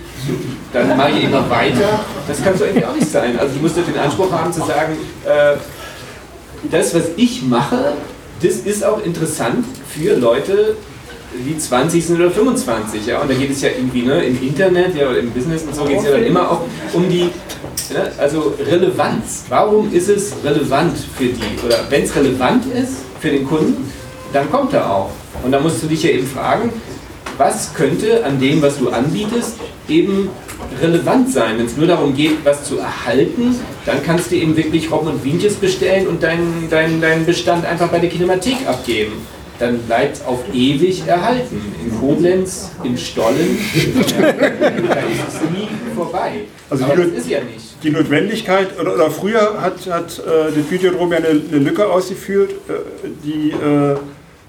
dann 0.72 0.96
mache 0.96 1.12
ich 1.12 1.24
immer 1.24 1.48
weiter. 1.48 2.00
Das 2.26 2.42
kann 2.42 2.56
so 2.56 2.64
irgendwie 2.64 2.84
auch 2.84 2.94
nicht 2.94 3.10
sein. 3.10 3.38
Also 3.38 3.54
du 3.54 3.60
musst 3.60 3.76
den 3.76 3.98
Anspruch 3.98 4.30
haben 4.32 4.52
zu 4.52 4.60
sagen, 4.60 4.96
äh, 5.24 5.56
das, 6.70 6.94
was 6.94 7.04
ich 7.16 7.42
mache, 7.42 7.94
das 8.42 8.56
ist 8.56 8.84
auch 8.84 9.04
interessant 9.04 9.64
für 9.88 10.14
Leute, 10.14 10.76
die 11.46 11.58
20 11.58 12.06
sind 12.06 12.16
oder 12.20 12.30
25. 12.30 13.06
Ja? 13.06 13.20
Und 13.20 13.30
da 13.30 13.34
geht 13.34 13.50
es 13.50 13.60
ja 13.60 13.70
irgendwie 13.70 14.02
ne, 14.02 14.24
im 14.24 14.40
Internet 14.42 14.96
ja, 14.96 15.08
oder 15.08 15.18
im 15.18 15.30
Business 15.30 15.62
und 15.62 15.74
so 15.74 15.84
geht 15.84 15.98
es 15.98 16.04
ja 16.04 16.12
dann 16.12 16.24
immer 16.24 16.50
auch 16.50 16.62
um 16.92 17.08
die 17.08 17.30
ne, 17.92 18.12
also 18.18 18.54
Relevanz. 18.58 19.44
Warum 19.48 19.92
ist 19.92 20.08
es 20.08 20.32
relevant 20.44 20.96
für 21.16 21.26
die? 21.26 21.66
Oder 21.66 21.78
wenn 21.90 22.02
es 22.04 22.14
relevant 22.14 22.64
ist 22.72 22.96
für 23.20 23.30
den 23.30 23.46
Kunden, 23.46 23.90
dann 24.32 24.50
kommt 24.50 24.72
er 24.72 24.90
auch. 24.90 25.10
Und 25.44 25.52
da 25.52 25.60
musst 25.60 25.82
du 25.82 25.86
dich 25.86 26.02
ja 26.02 26.10
eben 26.10 26.26
fragen, 26.26 26.72
was 27.36 27.72
könnte 27.74 28.24
an 28.24 28.40
dem, 28.40 28.60
was 28.62 28.78
du 28.78 28.88
anbietest, 28.90 29.56
eben 29.88 30.28
relevant 30.80 31.30
sein. 31.32 31.58
Wenn 31.58 31.66
es 31.66 31.76
nur 31.76 31.86
darum 31.86 32.14
geht, 32.14 32.44
was 32.44 32.64
zu 32.64 32.78
erhalten, 32.78 33.54
dann 33.86 34.02
kannst 34.02 34.30
du 34.30 34.36
eben 34.36 34.56
wirklich 34.56 34.90
Robben 34.90 35.08
und 35.08 35.24
Wienches 35.24 35.54
bestellen 35.54 36.06
und 36.06 36.22
deinen 36.22 36.68
dein, 36.70 37.00
dein 37.00 37.26
Bestand 37.26 37.64
einfach 37.64 37.88
bei 37.88 37.98
der 37.98 38.10
Kinemathek 38.10 38.66
abgeben. 38.66 39.12
Dann 39.58 39.78
bleibt 39.80 40.16
es 40.16 40.24
auf 40.24 40.38
ewig 40.52 41.04
erhalten. 41.06 41.60
In 41.84 41.98
Koblenz, 41.98 42.70
in 42.84 42.96
Stollen, 42.96 43.58
da 44.18 44.94
ist 45.00 45.28
es 45.28 45.50
nie 45.50 45.68
vorbei. 45.96 46.42
Also 46.70 46.84
Aber 46.84 46.96
das 46.96 47.08
ist 47.08 47.28
ja 47.28 47.40
nicht. 47.40 47.82
Die 47.82 47.90
Notwendigkeit, 47.90 48.78
oder, 48.78 48.94
oder 48.94 49.10
früher 49.10 49.60
hat, 49.60 49.84
hat 49.90 50.18
äh, 50.18 50.52
das 50.54 50.70
Videodrom 50.70 51.10
ja 51.10 51.18
eine, 51.18 51.28
eine 51.28 51.58
Lücke 51.58 51.88
ausgeführt, 51.88 52.52
äh, 52.68 53.08
die 53.24 53.50
äh, 53.50 53.96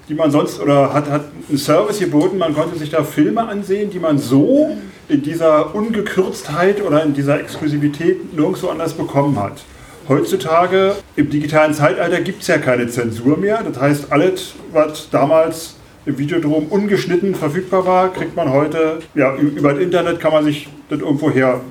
die 0.09 0.15
man 0.15 0.31
sonst, 0.31 0.59
oder 0.59 0.91
hat, 0.91 1.07
hat 1.09 1.25
einen 1.47 1.57
Service 1.57 1.99
geboten, 1.99 2.39
man 2.39 2.55
konnte 2.55 2.77
sich 2.79 2.89
da 2.89 3.03
Filme 3.03 3.47
ansehen, 3.47 3.91
die 3.91 3.99
man 3.99 4.17
so 4.17 4.75
in 5.09 5.23
dieser 5.23 5.73
Ungekürztheit 5.75 6.81
oder 6.81 7.03
in 7.03 7.13
dieser 7.13 7.39
Exklusivität 7.39 8.33
nirgendwo 8.33 8.67
anders 8.67 8.93
bekommen 8.93 9.39
hat. 9.39 9.63
Heutzutage 10.07 10.95
im 11.15 11.29
digitalen 11.29 11.73
Zeitalter 11.73 12.21
gibt 12.21 12.41
es 12.41 12.47
ja 12.47 12.57
keine 12.57 12.87
Zensur 12.87 13.37
mehr. 13.37 13.61
Das 13.63 13.79
heißt, 13.79 14.11
alles, 14.11 14.53
was 14.71 15.09
damals 15.09 15.75
im 16.05 16.17
Videodrom 16.17 16.67
ungeschnitten 16.67 17.35
verfügbar 17.35 17.85
war, 17.85 18.13
kriegt 18.13 18.35
man 18.35 18.51
heute, 18.51 18.99
ja, 19.15 19.35
über 19.35 19.73
das 19.73 19.83
Internet 19.83 20.19
kann 20.19 20.31
man 20.31 20.45
sich 20.45 20.69
das 20.89 20.99
irgendwo 20.99 21.29
her 21.29 21.61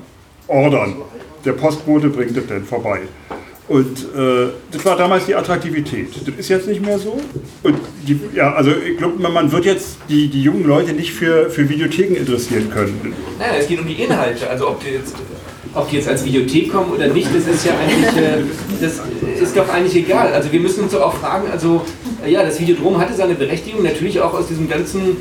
ordern. 0.47 0.95
Der 1.45 1.53
Postbote 1.53 2.09
bringt 2.09 2.35
das 2.35 2.47
dann 2.47 2.63
vorbei. 2.63 3.01
Und 3.69 3.99
äh, 3.99 4.47
das 4.71 4.83
war 4.83 4.97
damals 4.97 5.27
die 5.27 5.35
Attraktivität. 5.35 6.09
Das 6.25 6.35
ist 6.35 6.49
jetzt 6.49 6.67
nicht 6.67 6.83
mehr 6.83 6.97
so. 6.97 7.19
Und 7.61 7.77
die, 8.07 8.19
ja, 8.35 8.53
also 8.53 8.71
ich 8.71 8.97
glaube, 8.97 9.21
man 9.21 9.51
wird 9.51 9.65
jetzt 9.65 9.97
die, 10.09 10.27
die 10.27 10.41
jungen 10.41 10.65
Leute 10.65 10.93
nicht 10.93 11.13
für, 11.13 11.51
für 11.51 11.69
Videotheken 11.69 12.15
interessieren 12.15 12.71
können. 12.71 13.13
Nein, 13.37 13.49
es 13.59 13.67
geht 13.67 13.79
um 13.79 13.87
die 13.87 13.93
Inhalte. 13.93 14.49
Also 14.49 14.69
ob 14.69 14.83
die 14.83 14.95
jetzt, 14.95 15.15
ob 15.75 15.87
die 15.87 15.97
jetzt 15.97 16.09
als 16.09 16.25
Videothek 16.25 16.71
kommen 16.71 16.91
oder 16.91 17.09
nicht, 17.09 17.29
das 17.33 17.45
ist 17.45 17.63
ja 17.63 17.73
eigentlich, 17.77 18.17
äh, 18.17 18.41
das 18.81 19.01
ist 19.39 19.55
doch 19.55 19.69
eigentlich 19.69 20.03
egal. 20.03 20.33
Also 20.33 20.51
wir 20.51 20.59
müssen 20.59 20.85
uns 20.85 20.95
auch 20.95 21.13
fragen, 21.13 21.51
also 21.51 21.85
ja, 22.27 22.41
das 22.41 22.59
Videodrom 22.59 22.97
hatte 22.97 23.13
seine 23.13 23.35
Berechtigung, 23.35 23.83
natürlich 23.83 24.19
auch 24.19 24.33
aus 24.33 24.47
diesem 24.47 24.67
ganzen 24.67 25.17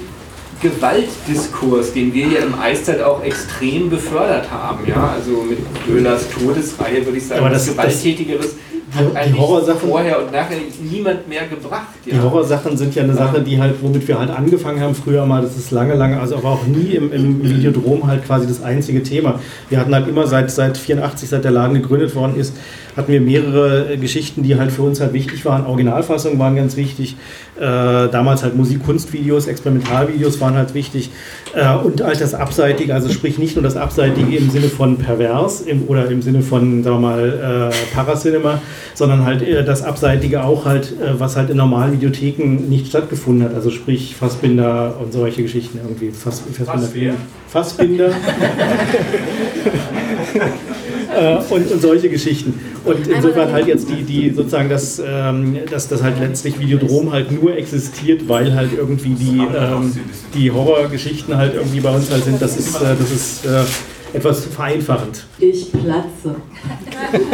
Gewaltdiskurs, 0.60 1.92
den 1.92 2.12
wir 2.12 2.28
hier 2.28 2.42
im 2.42 2.58
Eiszeit 2.58 3.00
auch 3.02 3.22
extrem 3.22 3.90
befördert 3.90 4.50
haben. 4.50 4.86
Ja? 4.86 5.14
Also 5.16 5.44
mit 5.48 5.58
Göhlers 5.86 6.28
Todesreihe 6.30 7.04
würde 7.04 7.18
ich 7.18 7.26
sagen, 7.26 7.40
Aber 7.40 7.50
das, 7.50 7.66
Gewalttätigeres 7.66 8.56
hat 8.94 9.26
die 9.26 9.34
Horrorsachen 9.34 9.88
vorher 9.88 10.22
und 10.22 10.32
nachher 10.32 10.56
niemand 10.80 11.28
mehr 11.28 11.46
gebracht. 11.46 11.88
Ja. 12.04 12.14
Die 12.14 12.20
Horrorsachen 12.20 12.76
sind 12.76 12.94
ja 12.94 13.02
eine 13.02 13.14
Sache, 13.14 13.42
die 13.42 13.60
halt, 13.60 13.74
womit 13.82 14.08
wir 14.08 14.18
halt 14.18 14.30
angefangen 14.30 14.80
haben 14.80 14.94
früher 14.94 15.26
mal, 15.26 15.42
das 15.42 15.56
ist 15.56 15.70
lange, 15.70 15.94
lange, 15.94 16.18
also 16.18 16.36
aber 16.36 16.50
auch 16.50 16.64
nie 16.64 16.94
im, 16.94 17.12
im 17.12 17.42
Videodrom 17.42 18.06
halt 18.06 18.24
quasi 18.24 18.46
das 18.46 18.62
einzige 18.62 19.02
Thema. 19.02 19.40
Wir 19.68 19.78
hatten 19.78 19.94
halt 19.94 20.08
immer 20.08 20.26
seit, 20.26 20.50
seit 20.50 20.78
84, 20.78 21.28
seit 21.28 21.44
der 21.44 21.50
Laden 21.50 21.74
gegründet 21.74 22.14
worden 22.14 22.36
ist, 22.36 22.54
hatten 22.96 23.12
wir 23.12 23.20
mehrere 23.20 23.96
Geschichten, 23.98 24.42
die 24.42 24.58
halt 24.58 24.72
für 24.72 24.82
uns 24.82 25.00
halt 25.00 25.12
wichtig 25.12 25.44
waren. 25.44 25.66
Originalfassungen 25.66 26.38
waren 26.38 26.56
ganz 26.56 26.76
wichtig. 26.76 27.16
Äh, 27.56 27.60
damals 27.60 28.42
halt 28.42 28.56
Musik, 28.56 28.84
Kunstvideos, 28.84 29.46
Experimentalvideos 29.46 30.40
waren 30.40 30.54
halt 30.54 30.74
wichtig. 30.74 31.10
Äh, 31.54 31.74
und 31.74 32.02
halt 32.02 32.20
das 32.20 32.34
Abseitige, 32.34 32.94
also 32.94 33.08
sprich 33.10 33.38
nicht 33.38 33.56
nur 33.56 33.62
das 33.62 33.76
Abseitige 33.76 34.36
im 34.36 34.50
Sinne 34.50 34.68
von 34.68 34.98
pervers 34.98 35.62
im, 35.62 35.88
oder 35.88 36.10
im 36.10 36.22
Sinne 36.22 36.42
von, 36.42 36.82
sagen 36.82 36.96
wir 36.96 37.00
mal, 37.00 37.70
äh, 37.72 37.94
Paracinema, 37.94 38.60
sondern 38.94 39.24
halt 39.24 39.42
äh, 39.42 39.64
das 39.64 39.82
Abseitige 39.82 40.44
auch 40.44 40.64
halt, 40.64 40.92
äh, 41.00 41.18
was 41.18 41.36
halt 41.36 41.50
in 41.50 41.56
normalen 41.56 41.92
Videotheken 41.92 42.68
nicht 42.68 42.88
stattgefunden 42.88 43.48
hat. 43.48 43.54
Also 43.54 43.70
sprich 43.70 44.14
Fassbinder 44.14 44.96
und 45.00 45.12
solche 45.12 45.42
Geschichten 45.42 45.78
irgendwie. 45.82 46.10
Fass, 46.10 46.42
Fassbinder. 46.64 47.14
Fassbinder. 47.48 48.10
äh, 51.18 51.38
und, 51.50 51.70
und, 51.70 51.82
solche 51.82 52.08
Geschichten. 52.08 52.54
Und 52.84 53.06
insofern 53.06 53.52
halt 53.52 53.66
jetzt 53.66 53.88
die, 53.88 54.02
die 54.02 54.30
sozusagen, 54.30 54.68
dass, 54.68 55.02
ähm, 55.04 55.58
dass 55.70 55.88
das 55.88 56.02
halt 56.02 56.20
letztlich 56.20 56.58
Videodrom 56.58 57.12
halt 57.12 57.30
nur 57.32 57.56
existiert, 57.56 58.28
weil 58.28 58.54
halt 58.54 58.70
irgendwie 58.76 59.14
die, 59.14 59.38
ähm, 59.38 59.92
die 60.34 60.50
Horrorgeschichten 60.50 61.36
halt 61.36 61.54
irgendwie 61.54 61.80
bei 61.80 61.90
uns 61.90 62.10
halt 62.10 62.24
sind, 62.24 62.40
das 62.40 62.56
ist, 62.56 62.76
äh, 62.76 62.94
das 62.98 63.10
ist 63.10 63.46
äh, 63.46 64.16
etwas 64.16 64.44
vereinfachend. 64.44 65.26
Ich 65.38 65.72
platze. 65.72 66.36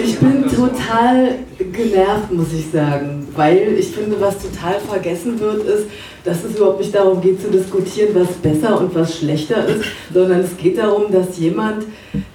Ich 0.00 0.18
bin 0.18 0.44
total 0.44 1.38
genervt, 1.72 2.32
muss 2.32 2.52
ich 2.52 2.70
sagen, 2.72 3.27
weil 3.38 3.76
ich 3.78 3.92
finde, 3.92 4.20
was 4.20 4.36
total 4.38 4.80
vergessen 4.80 5.38
wird, 5.38 5.62
ist, 5.64 5.86
dass 6.24 6.44
es 6.44 6.56
überhaupt 6.56 6.80
nicht 6.80 6.94
darum 6.94 7.20
geht 7.20 7.40
zu 7.40 7.48
diskutieren, 7.48 8.10
was 8.14 8.28
besser 8.32 8.78
und 8.80 8.94
was 8.94 9.18
schlechter 9.18 9.66
ist, 9.66 9.84
sondern 10.12 10.40
es 10.40 10.56
geht 10.56 10.76
darum, 10.76 11.10
dass 11.12 11.38
jemand, 11.38 11.84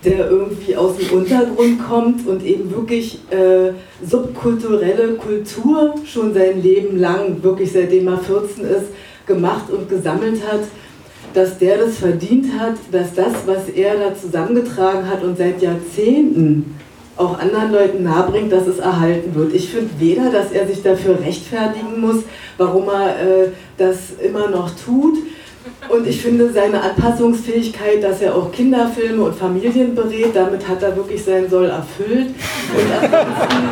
der 0.04 0.32
irgendwie 0.32 0.76
aus 0.76 0.95
dem 0.97 1.20
Untergrund 1.20 1.86
kommt 1.88 2.26
und 2.26 2.43
eben 2.43 2.72
wirklich 2.72 3.20
äh, 3.30 3.74
subkulturelle 4.04 5.16
Kultur 5.16 5.95
schon 6.06 6.34
sein 6.34 6.64
Leben 6.64 6.97
lang, 6.97 7.43
wirklich 7.43 7.74
seitdem 7.74 8.08
er 8.08 8.20
14 8.20 8.64
ist, 8.64 8.86
gemacht 9.28 9.70
und 9.70 9.89
gesammelt 9.89 10.41
hat, 10.49 10.62
dass 11.34 11.58
der 11.58 11.80
das 11.80 11.97
verdient 11.97 12.47
hat, 12.58 12.76
dass 12.91 13.14
das, 13.14 13.34
was 13.45 13.70
er 13.70 13.95
da 13.97 14.16
zusammengetragen 14.16 15.10
hat 15.10 15.24
und 15.24 15.38
seit 15.38 15.62
Jahrzehnten 15.62 16.76
auch 17.16 17.38
anderen 17.38 17.72
Leuten 17.72 18.03
nahebringt, 18.03 18.51
dass 18.51 18.68
es 18.68 18.80
erhalten 18.80 19.36
wird. 19.36 19.53
Ich 19.53 19.70
finde 19.70 19.91
weder, 19.99 20.32
dass 20.32 20.51
er 20.51 20.68
sich 20.68 20.82
dafür 20.82 21.20
rechtfertigen 21.20 22.01
muss, 22.01 22.24
warum 22.57 22.88
er 22.89 23.20
äh, 23.20 23.47
das 23.78 24.14
immer 24.22 24.49
noch 24.49 24.72
tut. 24.72 25.18
Und 25.89 26.07
ich 26.07 26.22
finde 26.22 26.51
seine 26.51 26.82
Anpassungsfähigkeit, 26.82 28.03
dass 28.03 28.22
er 28.22 28.36
auch 28.36 28.51
Kinderfilme 28.51 29.24
und 29.24 29.36
Familien 29.36 29.95
berät, 29.95 30.36
damit 30.36 30.68
hat 30.68 30.82
er 30.82 30.95
wirklich 30.95 31.24
seinen 31.24 31.49
Soll 31.49 31.70
erfüllt. 31.70 32.34
Und 32.76 32.91
ansonsten, 32.91 33.70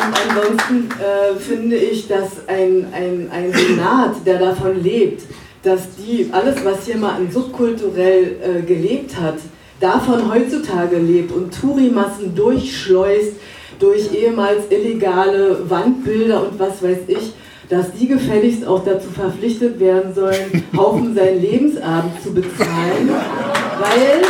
und 0.00 0.14
ansonsten 0.30 0.88
äh, 1.00 1.38
finde 1.38 1.76
ich, 1.76 2.08
dass 2.08 2.46
ein, 2.46 2.86
ein, 2.92 3.30
ein 3.32 3.52
Senat, 3.52 4.16
der 4.26 4.38
davon 4.38 4.82
lebt, 4.82 5.22
dass 5.68 5.82
die 5.98 6.30
alles, 6.32 6.64
was 6.64 6.86
hier 6.86 6.96
mal 6.96 7.18
subkulturell 7.30 8.36
äh, 8.42 8.62
gelebt 8.62 9.20
hat, 9.20 9.36
davon 9.80 10.32
heutzutage 10.32 10.96
lebt 10.96 11.30
und 11.30 11.54
Tourimassen 11.54 12.34
durchschleust 12.34 13.34
durch 13.78 14.14
ehemals 14.14 14.70
illegale 14.70 15.68
Wandbilder 15.68 16.48
und 16.48 16.58
was 16.58 16.82
weiß 16.82 17.00
ich, 17.08 17.34
dass 17.68 17.92
die 17.92 18.08
gefälligst 18.08 18.66
auch 18.66 18.82
dazu 18.82 19.10
verpflichtet 19.10 19.78
werden 19.78 20.14
sollen, 20.14 20.64
Haufen 20.76 21.14
seinen 21.14 21.42
Lebensabend 21.42 22.22
zu 22.22 22.32
bezahlen, 22.32 23.10
weil 23.78 24.22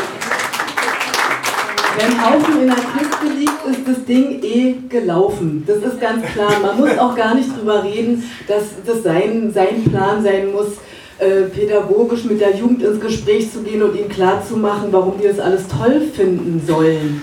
wenn 2.00 2.24
Haufen 2.24 2.62
in 2.62 2.66
der 2.66 2.76
Kiste 2.76 3.38
liegt, 3.38 3.78
ist 3.78 3.88
das 3.88 4.04
Ding 4.06 4.42
eh 4.42 4.74
gelaufen. 4.88 5.62
Das 5.66 5.78
ist 5.78 6.00
ganz 6.00 6.24
klar. 6.26 6.52
Man 6.62 6.78
muss 6.78 6.98
auch 6.98 7.14
gar 7.16 7.34
nicht 7.34 7.56
drüber 7.56 7.82
reden, 7.84 8.24
dass 8.46 8.64
das 8.84 9.02
sein, 9.02 9.50
sein 9.52 9.84
Plan 9.84 10.22
sein 10.22 10.52
muss, 10.52 10.78
äh, 11.18 11.42
pädagogisch 11.42 12.24
mit 12.24 12.40
der 12.40 12.54
Jugend 12.54 12.82
ins 12.82 13.00
Gespräch 13.00 13.52
zu 13.52 13.62
gehen 13.62 13.82
und 13.82 13.96
ihnen 13.96 14.08
klarzumachen, 14.08 14.92
warum 14.92 15.14
die 15.20 15.26
das 15.26 15.40
alles 15.40 15.66
toll 15.66 16.02
finden 16.14 16.62
sollen. 16.66 17.22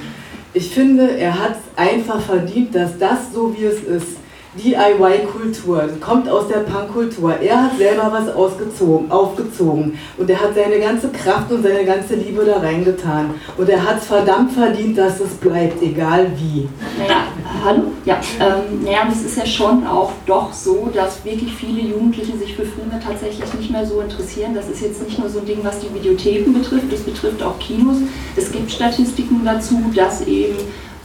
Ich 0.54 0.70
finde, 0.70 1.18
er 1.18 1.40
hat 1.40 1.52
es 1.52 1.78
einfach 1.78 2.22
verdient, 2.22 2.74
dass 2.76 2.98
das 2.98 3.34
so 3.34 3.56
wie 3.58 3.66
es 3.66 3.84
ist, 3.84 4.18
DIY-Kultur, 4.58 5.90
kommt 6.00 6.30
aus 6.30 6.48
der 6.48 6.60
Punk-Kultur. 6.60 7.36
Er 7.42 7.64
hat 7.64 7.78
selber 7.78 8.12
was 8.12 8.34
ausgezogen, 8.34 9.12
aufgezogen 9.12 9.98
und 10.18 10.30
er 10.30 10.40
hat 10.40 10.56
seine 10.56 10.80
ganze 10.80 11.10
Kraft 11.10 11.52
und 11.52 11.64
seine 11.64 11.84
ganze 11.86 12.16
Liebe 12.16 12.46
da 12.46 12.60
reingetan. 12.60 13.32
Und 13.58 13.70
er 13.70 13.84
hat 13.84 14.00
es 14.00 14.06
verdammt 14.06 14.54
verdient, 14.54 14.98
dass 14.98 15.20
es 15.20 15.32
bleibt, 15.36 15.82
egal 15.82 16.32
wie. 16.38 16.70
Naja, 16.98 17.24
hallo? 17.64 17.84
Ja, 18.06 18.20
ähm, 18.40 18.84
naja, 18.84 19.06
das 19.10 19.24
ist 19.24 19.38
ja 19.38 19.46
schon 19.46 19.86
auch 19.86 20.12
doch 20.26 20.54
so, 20.54 20.90
dass 20.94 21.24
wirklich 21.26 21.54
viele 21.54 21.82
Jugendliche 21.82 22.38
sich 22.38 22.56
für 22.56 22.66
Filme 22.66 23.00
tatsächlich 23.04 23.54
nicht 23.54 23.72
mehr 23.72 23.86
so 23.86 24.00
interessieren. 24.00 24.54
Das 24.56 24.70
ist 24.70 24.82
jetzt 24.82 25.04
nicht 25.04 25.20
nur 25.20 25.30
so 25.30 25.40
ein 25.40 25.46
Ding, 25.46 25.60
was 25.64 25.80
die 25.80 25.94
Videotheken 25.94 26.54
betrifft, 26.54 26.92
das 26.92 27.02
betrifft 27.02 27.44
auch 27.44 27.60
Kinos. 27.60 27.98
Es 28.36 28.52
gibt 28.52 28.72
Statistiken 28.72 29.42
dazu, 29.44 29.76
dass 29.94 30.22
eben 30.28 30.56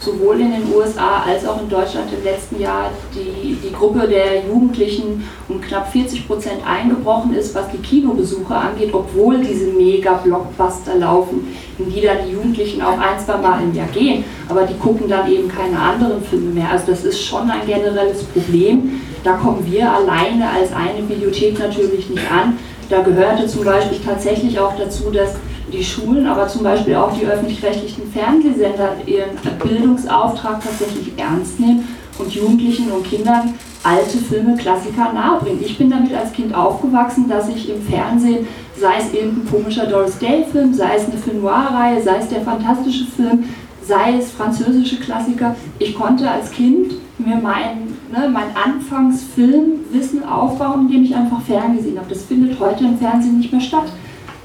sowohl 0.01 0.41
in 0.41 0.51
den 0.51 0.73
USA 0.73 1.23
als 1.27 1.45
auch 1.45 1.61
in 1.61 1.69
Deutschland 1.69 2.11
im 2.11 2.23
letzten 2.23 2.59
Jahr 2.59 2.89
die, 3.13 3.55
die 3.55 3.71
Gruppe 3.71 4.07
der 4.07 4.43
Jugendlichen 4.47 5.29
um 5.47 5.61
knapp 5.61 5.91
40 5.91 6.27
Prozent 6.27 6.61
eingebrochen 6.65 7.35
ist, 7.35 7.53
was 7.53 7.69
die 7.71 7.77
Kinobesuche 7.77 8.55
angeht, 8.55 8.89
obwohl 8.93 9.39
diese 9.39 9.67
Mega-Blockbuster 9.67 10.95
laufen, 10.95 11.55
in 11.77 11.91
die 11.91 12.01
dann 12.01 12.17
die 12.25 12.33
Jugendlichen 12.33 12.81
auch 12.81 12.97
ein, 12.97 13.19
zwei 13.23 13.37
Mal 13.37 13.61
im 13.61 13.75
Jahr 13.75 13.87
gehen, 13.87 14.23
aber 14.49 14.63
die 14.63 14.77
gucken 14.77 15.07
dann 15.07 15.31
eben 15.31 15.47
keine 15.47 15.79
anderen 15.79 16.23
Filme 16.23 16.51
mehr. 16.51 16.71
Also 16.71 16.85
das 16.87 17.05
ist 17.05 17.21
schon 17.23 17.49
ein 17.51 17.65
generelles 17.67 18.23
Problem. 18.23 19.01
Da 19.23 19.33
kommen 19.33 19.63
wir 19.69 19.91
alleine 19.91 20.49
als 20.49 20.73
eine 20.73 21.03
Bibliothek 21.07 21.59
natürlich 21.59 22.09
nicht 22.09 22.31
an. 22.31 22.57
Da 22.89 23.01
gehörte 23.01 23.45
zum 23.45 23.63
Beispiel 23.63 23.99
tatsächlich 24.03 24.59
auch 24.59 24.75
dazu, 24.77 25.11
dass 25.11 25.35
die 25.71 25.83
Schulen, 25.83 26.27
aber 26.27 26.47
zum 26.47 26.63
Beispiel 26.63 26.95
auch 26.95 27.17
die 27.17 27.25
öffentlich-rechtlichen 27.25 28.11
Fernsehsender 28.11 28.95
ihren 29.05 29.37
Bildungsauftrag 29.63 30.61
tatsächlich 30.63 31.13
ernst 31.17 31.59
nehmen 31.59 31.87
und 32.19 32.33
Jugendlichen 32.33 32.91
und 32.91 33.05
Kindern 33.05 33.53
alte 33.83 34.17
Filme, 34.17 34.55
Klassiker 34.57 35.11
nahebringen. 35.11 35.63
Ich 35.63 35.77
bin 35.77 35.89
damit 35.89 36.13
als 36.13 36.31
Kind 36.33 36.53
aufgewachsen, 36.53 37.27
dass 37.27 37.49
ich 37.49 37.69
im 37.69 37.81
Fernsehen, 37.81 38.47
sei 38.79 38.97
es 38.99 39.13
irgendein 39.13 39.49
komischer 39.49 39.87
Doris 39.87 40.19
Day-Film, 40.19 40.73
sei 40.73 40.95
es 40.95 41.05
eine 41.05 41.17
Film 41.17 41.41
Noir-Reihe, 41.41 42.01
sei 42.01 42.17
es 42.17 42.27
der 42.27 42.41
fantastische 42.41 43.05
Film, 43.05 43.45
sei 43.83 44.17
es 44.19 44.31
französische 44.31 44.99
Klassiker, 44.99 45.55
ich 45.79 45.95
konnte 45.95 46.29
als 46.29 46.51
Kind 46.51 46.93
mir 47.17 47.37
mein, 47.37 47.97
ne, 48.11 48.29
mein 48.31 48.55
Anfangsfilmwissen 48.55 50.23
aufbauen, 50.23 50.87
indem 50.87 51.03
ich 51.03 51.15
einfach 51.15 51.41
ferngesehen 51.41 51.97
habe. 51.97 52.09
Das 52.09 52.23
findet 52.23 52.59
heute 52.59 52.83
im 52.83 52.97
Fernsehen 52.97 53.39
nicht 53.39 53.51
mehr 53.51 53.61
statt. 53.61 53.91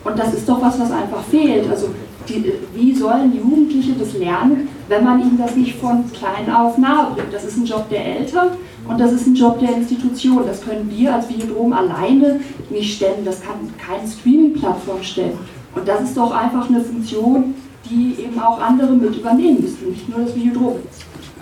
Und 0.07 0.19
das 0.19 0.35
ist 0.35 0.49
doch 0.49 0.63
was, 0.63 0.79
was 0.79 0.91
einfach 0.93 1.23
fehlt. 1.25 1.69
Also 1.69 1.89
die, 2.29 2.53
wie 2.75 2.95
sollen 2.95 3.35
Jugendliche 3.37 3.93
das 3.99 4.15
lernen, 4.15 4.69
wenn 4.89 5.03
man 5.03 5.21
ihnen 5.21 5.39
das 5.39 5.57
nicht 5.57 5.77
von 5.77 6.05
klein 6.13 6.55
auf 6.55 6.79
nahe 6.79 7.13
bringt? 7.15 7.33
Das 7.33 7.45
ist 7.45 7.57
ein 7.57 7.65
Job 7.65 7.89
der 7.91 8.05
Eltern 8.05 8.51
und 8.89 9.01
das 9.01 9.13
ist 9.13 9.27
ein 9.27 9.35
Job 9.35 9.59
der 9.59 9.75
Institution. 9.77 10.45
Das 10.47 10.63
können 10.65 10.91
wir 10.95 11.15
als 11.15 11.29
Videodrom 11.29 11.73
alleine 11.73 12.41
nicht 12.71 12.97
stellen. 12.97 13.25
Das 13.25 13.43
kann 13.43 13.57
keine 13.85 14.09
Streaming-Plattform 14.09 15.03
stellen. 15.03 15.39
Und 15.75 15.87
das 15.89 16.03
ist 16.03 16.17
doch 16.17 16.31
einfach 16.31 16.69
eine 16.69 16.81
Funktion, 16.81 17.55
die 17.91 18.17
eben 18.23 18.39
auch 18.41 18.61
andere 18.61 18.93
mit 18.93 19.17
übernehmen 19.17 19.61
müssen, 19.61 19.91
nicht 19.91 20.09
nur 20.09 20.21
das 20.21 20.35
Videodrom. 20.35 20.77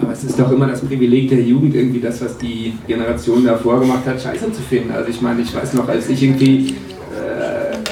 Aber 0.01 0.13
es 0.13 0.25
ist 0.25 0.39
doch 0.39 0.51
immer 0.51 0.67
das 0.67 0.81
Privileg 0.81 1.29
der 1.29 1.41
Jugend, 1.41 1.75
irgendwie 1.75 2.01
das, 2.01 2.21
was 2.23 2.37
die 2.39 2.75
Generation 2.87 3.45
davor 3.45 3.79
gemacht 3.81 4.05
hat, 4.07 4.21
scheiße 4.21 4.51
zu 4.53 4.63
finden. 4.63 4.91
Also 4.91 5.09
ich 5.11 5.21
meine, 5.21 5.43
ich 5.43 5.55
weiß 5.55 5.75
noch, 5.75 5.89
als 5.89 6.09
ich 6.09 6.23
irgendwie 6.23 6.75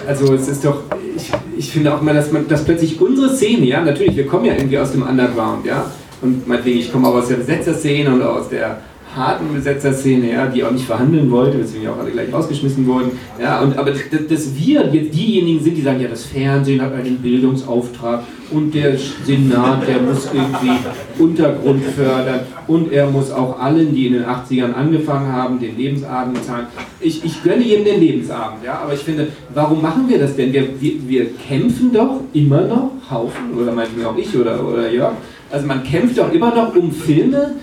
also 0.07 0.35
es 0.35 0.49
ist 0.49 0.65
doch, 0.65 0.83
ich, 1.17 1.31
ich 1.57 1.71
finde 1.71 1.95
auch 1.95 2.01
immer, 2.01 2.15
dass 2.15 2.33
man, 2.33 2.49
dass 2.49 2.65
plötzlich 2.65 3.01
unsere 3.01 3.35
Szene, 3.35 3.67
ja, 3.67 3.83
natürlich, 3.83 4.17
wir 4.17 4.27
kommen 4.27 4.45
ja 4.45 4.55
irgendwie 4.55 4.79
aus 4.79 4.93
dem 4.93 5.03
Underground, 5.03 5.65
ja, 5.67 5.91
und 6.21 6.47
meinetwegen, 6.47 6.79
ich 6.79 6.93
komme 6.93 7.09
auch 7.09 7.15
aus 7.15 7.29
der 7.29 7.37
Besetzerszene 7.37 8.13
und 8.13 8.23
aus 8.23 8.49
der 8.49 8.79
harten 9.15 9.53
Besetzerszene, 9.53 10.33
ja, 10.33 10.47
die 10.47 10.65
auch 10.65 10.71
nicht 10.71 10.87
verhandeln 10.87 11.31
wollte, 11.31 11.59
weswegen 11.59 11.89
auch 11.89 11.99
alle 11.99 12.11
gleich 12.11 12.33
rausgeschmissen 12.33 12.87
wurden. 12.87 13.11
Ja, 13.41 13.61
und, 13.61 13.77
aber 13.77 13.91
dass 13.91 14.55
wir 14.57 14.89
jetzt 14.93 15.15
diejenigen 15.15 15.63
sind, 15.63 15.77
die 15.77 15.83
sagen, 15.83 16.01
ja, 16.01 16.09
das 16.09 16.25
Fernsehen 16.25 16.81
hat 16.81 16.95
einen 16.95 17.19
Bildungsauftrag 17.19 18.23
und 18.53 18.75
der 18.75 18.97
Senat, 18.99 19.87
der 19.87 20.01
muss 20.01 20.29
irgendwie 20.33 20.79
Untergrund 21.19 21.85
fördern 21.85 22.41
und 22.67 22.93
er 22.93 23.07
muss 23.07 23.31
auch 23.31 23.59
allen, 23.59 23.95
die 23.95 24.07
in 24.07 24.15
den 24.15 24.25
80ern 24.25 24.73
angefangen 24.73 25.33
haben, 25.33 25.59
den 25.59 25.77
Lebensabend 25.77 26.45
zahlen. 26.45 26.67
Ich, 27.01 27.25
ich 27.25 27.43
gönne 27.43 27.63
jedem 27.63 27.85
den 27.85 28.01
Lebensabend, 28.01 28.65
ja, 28.65 28.81
aber 28.83 28.95
ich 28.95 29.01
finde, 29.01 29.29
warum 29.55 29.83
machen 29.83 30.09
wir 30.09 30.19
das 30.19 30.37
denn? 30.37 30.53
Wir, 30.53 30.69
wir, 30.81 31.09
wir 31.09 31.27
kämpfen 31.35 31.93
doch 31.93 32.21
immer 32.33 32.63
noch, 32.63 32.91
Haufen, 33.11 33.55
oder 33.57 33.73
meinetwegen 33.73 34.07
auch 34.07 34.17
ich 34.17 34.37
oder, 34.37 34.67
oder 34.67 34.91
Jörg, 34.91 35.13
also 35.51 35.67
man 35.67 35.83
kämpft 35.83 36.19
doch 36.19 36.33
immer 36.33 36.55
noch 36.55 36.75
um 36.75 36.91
Filme, 36.91 37.57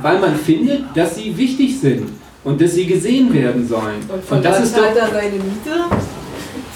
weil 0.00 0.18
man 0.20 0.36
findet, 0.36 0.84
dass 0.94 1.16
sie 1.16 1.36
wichtig 1.36 1.78
sind 1.78 2.08
und 2.44 2.60
dass 2.60 2.74
sie 2.74 2.86
gesehen 2.86 3.32
werden 3.32 3.66
sollen. 3.66 4.00
Und 4.08 4.36
und 4.36 4.44
das 4.44 4.64
ist 4.64 4.76
doch 4.76 4.82
seine 4.94 5.30
Miete? 5.30 6.11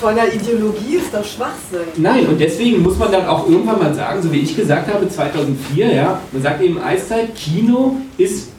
Von 0.00 0.14
der 0.14 0.34
Ideologie 0.34 0.96
ist 0.96 1.12
doch 1.12 1.24
Schwachsinn. 1.24 1.88
Nein, 1.96 2.26
und 2.26 2.38
deswegen 2.38 2.82
muss 2.82 2.98
man 2.98 3.10
dann 3.10 3.26
auch 3.26 3.48
irgendwann 3.48 3.78
mal 3.78 3.94
sagen, 3.94 4.22
so 4.22 4.30
wie 4.30 4.40
ich 4.40 4.54
gesagt 4.54 4.92
habe, 4.92 5.08
2004, 5.08 5.94
ja, 5.94 6.20
man 6.32 6.42
sagt 6.42 6.62
eben 6.62 6.78
Eiszeit, 6.78 7.34
Kino 7.34 7.96
ist 8.18 8.50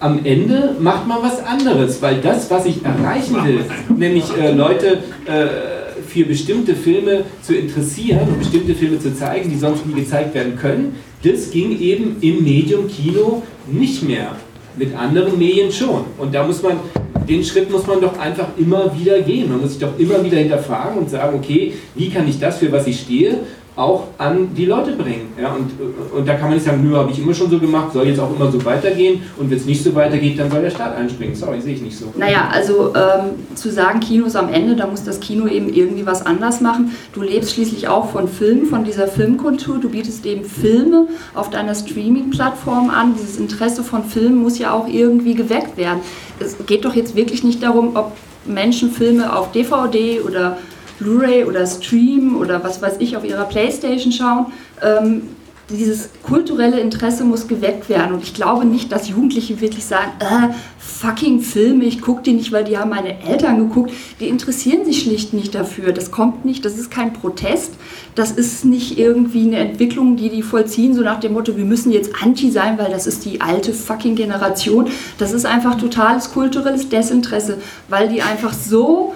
am 0.00 0.24
Ende 0.24 0.76
macht 0.80 1.06
man 1.06 1.22
was 1.22 1.42
anderes, 1.44 2.00
weil 2.02 2.20
das, 2.20 2.50
was 2.50 2.66
ich 2.66 2.84
erreichen 2.84 3.36
will, 3.44 3.60
nämlich 3.96 4.24
äh, 4.36 4.52
Leute 4.52 4.98
äh, 5.26 6.02
für 6.06 6.24
bestimmte 6.24 6.74
Filme 6.74 7.24
zu 7.42 7.54
interessieren 7.54 8.28
und 8.28 8.38
bestimmte 8.38 8.74
Filme 8.74 8.98
zu 8.98 9.14
zeigen, 9.14 9.50
die 9.50 9.56
sonst 9.56 9.86
nie 9.86 9.94
gezeigt 9.94 10.34
werden 10.34 10.56
können, 10.56 10.96
das 11.22 11.50
ging 11.50 11.78
eben 11.78 12.16
im 12.20 12.44
Medium 12.44 12.88
Kino 12.88 13.42
nicht 13.66 14.02
mehr. 14.02 14.36
Mit 14.76 14.94
anderen 14.96 15.38
Medien 15.38 15.70
schon. 15.70 16.04
Und 16.18 16.34
da 16.34 16.44
muss 16.44 16.62
man, 16.62 16.80
den 17.28 17.44
Schritt 17.44 17.70
muss 17.70 17.86
man 17.86 18.00
doch 18.00 18.18
einfach 18.18 18.48
immer 18.56 18.92
wieder 18.98 19.20
gehen. 19.22 19.48
Man 19.50 19.60
muss 19.60 19.70
sich 19.70 19.80
doch 19.80 19.98
immer 19.98 20.22
wieder 20.24 20.38
hinterfragen 20.38 20.98
und 20.98 21.10
sagen, 21.10 21.36
okay, 21.36 21.74
wie 21.94 22.10
kann 22.10 22.28
ich 22.28 22.38
das, 22.38 22.58
für 22.58 22.70
was 22.70 22.86
ich 22.86 23.00
stehe, 23.00 23.38
auch 23.76 24.04
an 24.18 24.54
die 24.54 24.66
Leute 24.66 24.92
bringen. 24.92 25.32
Ja, 25.40 25.52
und, 25.52 25.70
und 26.16 26.28
da 26.28 26.34
kann 26.34 26.44
man 26.44 26.54
nicht 26.54 26.64
sagen, 26.64 26.88
nö, 26.88 26.96
habe 26.96 27.10
ich 27.10 27.18
immer 27.18 27.34
schon 27.34 27.50
so 27.50 27.58
gemacht, 27.58 27.92
soll 27.92 28.06
jetzt 28.06 28.20
auch 28.20 28.34
immer 28.34 28.50
so 28.50 28.64
weitergehen 28.64 29.22
und 29.36 29.50
wenn 29.50 29.56
es 29.56 29.64
nicht 29.64 29.82
so 29.82 29.92
weitergeht, 29.94 30.38
dann 30.38 30.48
soll 30.48 30.62
der 30.62 30.70
Staat 30.70 30.96
einspringen. 30.96 31.34
Sorry, 31.34 31.60
sehe 31.60 31.74
ich 31.74 31.82
nicht 31.82 31.98
so. 31.98 32.12
Naja, 32.16 32.48
also 32.52 32.94
ähm, 32.94 33.56
zu 33.56 33.72
sagen, 33.72 33.98
Kino 33.98 34.26
ist 34.26 34.36
am 34.36 34.48
Ende, 34.48 34.76
da 34.76 34.86
muss 34.86 35.02
das 35.02 35.18
Kino 35.18 35.48
eben 35.48 35.72
irgendwie 35.72 36.06
was 36.06 36.24
anders 36.24 36.60
machen. 36.60 36.92
Du 37.12 37.22
lebst 37.22 37.54
schließlich 37.54 37.88
auch 37.88 38.10
von 38.10 38.28
Film, 38.28 38.66
von 38.66 38.84
dieser 38.84 39.08
Filmkultur, 39.08 39.78
du 39.78 39.88
bietest 39.88 40.24
eben 40.24 40.44
Filme 40.44 41.08
auf 41.34 41.50
deiner 41.50 41.74
Streaming-Plattform 41.74 42.90
an. 42.90 43.14
Dieses 43.14 43.38
Interesse 43.38 43.82
von 43.82 44.04
Filmen 44.04 44.36
muss 44.36 44.58
ja 44.58 44.72
auch 44.72 44.86
irgendwie 44.86 45.34
geweckt 45.34 45.76
werden. 45.76 45.98
Es 46.38 46.56
geht 46.66 46.84
doch 46.84 46.94
jetzt 46.94 47.16
wirklich 47.16 47.42
nicht 47.42 47.62
darum, 47.62 47.96
ob 47.96 48.12
Menschen 48.46 48.90
Filme 48.90 49.34
auf 49.34 49.50
DVD 49.52 50.20
oder 50.20 50.58
Blu-ray 50.98 51.44
oder 51.44 51.66
Stream 51.66 52.36
oder 52.36 52.62
was 52.62 52.80
weiß 52.80 52.96
ich 52.98 53.16
auf 53.16 53.24
ihrer 53.24 53.44
Playstation 53.44 54.12
schauen. 54.12 54.46
Ähm, 54.82 55.22
dieses 55.70 56.10
kulturelle 56.22 56.78
Interesse 56.78 57.24
muss 57.24 57.48
geweckt 57.48 57.88
werden. 57.88 58.14
Und 58.14 58.22
ich 58.22 58.34
glaube 58.34 58.66
nicht, 58.66 58.92
dass 58.92 59.08
Jugendliche 59.08 59.60
wirklich 59.60 59.84
sagen, 59.84 60.12
äh, 60.20 60.52
fucking 60.78 61.40
Filme, 61.40 61.84
ich 61.84 62.02
gucke 62.02 62.22
die 62.22 62.32
nicht, 62.32 62.52
weil 62.52 62.64
die 62.64 62.76
haben 62.76 62.90
meine 62.90 63.22
Eltern 63.22 63.58
geguckt. 63.58 63.92
Die 64.20 64.28
interessieren 64.28 64.84
sich 64.84 65.02
schlicht 65.02 65.32
nicht 65.32 65.54
dafür. 65.54 65.92
Das 65.92 66.10
kommt 66.10 66.44
nicht, 66.44 66.64
das 66.66 66.78
ist 66.78 66.90
kein 66.90 67.14
Protest. 67.14 67.72
Das 68.14 68.30
ist 68.30 68.66
nicht 68.66 68.98
irgendwie 68.98 69.46
eine 69.46 69.56
Entwicklung, 69.56 70.16
die 70.16 70.28
die 70.28 70.42
vollziehen, 70.42 70.94
so 70.94 71.00
nach 71.00 71.20
dem 71.20 71.32
Motto, 71.32 71.56
wir 71.56 71.64
müssen 71.64 71.90
jetzt 71.90 72.12
anti 72.22 72.50
sein, 72.50 72.78
weil 72.78 72.90
das 72.90 73.06
ist 73.06 73.24
die 73.24 73.40
alte 73.40 73.72
fucking 73.72 74.16
Generation. 74.16 74.88
Das 75.18 75.32
ist 75.32 75.46
einfach 75.46 75.76
totales 75.76 76.30
kulturelles 76.30 76.90
Desinteresse, 76.90 77.58
weil 77.88 78.08
die 78.08 78.20
einfach 78.20 78.52
so 78.52 79.14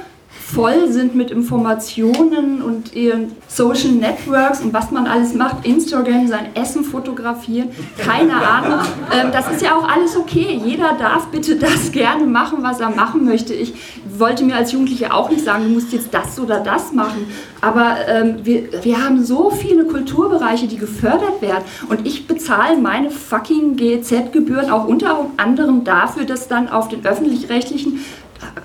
voll 0.55 0.91
sind 0.91 1.15
mit 1.15 1.31
Informationen 1.31 2.63
und 2.63 2.95
ihren 2.95 3.33
Social 3.49 3.91
Networks 3.91 4.61
und 4.61 4.73
was 4.73 4.91
man 4.91 5.07
alles 5.07 5.35
macht, 5.35 5.67
Instagram, 5.67 6.27
sein 6.27 6.47
Essen 6.55 6.85
fotografieren, 6.85 7.69
keine 7.99 8.35
Ahnung. 8.35 8.81
Ähm, 9.13 9.29
das 9.31 9.51
ist 9.51 9.63
ja 9.63 9.77
auch 9.77 9.87
alles 9.87 10.17
okay. 10.17 10.59
Jeder 10.65 10.95
darf 10.99 11.27
bitte 11.27 11.57
das 11.59 11.93
gerne 11.93 12.25
machen, 12.25 12.59
was 12.63 12.81
er 12.81 12.91
machen 12.91 13.25
möchte. 13.25 13.53
Ich 13.53 13.75
wollte 14.19 14.45
mir 14.45 14.57
als 14.57 14.73
Jugendliche 14.73 15.13
auch 15.13 15.29
nicht 15.31 15.45
sagen, 15.45 15.65
du 15.65 15.71
musst 15.71 15.93
jetzt 15.93 16.15
das 16.15 16.41
oder 16.41 16.61
das 16.61 16.93
machen. 16.93 17.27
Aber 17.61 17.97
ähm, 18.07 18.37
wir, 18.45 18.85
wir 18.85 19.05
haben 19.05 19.25
so 19.25 19.51
viele 19.51 19.85
Kulturbereiche, 19.85 20.67
die 20.67 20.77
gefördert 20.77 21.43
werden. 21.43 21.65
Und 21.89 22.07
ich 22.07 22.27
bezahle 22.27 22.77
meine 22.79 23.11
fucking 23.11 23.77
GEZ-Gebühren 23.77 24.71
auch 24.71 24.87
unter 24.87 25.27
anderem 25.37 25.85
dafür, 25.85 26.25
dass 26.25 26.49
dann 26.49 26.69
auf 26.69 26.89
den 26.89 27.05
öffentlich-rechtlichen 27.05 28.01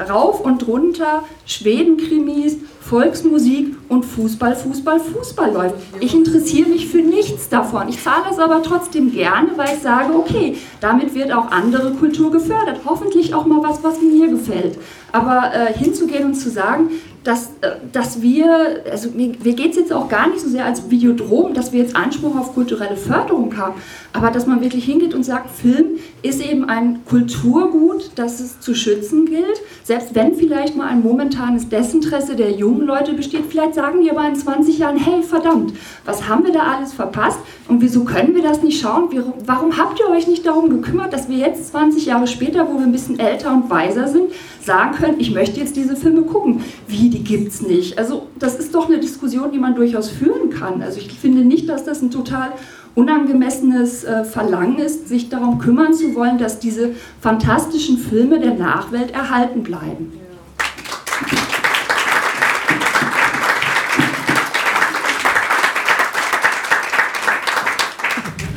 rauf 0.10 0.42
und 0.42 0.68
runter 0.68 1.24
Schweden-Krimis, 1.46 2.58
Volksmusik 2.82 3.76
und 3.90 4.04
Fußball, 4.04 4.56
Fußball, 4.56 5.00
Fußball 5.00 5.54
läuft. 5.54 5.76
Ich 6.00 6.14
interessiere 6.14 6.70
mich 6.70 6.88
für 6.88 7.02
nichts 7.02 7.50
davon. 7.50 7.88
Ich 7.88 8.04
zahle 8.04 8.26
es 8.32 8.40
aber 8.40 8.62
trotzdem 8.62 9.12
gerne, 9.12 9.50
weil 9.56 9.76
ich 9.76 9.82
sage, 9.82 10.14
okay, 10.14 10.58
damit 10.82 11.14
wird 11.14 11.32
auch 11.32 11.52
andere 11.52 11.92
Kultur 11.92 12.32
gefördert. 12.32 12.82
Hoffentlich 12.86 13.34
auch 13.34 13.46
mal 13.46 13.64
was, 13.64 13.84
was 13.84 14.02
mir 14.02 14.28
gefällt. 14.28 14.78
Aber 15.12 15.54
äh, 15.54 15.74
hinzugehen 15.74 16.26
und 16.26 16.36
zu 16.36 16.50
sagen, 16.50 16.90
dass, 17.24 17.48
äh, 17.62 17.72
dass 17.92 18.22
wir, 18.22 18.84
also 18.92 19.10
mir, 19.10 19.34
mir 19.44 19.54
geht 19.54 19.72
es 19.72 19.78
jetzt 19.78 19.94
auch 19.94 20.10
gar 20.10 20.28
nicht 20.30 20.42
so 20.42 20.50
sehr 20.50 20.66
als 20.66 20.90
Videodrom, 20.90 21.54
dass 21.54 21.72
wir 21.72 21.82
jetzt 21.82 21.96
Anspruch 21.96 22.36
auf 22.38 22.54
kulturelle 22.54 22.98
Förderung 22.98 23.56
haben, 23.58 23.76
aber 24.12 24.30
dass 24.30 24.46
man 24.46 24.62
wirklich 24.62 24.86
hingeht 24.86 25.14
und 25.14 25.24
sagt, 25.24 25.50
Film 25.50 26.00
ist 26.22 26.42
eben 26.42 26.66
ein 26.66 27.06
Kulturgut, 27.06 28.12
das 28.16 28.40
es 28.40 28.60
zu 28.60 28.76
schützen 28.76 29.26
gilt, 29.26 29.62
selbst 29.84 30.16
wenn 30.16 30.36
vielleicht 30.36 30.76
mal 30.76 30.88
ein 30.88 31.02
momentanes 31.02 31.70
Desinteresse 31.70 32.36
der 32.36 32.52
jungen 32.52 32.86
Leute 32.86 33.14
besteht, 33.14 33.44
vielleicht 33.50 33.76
sagen 33.76 34.02
die 34.02 34.12
aber 34.12 34.28
in 34.28 34.36
20 34.36 34.78
Jahren, 34.78 34.98
hey 34.98 35.24
verdammt, 35.24 35.74
was 36.06 36.28
haben 36.28 36.44
wir 36.44 36.52
da 36.52 36.64
alles 36.64 36.94
verpasst 36.94 37.40
und 37.68 37.82
wieso 37.82 38.04
können 38.04 38.36
wir 38.36 38.44
das 38.44 38.62
nicht 38.62 38.82
schauen? 38.82 39.10
Warum 39.46 39.78
habt 39.78 40.00
ihr 40.00 40.10
euch 40.10 40.28
nicht 40.28 40.46
darum 40.46 40.70
gekümmert, 40.70 41.14
dass 41.14 41.30
wir 41.30 41.38
jetzt 41.38 41.70
20 41.70 42.06
Jahre 42.06 42.28
später, 42.28 42.68
wo 42.68 42.78
wir 42.78 42.86
ein 42.86 42.92
bisschen 42.92 43.20
älter 43.20 43.54
und 43.54 43.70
weiser 43.70 44.08
sind, 44.08 44.32
sagen 44.66 44.96
können, 44.96 45.20
ich 45.20 45.32
möchte 45.32 45.60
jetzt 45.60 45.76
diese 45.76 45.96
Filme 45.96 46.24
gucken. 46.24 46.64
Wie, 46.88 47.13
die 47.14 47.24
gibt 47.24 47.50
es 47.50 47.62
nicht. 47.62 47.98
Also 47.98 48.28
das 48.38 48.58
ist 48.58 48.74
doch 48.74 48.88
eine 48.88 49.00
Diskussion, 49.00 49.52
die 49.52 49.60
man 49.60 49.76
durchaus 49.76 50.10
führen 50.10 50.50
kann. 50.50 50.82
Also 50.82 51.00
ich 51.00 51.12
finde 51.14 51.46
nicht, 51.46 51.70
dass 51.70 51.86
das 51.86 52.02
ein 52.02 52.10
total 52.10 52.54
unangemessenes 52.96 54.04
äh, 54.04 54.24
Verlangen 54.24 54.80
ist, 54.80 55.08
sich 55.08 55.30
darum 55.30 55.60
kümmern 55.60 55.94
zu 55.94 56.16
wollen, 56.16 56.38
dass 56.38 56.60
diese 56.60 56.92
fantastischen 57.22 57.98
Filme 57.98 58.40
der 58.40 58.56
Nachwelt 58.56 59.12
erhalten 59.12 59.64
bleiben. 59.64 60.12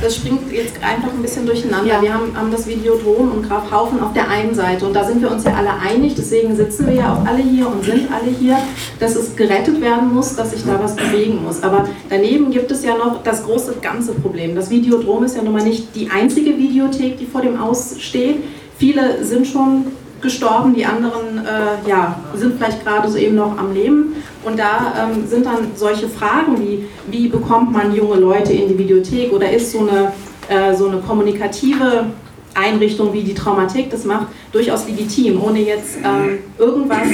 Das 0.06 0.14
springt 0.14 0.52
jetzt 0.52 0.76
einfach 0.76 1.12
ein 1.12 1.20
bisschen 1.20 1.46
durcheinander. 1.46 1.94
Ja. 1.94 2.02
Wir 2.02 2.14
haben, 2.14 2.36
haben 2.36 2.52
das 2.52 2.66
Videodrom 2.68 3.32
und 3.32 3.48
Grafhaufen 3.48 4.00
auf 4.00 4.12
der 4.12 4.28
einen 4.28 4.54
Seite 4.54 4.86
und 4.86 4.94
da 4.94 5.04
sind 5.04 5.20
wir 5.20 5.32
uns 5.32 5.42
ja 5.42 5.54
alle 5.54 5.72
einig, 5.72 6.14
deswegen 6.14 6.54
sitzen 6.54 6.86
wir 6.86 6.94
ja 6.94 7.12
auch 7.12 7.26
alle 7.26 7.42
hier 7.42 7.66
und 7.66 7.84
sind 7.84 8.08
alle 8.12 8.30
hier, 8.30 8.56
dass 9.00 9.16
es 9.16 9.34
gerettet 9.34 9.80
werden 9.80 10.14
muss, 10.14 10.36
dass 10.36 10.52
sich 10.52 10.64
da 10.64 10.78
was 10.80 10.94
bewegen 10.94 11.42
muss. 11.42 11.60
Aber 11.64 11.88
daneben 12.08 12.52
gibt 12.52 12.70
es 12.70 12.84
ja 12.84 12.96
noch 12.96 13.24
das 13.24 13.42
große 13.42 13.78
ganze 13.82 14.12
Problem. 14.12 14.54
Das 14.54 14.70
Videodrom 14.70 15.24
ist 15.24 15.36
ja 15.36 15.42
nun 15.42 15.54
mal 15.54 15.64
nicht 15.64 15.96
die 15.96 16.08
einzige 16.08 16.56
Videothek, 16.56 17.18
die 17.18 17.26
vor 17.26 17.42
dem 17.42 17.58
Aus 17.60 17.96
steht. 17.98 18.44
Viele 18.78 19.24
sind 19.24 19.48
schon 19.48 19.86
gestorben, 20.20 20.74
die 20.74 20.84
anderen 20.84 21.38
äh, 21.38 21.88
ja, 21.88 22.18
sind 22.34 22.56
vielleicht 22.56 22.84
gerade 22.84 23.08
so 23.08 23.18
eben 23.18 23.36
noch 23.36 23.56
am 23.58 23.72
Leben. 23.72 24.14
Und 24.44 24.58
da 24.58 24.94
ähm, 24.98 25.26
sind 25.26 25.46
dann 25.46 25.72
solche 25.74 26.08
Fragen 26.08 26.58
wie, 26.60 26.86
wie 27.10 27.28
bekommt 27.28 27.72
man 27.72 27.94
junge 27.94 28.16
Leute 28.16 28.52
in 28.52 28.68
die 28.68 28.78
Videothek 28.78 29.32
oder 29.32 29.50
ist 29.50 29.72
so 29.72 29.80
eine, 29.80 30.12
äh, 30.48 30.74
so 30.74 30.88
eine 30.88 30.98
kommunikative 30.98 32.06
Einrichtung 32.54 33.12
wie 33.12 33.22
die 33.22 33.34
Traumatik 33.34 33.90
das 33.90 34.04
macht, 34.04 34.28
durchaus 34.52 34.86
legitim, 34.86 35.42
ohne 35.42 35.60
jetzt 35.60 35.98
ähm, 36.02 36.38
irgendwas 36.58 37.08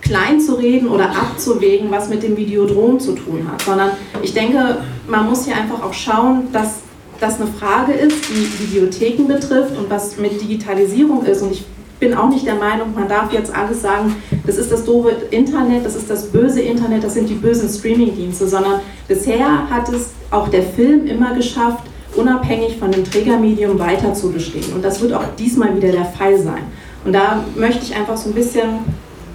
klein 0.00 0.40
zu 0.40 0.54
reden 0.54 0.88
oder 0.88 1.10
abzuwägen, 1.10 1.90
was 1.90 2.08
mit 2.08 2.22
dem 2.22 2.36
Videodrom 2.36 2.98
zu 2.98 3.12
tun 3.12 3.48
hat, 3.50 3.62
sondern 3.62 3.90
ich 4.22 4.34
denke, 4.34 4.78
man 5.08 5.26
muss 5.26 5.44
hier 5.44 5.56
einfach 5.56 5.82
auch 5.82 5.92
schauen, 5.92 6.48
dass 6.52 6.80
das 7.20 7.40
eine 7.40 7.50
Frage 7.50 7.92
ist, 7.92 8.28
die 8.28 8.74
Videotheken 8.74 9.26
betrifft 9.26 9.76
und 9.76 9.88
was 9.88 10.16
mit 10.18 10.40
Digitalisierung 10.40 11.24
ist. 11.24 11.42
Und 11.42 11.52
ich 11.52 11.64
bin 11.98 12.14
auch 12.14 12.28
nicht 12.28 12.46
der 12.46 12.56
Meinung, 12.56 12.94
man 12.94 13.08
darf 13.08 13.32
jetzt 13.32 13.54
alles 13.54 13.82
sagen, 13.82 14.14
das 14.46 14.56
ist 14.56 14.70
das 14.70 14.84
doofe 14.84 15.10
Internet, 15.30 15.84
das 15.84 15.96
ist 15.96 16.10
das 16.10 16.26
böse 16.26 16.60
Internet, 16.60 17.04
das 17.04 17.14
sind 17.14 17.28
die 17.28 17.34
bösen 17.34 17.68
Streamingdienste, 17.68 18.46
sondern 18.46 18.80
bisher 19.08 19.70
hat 19.70 19.88
es 19.88 20.10
auch 20.30 20.48
der 20.48 20.62
Film 20.62 21.06
immer 21.06 21.34
geschafft, 21.34 21.84
unabhängig 22.14 22.78
von 22.78 22.90
dem 22.90 23.04
Trägermedium 23.04 23.78
weiter 23.78 24.14
zu 24.14 24.30
bestehen. 24.30 24.72
Und 24.74 24.84
das 24.84 25.00
wird 25.00 25.12
auch 25.12 25.24
diesmal 25.38 25.76
wieder 25.76 25.92
der 25.92 26.04
Fall 26.04 26.38
sein. 26.38 26.62
Und 27.04 27.12
da 27.12 27.44
möchte 27.56 27.84
ich 27.84 27.94
einfach 27.94 28.16
so 28.16 28.30
ein 28.30 28.34
bisschen 28.34 28.80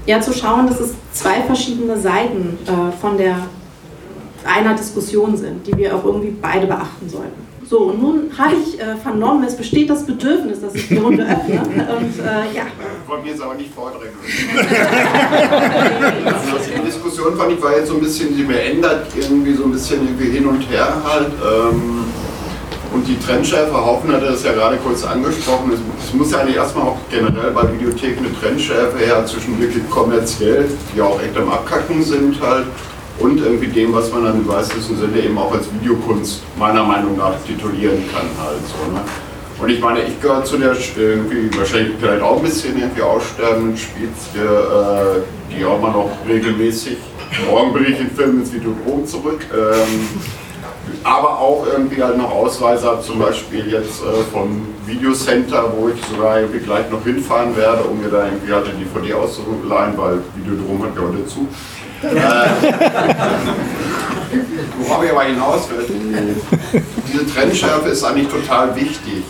ja, 0.05 0.19
zu 0.19 0.33
schauen, 0.33 0.67
dass 0.67 0.79
es 0.79 0.93
zwei 1.13 1.41
verschiedene 1.41 1.97
Seiten 1.97 2.57
äh, 2.65 2.91
von 2.99 3.17
der 3.17 3.37
einer 4.43 4.73
Diskussion 4.73 5.37
sind, 5.37 5.67
die 5.67 5.77
wir 5.77 5.95
auch 5.95 6.03
irgendwie 6.03 6.35
beide 6.41 6.65
beachten 6.65 7.07
sollten. 7.07 7.50
So, 7.71 7.79
und 7.83 8.01
nun 8.01 8.29
habe 8.37 8.55
ich 8.55 8.77
äh, 8.81 8.97
vernommen, 8.97 9.45
es 9.45 9.55
besteht 9.55 9.89
das 9.89 10.05
Bedürfnis, 10.05 10.59
dass 10.59 10.75
ich 10.75 10.89
die 10.89 10.97
Runde 10.97 11.23
öffne. 11.23 11.61
Und, 11.95 12.19
äh, 12.19 12.53
ja. 12.53 12.63
Von 13.07 13.23
mir 13.23 13.33
ist 13.33 13.41
aber 13.41 13.53
nicht 13.53 13.73
vordrängen. 13.73 14.13
also 16.25 16.69
die 16.75 16.81
Diskussion 16.85 17.37
fand 17.37 17.53
ich 17.53 17.61
war 17.61 17.77
jetzt 17.77 17.87
so 17.87 17.93
ein 17.93 18.01
bisschen, 18.01 18.35
die 18.35 18.43
mir 18.43 18.61
ändert 18.61 19.07
irgendwie 19.15 19.53
so 19.53 19.63
ein 19.63 19.71
bisschen 19.71 20.05
irgendwie 20.05 20.31
hin 20.31 20.47
und 20.47 20.69
her 20.69 21.01
halt. 21.01 21.29
Ähm, 21.29 22.03
und 22.93 23.07
die 23.07 23.17
Trendschärfe, 23.17 23.73
Haufen 23.73 24.11
hatte 24.11 24.25
das 24.25 24.43
ja 24.43 24.51
gerade 24.51 24.75
kurz 24.75 25.05
angesprochen, 25.05 25.71
es, 25.71 26.13
muss 26.13 26.29
ja 26.29 26.39
eigentlich 26.39 26.57
erstmal 26.57 26.87
auch 26.87 26.97
generell 27.09 27.51
bei 27.51 27.71
Videotheken 27.71 28.25
eine 28.25 28.37
Trendschärfe 28.37 28.97
her 28.97 29.25
zwischen 29.25 29.57
wirklich 29.61 29.89
kommerziell, 29.89 30.69
die 30.93 31.01
auch 31.01 31.21
echt 31.21 31.37
am 31.37 31.49
Abkacken 31.49 32.03
sind 32.03 32.41
halt, 32.41 32.65
und 33.21 33.39
irgendwie 33.39 33.67
dem, 33.67 33.93
was 33.93 34.11
man 34.11 34.23
dann 34.23 34.35
im 34.41 34.47
weitesten 34.47 34.97
Sinne 34.97 35.19
eben 35.23 35.37
auch 35.37 35.53
als 35.53 35.67
Videokunst 35.73 36.41
meiner 36.57 36.83
Meinung 36.83 37.17
nach 37.17 37.33
titulieren 37.45 38.03
kann 38.11 38.27
halt 38.43 38.61
so. 38.67 38.91
Ne? 38.91 39.01
Und 39.61 39.69
ich 39.69 39.79
meine, 39.79 40.01
ich 40.01 40.19
gehöre 40.19 40.43
zu 40.43 40.57
der 40.57 40.75
irgendwie 40.97 41.55
wahrscheinlich 41.55 41.93
vielleicht 41.99 42.23
auch 42.23 42.37
ein 42.37 42.43
bisschen 42.43 42.79
irgendwie 42.79 43.01
aussterbenden 43.03 43.77
Spezie, 43.77 44.39
äh, 44.39 45.21
die 45.51 45.63
auch 45.63 45.79
mal 45.79 45.91
noch 45.91 46.09
regelmäßig, 46.27 46.97
morgen 47.49 47.71
bringe 47.71 47.89
ich 47.89 47.97
den 47.97 48.09
Film 48.09 48.39
ins 48.39 48.51
Videodrom 48.51 49.05
zurück, 49.05 49.45
ähm, 49.53 50.07
aber 51.03 51.39
auch 51.39 51.65
irgendwie 51.71 52.01
halt 52.01 52.17
noch 52.17 52.31
Ausweise 52.31 52.99
zum 53.05 53.19
Beispiel 53.19 53.71
jetzt 53.71 54.01
äh, 54.01 54.23
vom 54.33 54.67
Videocenter, 54.87 55.71
wo 55.77 55.89
ich 55.89 56.03
sogar 56.05 56.39
irgendwie 56.39 56.59
gleich 56.59 56.89
noch 56.89 57.03
hinfahren 57.03 57.55
werde, 57.55 57.83
um 57.83 58.01
mir 58.01 58.09
da 58.09 58.25
irgendwie 58.25 58.51
halt 58.51 58.65
die 58.67 58.83
DVD 58.83 59.13
auszuleihen, 59.13 59.95
weil 59.95 60.19
Videodrom 60.35 60.83
hat 60.83 60.95
ja 60.95 61.01
heute 61.01 61.27
zu. 61.27 61.47
Äh, 62.03 62.07
worauf 64.79 65.03
ich 65.03 65.11
aber 65.11 65.23
hinaus 65.23 65.69
will, 65.69 65.85
diese 67.11 67.27
Trennschärfe 67.27 67.89
ist 67.89 68.03
eigentlich 68.03 68.29
total 68.29 68.75
wichtig, 68.75 69.23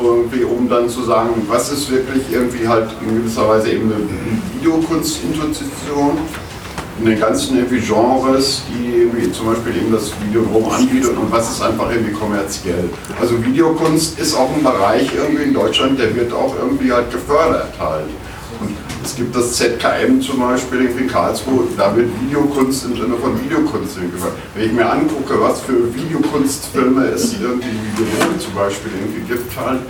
irgendwie, 0.00 0.44
um 0.44 0.68
dann 0.68 0.88
zu 0.88 1.02
sagen, 1.02 1.30
was 1.48 1.72
ist 1.72 1.90
wirklich 1.90 2.24
irgendwie 2.30 2.68
halt 2.68 2.88
in 3.00 3.16
gewisser 3.16 3.48
Weise 3.48 3.70
eben 3.70 3.92
eine 3.92 4.04
Videokunstinstitution 4.54 6.18
in 6.98 7.06
den 7.06 7.18
ganzen 7.18 7.56
irgendwie 7.56 7.80
Genres, 7.80 8.62
die 8.68 9.32
zum 9.32 9.46
Beispiel 9.46 9.76
eben 9.76 9.92
das 9.92 10.12
Videodrom 10.22 10.70
anbietet 10.70 11.16
und 11.16 11.30
was 11.32 11.50
ist 11.50 11.62
einfach 11.62 11.90
irgendwie 11.90 12.12
kommerziell. 12.12 12.88
Also 13.20 13.44
Videokunst 13.44 14.18
ist 14.18 14.34
auch 14.34 14.48
ein 14.54 14.62
Bereich 14.62 15.10
irgendwie 15.14 15.44
in 15.44 15.54
Deutschland, 15.54 15.98
der 15.98 16.14
wird 16.14 16.32
auch 16.32 16.54
irgendwie 16.56 16.92
halt 16.92 17.10
gefördert 17.10 17.72
halt. 17.78 18.06
Es 19.04 19.14
gibt 19.16 19.36
das 19.36 19.52
ZKM 19.52 20.18
zum 20.22 20.40
Beispiel 20.40 20.86
in 20.86 21.06
Karlsruhe, 21.06 21.64
da 21.76 21.94
wird 21.94 22.08
Videokunst 22.22 22.86
im 22.86 22.96
Sinne 22.96 23.16
von 23.16 23.38
Videokunst 23.38 23.96
gehört. 23.96 24.32
Wenn 24.54 24.64
ich 24.64 24.72
mir 24.72 24.90
angucke, 24.90 25.38
was 25.42 25.60
für 25.60 25.94
Videokunstfilme 25.94 27.04
es 27.08 27.34
irgendwie 27.38 27.68
in 27.68 28.40
zum 28.40 28.54
Beispiel 28.54 28.90
irgendwie 28.98 29.20
gibt, 29.30 29.54
halt, 29.60 29.80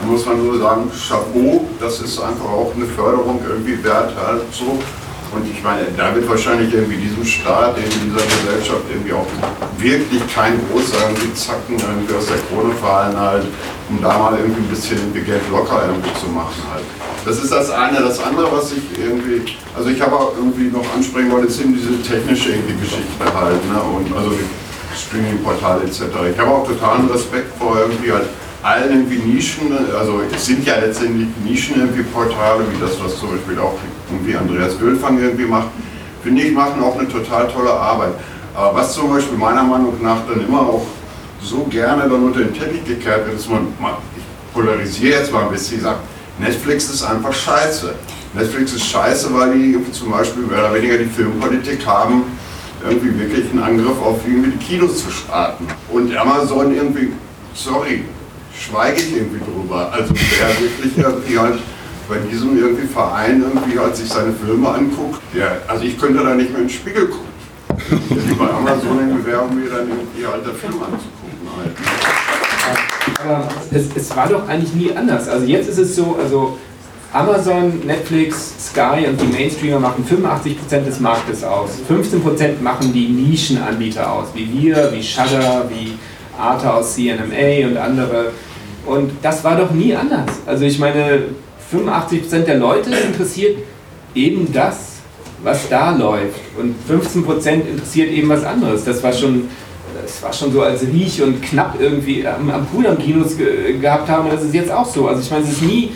dann 0.00 0.08
muss 0.10 0.24
man 0.24 0.42
nur 0.42 0.58
sagen, 0.58 0.90
Chapeau, 0.90 1.68
das 1.78 2.00
ist 2.00 2.18
einfach 2.18 2.46
auch 2.46 2.72
eine 2.74 2.86
Förderung 2.86 3.38
irgendwie 3.46 3.84
wert 3.84 4.14
halt 4.16 4.42
so. 4.50 4.78
Und 5.34 5.50
ich 5.50 5.62
meine, 5.62 5.86
da 5.96 6.14
wird 6.14 6.28
wahrscheinlich 6.28 6.72
irgendwie 6.72 6.96
diesem 6.96 7.24
Staat, 7.24 7.76
in 7.78 7.84
dieser 7.84 8.22
Gesellschaft 8.22 8.84
irgendwie 8.88 9.12
auch 9.12 9.26
wirklich 9.78 10.22
kein 10.32 10.60
großer 10.70 10.96
irgendwie 11.08 11.34
Zacken 11.34 11.76
irgendwie 11.76 12.14
aus 12.14 12.26
der 12.26 12.38
Krone 12.46 12.72
fallen 12.74 13.18
halt, 13.18 13.46
um 13.90 14.00
da 14.00 14.16
mal 14.16 14.38
irgendwie 14.38 14.62
ein 14.62 14.68
bisschen 14.68 15.12
Geld 15.12 15.42
locker 15.50 15.82
irgendwie 15.88 16.14
zu 16.20 16.28
machen 16.28 16.62
halt. 16.72 16.84
Das 17.24 17.42
ist 17.42 17.50
das 17.50 17.70
eine. 17.70 18.00
Das 18.00 18.22
andere, 18.22 18.52
was 18.52 18.72
ich 18.72 18.84
irgendwie, 18.98 19.42
also 19.76 19.88
ich 19.88 20.00
habe 20.00 20.14
auch 20.14 20.32
irgendwie 20.36 20.70
noch 20.70 20.84
ansprechen 20.94 21.32
wollte, 21.32 21.50
sind 21.50 21.74
diese 21.74 22.00
technische 22.02 22.50
irgendwie 22.50 22.74
Geschichte 22.74 23.24
halt, 23.24 23.60
ne? 23.72 23.80
Und 23.80 24.14
also 24.16 24.30
die 24.30 24.96
Streaming-Portale 24.96 25.82
etc. 25.84 26.02
Ich 26.30 26.38
habe 26.38 26.50
auch 26.50 26.66
totalen 26.66 27.08
Respekt 27.08 27.58
vor 27.58 27.76
irgendwie 27.78 28.12
halt 28.12 28.26
allen 28.62 28.90
irgendwie 28.90 29.18
Nischen, 29.18 29.76
also 29.98 30.22
es 30.34 30.46
sind 30.46 30.66
ja 30.66 30.76
letztendlich 30.76 31.28
Nischen 31.44 31.76
irgendwie 31.76 32.02
Portale, 32.02 32.64
wie 32.72 32.80
das, 32.80 32.92
was 33.02 33.18
zum 33.18 33.32
Beispiel 33.32 33.58
auch 33.58 33.76
irgendwie 34.10 34.36
Andreas 34.36 34.80
Ölfang 34.80 35.18
irgendwie 35.18 35.44
macht, 35.46 35.68
finde 36.22 36.42
ich, 36.42 36.52
machen 36.52 36.82
auch 36.82 36.98
eine 36.98 37.08
total 37.08 37.48
tolle 37.48 37.72
Arbeit. 37.72 38.14
Aber 38.54 38.76
was 38.76 38.94
zum 38.94 39.10
Beispiel 39.10 39.36
meiner 39.36 39.64
Meinung 39.64 39.94
nach 40.02 40.18
dann 40.28 40.46
immer 40.46 40.60
auch 40.60 40.86
so 41.42 41.66
gerne 41.70 42.02
dann 42.02 42.24
unter 42.24 42.40
den 42.40 42.54
Teppich 42.54 42.84
gekehrt 42.84 43.26
wird, 43.26 43.38
ist 43.38 43.50
man, 43.50 43.66
ich 44.16 44.54
polarisiere 44.54 45.20
jetzt 45.20 45.32
mal 45.32 45.44
ein 45.44 45.50
bisschen, 45.50 45.80
ich 45.80 46.44
Netflix 46.44 46.88
ist 46.90 47.02
einfach 47.02 47.32
scheiße. 47.32 47.94
Netflix 48.34 48.72
ist 48.72 48.86
scheiße, 48.86 49.28
weil 49.32 49.52
die 49.52 49.92
zum 49.92 50.10
Beispiel 50.10 50.44
mehr 50.44 50.58
oder 50.58 50.74
weniger 50.74 50.98
die 50.98 51.04
Filmpolitik 51.04 51.86
haben, 51.86 52.24
irgendwie 52.84 53.18
wirklich 53.18 53.50
einen 53.50 53.62
Angriff 53.62 54.00
auf 54.02 54.20
irgendwie 54.26 54.50
die 54.50 54.64
Kinos 54.64 55.04
zu 55.04 55.10
starten. 55.10 55.66
Und 55.90 56.16
Amazon 56.16 56.74
irgendwie, 56.74 57.12
sorry, 57.54 58.04
schweige 58.58 59.00
ich 59.00 59.16
irgendwie 59.16 59.38
drüber. 59.38 59.92
Also 59.92 60.12
wer 60.14 60.48
wirklich 60.60 60.98
irgendwie 60.98 61.38
halt 61.38 61.58
bei 62.08 62.16
diesem 62.30 62.58
irgendwie 62.58 62.86
Verein 62.86 63.42
irgendwie 63.42 63.78
halt 63.78 63.96
sich 63.96 64.08
seine 64.08 64.32
Filme 64.32 64.68
anguckt, 64.68 65.20
der, 65.34 65.62
also 65.68 65.84
ich 65.84 65.98
könnte 65.98 66.22
da 66.22 66.34
nicht 66.34 66.50
mehr 66.50 66.60
in 66.60 66.66
den 66.66 66.70
Spiegel 66.70 67.08
gucken. 67.08 67.34
Wenn 67.88 68.38
bei 68.38 68.50
Amazon 68.50 69.24
wäre, 69.24 69.40
um 69.40 69.54
mir 69.54 69.68
dann 69.70 69.88
irgendwie 69.88 70.26
halt 70.26 70.46
der 70.46 70.54
Film 70.54 70.74
anzugucken 70.74 71.48
halt. 71.56 71.72
Aber 73.22 73.48
es, 73.70 73.86
es 73.94 74.16
war 74.16 74.28
doch 74.28 74.48
eigentlich 74.48 74.74
nie 74.74 74.96
anders. 74.96 75.28
Also 75.28 75.46
jetzt 75.46 75.68
ist 75.68 75.78
es 75.78 75.96
so, 75.96 76.16
also 76.22 76.58
Amazon, 77.12 77.80
Netflix, 77.86 78.54
Sky 78.70 79.06
und 79.08 79.20
die 79.20 79.26
Mainstreamer 79.26 79.78
machen 79.78 80.04
85% 80.04 80.84
des 80.84 81.00
Marktes 81.00 81.44
aus. 81.44 81.70
15% 81.88 82.60
machen 82.60 82.92
die 82.92 83.08
Nischenanbieter 83.08 84.10
aus, 84.10 84.28
wie 84.34 84.52
wir, 84.52 84.92
wie 84.92 85.02
Shudder, 85.02 85.64
wie 85.68 85.92
Arte 86.38 86.72
aus 86.72 86.94
CNMA 86.94 87.68
und 87.68 87.76
andere. 87.76 88.32
Und 88.84 89.12
das 89.22 89.44
war 89.44 89.56
doch 89.56 89.70
nie 89.70 89.94
anders. 89.94 90.28
Also 90.46 90.64
ich 90.64 90.78
meine, 90.78 91.22
85% 91.72 92.40
der 92.40 92.58
Leute 92.58 92.90
interessiert 92.90 93.58
eben 94.14 94.52
das, 94.52 94.94
was 95.42 95.68
da 95.68 95.94
läuft. 95.94 96.40
Und 96.58 96.74
15% 96.88 97.68
interessiert 97.68 98.10
eben 98.10 98.28
was 98.28 98.44
anderes. 98.44 98.84
Das 98.84 99.02
war 99.02 99.12
schon, 99.12 99.48
das 100.00 100.22
war 100.22 100.32
schon 100.32 100.52
so, 100.52 100.62
als 100.62 100.82
Riech 100.82 101.22
und 101.22 101.42
knapp 101.42 101.80
irgendwie 101.80 102.26
am, 102.26 102.50
am 102.50 102.66
Pool 102.66 102.86
am 102.86 102.98
Kinos 102.98 103.36
ge 103.36 103.78
gehabt 103.78 104.08
haben. 104.08 104.28
Und 104.28 104.34
das 104.34 104.44
ist 104.44 104.54
jetzt 104.54 104.70
auch 104.70 104.86
so. 104.86 105.08
Also 105.08 105.22
ich 105.22 105.30
meine, 105.30 105.44
es 105.44 105.52
ist 105.52 105.62
nie 105.62 105.90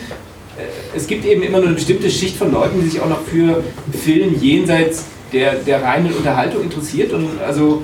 es 0.95 1.07
gibt 1.07 1.25
eben 1.25 1.43
immer 1.43 1.59
nur 1.59 1.67
eine 1.67 1.75
bestimmte 1.75 2.09
Schicht 2.09 2.37
von 2.37 2.51
Leuten, 2.51 2.81
die 2.81 2.89
sich 2.89 3.01
auch 3.01 3.09
noch 3.09 3.21
für 3.21 3.63
Film 3.93 4.35
jenseits 4.39 5.05
der, 5.31 5.55
der 5.55 5.83
reinen 5.83 6.13
Unterhaltung 6.13 6.63
interessiert. 6.63 7.13
Und 7.13 7.27
also 7.45 7.83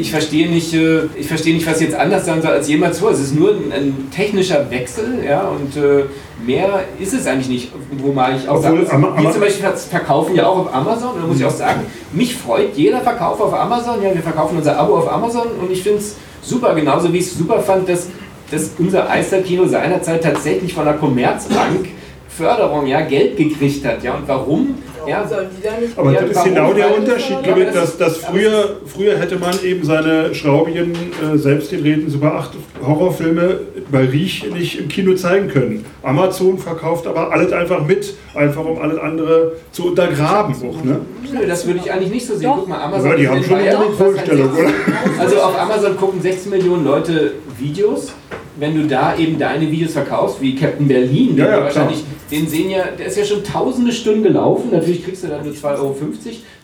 ich 0.00 0.10
verstehe 0.10 0.48
nicht, 0.48 0.72
äh, 0.74 1.02
ich 1.16 1.26
verstehe 1.26 1.54
nicht, 1.54 1.66
was 1.66 1.80
jetzt 1.80 1.94
anders 1.94 2.26
sein 2.26 2.40
soll 2.42 2.52
als 2.52 2.68
jemals 2.68 2.98
vor. 2.98 3.10
Es 3.10 3.20
ist 3.20 3.34
nur 3.34 3.50
ein, 3.50 3.72
ein 3.72 4.08
technischer 4.14 4.70
Wechsel, 4.70 5.24
ja, 5.26 5.48
und 5.48 5.76
äh, 5.76 6.04
mehr 6.44 6.84
ist 7.00 7.14
es 7.14 7.26
eigentlich 7.26 7.48
nicht. 7.48 7.72
Wo 7.98 8.12
mal 8.12 8.36
ich 8.36 8.48
auch 8.48 8.56
Obwohl, 8.56 8.86
sagen, 8.86 9.04
Ama- 9.04 9.22
wir 9.22 9.30
zum 9.30 9.40
Beispiel 9.40 9.66
verkaufen 9.90 10.34
ja 10.34 10.46
auch 10.46 10.58
auf 10.58 10.74
Amazon. 10.74 11.14
Und 11.14 11.22
da 11.22 11.26
muss 11.26 11.38
ich 11.38 11.44
auch 11.44 11.50
sagen, 11.50 11.80
mich 12.12 12.34
freut 12.34 12.74
jeder 12.76 13.00
Verkauf 13.00 13.40
auf 13.40 13.52
Amazon. 13.54 14.02
Ja, 14.02 14.14
wir 14.14 14.22
verkaufen 14.22 14.56
unser 14.58 14.78
Abo 14.78 14.96
auf 14.96 15.10
Amazon 15.12 15.46
und 15.60 15.70
ich 15.70 15.82
finde 15.82 15.98
es 15.98 16.16
super, 16.42 16.74
genauso 16.74 17.12
wie 17.12 17.18
ich 17.18 17.26
es 17.26 17.38
super 17.38 17.60
fand, 17.60 17.88
dass, 17.88 18.08
dass 18.50 18.70
unser 18.78 19.08
Eisterkino 19.08 19.66
seinerzeit 19.66 20.22
tatsächlich 20.22 20.74
von 20.74 20.84
der 20.84 20.94
Commerzbank 20.94 21.88
Förderung, 22.28 22.86
ja, 22.86 23.00
Geld 23.02 23.36
gekriegt 23.36 23.84
hat. 23.86 24.02
Ja, 24.02 24.14
und 24.14 24.26
warum? 24.26 24.74
Ja, 25.06 25.26
Sollen 25.26 25.48
die 25.56 25.62
da 25.62 25.78
nicht 25.80 25.98
Aber 25.98 26.12
das 26.12 26.30
ist 26.30 26.44
genau 26.44 26.72
der 26.72 26.96
Unterschied, 26.96 27.42
glaube 27.42 27.62
ich, 27.64 27.70
dass, 27.72 27.96
dass 27.96 28.16
früher, 28.18 28.76
früher 28.86 29.18
hätte 29.18 29.36
man 29.38 29.54
eben 29.62 29.84
seine 29.84 30.34
Schraubien 30.34 30.92
äh, 30.92 31.36
selbstgedrehten 31.36 32.08
Super 32.10 32.34
8 32.34 32.50
Horrorfilme 32.86 33.60
bei 33.90 34.04
Riech 34.04 34.50
nicht 34.52 34.78
im 34.78 34.88
Kino 34.88 35.14
zeigen 35.14 35.48
können. 35.48 35.84
Amazon 36.02 36.58
verkauft 36.58 37.06
aber 37.06 37.32
alles 37.32 37.52
einfach 37.52 37.84
mit, 37.86 38.14
einfach 38.34 38.64
um 38.64 38.78
alles 38.80 38.98
andere 38.98 39.52
zu 39.72 39.86
untergraben. 39.88 40.54
Auch, 40.54 40.84
ne? 40.84 41.00
Nö, 41.32 41.46
das 41.46 41.66
würde 41.66 41.80
ich 41.84 41.92
eigentlich 41.92 42.10
nicht 42.10 42.26
so 42.26 42.36
sehen. 42.36 42.50
Guck 42.54 42.68
mal, 42.68 42.80
Amazon. 42.80 43.10
Ja, 43.10 43.16
die 43.16 43.28
haben 43.28 43.42
schon 43.44 43.56
eine 43.56 43.76
Vorstellung, 43.96 44.54
sechs- 44.54 44.68
oder? 44.68 45.20
Also 45.20 45.36
auf 45.40 45.58
Amazon 45.60 45.96
gucken 45.96 46.20
6 46.20 46.46
Millionen 46.46 46.84
Leute 46.84 47.32
Videos. 47.58 48.12
Wenn 48.56 48.76
du 48.76 48.86
da 48.86 49.16
eben 49.16 49.38
deine 49.38 49.70
Videos 49.70 49.92
verkaufst, 49.92 50.40
wie 50.40 50.54
Captain 50.54 50.86
Berlin, 50.86 51.30
den 51.30 51.38
Ja, 51.38 51.56
ja, 51.56 51.62
wahrscheinlich, 51.62 52.04
den 52.30 52.46
sehen 52.46 52.70
ja, 52.70 52.84
der 52.96 53.06
ist 53.06 53.16
ja 53.16 53.24
schon 53.24 53.42
tausende 53.42 53.92
Stunden 53.92 54.22
gelaufen. 54.22 54.70
Natürlich 54.70 55.04
kriegst 55.04 55.24
du 55.24 55.28
dann 55.28 55.44
nur 55.44 55.54
2,50 55.54 55.78
Euro. 55.78 55.96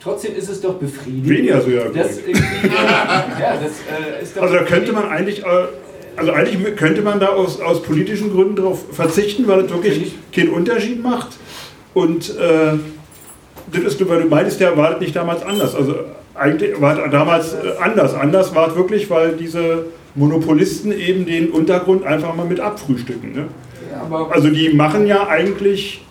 Trotzdem 0.03 0.37
ist 0.37 0.49
es 0.49 0.61
doch 0.61 0.75
befriedigend. 0.75 1.29
Weniger 1.29 1.61
sogar. 1.61 1.87
Das 1.87 2.19
irgendwie, 2.19 2.43
ja, 3.41 3.59
das 3.61 4.37
äh, 4.37 4.41
Also 4.41 4.55
da 4.55 4.63
könnte 4.63 4.93
man 4.93 5.09
eigentlich, 5.09 5.41
äh, 5.41 5.47
also 6.17 6.33
eigentlich 6.33 6.77
könnte 6.77 7.03
man 7.03 7.19
da 7.19 7.31
aus, 7.31 7.61
aus 7.61 7.83
politischen 7.83 8.31
Gründen 8.33 8.57
darauf 8.57 8.85
verzichten, 8.93 9.49
weil 9.49 9.61
es 9.61 9.71
wirklich 9.71 10.15
keinen 10.33 10.51
Unterschied 10.51 11.03
macht. 11.03 11.31
Und 11.93 12.31
äh, 12.31 12.79
das 13.73 13.95
ist, 13.95 14.09
weil 14.09 14.23
du 14.23 14.29
meintest 14.29 14.61
ja, 14.61 14.77
war 14.77 14.99
nicht 14.99 15.15
damals 15.17 15.43
anders. 15.43 15.75
Also 15.75 15.95
eigentlich 16.35 16.81
war 16.81 17.09
damals 17.09 17.53
äh, 17.55 17.81
anders. 17.81 18.15
Anders 18.15 18.55
war 18.55 18.69
es 18.69 18.77
wirklich, 18.77 19.11
weil 19.11 19.33
diese 19.33 19.87
Monopolisten 20.15 20.93
eben 20.93 21.27
den 21.27 21.51
Untergrund 21.51 22.05
einfach 22.05 22.35
mal 22.35 22.47
mit 22.47 22.61
abfrühstücken. 22.61 23.33
Ne? 23.33 23.49
Ja, 23.93 24.27
Also 24.31 24.49
die 24.51 24.71
machen 24.71 25.07
ja 25.07 25.29
eigentlich 25.29 26.03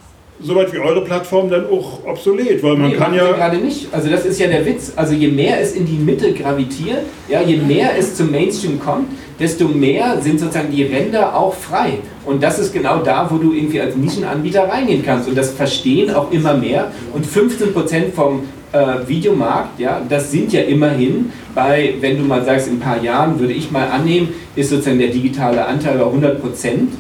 soweit 0.42 0.74
wie 0.74 0.80
eure 0.80 1.04
Plattform 1.04 1.50
dann 1.50 1.66
auch 1.66 2.06
obsolet, 2.06 2.64
weil 2.64 2.78
man 2.78 2.92
nee, 2.92 2.96
kann 2.96 3.14
ja 3.14 3.32
gerade 3.32 3.58
nicht. 3.58 3.94
Also 3.94 4.10
das 4.10 4.26
ist 4.26 4.40
ja 4.40 4.48
der 4.48 4.66
Witz. 4.66 4.94
Also 4.96 5.14
je 5.14 5.28
mehr 5.28 5.60
es 5.60 5.74
in 5.74 5.86
die 5.86 5.98
Mitte 5.98 6.34
gravitiert, 6.34 7.04
ja, 7.28 7.42
je 7.42 7.58
mehr 7.58 7.98
es 7.98 8.16
zum 8.16 8.32
Mainstream 8.32 8.80
kommt, 8.80 9.10
desto 9.40 9.68
mehr 9.68 10.22
sind 10.22 10.40
sozusagen 10.40 10.72
die 10.72 10.84
Ränder 10.84 11.36
auch 11.36 11.54
frei. 11.54 12.00
Und 12.30 12.44
das 12.44 12.60
ist 12.60 12.72
genau 12.72 13.00
da, 13.00 13.28
wo 13.32 13.38
du 13.38 13.54
irgendwie 13.54 13.82
als 13.82 13.96
Nischenanbieter 13.96 14.70
reingehen 14.70 15.04
kannst. 15.04 15.28
Und 15.28 15.36
das 15.36 15.50
verstehen 15.52 16.14
auch 16.14 16.32
immer 16.32 16.54
mehr. 16.54 16.92
Und 17.12 17.26
15% 17.26 18.12
vom 18.14 18.42
äh, 18.72 19.08
Videomarkt, 19.08 19.80
ja, 19.80 20.00
das 20.08 20.32
sind 20.32 20.54
ja 20.54 20.62
immerhin 20.62 21.32
bei, 21.56 21.96
wenn 22.02 22.20
du 22.20 22.24
mal 22.24 22.46
sagst, 22.46 22.68
in 22.68 22.76
ein 22.76 22.80
paar 22.80 23.02
Jahren 23.02 23.40
würde 23.40 23.54
ich 23.54 23.72
mal 23.72 23.88
annehmen, 23.90 24.30
ist 24.56 24.70
sozusagen 24.70 25.00
der 25.00 25.08
digitale 25.08 25.66
Anteil 25.66 25.98
bei 25.98 26.04
100%, 26.06 26.38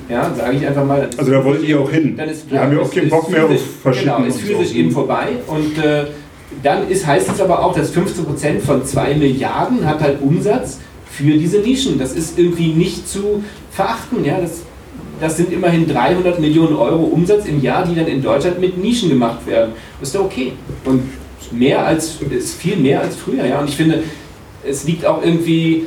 ja, 0.09 0.33
sage 0.35 0.57
ich 0.57 0.65
einfach 0.65 0.83
mal. 0.83 1.07
Also 1.15 1.31
da 1.31 1.45
wollen 1.45 1.61
die 1.63 1.75
auch 1.75 1.91
hin. 1.91 2.15
Dann 2.17 2.27
ist 2.29 2.49
Die 2.49 2.57
haben 2.57 2.73
ja 2.75 2.79
auch 2.79 2.91
keinen 2.91 3.09
Bock 3.09 3.29
mehr 3.29 3.45
auf 3.45 3.51
Verschicken 3.83 4.11
Genau, 4.15 4.27
ist 4.27 4.37
und 4.37 4.47
so. 4.47 4.53
physisch 4.57 4.75
eben 4.75 4.89
vorbei. 4.89 5.27
Und 5.45 5.77
äh, 5.77 6.05
dann 6.63 6.89
ist, 6.89 7.05
heißt 7.05 7.29
es 7.29 7.39
aber 7.39 7.63
auch, 7.63 7.75
dass 7.75 7.93
15% 7.95 8.61
von 8.65 8.83
2 8.83 9.13
Milliarden 9.13 9.85
hat 9.85 10.01
halt 10.01 10.23
Umsatz 10.23 10.79
für 11.07 11.33
diese 11.37 11.59
Nischen. 11.59 11.99
Das 11.99 12.13
ist 12.13 12.39
irgendwie 12.39 12.73
nicht 12.73 13.07
zu 13.07 13.43
verachten. 13.69 14.25
Ja? 14.25 14.39
Das, 14.41 14.63
das 15.19 15.37
sind 15.37 15.51
immerhin 15.51 15.87
300 15.87 16.39
Millionen 16.39 16.75
Euro 16.75 17.03
Umsatz 17.03 17.45
im 17.45 17.61
Jahr, 17.61 17.85
die 17.85 17.95
dann 17.95 18.07
in 18.07 18.21
Deutschland 18.21 18.59
mit 18.59 18.77
Nischen 18.77 19.09
gemacht 19.09 19.45
werden. 19.45 19.73
Das 19.99 20.09
ist 20.09 20.15
doch 20.15 20.25
okay. 20.25 20.53
Und 20.85 21.03
mehr 21.51 21.85
als, 21.85 22.17
ist 22.29 22.55
viel 22.55 22.77
mehr 22.77 23.01
als 23.01 23.15
früher. 23.15 23.45
Ja? 23.45 23.59
Und 23.59 23.69
ich 23.69 23.75
finde, 23.75 24.03
es 24.67 24.83
liegt 24.85 25.05
auch 25.05 25.23
irgendwie 25.23 25.85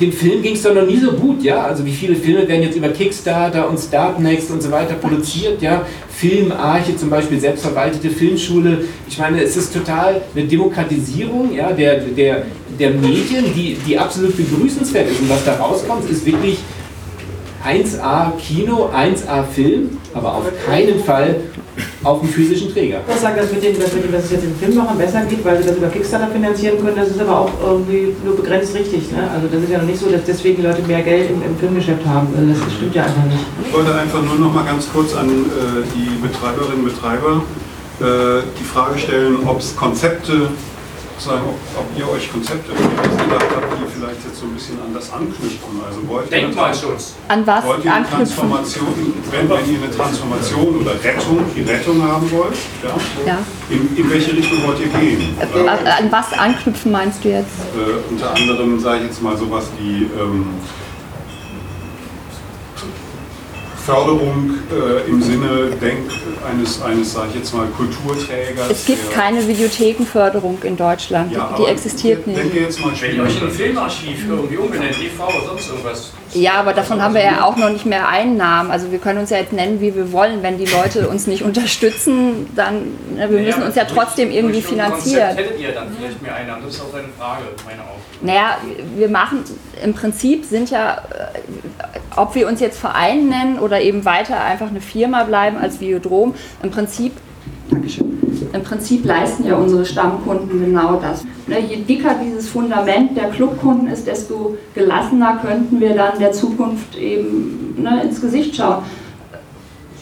dem 0.00 0.12
Film 0.12 0.42
ging 0.42 0.54
es 0.54 0.62
doch 0.62 0.74
noch 0.74 0.86
nie 0.86 0.96
so 0.96 1.12
gut, 1.12 1.42
ja. 1.42 1.62
Also 1.62 1.84
wie 1.84 1.92
viele 1.92 2.16
Filme 2.16 2.48
werden 2.48 2.62
jetzt 2.62 2.76
über 2.76 2.88
Kickstarter 2.88 3.68
und 3.68 3.78
Startnext 3.78 4.50
und 4.50 4.62
so 4.62 4.70
weiter 4.70 4.94
produziert, 4.94 5.60
ja. 5.60 5.84
Filmarche 6.08 6.96
zum 6.96 7.10
Beispiel, 7.10 7.38
selbstverwaltete 7.38 8.10
Filmschule. 8.10 8.84
Ich 9.08 9.18
meine, 9.18 9.42
es 9.42 9.56
ist 9.56 9.74
total 9.74 10.22
eine 10.34 10.46
Demokratisierung, 10.46 11.54
ja, 11.54 11.72
der, 11.72 12.00
der, 12.00 12.44
der 12.78 12.90
Medien, 12.90 13.52
die, 13.54 13.76
die 13.86 13.98
absolut 13.98 14.36
begrüßenswert 14.36 15.10
ist. 15.10 15.20
Und 15.20 15.28
was 15.28 15.44
da 15.44 15.56
rauskommt, 15.56 16.08
ist 16.10 16.24
wirklich 16.24 16.58
1A 17.64 18.32
Kino, 18.38 18.90
1A 18.94 19.44
Film, 19.44 19.98
aber 20.14 20.34
auf 20.34 20.44
keinen 20.66 21.02
Fall 21.04 21.36
auf 22.02 22.20
dem 22.20 22.28
physischen 22.28 22.72
Träger. 22.72 23.00
Ich 23.06 23.12
muss 23.12 23.22
sagen, 23.22 23.36
dass 23.36 23.52
mit 23.52 23.62
den, 23.62 23.78
dass, 23.78 23.92
mit 23.92 24.04
dem, 24.04 24.12
dass 24.12 24.24
es 24.24 24.30
jetzt 24.30 24.44
den 24.44 24.56
Filmemachern 24.56 24.96
besser 24.96 25.22
geht, 25.24 25.44
weil 25.44 25.58
sie 25.62 25.68
das 25.68 25.76
über 25.76 25.88
Kickstarter 25.88 26.28
finanzieren 26.28 26.78
können, 26.82 26.96
das 26.96 27.08
ist 27.08 27.20
aber 27.20 27.40
auch 27.40 27.50
irgendwie 27.62 28.14
nur 28.24 28.36
begrenzt 28.36 28.74
richtig. 28.74 29.12
Ne? 29.12 29.28
Also 29.34 29.48
das 29.52 29.62
ist 29.62 29.70
ja 29.70 29.78
noch 29.78 29.86
nicht 29.86 30.00
so, 30.00 30.10
dass 30.10 30.24
deswegen 30.24 30.56
die 30.56 30.62
Leute 30.62 30.82
mehr 30.82 31.02
Geld 31.02 31.30
im, 31.30 31.42
im 31.42 31.56
Filmgeschäft 31.58 32.04
haben. 32.06 32.28
Also 32.36 32.52
das 32.52 32.72
stimmt 32.74 32.94
ja 32.94 33.04
einfach 33.04 33.24
nicht. 33.24 33.44
Ich 33.66 33.74
wollte 33.74 33.94
einfach 33.94 34.22
nur 34.22 34.36
noch 34.36 34.54
mal 34.54 34.64
ganz 34.64 34.88
kurz 34.92 35.14
an 35.14 35.28
äh, 35.28 35.82
die 35.94 36.16
Betreiberinnen 36.26 36.84
und 36.84 36.94
Betreiber 36.94 37.42
äh, 38.00 38.42
die 38.58 38.64
Frage 38.64 38.98
stellen, 38.98 39.36
ob 39.46 39.60
es 39.60 39.76
Konzepte 39.76 40.48
sozusagen, 41.20 41.46
ob, 41.48 41.58
ob 41.76 41.98
ihr 41.98 42.08
euch 42.08 42.32
Konzepte 42.32 42.72
ausgedacht 42.72 43.46
habt, 43.54 43.66
die 43.76 43.92
vielleicht 43.92 44.24
jetzt 44.24 44.40
so 44.40 44.46
ein 44.46 44.54
bisschen 44.54 44.80
an 44.80 44.94
das 44.94 45.12
anknüpfen. 45.12 45.76
Also 45.86 46.08
wollt 46.08 46.30
ihr 46.30 46.38
Denkmalschutz. 46.38 47.14
An 47.28 47.46
was 47.46 47.64
wollt 47.64 47.84
ihr 47.84 47.92
eine 47.94 48.06
anknüpfen? 48.06 48.26
Transformation, 48.48 48.88
wenn, 49.30 49.48
wenn 49.50 49.72
ihr 49.72 49.78
eine 49.82 49.90
Transformation 49.94 50.80
oder 50.80 50.92
Rettung, 51.04 51.44
die 51.54 51.62
Rettung 51.62 52.02
haben 52.02 52.30
wollt, 52.32 52.56
ja, 52.82 52.96
Ja. 53.26 53.38
in, 53.68 53.96
in 53.96 54.10
welche 54.10 54.32
Richtung 54.32 54.66
wollt 54.66 54.80
ihr 54.80 54.88
gehen? 54.88 55.36
Äh, 55.40 55.68
An 55.68 56.10
was 56.10 56.32
anknüpfen 56.32 56.92
meinst 56.92 57.22
du 57.24 57.28
jetzt? 57.28 57.50
Äh, 57.76 58.10
unter 58.10 58.34
anderem 58.34 58.80
sage 58.80 59.00
ich 59.00 59.04
jetzt 59.08 59.22
mal 59.22 59.36
sowas 59.36 59.64
wie 59.78 60.04
ähm, 60.18 60.46
Förderung 63.84 64.54
äh, 64.70 65.08
im 65.10 65.22
Sinne 65.22 65.70
denk, 65.80 66.10
eines, 66.50 66.80
eines 66.82 67.12
sage 67.12 67.28
ich 67.30 67.36
jetzt 67.40 67.54
mal, 67.54 67.66
Kulturträgers. 67.76 68.70
Es 68.70 68.84
gibt 68.84 69.08
der- 69.10 69.16
keine 69.18 69.46
Videothekenförderung 69.46 70.58
in 70.62 70.76
Deutschland. 70.76 71.32
Ja, 71.32 71.54
die 71.58 71.64
existiert 71.64 72.26
wenn 72.26 72.34
nicht. 72.34 72.54
ihr 72.54 72.62
jetzt 72.62 72.80
mal 72.80 72.92
Wenn 73.00 73.16
ihr 73.16 73.22
euch 73.22 73.36
in 73.40 73.44
ein 73.48 73.50
Filmarchiv 73.52 74.24
irgendwie 74.28 74.56
umbenennt, 74.56 74.94
TV 74.96 75.26
oder 75.26 75.46
sonst 75.46 75.68
irgendwas. 75.70 76.12
Ja, 76.32 76.54
aber 76.54 76.72
davon 76.74 77.02
haben 77.02 77.14
wir 77.14 77.24
ja 77.24 77.44
auch 77.44 77.56
noch 77.56 77.70
nicht 77.70 77.86
mehr 77.86 78.08
Einnahmen. 78.08 78.70
Also 78.70 78.92
wir 78.92 78.98
können 78.98 79.18
uns 79.18 79.30
ja 79.30 79.38
jetzt 79.38 79.52
nennen, 79.52 79.80
wie 79.80 79.94
wir 79.94 80.12
wollen. 80.12 80.42
Wenn 80.42 80.58
die 80.58 80.66
Leute 80.66 81.08
uns 81.08 81.26
nicht 81.26 81.42
unterstützen, 81.42 82.48
dann 82.54 82.96
ne, 83.14 83.30
wir 83.30 83.40
müssen 83.40 83.62
uns 83.62 83.74
ja 83.74 83.84
trotzdem 83.84 84.30
irgendwie 84.30 84.62
finanzieren. 84.62 85.36
Hättet 85.36 85.58
ihr 85.58 85.72
dann 85.72 85.88
vielleicht 85.96 86.22
mehr 86.22 86.34
Einnahmen? 86.34 86.62
Das 86.64 86.74
ist 86.74 86.82
auch 86.82 86.94
eine 86.94 87.08
Frage, 87.18 87.42
meine 87.64 87.82
auch. 87.82 87.98
Naja, 88.22 88.58
wir 88.96 89.08
machen 89.08 89.44
im 89.82 89.94
Prinzip 89.94 90.44
sind 90.44 90.70
ja, 90.70 90.98
äh, 90.98 91.98
ob 92.16 92.34
wir 92.34 92.46
uns 92.46 92.60
jetzt 92.60 92.78
Verein 92.78 93.28
nennen 93.28 93.58
oder 93.58 93.80
eben 93.80 94.04
weiter 94.04 94.40
einfach 94.42 94.68
eine 94.68 94.80
Firma 94.80 95.24
bleiben 95.24 95.56
als 95.56 95.80
Videodrom, 95.80 96.34
im 96.62 96.70
Prinzip, 96.70 97.12
Dankeschön, 97.70 98.18
im 98.52 98.62
Prinzip 98.62 99.04
leisten 99.04 99.46
ja 99.46 99.54
unsere 99.54 99.84
Stammkunden 99.84 100.64
genau 100.64 100.96
das. 100.96 101.24
Ne, 101.46 101.60
je 101.60 101.76
dicker 101.76 102.16
dieses 102.22 102.48
Fundament 102.48 103.16
der 103.16 103.30
Clubkunden 103.30 103.88
ist, 103.88 104.06
desto 104.06 104.56
gelassener 104.74 105.38
könnten 105.44 105.80
wir 105.80 105.94
dann 105.94 106.18
der 106.18 106.32
Zukunft 106.32 106.96
eben 106.98 107.76
ne, 107.78 108.02
ins 108.02 108.20
Gesicht 108.20 108.56
schauen. 108.56 108.82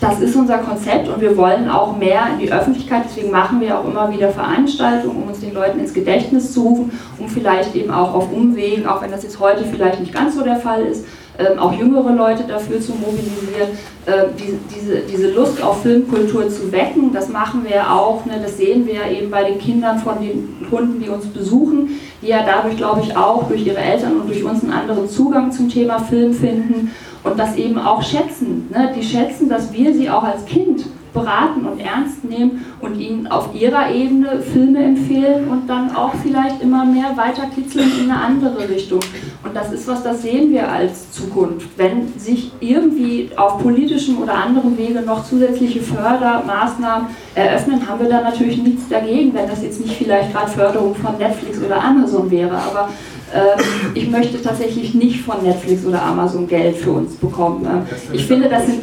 Das 0.00 0.20
ist 0.20 0.36
unser 0.36 0.58
Konzept 0.58 1.08
und 1.08 1.20
wir 1.20 1.36
wollen 1.36 1.68
auch 1.68 1.96
mehr 1.96 2.28
in 2.32 2.38
die 2.38 2.52
Öffentlichkeit. 2.52 3.02
Deswegen 3.06 3.32
machen 3.32 3.60
wir 3.60 3.78
auch 3.78 3.84
immer 3.84 4.12
wieder 4.12 4.30
Veranstaltungen, 4.30 5.22
um 5.22 5.28
uns 5.28 5.40
den 5.40 5.52
Leuten 5.52 5.80
ins 5.80 5.92
Gedächtnis 5.92 6.52
zu 6.52 6.62
rufen, 6.62 6.92
um 7.18 7.28
vielleicht 7.28 7.74
eben 7.74 7.90
auch 7.90 8.14
auf 8.14 8.32
Umwegen, 8.32 8.86
auch 8.86 9.02
wenn 9.02 9.10
das 9.10 9.24
jetzt 9.24 9.40
heute 9.40 9.64
vielleicht 9.64 10.00
nicht 10.00 10.14
ganz 10.14 10.36
so 10.36 10.44
der 10.44 10.56
Fall 10.56 10.82
ist, 10.82 11.04
ähm, 11.38 11.58
auch 11.58 11.72
jüngere 11.72 12.12
Leute 12.12 12.44
dafür 12.44 12.80
zu 12.80 12.92
mobilisieren, 12.92 13.70
äh, 14.06 14.24
diese, 14.38 14.58
diese, 14.74 14.96
diese 15.00 15.30
Lust 15.30 15.62
auf 15.62 15.82
Filmkultur 15.82 16.48
zu 16.48 16.72
wecken. 16.72 17.12
Das 17.12 17.28
machen 17.28 17.64
wir 17.66 17.92
auch, 17.92 18.24
ne, 18.26 18.40
das 18.42 18.56
sehen 18.56 18.86
wir 18.86 18.94
ja 18.94 19.08
eben 19.08 19.30
bei 19.30 19.44
den 19.44 19.58
Kindern 19.58 19.98
von 19.98 20.20
den 20.20 20.66
Kunden, 20.68 21.00
die 21.00 21.08
uns 21.08 21.26
besuchen, 21.26 22.00
die 22.20 22.28
ja 22.28 22.44
dadurch, 22.44 22.76
glaube 22.76 23.02
ich, 23.02 23.16
auch 23.16 23.48
durch 23.48 23.64
ihre 23.64 23.78
Eltern 23.78 24.20
und 24.20 24.28
durch 24.28 24.42
uns 24.42 24.62
einen 24.62 24.72
anderen 24.72 25.08
Zugang 25.08 25.52
zum 25.52 25.68
Thema 25.68 26.00
Film 26.00 26.32
finden 26.34 26.90
und 27.22 27.38
das 27.38 27.56
eben 27.56 27.78
auch 27.78 28.02
schätzen. 28.02 28.68
Ne? 28.70 28.92
Die 28.96 29.04
schätzen, 29.04 29.48
dass 29.48 29.72
wir 29.72 29.94
sie 29.94 30.10
auch 30.10 30.24
als 30.24 30.44
Kind 30.44 30.86
beraten 31.12 31.66
und 31.66 31.80
ernst 31.80 32.24
nehmen 32.24 32.64
und 32.80 32.98
ihnen 32.98 33.26
auf 33.26 33.54
ihrer 33.54 33.90
Ebene 33.92 34.40
Filme 34.40 34.82
empfehlen 34.84 35.48
und 35.48 35.66
dann 35.68 35.94
auch 35.94 36.14
vielleicht 36.22 36.62
immer 36.62 36.84
mehr 36.84 37.16
weiterkitzeln 37.16 37.90
in 38.00 38.10
eine 38.10 38.20
andere 38.20 38.68
Richtung. 38.68 39.00
Und 39.44 39.54
das 39.54 39.72
ist 39.72 39.86
was, 39.88 40.02
das 40.02 40.22
sehen 40.22 40.50
wir 40.50 40.70
als 40.70 41.12
Zukunft. 41.12 41.68
Wenn 41.76 42.18
sich 42.18 42.52
irgendwie 42.60 43.30
auf 43.36 43.62
politischem 43.62 44.18
oder 44.18 44.34
anderem 44.34 44.76
Wege 44.76 45.00
noch 45.02 45.24
zusätzliche 45.24 45.80
Fördermaßnahmen 45.80 47.08
eröffnen, 47.34 47.88
haben 47.88 48.00
wir 48.00 48.08
da 48.08 48.22
natürlich 48.22 48.58
nichts 48.62 48.88
dagegen, 48.88 49.34
wenn 49.34 49.48
das 49.48 49.62
jetzt 49.62 49.80
nicht 49.80 49.94
vielleicht 49.96 50.32
gerade 50.32 50.50
Förderung 50.50 50.94
von 50.94 51.16
Netflix 51.18 51.60
oder 51.62 51.82
Amazon 51.82 52.30
wäre. 52.30 52.56
Aber 52.56 52.88
ähm, 53.34 53.60
ich 53.94 54.08
möchte 54.10 54.40
tatsächlich 54.40 54.94
nicht 54.94 55.20
von 55.22 55.42
Netflix 55.42 55.84
oder 55.84 56.02
Amazon 56.02 56.46
Geld 56.46 56.76
für 56.76 56.92
uns 56.92 57.14
bekommen. 57.16 57.64
Ähm, 57.64 57.82
Ich 58.12 58.26
finde, 58.26 58.48
das 58.48 58.66
sind. 58.66 58.82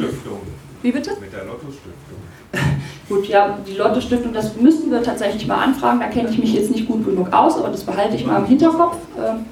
Wie 0.82 0.92
bitte? 0.92 1.10
Mit 1.20 1.32
der 1.32 1.44
Lotto-Stiftung. 1.44 2.05
Gut, 3.08 3.28
ja, 3.28 3.56
die 3.66 3.74
Lotto-Stiftung, 3.74 4.32
das 4.32 4.56
müssten 4.56 4.90
wir 4.90 5.02
tatsächlich 5.02 5.46
mal 5.46 5.62
anfragen. 5.62 6.00
Da 6.00 6.06
kenne 6.06 6.28
ich 6.28 6.38
mich 6.38 6.54
jetzt 6.54 6.72
nicht 6.72 6.88
gut 6.88 7.04
genug 7.04 7.32
aus, 7.32 7.56
aber 7.56 7.68
das 7.68 7.84
behalte 7.84 8.16
ich 8.16 8.26
mal 8.26 8.38
im 8.38 8.46
Hinterkopf. 8.46 8.96
Ähm, 9.16 9.46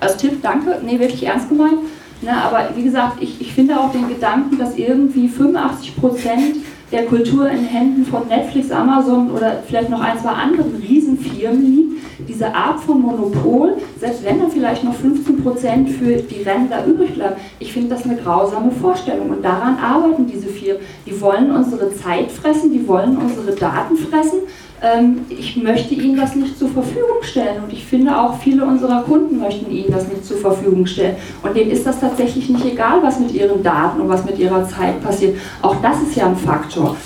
Als 0.00 0.16
Tipp, 0.16 0.42
danke. 0.42 0.80
Nee, 0.84 0.98
wirklich 0.98 1.24
ernst 1.24 1.48
gemeint. 1.48 1.78
Ne, 2.20 2.32
aber 2.32 2.70
wie 2.74 2.82
gesagt, 2.82 3.22
ich, 3.22 3.40
ich 3.40 3.52
finde 3.52 3.78
auch 3.78 3.92
den 3.92 4.08
Gedanken, 4.08 4.58
dass 4.58 4.76
irgendwie 4.76 5.28
85 5.28 5.96
Prozent 5.96 6.56
der 6.90 7.04
Kultur 7.04 7.48
in 7.48 7.64
Händen 7.64 8.04
von 8.04 8.28
Netflix, 8.28 8.70
Amazon 8.70 9.30
oder 9.30 9.62
vielleicht 9.66 9.90
noch 9.90 10.00
ein, 10.00 10.18
zwei 10.18 10.30
anderen 10.30 10.76
Riesenfirmen 10.76 11.62
liegt. 11.62 11.88
Diese 12.26 12.52
Art 12.54 12.80
von 12.80 13.00
Monopol, 13.00 13.76
selbst 14.00 14.24
wenn 14.24 14.40
dann 14.40 14.50
vielleicht 14.50 14.82
noch 14.82 14.94
15 14.94 15.42
Prozent 15.42 15.90
für 15.90 16.16
die 16.16 16.42
Rennen 16.42 16.68
da 16.68 16.84
übrig 16.84 17.14
bleiben, 17.14 17.36
ich 17.58 17.72
finde 17.72 17.90
das 17.90 18.04
eine 18.04 18.16
grausame 18.16 18.72
Vorstellung. 18.72 19.30
Und 19.30 19.44
daran 19.44 19.78
arbeiten 19.78 20.26
diese 20.26 20.48
Firmen. 20.48 20.82
Die 21.06 21.20
wollen 21.20 21.50
unsere 21.50 21.94
Zeit 21.94 22.30
fressen, 22.30 22.72
die 22.72 22.86
wollen 22.88 23.16
unsere 23.16 23.54
Daten 23.54 23.96
fressen. 23.96 24.40
Ähm, 24.82 25.26
ich 25.28 25.56
möchte 25.56 25.94
ihnen 25.94 26.16
das 26.16 26.34
nicht 26.34 26.58
zur 26.58 26.70
Verfügung 26.70 27.22
stellen. 27.22 27.64
Und 27.64 27.72
ich 27.72 27.84
finde 27.84 28.16
auch, 28.16 28.40
viele 28.40 28.64
unserer 28.64 29.02
Kunden 29.02 29.38
möchten 29.38 29.70
ihnen 29.70 29.90
das 29.90 30.06
nicht 30.08 30.24
zur 30.24 30.38
Verfügung 30.38 30.86
stellen. 30.86 31.16
Und 31.42 31.56
denen 31.56 31.70
ist 31.70 31.86
das 31.86 32.00
tatsächlich 32.00 32.48
nicht 32.48 32.64
egal, 32.64 33.02
was 33.02 33.18
mit 33.18 33.32
ihren 33.32 33.62
Daten 33.62 34.00
und 34.00 34.08
was 34.08 34.24
mit 34.24 34.38
ihrer 34.38 34.68
Zeit 34.68 35.02
passiert. 35.02 35.38
Auch 35.62 35.76
das 35.82 36.02
ist 36.02 36.16
ja 36.16 36.26
ein 36.26 36.36
Faktor. 36.36 36.96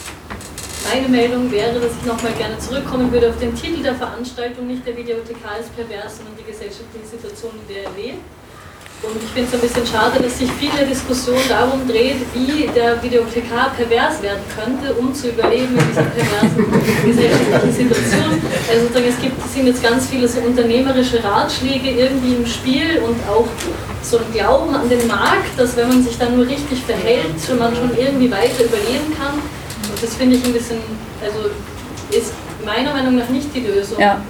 Meine 0.93 1.09
Meldung 1.09 1.51
wäre, 1.51 1.81
dass 1.81 1.93
ich 1.99 2.07
nochmal 2.07 2.33
gerne 2.33 2.59
zurückkommen 2.59 3.11
würde 3.11 3.31
auf 3.31 3.39
den 3.39 3.55
Titel 3.55 3.83
der 3.83 3.95
Veranstaltung, 3.95 4.67
nicht 4.67 4.87
der 4.87 4.95
Videothekar 4.95 5.59
ist 5.59 5.75
pervers, 5.75 6.19
sondern 6.19 6.35
die 6.37 6.45
gesellschaftliche 6.45 7.07
Situation 7.07 7.53
in 7.67 7.75
der 7.75 7.85
RW. 7.85 8.19
Und 9.03 9.21
ich 9.21 9.31
finde 9.31 9.49
es 9.49 9.55
ein 9.55 9.61
bisschen 9.61 9.87
schade, 9.87 10.23
dass 10.23 10.39
sich 10.39 10.49
viele 10.53 10.87
Diskussion 10.87 11.39
darum 11.49 11.89
dreht, 11.89 12.19
wie 12.35 12.69
der 12.73 13.03
Videothekar 13.03 13.75
pervers 13.77 14.23
werden 14.23 14.43
könnte, 14.55 14.95
um 14.95 15.13
zu 15.13 15.31
überleben 15.31 15.77
in 15.77 15.89
dieser 15.89 16.03
perversen 16.03 16.67
gesellschaftlichen 17.05 17.73
Situation. 17.73 18.43
Also 18.71 18.87
es 19.09 19.21
gibt, 19.21 19.51
sind 19.51 19.67
jetzt 19.67 19.83
ganz 19.83 20.07
viele 20.07 20.29
so 20.29 20.41
unternehmerische 20.41 21.23
Ratschläge 21.25 21.91
irgendwie 21.91 22.35
im 22.37 22.47
Spiel 22.47 23.03
und 23.05 23.17
auch 23.29 23.49
so 24.03 24.19
ein 24.19 24.33
Glauben 24.33 24.73
an 24.75 24.89
den 24.89 25.05
Markt, 25.09 25.59
dass 25.59 25.77
wenn 25.77 25.89
man 25.89 26.05
sich 26.05 26.17
dann 26.17 26.37
nur 26.37 26.47
richtig 26.47 26.81
verhält, 26.85 27.35
man 27.59 27.75
schon 27.75 27.91
irgendwie 27.97 28.31
weiter 28.31 28.65
überleben 28.65 29.13
kann. 29.19 29.35
Und 29.35 30.01
das 30.01 30.15
finde 30.15 30.37
ich 30.37 30.45
ein 30.45 30.53
bisschen, 30.53 30.79
also 31.21 31.51
ist 32.17 32.33
meiner 32.65 32.93
Meinung 32.93 33.17
nach 33.17 33.29
nicht 33.29 33.55
die 33.55 33.61
Lösung. 33.61 33.99
Ja. 33.99 34.21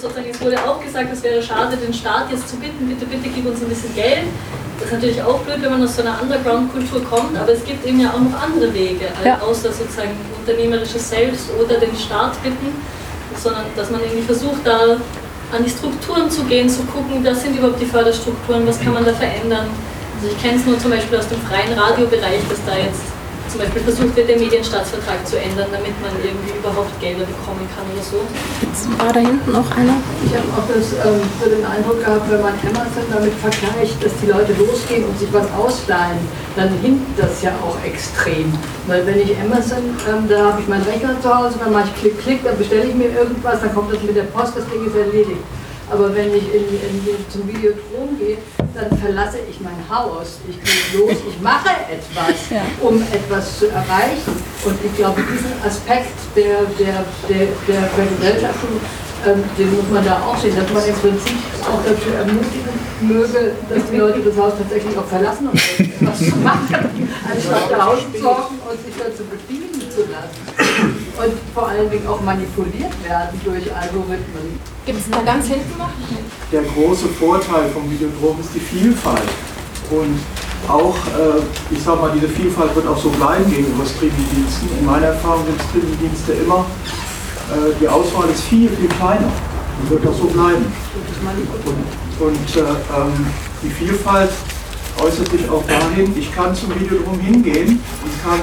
Sozusagen, 0.00 0.30
es 0.30 0.40
wurde 0.40 0.56
auch 0.64 0.82
gesagt, 0.82 1.08
es 1.12 1.22
wäre 1.22 1.42
schade, 1.42 1.76
den 1.76 1.92
Staat 1.92 2.30
jetzt 2.30 2.48
zu 2.48 2.56
bitten, 2.56 2.86
bitte, 2.88 3.06
bitte 3.06 3.28
gib 3.34 3.46
uns 3.46 3.60
ein 3.60 3.68
bisschen 3.68 3.94
Geld. 3.94 4.24
Das 4.78 4.86
ist 4.88 4.92
natürlich 4.94 5.20
auch 5.22 5.38
blöd, 5.40 5.58
wenn 5.60 5.72
man 5.72 5.82
aus 5.82 5.96
so 5.96 6.02
einer 6.02 6.22
Underground-Kultur 6.22 7.02
kommt, 7.04 7.36
aber 7.36 7.52
es 7.52 7.64
gibt 7.64 7.84
eben 7.84 8.00
ja 8.00 8.10
auch 8.10 8.20
noch 8.20 8.40
andere 8.40 8.72
Wege, 8.72 9.06
äh, 9.22 9.26
Ja. 9.28 9.38
außer 9.40 9.72
sozusagen 9.72 10.10
unternehmerisches 10.38 11.10
Selbst 11.10 11.50
oder 11.58 11.78
den 11.78 11.96
Staat 11.96 12.40
bitten, 12.42 12.70
sondern 13.36 13.64
dass 13.76 13.90
man 13.90 14.00
irgendwie 14.00 14.22
versucht, 14.22 14.64
da 14.64 14.96
an 15.50 15.64
die 15.64 15.70
Strukturen 15.70 16.30
zu 16.30 16.44
gehen, 16.44 16.68
zu 16.68 16.82
gucken, 16.84 17.24
was 17.24 17.42
sind 17.42 17.56
überhaupt 17.58 17.80
die 17.80 17.86
Förderstrukturen, 17.86 18.66
was 18.66 18.78
kann 18.80 18.94
man 18.94 19.04
da 19.04 19.12
verändern. 19.12 19.66
Also 20.16 20.34
ich 20.34 20.42
kenne 20.42 20.58
es 20.58 20.66
nur 20.66 20.78
zum 20.78 20.90
Beispiel 20.90 21.18
aus 21.18 21.28
dem 21.28 21.40
freien 21.42 21.72
Radiobereich, 21.78 22.40
dass 22.48 22.58
da 22.66 22.76
jetzt 22.76 23.02
zum 23.48 23.60
Beispiel 23.60 23.82
versucht 23.82 24.14
wird, 24.14 24.28
den 24.28 24.40
Medienstaatsvertrag 24.40 25.26
zu 25.26 25.40
ändern, 25.40 25.68
damit 25.72 25.96
man 26.00 26.12
irgendwie 26.22 26.52
überhaupt 26.52 26.92
Gelder 27.00 27.24
bekommen 27.24 27.64
kann 27.72 27.84
oder 27.88 28.04
so. 28.04 28.20
War 29.00 29.12
da 29.12 29.20
hinten 29.20 29.52
noch 29.52 29.70
einer? 29.72 29.96
Ich 30.24 30.32
habe 30.36 30.48
auch 30.52 30.68
das, 30.68 30.92
ähm, 30.92 31.24
so 31.40 31.48
den 31.48 31.64
Eindruck 31.64 32.04
gehabt, 32.04 32.30
wenn 32.30 32.42
man 32.42 32.54
Amazon 32.60 33.08
damit 33.12 33.32
vergleicht, 33.40 33.96
dass 34.04 34.12
die 34.20 34.28
Leute 34.28 34.52
losgehen 34.54 35.04
und 35.08 35.18
sich 35.18 35.32
was 35.32 35.48
ausleihen, 35.56 36.20
dann 36.56 36.68
hinkt 36.80 37.18
das 37.18 37.42
ja 37.42 37.52
auch 37.64 37.76
extrem. 37.84 38.52
Weil 38.86 39.06
wenn 39.06 39.18
ich 39.18 39.32
Amazon, 39.40 39.96
ähm, 40.06 40.28
da 40.28 40.52
habe 40.52 40.60
ich 40.60 40.68
meinen 40.68 40.84
Rechner 40.84 41.16
zu 41.20 41.28
Hause, 41.32 41.56
dann 41.58 41.72
mache 41.72 41.88
ich 41.88 42.00
Klick, 42.00 42.20
Klick, 42.20 42.44
dann 42.44 42.58
bestelle 42.58 42.84
ich 42.84 42.94
mir 42.94 43.10
irgendwas, 43.10 43.60
dann 43.60 43.74
kommt 43.74 43.92
das 43.92 44.02
mit 44.02 44.16
der 44.16 44.28
Post, 44.34 44.56
das 44.56 44.64
Ding 44.68 44.84
ist 44.84 44.94
erledigt. 44.94 45.42
Aber 45.90 46.14
wenn 46.14 46.34
ich 46.34 46.44
in, 46.52 46.64
in, 46.68 47.30
zum 47.30 47.48
Videodrom 47.48 48.18
gehe, 48.18 48.36
dann 48.74 48.98
verlasse 48.98 49.38
ich 49.48 49.58
mein 49.60 49.78
Haus. 49.88 50.38
Ich 50.48 50.56
gehe 50.62 51.00
los, 51.00 51.16
ich 51.28 51.40
mache 51.40 51.70
etwas, 51.90 52.50
Ja. 52.50 52.62
um 52.80 53.00
etwas 53.00 53.58
zu 53.58 53.68
erreichen. 53.68 54.36
Und 54.64 54.76
ich 54.84 54.94
glaube, 54.96 55.22
diesen 55.22 55.52
Aspekt 55.64 56.12
der, 56.36 56.64
der, 56.78 57.04
der, 57.28 57.46
der 57.66 57.82
Vergesellschaftung, 57.96 58.70
ähm, 59.26 59.42
den 59.56 59.74
muss 59.76 59.88
man 59.90 60.04
da 60.04 60.20
auch 60.22 60.36
sehen, 60.36 60.54
dass 60.56 60.70
man 60.72 60.84
im 60.84 60.94
Prinzip 60.94 61.36
auch 61.64 61.80
dazu 61.84 62.08
ermutigen 62.16 62.76
möge, 63.00 63.52
dass 63.68 63.90
die 63.90 63.96
Leute 63.96 64.20
das 64.20 64.36
Haus 64.36 64.52
tatsächlich 64.58 64.96
auch 64.96 65.06
verlassen 65.06 65.48
und 65.48 65.56
etwas 65.56 66.18
zu 66.18 66.36
machen, 66.44 67.08
anstatt 67.24 67.70
da 67.70 67.96
zu 67.96 68.24
hocken 68.28 68.58
und 68.68 68.78
sich 68.84 68.94
dazu 68.98 69.24
bedienen. 69.24 69.67
Und 71.18 71.34
vor 71.52 71.68
allen 71.68 71.90
Dingen 71.90 72.06
auch 72.06 72.20
manipuliert 72.22 72.92
werden 73.04 73.40
durch 73.44 73.74
Algorithmen. 73.74 74.60
Gibt 74.86 75.00
es 75.00 75.10
da 75.10 75.20
ganz 75.22 75.46
hinten 75.46 75.76
noch? 75.78 75.90
der 76.52 76.62
große 76.62 77.08
Vorteil 77.08 77.68
vom 77.70 77.90
Videodrom 77.90 78.40
ist 78.40 78.50
die 78.54 78.60
Vielfalt. 78.60 79.28
Und 79.90 80.18
auch, 80.68 80.96
äh, 80.96 81.74
ich 81.74 81.82
sag 81.82 82.00
mal, 82.00 82.12
diese 82.14 82.28
Vielfalt 82.28 82.74
wird 82.74 82.86
auch 82.86 82.98
so 82.98 83.10
bleiben 83.10 83.50
gegenüber 83.50 83.84
Streamingdiensten. 83.84 84.68
In 84.78 84.86
meiner 84.86 85.06
Erfahrung 85.06 85.44
sind 85.46 85.60
Streamingdienste 85.70 86.32
immer 86.32 86.64
äh, 87.48 87.72
die 87.80 87.88
Auswahl 87.88 88.28
ist 88.28 88.42
viel, 88.44 88.68
viel 88.68 88.88
kleiner 88.88 89.30
und 89.80 89.90
wird 89.90 90.06
auch 90.06 90.18
so 90.18 90.26
bleiben. 90.26 90.66
Und, 91.64 92.26
und 92.26 92.56
äh, 92.56 92.60
ähm, 92.60 93.26
die 93.62 93.70
Vielfalt 93.70 94.30
äußert 95.02 95.30
sich 95.30 95.48
auch 95.48 95.64
dahin, 95.66 96.12
ich 96.16 96.34
kann 96.34 96.54
zum 96.54 96.78
Videodrom 96.78 97.18
hingehen 97.20 97.80
und 98.04 98.22
kann 98.22 98.40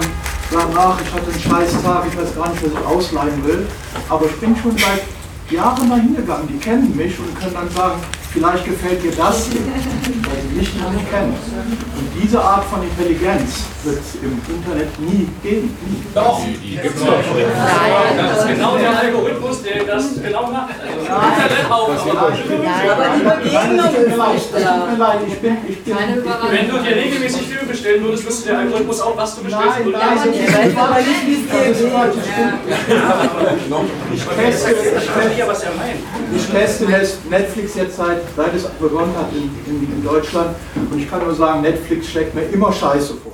sagen, 0.51 0.73
ach, 0.77 0.99
ich 1.01 1.13
hatte 1.13 1.31
einen 1.31 1.41
scheiß 1.41 1.83
Tag, 1.83 2.05
ich 2.09 2.17
weiß 2.17 2.35
gar 2.35 2.49
nicht, 2.49 2.63
was 2.63 2.71
ich 2.71 2.87
ausleihen 2.87 3.45
will, 3.45 3.67
aber 4.09 4.25
ich 4.25 4.35
bin 4.39 4.55
schon 4.55 4.77
seit 4.77 5.03
Jahren 5.51 5.89
da 5.89 5.95
hingegangen, 5.95 6.47
die 6.47 6.57
kennen 6.57 6.95
mich 6.95 7.19
und 7.19 7.37
können 7.39 7.53
dann 7.53 7.69
sagen, 7.69 8.01
vielleicht 8.33 8.65
gefällt 8.65 9.03
dir 9.03 9.11
das 9.11 9.45
hier, 9.45 9.61
weil 9.61 10.41
sie 10.41 10.57
mich 10.57 10.75
noch 10.81 10.91
nicht 10.91 11.09
kennen. 11.09 11.33
Und 11.33 12.21
diese 12.21 12.41
Art 12.41 12.63
von 12.65 12.81
Intelligenz 12.81 13.63
wird 13.83 13.99
es 13.99 14.15
im 14.21 14.41
Internet 14.53 14.99
nie 14.99 15.29
geben. 15.43 15.77
Nie. 15.85 16.03
Doch, 16.13 16.41
die 16.43 16.75
gibt 16.75 16.97
es 16.97 17.05
doch. 17.05 17.13
Das 18.17 18.39
ist 18.39 18.47
genau 18.47 18.77
der 18.77 18.99
Algorithmus, 18.99 19.61
der 19.61 19.83
das 19.83 20.21
genau 20.21 20.47
macht. 20.51 20.73
Also 20.81 21.05
Internet 21.05 21.64
auch. 21.75 21.89
Aber 21.89 22.31
die 22.31 22.43
Begegnung 22.43 23.95
Überraschung. 24.05 24.53
Wenn 26.51 26.69
du 26.69 26.77
dir 26.79 26.95
regelmäßig 26.95 27.47
Filme 27.47 27.67
bestellen 27.67 28.03
würdest, 28.03 28.25
wüsste 28.27 28.49
der 28.49 28.59
Algorithmus 28.59 29.01
auch, 29.01 29.17
was 29.17 29.35
du 29.35 29.43
bestellst. 29.43 29.79
Nein, 29.79 29.91
nein, 29.91 30.33
ich 30.33 30.53
weiß 30.53 30.77
aber 30.77 30.97
nicht, 30.97 31.27
wie 31.27 31.33
es 31.33 31.47
dir 31.49 31.69
Ich 34.13 34.25
teste, 34.25 34.71
ich 34.71 34.77
Ich 34.85 35.07
weiß 35.07 35.15
teste, 35.15 35.39
ja, 35.39 35.47
was 35.47 35.63
er 35.63 35.71
meint. 35.71 35.99
ich 36.35 36.45
teste 36.47 36.85
Netflix 37.29 37.75
jetzt 37.75 37.97
seit, 37.97 38.17
seit 38.35 38.53
es 38.53 38.63
begonnen 38.63 39.13
hat 39.17 39.27
in, 39.33 39.49
in, 39.71 39.81
in 39.91 40.03
Deutschland 40.03 40.55
und 40.75 40.99
ich 40.99 41.09
kann 41.09 41.23
nur 41.23 41.33
sagen, 41.35 41.61
Netflix 41.61 42.07
schlägt 42.09 42.35
mir 42.35 42.43
immer 42.43 42.71
Scheiße 42.71 43.13
vor. 43.15 43.33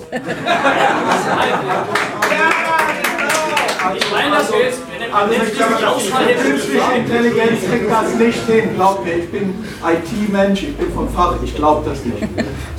Ich 3.93 4.11
meine, 4.11 4.35
dass 4.35 4.51
wir 4.51 4.59
jetzt 4.59 4.79
Also 5.13 5.33
ich 5.33 5.85
Ausfall 5.85 6.25
hätte. 6.25 6.49
künstliche 6.49 6.91
Intelligenz 6.95 7.61
kriegt 7.69 7.91
das 7.91 8.15
nicht 8.15 8.45
hin, 8.47 8.75
glaubt 8.75 9.05
mir. 9.05 9.15
Ich 9.15 9.29
bin 9.29 9.53
IT-Mensch, 9.83 10.63
ich 10.63 10.77
bin 10.77 10.91
vom 10.93 11.09
Fach, 11.09 11.35
ich 11.43 11.55
glaube 11.55 11.89
das 11.89 12.05
nicht. 12.05 12.21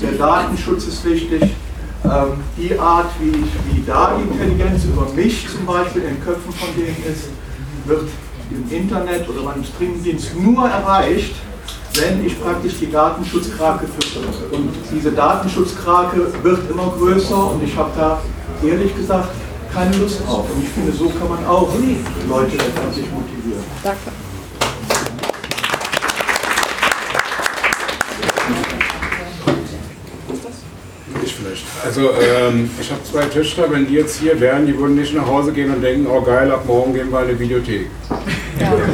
Der 0.00 0.12
Datenschutz 0.12 0.86
ist 0.86 1.04
wichtig. 1.04 1.42
Ähm, 2.04 2.32
die 2.56 2.78
Art, 2.78 3.10
wie, 3.20 3.32
wie 3.32 3.82
da 3.86 4.16
die 4.16 4.32
Intelligenz 4.32 4.84
über 4.84 5.06
mich 5.14 5.46
zum 5.48 5.66
Beispiel 5.66 6.02
in 6.02 6.08
den 6.14 6.24
Köpfen 6.24 6.52
von 6.52 6.68
denen 6.74 6.96
ist, 7.10 7.28
wird 7.84 8.08
im 8.50 8.76
Internet 8.76 9.28
oder 9.28 9.42
beim 9.42 9.62
Streamingdienst 9.62 10.34
nur 10.40 10.68
erreicht, 10.68 11.34
wenn 11.94 12.24
ich 12.24 12.42
praktisch 12.42 12.74
die 12.80 12.90
Datenschutzkrake 12.90 13.86
füttere. 13.86 14.26
Und 14.52 14.70
diese 14.90 15.12
Datenschutzkrake 15.12 16.26
wird 16.42 16.70
immer 16.70 16.92
größer 16.98 17.52
und 17.52 17.62
ich 17.62 17.76
habe 17.76 17.90
da 17.96 18.20
ehrlich 18.66 18.96
gesagt 18.96 19.28
keine 19.72 19.96
Lust 19.96 20.20
drauf. 20.26 20.46
Und 20.54 20.62
ich 20.62 20.68
finde, 20.68 20.92
so 20.92 21.08
kann 21.08 21.28
man 21.28 21.44
auch 21.46 21.72
Leute 22.28 22.56
letztendlich 22.56 23.06
motivieren. 23.10 23.64
Danke. 23.82 23.98
Ich 31.24 31.34
vielleicht. 31.34 31.64
Also 31.84 32.10
ähm, 32.20 32.70
ich 32.80 32.90
habe 32.90 33.00
zwei 33.04 33.24
Töchter, 33.26 33.70
wenn 33.70 33.86
die 33.86 33.94
jetzt 33.94 34.18
hier 34.18 34.38
wären, 34.40 34.66
die 34.66 34.76
würden 34.76 34.96
nicht 34.96 35.14
nach 35.14 35.26
Hause 35.26 35.52
gehen 35.52 35.72
und 35.72 35.82
denken, 35.82 36.06
oh 36.06 36.20
geil, 36.20 36.50
ab 36.50 36.64
morgen 36.66 36.92
gehen 36.92 37.10
wir 37.10 37.20
in 37.20 37.28
eine 37.28 37.38
Videothek. 37.38 37.86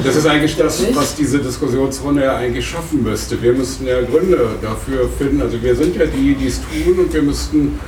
Das 0.05 0.17
ist 0.17 0.27
eigentlich 0.27 0.57
das, 0.57 0.83
was 0.95 1.15
diese 1.15 1.39
Diskussionsrunde 1.39 2.25
ja 2.25 2.37
eigentlich 2.37 2.67
schaffen 2.67 3.03
müsste. 3.03 3.41
Wir 3.43 3.53
müssten 3.53 3.87
ja 3.87 4.01
Gründe 4.03 4.39
dafür 4.63 5.09
finden. 5.19 5.43
Also 5.43 5.63
wir 5.63 5.75
sind 5.75 5.97
ja 5.97 6.07
die, 6.07 6.35
die 6.35 6.47
es 6.47 6.61
tun 6.61 6.99
und 6.99 7.13
wir 7.13 7.23
müssten 7.23 7.79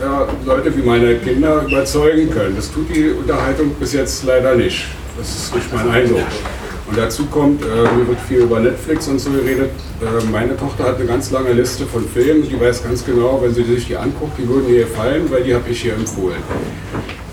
ja, 0.00 0.26
Leute 0.44 0.76
wie 0.76 0.82
meine 0.82 1.16
Kinder 1.16 1.64
überzeugen 1.68 2.30
können. 2.30 2.56
Das 2.56 2.72
tut 2.72 2.94
die 2.94 3.10
Unterhaltung 3.10 3.70
bis 3.78 3.92
jetzt 3.92 4.24
leider 4.24 4.54
nicht. 4.54 4.86
Das 5.18 5.28
ist 5.28 5.54
nicht 5.54 5.72
mein 5.74 5.90
Eindruck. 5.90 6.26
Und 6.88 6.98
dazu 6.98 7.26
kommt, 7.26 7.62
äh, 7.62 7.66
mir 7.66 8.08
wird 8.08 8.18
viel 8.26 8.38
über 8.38 8.58
Netflix 8.58 9.06
und 9.06 9.20
so 9.20 9.30
geredet. 9.30 9.70
Äh, 10.00 10.24
meine 10.32 10.56
Tochter 10.56 10.84
hat 10.84 10.96
eine 10.96 11.06
ganz 11.06 11.30
lange 11.30 11.52
Liste 11.52 11.86
von 11.86 12.04
Filmen, 12.08 12.48
die 12.48 12.60
weiß 12.60 12.82
ganz 12.82 13.04
genau, 13.04 13.38
wenn 13.42 13.54
sie 13.54 13.62
sich 13.62 13.86
die 13.86 13.96
anguckt, 13.96 14.36
die 14.38 14.48
würden 14.48 14.68
ihr 14.68 14.80
gefallen, 14.80 15.30
weil 15.30 15.44
die 15.44 15.54
habe 15.54 15.70
ich 15.70 15.82
hier 15.82 15.94
empfohlen. 15.94 16.38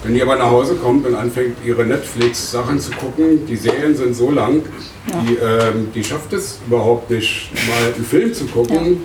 Wenn 0.04 0.14
die 0.14 0.22
aber 0.22 0.36
nach 0.36 0.52
Hause 0.52 0.76
kommt 0.76 1.08
und 1.08 1.16
anfängt, 1.16 1.58
ihre 1.66 1.86
Netflix-Sachen 1.86 2.80
zu 2.80 2.92
gucken, 2.92 3.48
die 3.48 3.56
Serien 3.56 3.96
sind 3.96 4.16
so 4.16 4.30
lang, 4.30 4.62
die, 5.08 5.36
ähm, 5.36 5.88
die 5.96 6.04
schafft 6.04 6.34
es 6.34 6.60
überhaupt 6.68 7.10
nicht, 7.10 7.50
mal 7.68 7.94
einen 7.96 8.06
Film 8.06 8.34
zu 8.34 8.46
gucken, 8.46 9.02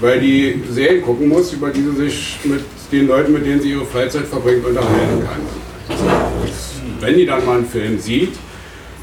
weil 0.00 0.20
die 0.20 0.62
Serien 0.70 1.02
gucken 1.02 1.28
muss, 1.28 1.52
über 1.52 1.70
die 1.70 1.82
sie 1.82 1.96
sich 1.96 2.38
mit 2.44 2.62
den 2.92 3.08
Leuten, 3.08 3.32
mit 3.32 3.46
denen 3.46 3.60
sie 3.60 3.70
ihre 3.70 3.86
Freizeit 3.86 4.26
verbringt, 4.26 4.64
unterhalten 4.64 5.24
kann. 5.24 5.40
So, 5.88 6.04
wenn 7.00 7.16
die 7.16 7.26
dann 7.26 7.44
mal 7.44 7.56
einen 7.58 7.66
Film 7.66 7.98
sieht, 7.98 8.34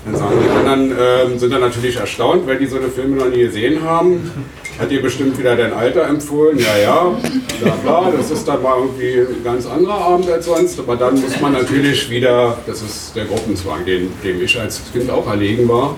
dann 0.06 0.16
sagen 0.16 0.38
die 0.42 0.50
anderen, 0.50 0.98
ähm, 0.98 1.40
sind 1.40 1.52
dann 1.52 1.62
natürlich 1.62 1.98
erstaunt, 1.98 2.48
weil 2.48 2.58
die 2.58 2.68
so 2.68 2.78
eine 2.78 2.88
Filme 2.88 3.18
noch 3.18 3.28
nie 3.28 3.42
gesehen 3.42 3.84
haben. 3.84 4.32
Hat 4.80 4.90
dir 4.92 5.02
bestimmt 5.02 5.38
wieder 5.38 5.58
dein 5.58 5.74
Alter 5.74 6.08
empfohlen? 6.08 6.58
Ja, 6.58 6.78
ja, 6.78 7.18
bla 7.60 7.72
bla. 7.84 8.12
Das 8.16 8.32
ist 8.32 8.48
dann 8.48 8.64
mal 8.64 8.78
irgendwie 8.80 9.34
ein 9.34 9.44
ganz 9.44 9.66
anderer 9.66 10.00
Abend 10.00 10.30
als 10.30 10.46
sonst. 10.46 10.80
Aber 10.80 10.96
dann 10.96 11.20
muss 11.20 11.42
man 11.42 11.52
natürlich 11.52 12.10
wieder, 12.10 12.58
das 12.66 12.82
ist 12.82 13.14
der 13.14 13.26
Gruppenzwang, 13.26 13.84
den, 13.86 14.10
dem 14.24 14.42
ich 14.42 14.58
als 14.58 14.82
Kind 14.94 15.10
auch 15.10 15.28
erlegen 15.28 15.68
war. 15.68 15.98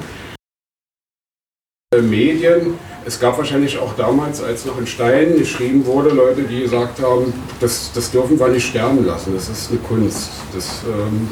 Äh, 1.94 2.02
Medien, 2.02 2.74
es 3.06 3.20
gab 3.20 3.38
wahrscheinlich 3.38 3.78
auch 3.80 3.94
damals, 3.96 4.44
als 4.44 4.66
noch 4.66 4.78
in 4.80 4.86
Stein 4.88 5.38
geschrieben 5.38 5.86
wurde, 5.86 6.10
Leute, 6.12 6.44
die 6.44 6.62
gesagt 6.62 7.02
haben, 7.02 7.34
das, 7.60 7.92
das 7.94 8.12
dürfen 8.12 8.40
wir 8.40 8.48
nicht 8.50 8.68
sterben 8.68 9.06
lassen, 9.06 9.34
das 9.36 9.50
ist 9.50 9.70
eine 9.72 9.80
Kunst. 9.80 10.30
Das, 10.54 10.82
ähm, 10.86 11.28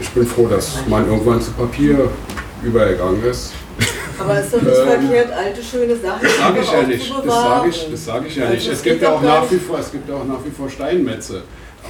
ich 0.00 0.08
bin 0.10 0.26
froh, 0.26 0.46
dass 0.48 0.78
man 0.88 1.06
irgendwann 1.08 1.40
zu 1.40 1.52
Papier 1.52 2.10
übergegangen 2.62 3.24
ist. 3.24 3.52
Aber 4.18 4.38
es 4.38 4.46
ist 4.46 4.54
doch 4.54 4.62
nicht 4.62 4.76
Ähm, 4.78 4.86
verkehrt, 5.08 5.32
alte 5.32 5.62
schöne 5.62 5.96
Sachen 5.96 6.22
Das 6.22 6.36
sage 6.38 6.60
ich 6.60 6.70
ja 6.72 6.82
nicht. 6.82 7.10
Das 7.26 7.34
sage 7.34 7.68
ich, 7.68 7.88
das 7.90 8.04
sage 8.04 8.26
ich 8.28 8.36
ja 8.36 8.42
Also 8.44 8.54
nicht. 8.54 8.66
es 8.68 8.72
Es 8.74 8.82
gibt 8.82 8.94
geht 9.00 9.02
ja 9.02 9.10
doch 9.10 9.16
auch 9.18 9.22
gar 9.22 9.40
nach 9.42 9.50
wie 9.50 9.54
nicht- 9.54 9.66
vor, 9.66 9.78
es 9.78 9.90
gibt 9.92 10.08
ja 10.08 10.14
auch 10.14 10.24
nach 10.24 10.44
wie 10.44 10.50
vor 10.50 10.68
Steinmetze. 10.70 11.42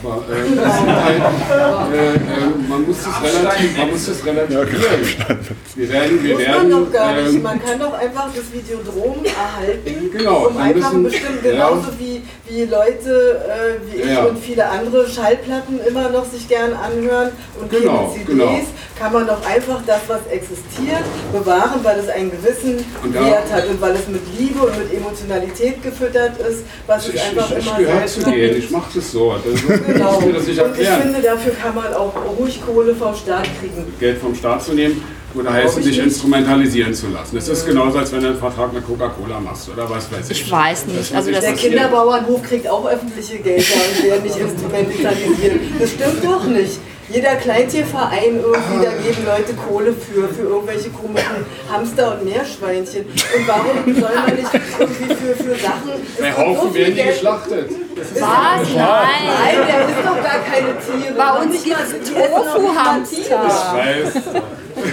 Aber 0.04 0.22
äh, 0.28 0.60
halt, 1.02 1.94
äh, 1.94 2.14
äh, 2.14 2.68
man 2.68 2.82
muss 2.86 2.96
das 3.04 3.22
relativ, 3.22 3.78
man 3.78 3.90
muss 3.90 4.06
das 4.06 4.24
relativieren. 4.26 5.38
Wir 5.76 5.88
werden, 5.88 6.22
wir 6.22 6.34
Muss 6.34 6.42
werden, 6.42 6.70
man 6.70 6.84
doch 6.84 6.92
gar 6.92 7.12
nicht. 7.14 7.34
ähm, 7.34 7.42
Man 7.42 7.64
kann 7.64 7.78
doch 7.80 7.92
einfach 7.94 8.28
das 8.34 8.52
Videodrom 8.52 9.24
erhalten, 9.24 10.10
Genau, 10.12 10.46
um 10.48 10.56
einfach 10.58 10.92
müssen- 10.92 11.04
bestimmt 11.04 11.44
ja. 11.44 11.50
genauso 11.52 11.88
wie, 11.98 12.22
wie 12.48 12.64
Leute 12.64 13.44
äh, 13.48 13.92
wie 13.92 14.00
ich 14.02 14.06
Ja. 14.10 14.24
und 14.24 14.38
viele 14.38 14.68
andere 14.68 15.08
Schallplatten 15.08 15.80
immer 15.86 16.10
noch 16.10 16.24
sich 16.26 16.46
gern 16.48 16.72
anhören 16.74 17.30
und 17.60 17.70
Genau, 17.70 18.12
CDs, 18.12 18.26
genau. 18.26 18.60
Kann 18.98 19.12
man 19.12 19.26
doch 19.26 19.44
einfach 19.46 19.80
das, 19.86 20.00
was 20.06 20.20
existiert, 20.30 21.02
bewahren, 21.32 21.80
weil 21.82 21.98
es 21.98 22.08
einen 22.08 22.30
gewissen 22.30 22.84
Und 23.02 23.14
da- 23.14 23.24
Wert 23.26 23.52
hat 23.52 23.68
und 23.68 23.80
weil 23.80 23.94
es 23.96 24.06
mit 24.08 24.20
Liebe 24.38 24.60
und 24.60 24.78
mit 24.78 24.92
Emotionalität 24.94 25.82
gefüttert 25.82 26.38
ist, 26.38 26.64
was 26.86 27.08
ich, 27.08 27.14
es 27.16 27.22
einfach 27.22 27.50
ich, 27.50 27.58
ich 27.58 27.66
immer 27.66 27.76
gehöre 27.78 28.06
zu 28.06 28.20
gibt. 28.24 28.56
ich 28.58 28.70
mache 28.70 28.90
das 28.94 29.10
so. 29.12 29.34
Das, 29.44 29.54
ich 29.54 29.86
Genau. 29.86 30.20
das 30.32 30.46
nicht 30.46 30.60
Und 30.60 30.78
ich 30.80 30.88
finde, 30.88 31.22
dafür 31.22 31.52
kann 31.60 31.74
man 31.74 31.92
auch 31.94 32.12
ruhig 32.38 32.60
Kohle 32.64 32.94
vom 32.94 33.14
Staat 33.14 33.48
kriegen. 33.60 33.92
Geld 33.98 34.18
vom 34.20 34.34
Staat 34.34 34.62
zu 34.64 34.72
nehmen 34.74 35.02
oder 35.34 35.52
heißt 35.52 35.78
ich 35.78 35.84
dich 35.86 35.96
nicht. 35.96 36.06
instrumentalisieren 36.06 36.94
zu 36.94 37.08
lassen. 37.08 37.34
Das 37.34 37.48
ist 37.48 37.66
genauso, 37.66 37.98
als 37.98 38.12
wenn 38.12 38.20
du 38.20 38.28
einen 38.28 38.38
Vertrag 38.38 38.72
mit 38.72 38.86
Coca-Cola 38.86 39.40
machst 39.40 39.68
oder 39.70 39.90
was 39.90 40.10
weiß 40.12 40.30
ich. 40.30 40.42
Ich 40.42 40.50
weiß 40.52 40.86
nicht. 40.86 40.98
Das 41.00 41.08
wird 41.10 41.16
Also 41.16 41.30
nicht 41.30 41.42
das 41.42 41.60
Der. 41.60 41.70
Kinderbauernhof 41.70 42.42
kriegt 42.44 42.68
auch 42.68 42.86
öffentliche 42.88 43.38
Gelder 43.38 43.64
und 43.64 44.04
werden 44.04 44.22
nicht 44.22 44.36
instrumentalisiert. 44.36 45.60
Das 45.80 45.90
stimmt 45.90 46.24
doch 46.24 46.44
nicht. 46.44 46.78
Jeder 47.10 47.36
Kleintierverein 47.36 48.40
irgendwie, 48.40 48.84
da 48.84 48.90
geben 48.90 49.26
Leute 49.26 49.52
Kohle 49.54 49.92
für, 49.92 50.28
für 50.28 50.42
irgendwelche 50.42 50.90
komischen 50.90 51.44
Hamster 51.70 52.12
und 52.12 52.24
Meerschweinchen. 52.24 53.04
Und 53.04 53.48
warum 53.48 53.94
soll 53.94 54.14
man 54.14 54.34
nicht 54.34 54.50
irgendwie 54.78 55.14
für, 55.14 55.36
für 55.36 55.54
Sachen... 55.54 55.92
es 56.16 56.20
Bei 56.20 56.26
gibt 56.26 56.36
so 56.36 56.42
Haufen 56.42 56.72
viel 56.72 56.80
werden 56.82 56.96
die 56.96 57.02
geschlachtet. 57.02 57.70
Das 57.96 58.06
ist 58.10 58.20
Was? 58.20 58.74
Nein. 58.74 59.16
Nein, 59.26 59.56
der 59.66 59.88
ist 59.88 59.98
doch 60.04 60.22
gar 60.22 60.40
keine 60.40 60.74
Tiere. 60.78 61.14
Bei 61.14 61.42
uns 61.42 61.52
nicht 61.52 61.66
mal 61.66 61.84
Tofu-Hamster. 61.84 63.20
Ich 63.20 64.12
weiß. 64.12 64.22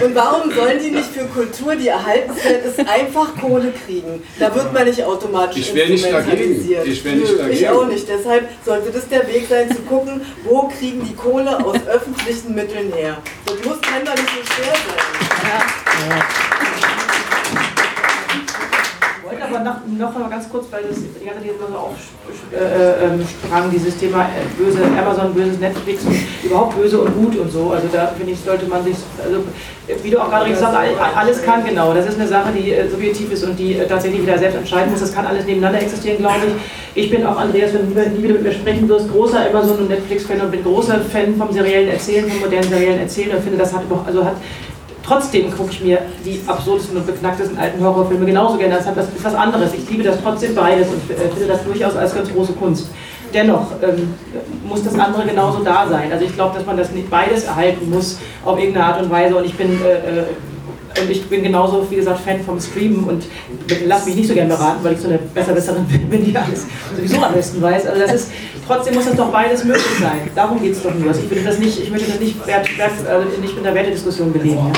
Und 0.02 0.14
warum 0.14 0.50
sollen 0.50 0.78
die 0.82 0.90
nicht 0.90 1.08
für 1.10 1.24
Kultur, 1.26 1.76
die 1.76 1.88
erhaltenswert 1.88 2.64
ist, 2.64 2.78
einfach 2.80 3.36
Kohle 3.40 3.72
kriegen? 3.86 4.22
Da 4.38 4.54
wird 4.54 4.72
man 4.72 4.84
nicht 4.84 5.02
automatisch 5.02 5.58
Ich 5.68 5.74
wär 5.74 5.88
nicht 5.88 6.04
dagegen. 6.04 6.16
instrumentalisiert. 6.16 6.86
Ich 6.86 7.04
wär 7.04 7.12
nicht 7.14 7.38
dagegen. 7.38 7.52
Ich 7.52 7.68
auch 7.68 7.86
nicht. 7.86 8.08
Deshalb 8.08 8.48
sollte 8.64 8.90
das 8.90 9.08
der 9.08 9.26
Weg 9.28 9.46
sein, 9.48 9.70
zu 9.70 9.82
gucken, 9.82 10.20
wo 10.44 10.68
kriegen 10.68 11.04
die 11.04 11.14
Kohle 11.14 11.64
aus 11.64 11.76
öffentlichen 11.86 12.54
Mitteln 12.54 12.92
her. 12.92 13.18
Das 13.46 13.54
muss, 13.64 13.80
kann 13.80 14.02
nicht 14.02 14.16
so 14.16 14.54
schwer 14.54 14.74
sein. 14.74 16.22
Ich 16.78 16.84
wollte 16.84 17.01
aber 19.54 19.64
noch, 19.64 19.76
noch 19.98 20.18
mal 20.18 20.28
ganz 20.30 20.48
kurz, 20.48 20.66
weil 20.70 20.82
das 20.88 20.98
die 20.98 21.24
ganze 21.24 21.40
Zeit 21.40 21.46
jetzt 21.48 21.60
mal 21.60 21.68
so 21.70 21.78
aufsprang, 21.78 23.70
dieses 23.70 23.96
Thema 23.98 24.22
äh, 24.22 24.46
böse 24.62 24.80
Amazon, 24.98 25.34
böses 25.34 25.58
Netflix 25.58 26.04
und 26.04 26.14
überhaupt 26.42 26.76
böse 26.80 27.00
und 27.00 27.14
gut 27.14 27.36
und 27.38 27.50
so. 27.50 27.70
Also 27.70 27.88
da 27.92 28.12
finde 28.16 28.32
ich, 28.32 28.40
sollte 28.40 28.66
man 28.66 28.82
sich, 28.84 28.96
also 29.22 29.40
wie 30.02 30.10
du 30.10 30.18
auch 30.20 30.28
gerade 30.30 30.48
gesagt 30.50 30.72
hast, 30.76 30.78
all- 30.78 31.14
alles 31.16 31.42
kann 31.42 31.64
genau. 31.64 31.92
Das 31.92 32.06
ist 32.06 32.18
eine 32.18 32.28
Sache, 32.28 32.50
die 32.56 32.72
äh, 32.72 32.88
subjektiv 32.88 33.32
ist 33.32 33.44
und 33.44 33.58
die 33.58 33.74
äh, 33.78 33.86
tatsächlich 33.86 34.22
wieder 34.22 34.38
selbst 34.38 34.56
entscheiden 34.58 34.90
muss. 34.90 35.00
Das 35.00 35.14
kann 35.14 35.26
alles 35.26 35.44
nebeneinander 35.44 35.82
existieren, 35.82 36.18
glaube 36.18 36.40
ich. 36.46 37.04
Ich 37.04 37.10
bin 37.10 37.24
auch, 37.26 37.36
Andreas, 37.38 37.72
wenn 37.74 37.92
du 37.94 38.10
nie 38.10 38.22
wieder 38.22 38.34
mit 38.34 38.42
mir 38.44 38.52
sprechen 38.52 38.88
wirst, 38.88 39.10
großer 39.10 39.46
Amazon- 39.50 39.78
und 39.78 39.88
Netflix-Fan 39.88 40.40
und 40.40 40.50
bin 40.50 40.62
großer 40.62 41.00
Fan 41.00 41.34
vom 41.36 41.50
seriellen 41.52 41.88
Erzählen, 41.90 42.28
vom 42.30 42.40
modernen 42.40 42.68
seriellen 42.68 43.00
Erzählen 43.00 43.36
und 43.36 43.42
finde, 43.42 43.58
das 43.58 43.72
hat, 43.72 43.82
also 44.06 44.24
hat 44.24 44.36
trotzdem 45.02 45.50
gucke 45.54 45.70
ich 45.72 45.82
mir 45.82 45.98
die 46.24 46.40
absurdesten 46.46 46.96
und 46.96 47.06
beknacktesten 47.06 47.58
alten 47.58 47.82
Horrorfilme 47.84 48.26
genauso 48.26 48.56
gerne. 48.56 48.74
Das 48.74 48.86
ist 48.86 49.24
was 49.24 49.34
anderes. 49.34 49.74
Ich 49.74 49.88
liebe 49.90 50.02
das 50.02 50.16
trotzdem 50.22 50.54
beides 50.54 50.88
und 50.88 51.10
äh, 51.10 51.28
finde 51.28 51.48
das 51.48 51.64
durchaus 51.64 51.96
als 51.96 52.14
ganz 52.14 52.32
große 52.32 52.52
Kunst. 52.54 52.88
Dennoch 53.32 53.66
ähm, 53.82 54.14
muss 54.68 54.82
das 54.84 54.98
andere 54.98 55.24
genauso 55.24 55.62
da 55.64 55.88
sein. 55.88 56.12
Also 56.12 56.24
ich 56.24 56.34
glaube, 56.34 56.56
dass 56.56 56.66
man 56.66 56.76
das 56.76 56.90
nicht 56.92 57.08
beides 57.08 57.44
erhalten 57.44 57.90
muss 57.90 58.18
auf 58.44 58.58
irgendeine 58.58 58.86
Art 58.86 59.02
und 59.02 59.10
Weise. 59.10 59.36
Und 59.36 59.46
ich 59.46 59.54
bin 59.54 59.80
äh, 59.82 60.20
äh 60.20 60.24
und 61.00 61.10
ich 61.10 61.24
bin 61.28 61.42
genauso, 61.42 61.86
wie 61.90 61.96
gesagt, 61.96 62.20
Fan 62.20 62.40
vom 62.40 62.60
Streamen 62.60 63.04
und 63.04 63.24
lasse 63.86 64.06
mich 64.06 64.16
nicht 64.16 64.28
so 64.28 64.34
gerne 64.34 64.50
beraten, 64.54 64.82
weil 64.82 64.94
ich 64.94 65.00
so 65.00 65.08
eine 65.08 65.18
Besserwisserin 65.18 65.86
bin, 66.10 66.24
die 66.24 66.36
alles 66.36 66.66
sowieso 66.96 67.22
am 67.22 67.34
besten 67.34 67.62
weiß. 67.62 67.86
Also 67.86 68.00
das 68.00 68.14
ist, 68.14 68.30
trotzdem 68.66 68.94
muss 68.94 69.06
das 69.06 69.16
doch 69.16 69.30
beides 69.30 69.64
möglich 69.64 69.84
sein. 70.00 70.30
Darum 70.34 70.60
geht 70.60 70.72
es 70.72 70.82
doch 70.82 70.94
nur. 70.94 71.08
Also 71.08 71.22
ich 71.22 71.30
würde 71.30 71.44
das 71.44 71.58
nicht, 71.58 71.80
ich 71.80 71.90
möchte 71.90 72.10
das 72.10 72.20
nicht, 72.20 72.46
wert, 72.46 72.66
wert, 72.78 72.92
also 73.08 73.40
nicht 73.40 73.54
mit 73.54 73.66
einer 73.66 73.74
Wertediskussion 73.74 74.32
belegen. 74.32 74.58
Ja. 74.58 74.72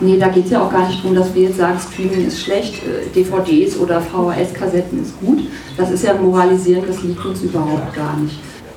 Nee, 0.00 0.18
da 0.18 0.28
geht 0.28 0.46
es 0.46 0.50
ja 0.50 0.60
auch 0.60 0.70
gar 0.70 0.88
nicht 0.88 1.00
darum, 1.00 1.14
dass 1.14 1.32
wir 1.32 1.42
jetzt 1.42 1.58
sagen, 1.58 1.78
Streaming 1.78 2.26
ist 2.26 2.40
schlecht, 2.40 2.74
äh, 2.82 3.08
DVDs 3.14 3.76
oder 3.76 4.00
VHS-Kassetten 4.00 5.00
ist 5.00 5.18
gut. 5.20 5.42
Das 5.76 5.92
ist 5.92 6.02
ja 6.02 6.14
ein 6.14 6.22
Moralisieren, 6.22 6.82
das 6.86 7.02
liegt 7.02 7.24
uns 7.24 7.42
überhaupt 7.42 7.94
gar 7.94 8.16
nicht. 8.16 8.36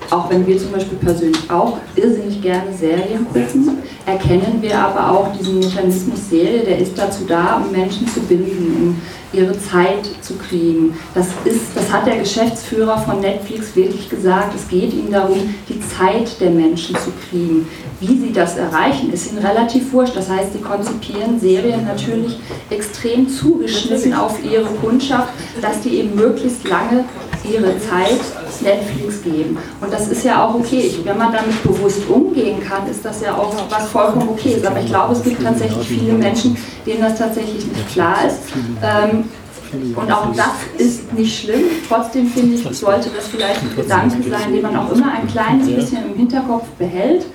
Auch 0.09 0.29
wenn 0.29 0.45
wir 0.45 0.57
zum 0.57 0.71
Beispiel 0.71 0.97
persönlich 0.97 1.49
auch 1.49 1.77
irrsinnig 1.95 2.41
gerne 2.41 2.71
Serien 2.73 3.25
gucken, 3.25 3.79
erkennen 4.05 4.57
wir 4.61 4.77
aber 4.77 5.11
auch 5.11 5.35
diesen 5.37 5.59
Mechanismus 5.59 6.29
Serie, 6.29 6.63
der 6.63 6.79
ist 6.79 6.97
dazu 6.97 7.23
da, 7.27 7.63
um 7.63 7.71
Menschen 7.71 8.07
zu 8.07 8.19
binden, 8.21 8.75
um 8.79 9.01
ihre 9.35 9.53
Zeit 9.59 10.09
zu 10.21 10.35
kriegen. 10.35 10.97
Das, 11.13 11.27
ist, 11.43 11.75
das 11.75 11.91
hat 11.91 12.07
der 12.07 12.17
Geschäftsführer 12.17 12.97
von 12.97 13.19
Netflix 13.19 13.75
wirklich 13.75 14.09
gesagt. 14.09 14.55
Es 14.55 14.67
geht 14.67 14.93
ihnen 14.93 15.11
darum, 15.11 15.55
die 15.69 15.79
Zeit 15.79 16.39
der 16.39 16.51
Menschen 16.51 16.95
zu 16.95 17.11
kriegen. 17.29 17.67
Wie 17.99 18.17
sie 18.19 18.33
das 18.33 18.57
erreichen, 18.57 19.11
ist 19.11 19.31
ihnen 19.31 19.45
relativ 19.45 19.91
wurscht. 19.93 20.15
Das 20.15 20.29
heißt, 20.29 20.53
sie 20.53 20.59
konzipieren 20.59 21.39
Serien 21.39 21.85
natürlich 21.85 22.37
extrem 22.69 23.29
zugeschnitten 23.29 24.13
auf 24.13 24.43
ihre 24.43 24.65
Kundschaft, 24.65 25.29
dass 25.61 25.81
die 25.81 25.99
eben 25.99 26.15
möglichst 26.15 26.67
lange 26.67 27.05
ihre 27.49 27.77
Zeit 27.79 28.19
Netflix 28.61 29.21
geben. 29.23 29.57
Und 29.81 29.93
das 29.93 30.07
ist 30.07 30.23
ja 30.23 30.45
auch 30.45 30.55
okay. 30.55 30.95
Wenn 31.03 31.17
man 31.17 31.31
damit 31.31 31.61
bewusst 31.63 32.07
umgehen 32.09 32.59
kann, 32.61 32.87
ist 32.89 33.03
das 33.03 33.21
ja 33.21 33.35
auch 33.35 33.53
was 33.69 33.87
vollkommen 33.87 34.29
okay 34.29 34.53
ist. 34.53 34.65
Aber 34.65 34.79
ich 34.79 34.87
glaube, 34.87 35.13
es 35.13 35.23
gibt 35.23 35.43
tatsächlich 35.43 35.87
viele 35.87 36.13
Menschen, 36.13 36.57
denen 36.85 37.01
das 37.01 37.17
tatsächlich 37.17 37.65
nicht 37.65 37.89
klar 37.89 38.25
ist. 38.25 38.39
Ähm, 38.81 39.24
und 39.95 40.11
auch 40.11 40.33
das 40.35 40.47
ist 40.77 41.13
nicht 41.13 41.41
schlimm. 41.41 41.63
Trotzdem 41.87 42.27
finde 42.27 42.55
ich, 42.55 42.77
sollte 42.77 43.09
das 43.15 43.27
vielleicht 43.27 43.61
ein 43.61 43.75
Gedanke 43.75 44.29
sein, 44.29 44.53
den 44.53 44.61
man 44.61 44.75
auch 44.75 44.91
immer 44.91 45.11
ein 45.11 45.27
kleines 45.27 45.69
bisschen 45.69 46.11
im 46.11 46.17
Hinterkopf 46.17 46.67
behält. 46.77 47.25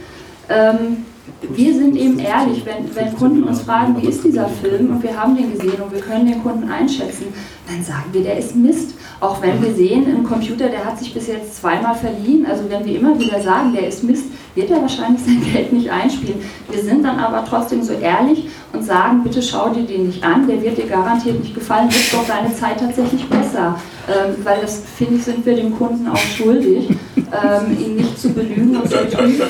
Ähm, 0.48 1.04
wir 1.42 1.74
sind 1.74 1.96
eben 1.96 2.18
ehrlich, 2.18 2.64
wenn, 2.66 2.94
wenn 2.94 3.16
Kunden 3.16 3.44
uns 3.44 3.62
fragen, 3.62 4.00
wie 4.00 4.06
ist 4.06 4.24
dieser 4.24 4.48
Film 4.48 4.90
und 4.90 5.02
wir 5.02 5.18
haben 5.18 5.36
den 5.36 5.52
gesehen 5.52 5.80
und 5.82 5.92
wir 5.92 6.00
können 6.00 6.26
den 6.26 6.42
Kunden 6.42 6.70
einschätzen, 6.70 7.26
dann 7.66 7.82
sagen 7.82 8.04
wir, 8.12 8.22
der 8.22 8.38
ist 8.38 8.54
Mist. 8.54 8.94
Auch 9.20 9.40
wenn 9.42 9.62
wir 9.62 9.74
sehen, 9.74 10.06
ein 10.06 10.24
Computer, 10.24 10.68
der 10.68 10.84
hat 10.84 10.98
sich 10.98 11.12
bis 11.12 11.26
jetzt 11.26 11.60
zweimal 11.60 11.94
verliehen, 11.94 12.46
also 12.46 12.64
wenn 12.68 12.84
wir 12.84 12.98
immer 12.98 13.18
wieder 13.18 13.40
sagen, 13.40 13.72
der 13.72 13.86
ist 13.86 14.02
Mist, 14.02 14.24
wird 14.54 14.70
er 14.70 14.82
wahrscheinlich 14.82 15.22
sein 15.22 15.42
Geld 15.52 15.72
nicht 15.72 15.90
einspielen. 15.90 16.40
Wir 16.70 16.82
sind 16.82 17.04
dann 17.04 17.18
aber 17.18 17.44
trotzdem 17.44 17.82
so 17.82 17.92
ehrlich 17.92 18.48
und 18.72 18.84
sagen, 18.84 19.22
bitte 19.22 19.42
schau 19.42 19.70
dir 19.70 19.82
den 19.82 20.06
nicht 20.06 20.24
an, 20.24 20.46
der 20.46 20.62
wird 20.62 20.78
dir 20.78 20.86
garantiert 20.86 21.40
nicht 21.40 21.54
gefallen, 21.54 21.88
wird 21.90 22.12
doch 22.12 22.26
deine 22.26 22.54
Zeit 22.54 22.80
tatsächlich 22.80 23.28
besser. 23.28 23.78
Ähm, 24.08 24.34
weil 24.42 24.60
das, 24.60 24.82
finde 24.96 25.16
ich, 25.16 25.24
sind 25.24 25.44
wir 25.44 25.54
dem 25.54 25.76
Kunden 25.76 26.08
auch 26.08 26.16
schuldig, 26.16 26.88
ähm, 27.16 27.78
ihn 27.78 27.96
nicht 27.96 28.18
zu 28.18 28.30
belügen 28.30 28.76
und 28.76 28.90
zu 28.90 28.96
betrügen. 29.04 29.40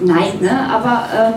Nein, 0.00 0.32
ne? 0.40 0.68
aber, 0.68 1.08
ähm, 1.16 1.31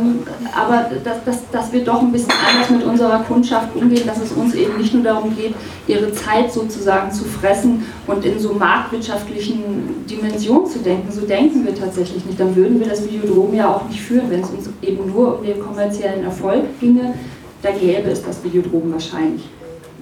aber 0.56 0.90
dass, 1.04 1.24
dass, 1.24 1.50
dass 1.52 1.74
wir 1.74 1.84
doch 1.84 2.02
ein 2.02 2.12
bisschen 2.12 2.34
anders 2.48 2.70
mit 2.70 2.84
unserer 2.84 3.20
Kundschaft 3.20 3.76
umgehen, 3.76 4.06
dass 4.06 4.22
es 4.22 4.32
uns 4.32 4.54
eben 4.54 4.78
nicht 4.78 4.94
nur 4.94 5.04
darum 5.04 5.36
geht, 5.36 5.54
ihre 5.88 6.12
Zeit 6.14 6.52
sozusagen 6.52 7.12
zu 7.12 7.26
fressen 7.26 7.86
und 8.08 8.26
in 8.26 8.40
so 8.40 8.54
marktwirtschaftlichen 8.54 10.06
Dimensionen 10.10 10.68
zu 10.70 10.80
denken. 10.80 11.12
So 11.12 11.26
denken 11.26 11.66
wir 11.66 11.76
tatsächlich 11.76 12.26
nicht. 12.26 12.40
Dann 12.40 12.56
würden 12.56 12.80
wir 12.80 12.88
das 12.88 13.04
Videodrom 13.06 13.54
ja 13.54 13.74
auch 13.74 13.88
nicht 13.88 14.02
führen, 14.02 14.30
wenn 14.30 14.42
es 14.42 14.50
uns 14.50 14.70
eben 14.82 15.12
nur 15.12 15.40
um 15.40 15.46
den 15.46 15.60
kommerziellen 15.60 16.24
Erfolg 16.24 16.80
ginge. 16.80 17.14
Da 17.62 17.72
gäbe 17.72 18.10
es 18.10 18.24
das 18.24 18.44
Videodrom 18.44 18.92
wahrscheinlich 18.92 19.44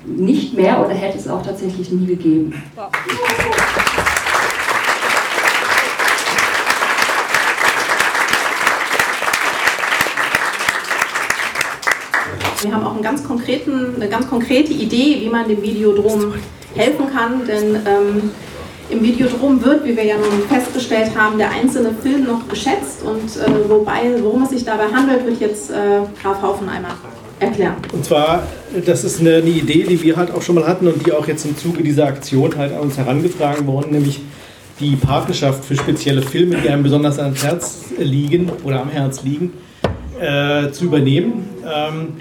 nicht 0.05 0.53
mehr 0.53 0.83
oder 0.83 0.93
hätte 0.93 1.17
es 1.17 1.27
auch 1.27 1.41
tatsächlich 1.41 1.91
nie 1.91 2.05
gegeben. 2.05 2.53
Wir 12.63 12.73
haben 12.73 12.85
auch 12.85 12.93
einen 12.93 13.03
ganz 13.03 13.23
konkreten, 13.23 13.95
eine 13.95 14.07
ganz 14.07 14.29
konkrete 14.29 14.71
Idee, 14.71 15.19
wie 15.19 15.29
man 15.29 15.47
dem 15.47 15.61
Videodrom 15.61 16.33
helfen 16.75 17.05
kann, 17.13 17.45
denn 17.45 17.75
ähm, 17.75 18.31
im 18.89 19.03
Videodrom 19.03 19.63
wird, 19.63 19.85
wie 19.85 19.95
wir 19.95 20.05
ja 20.05 20.15
nun 20.15 20.47
festgestellt 20.47 21.11
haben, 21.17 21.37
der 21.37 21.51
einzelne 21.51 21.91
Film 22.01 22.25
noch 22.25 22.47
geschätzt. 22.47 23.03
Und 23.03 23.35
äh, 23.37 23.69
wobei, 23.69 24.13
worum 24.21 24.43
es 24.43 24.51
sich 24.51 24.63
dabei 24.63 24.85
handelt, 24.93 25.25
wird 25.25 25.41
jetzt 25.41 25.71
äh, 25.71 25.73
Graf 26.21 26.41
Haufen 26.41 26.69
einmal 26.69 26.91
erklären. 27.39 27.75
Und 27.91 28.05
zwar, 28.05 28.43
das 28.85 29.03
ist 29.03 29.19
eine, 29.19 29.35
eine, 29.35 29.49
Idee, 29.49 29.83
die 29.83 30.01
wir 30.01 30.15
halt 30.15 30.31
auch 30.31 30.41
schon 30.41 30.55
mal 30.55 30.65
hatten 30.65 30.87
und 30.87 31.05
die 31.05 31.11
auch 31.11 31.27
jetzt 31.27 31.45
im 31.45 31.57
Zuge 31.57 31.83
dieser 31.83 32.05
Aktion 32.05 32.55
halt 32.57 32.73
an 32.73 32.79
uns 32.79 32.97
herangetragen 32.97 33.67
worden, 33.67 33.91
nämlich 33.91 34.21
die 34.79 34.95
Partnerschaft 34.95 35.65
für 35.65 35.75
spezielle 35.75 36.21
Filme, 36.21 36.57
die 36.63 36.69
einem 36.69 36.83
besonders 36.83 37.19
ans 37.19 37.43
Herz 37.43 37.79
liegen 37.97 38.49
oder 38.63 38.81
am 38.81 38.89
Herz 38.89 39.23
liegen, 39.23 39.51
äh, 40.23 40.71
zu 40.71 40.85
übernehmen. 40.85 41.49
Ähm, 41.63 42.13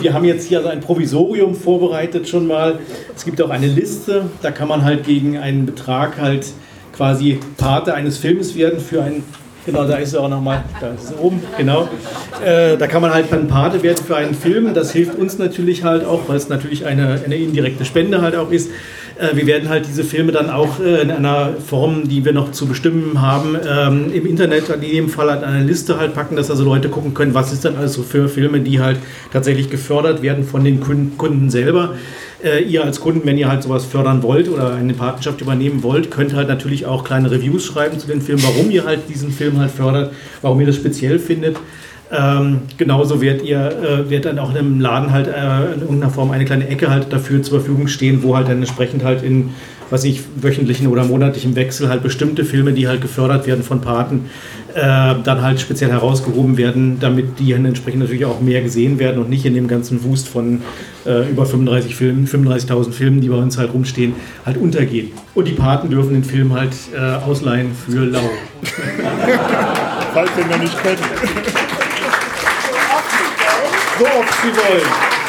wir 0.00 0.14
haben 0.14 0.24
jetzt 0.24 0.48
hier 0.48 0.58
also 0.58 0.70
ein 0.70 0.80
Provisorium 0.80 1.54
vorbereitet 1.54 2.28
schon 2.28 2.46
mal. 2.46 2.78
Es 3.14 3.24
gibt 3.24 3.40
auch 3.42 3.50
eine 3.50 3.66
Liste, 3.66 4.30
da 4.42 4.50
kann 4.50 4.68
man 4.68 4.84
halt 4.84 5.04
gegen 5.04 5.36
einen 5.36 5.66
Betrag 5.66 6.18
halt 6.18 6.46
quasi 6.96 7.38
Pate 7.56 7.94
eines 7.94 8.18
Films 8.18 8.56
werden 8.56 8.80
für 8.80 9.02
ein 9.02 9.22
Genau, 9.66 9.84
da 9.84 9.96
ist 9.96 10.14
er 10.14 10.22
auch 10.22 10.28
nochmal. 10.30 10.64
Da 10.80 10.92
ist 10.94 11.12
er 11.12 11.22
oben, 11.22 11.42
genau. 11.58 11.86
Äh, 12.42 12.78
da 12.78 12.86
kann 12.86 13.02
man 13.02 13.12
halt 13.12 13.30
dann 13.30 13.46
Pate 13.46 13.82
werden 13.82 14.02
für 14.02 14.16
einen 14.16 14.34
Film. 14.34 14.72
Das 14.72 14.90
hilft 14.90 15.16
uns 15.16 15.36
natürlich 15.36 15.84
halt 15.84 16.02
auch, 16.02 16.28
weil 16.28 16.36
es 16.36 16.48
natürlich 16.48 16.86
eine, 16.86 17.20
eine 17.22 17.36
indirekte 17.36 17.84
Spende 17.84 18.22
halt 18.22 18.36
auch 18.36 18.50
ist. 18.50 18.70
Äh, 19.20 19.36
wir 19.36 19.46
werden 19.46 19.68
halt 19.68 19.86
diese 19.86 20.02
Filme 20.02 20.32
dann 20.32 20.48
auch 20.48 20.80
äh, 20.80 21.02
in 21.02 21.10
einer 21.10 21.54
Form, 21.64 22.08
die 22.08 22.24
wir 22.24 22.32
noch 22.32 22.52
zu 22.52 22.66
bestimmen 22.66 23.20
haben, 23.20 23.56
ähm, 23.68 24.12
im 24.12 24.26
Internet 24.26 24.70
in 24.70 24.82
jedem 24.82 25.08
Fall 25.10 25.30
halt 25.30 25.44
eine 25.44 25.64
Liste 25.64 25.98
halt 25.98 26.14
packen, 26.14 26.36
dass 26.36 26.50
also 26.50 26.64
Leute 26.64 26.88
gucken 26.88 27.12
können, 27.12 27.34
was 27.34 27.52
ist 27.52 27.64
denn 27.64 27.76
alles 27.76 27.92
so 27.94 28.02
für 28.02 28.28
Filme, 28.28 28.60
die 28.60 28.80
halt 28.80 28.98
tatsächlich 29.32 29.68
gefördert 29.68 30.22
werden 30.22 30.44
von 30.44 30.64
den 30.64 30.80
Kunden 30.80 31.50
selber. 31.50 31.94
Äh, 32.42 32.62
ihr 32.62 32.82
als 32.82 33.00
Kunden, 33.00 33.26
wenn 33.26 33.36
ihr 33.36 33.48
halt 33.48 33.62
sowas 33.62 33.84
fördern 33.84 34.22
wollt 34.22 34.48
oder 34.48 34.74
eine 34.74 34.94
Partnerschaft 34.94 35.42
übernehmen 35.42 35.82
wollt, 35.82 36.10
könnt 36.10 36.34
halt 36.34 36.48
natürlich 36.48 36.86
auch 36.86 37.04
kleine 37.04 37.30
Reviews 37.30 37.66
schreiben 37.66 37.98
zu 37.98 38.06
den 38.06 38.22
Filmen, 38.22 38.42
warum 38.42 38.70
ihr 38.70 38.86
halt 38.86 39.00
diesen 39.10 39.30
Film 39.30 39.58
halt 39.58 39.70
fördert, 39.70 40.14
warum 40.40 40.58
ihr 40.60 40.66
das 40.66 40.76
speziell 40.76 41.18
findet. 41.18 41.58
Ähm, 42.12 42.62
genauso 42.76 43.20
wird 43.20 43.42
ihr 43.42 43.60
äh, 43.60 44.10
wird 44.10 44.24
dann 44.24 44.38
auch 44.40 44.50
einem 44.50 44.80
Laden 44.80 45.12
halt 45.12 45.28
äh, 45.28 45.74
in 45.74 45.80
irgendeiner 45.82 46.10
Form 46.10 46.32
eine 46.32 46.44
kleine 46.44 46.66
Ecke 46.68 46.90
halt 46.90 47.12
dafür 47.12 47.42
zur 47.42 47.60
Verfügung 47.60 47.86
stehen, 47.86 48.22
wo 48.24 48.36
halt 48.36 48.48
dann 48.48 48.58
entsprechend 48.58 49.04
halt 49.04 49.22
in 49.22 49.50
was 49.90 50.04
ich 50.04 50.22
wöchentlichen 50.36 50.86
oder 50.86 51.04
monatlichen 51.04 51.56
Wechsel 51.56 51.88
halt 51.88 52.02
bestimmte 52.02 52.44
Filme, 52.44 52.72
die 52.72 52.88
halt 52.88 53.00
gefördert 53.00 53.46
werden 53.46 53.62
von 53.62 53.80
Paten, 53.80 54.30
äh, 54.74 54.78
dann 55.24 55.42
halt 55.42 55.60
speziell 55.60 55.90
herausgehoben 55.90 56.56
werden, 56.56 56.98
damit 57.00 57.38
die 57.38 57.50
dann 57.50 57.64
entsprechend 57.64 58.00
natürlich 58.00 58.24
auch 58.24 58.40
mehr 58.40 58.62
gesehen 58.62 58.98
werden 58.98 59.20
und 59.20 59.28
nicht 59.28 59.44
in 59.44 59.54
dem 59.54 59.68
ganzen 59.68 60.02
Wust 60.04 60.28
von 60.28 60.62
äh, 61.04 61.28
über 61.28 61.44
35 61.44 61.96
Filmen, 61.96 62.26
35.000 62.26 62.92
Filmen, 62.92 63.20
die 63.20 63.28
bei 63.28 63.36
uns 63.36 63.58
halt 63.58 63.74
rumstehen, 63.74 64.14
halt 64.46 64.56
untergehen. 64.56 65.10
Und 65.34 65.48
die 65.48 65.52
Paten 65.52 65.90
dürfen 65.90 66.14
den 66.14 66.24
Film 66.24 66.52
halt 66.54 66.72
äh, 66.94 66.98
ausleihen 66.98 67.72
für 67.74 68.04
lau. 68.04 68.30
Falls 70.14 70.30
ihr 70.38 70.46
noch 70.46 70.58
nicht 70.60 70.76
kennt. 70.82 70.98
So 74.00 74.06
oft 74.06 74.32
sie 74.40 74.48
wollen. 74.56 75.19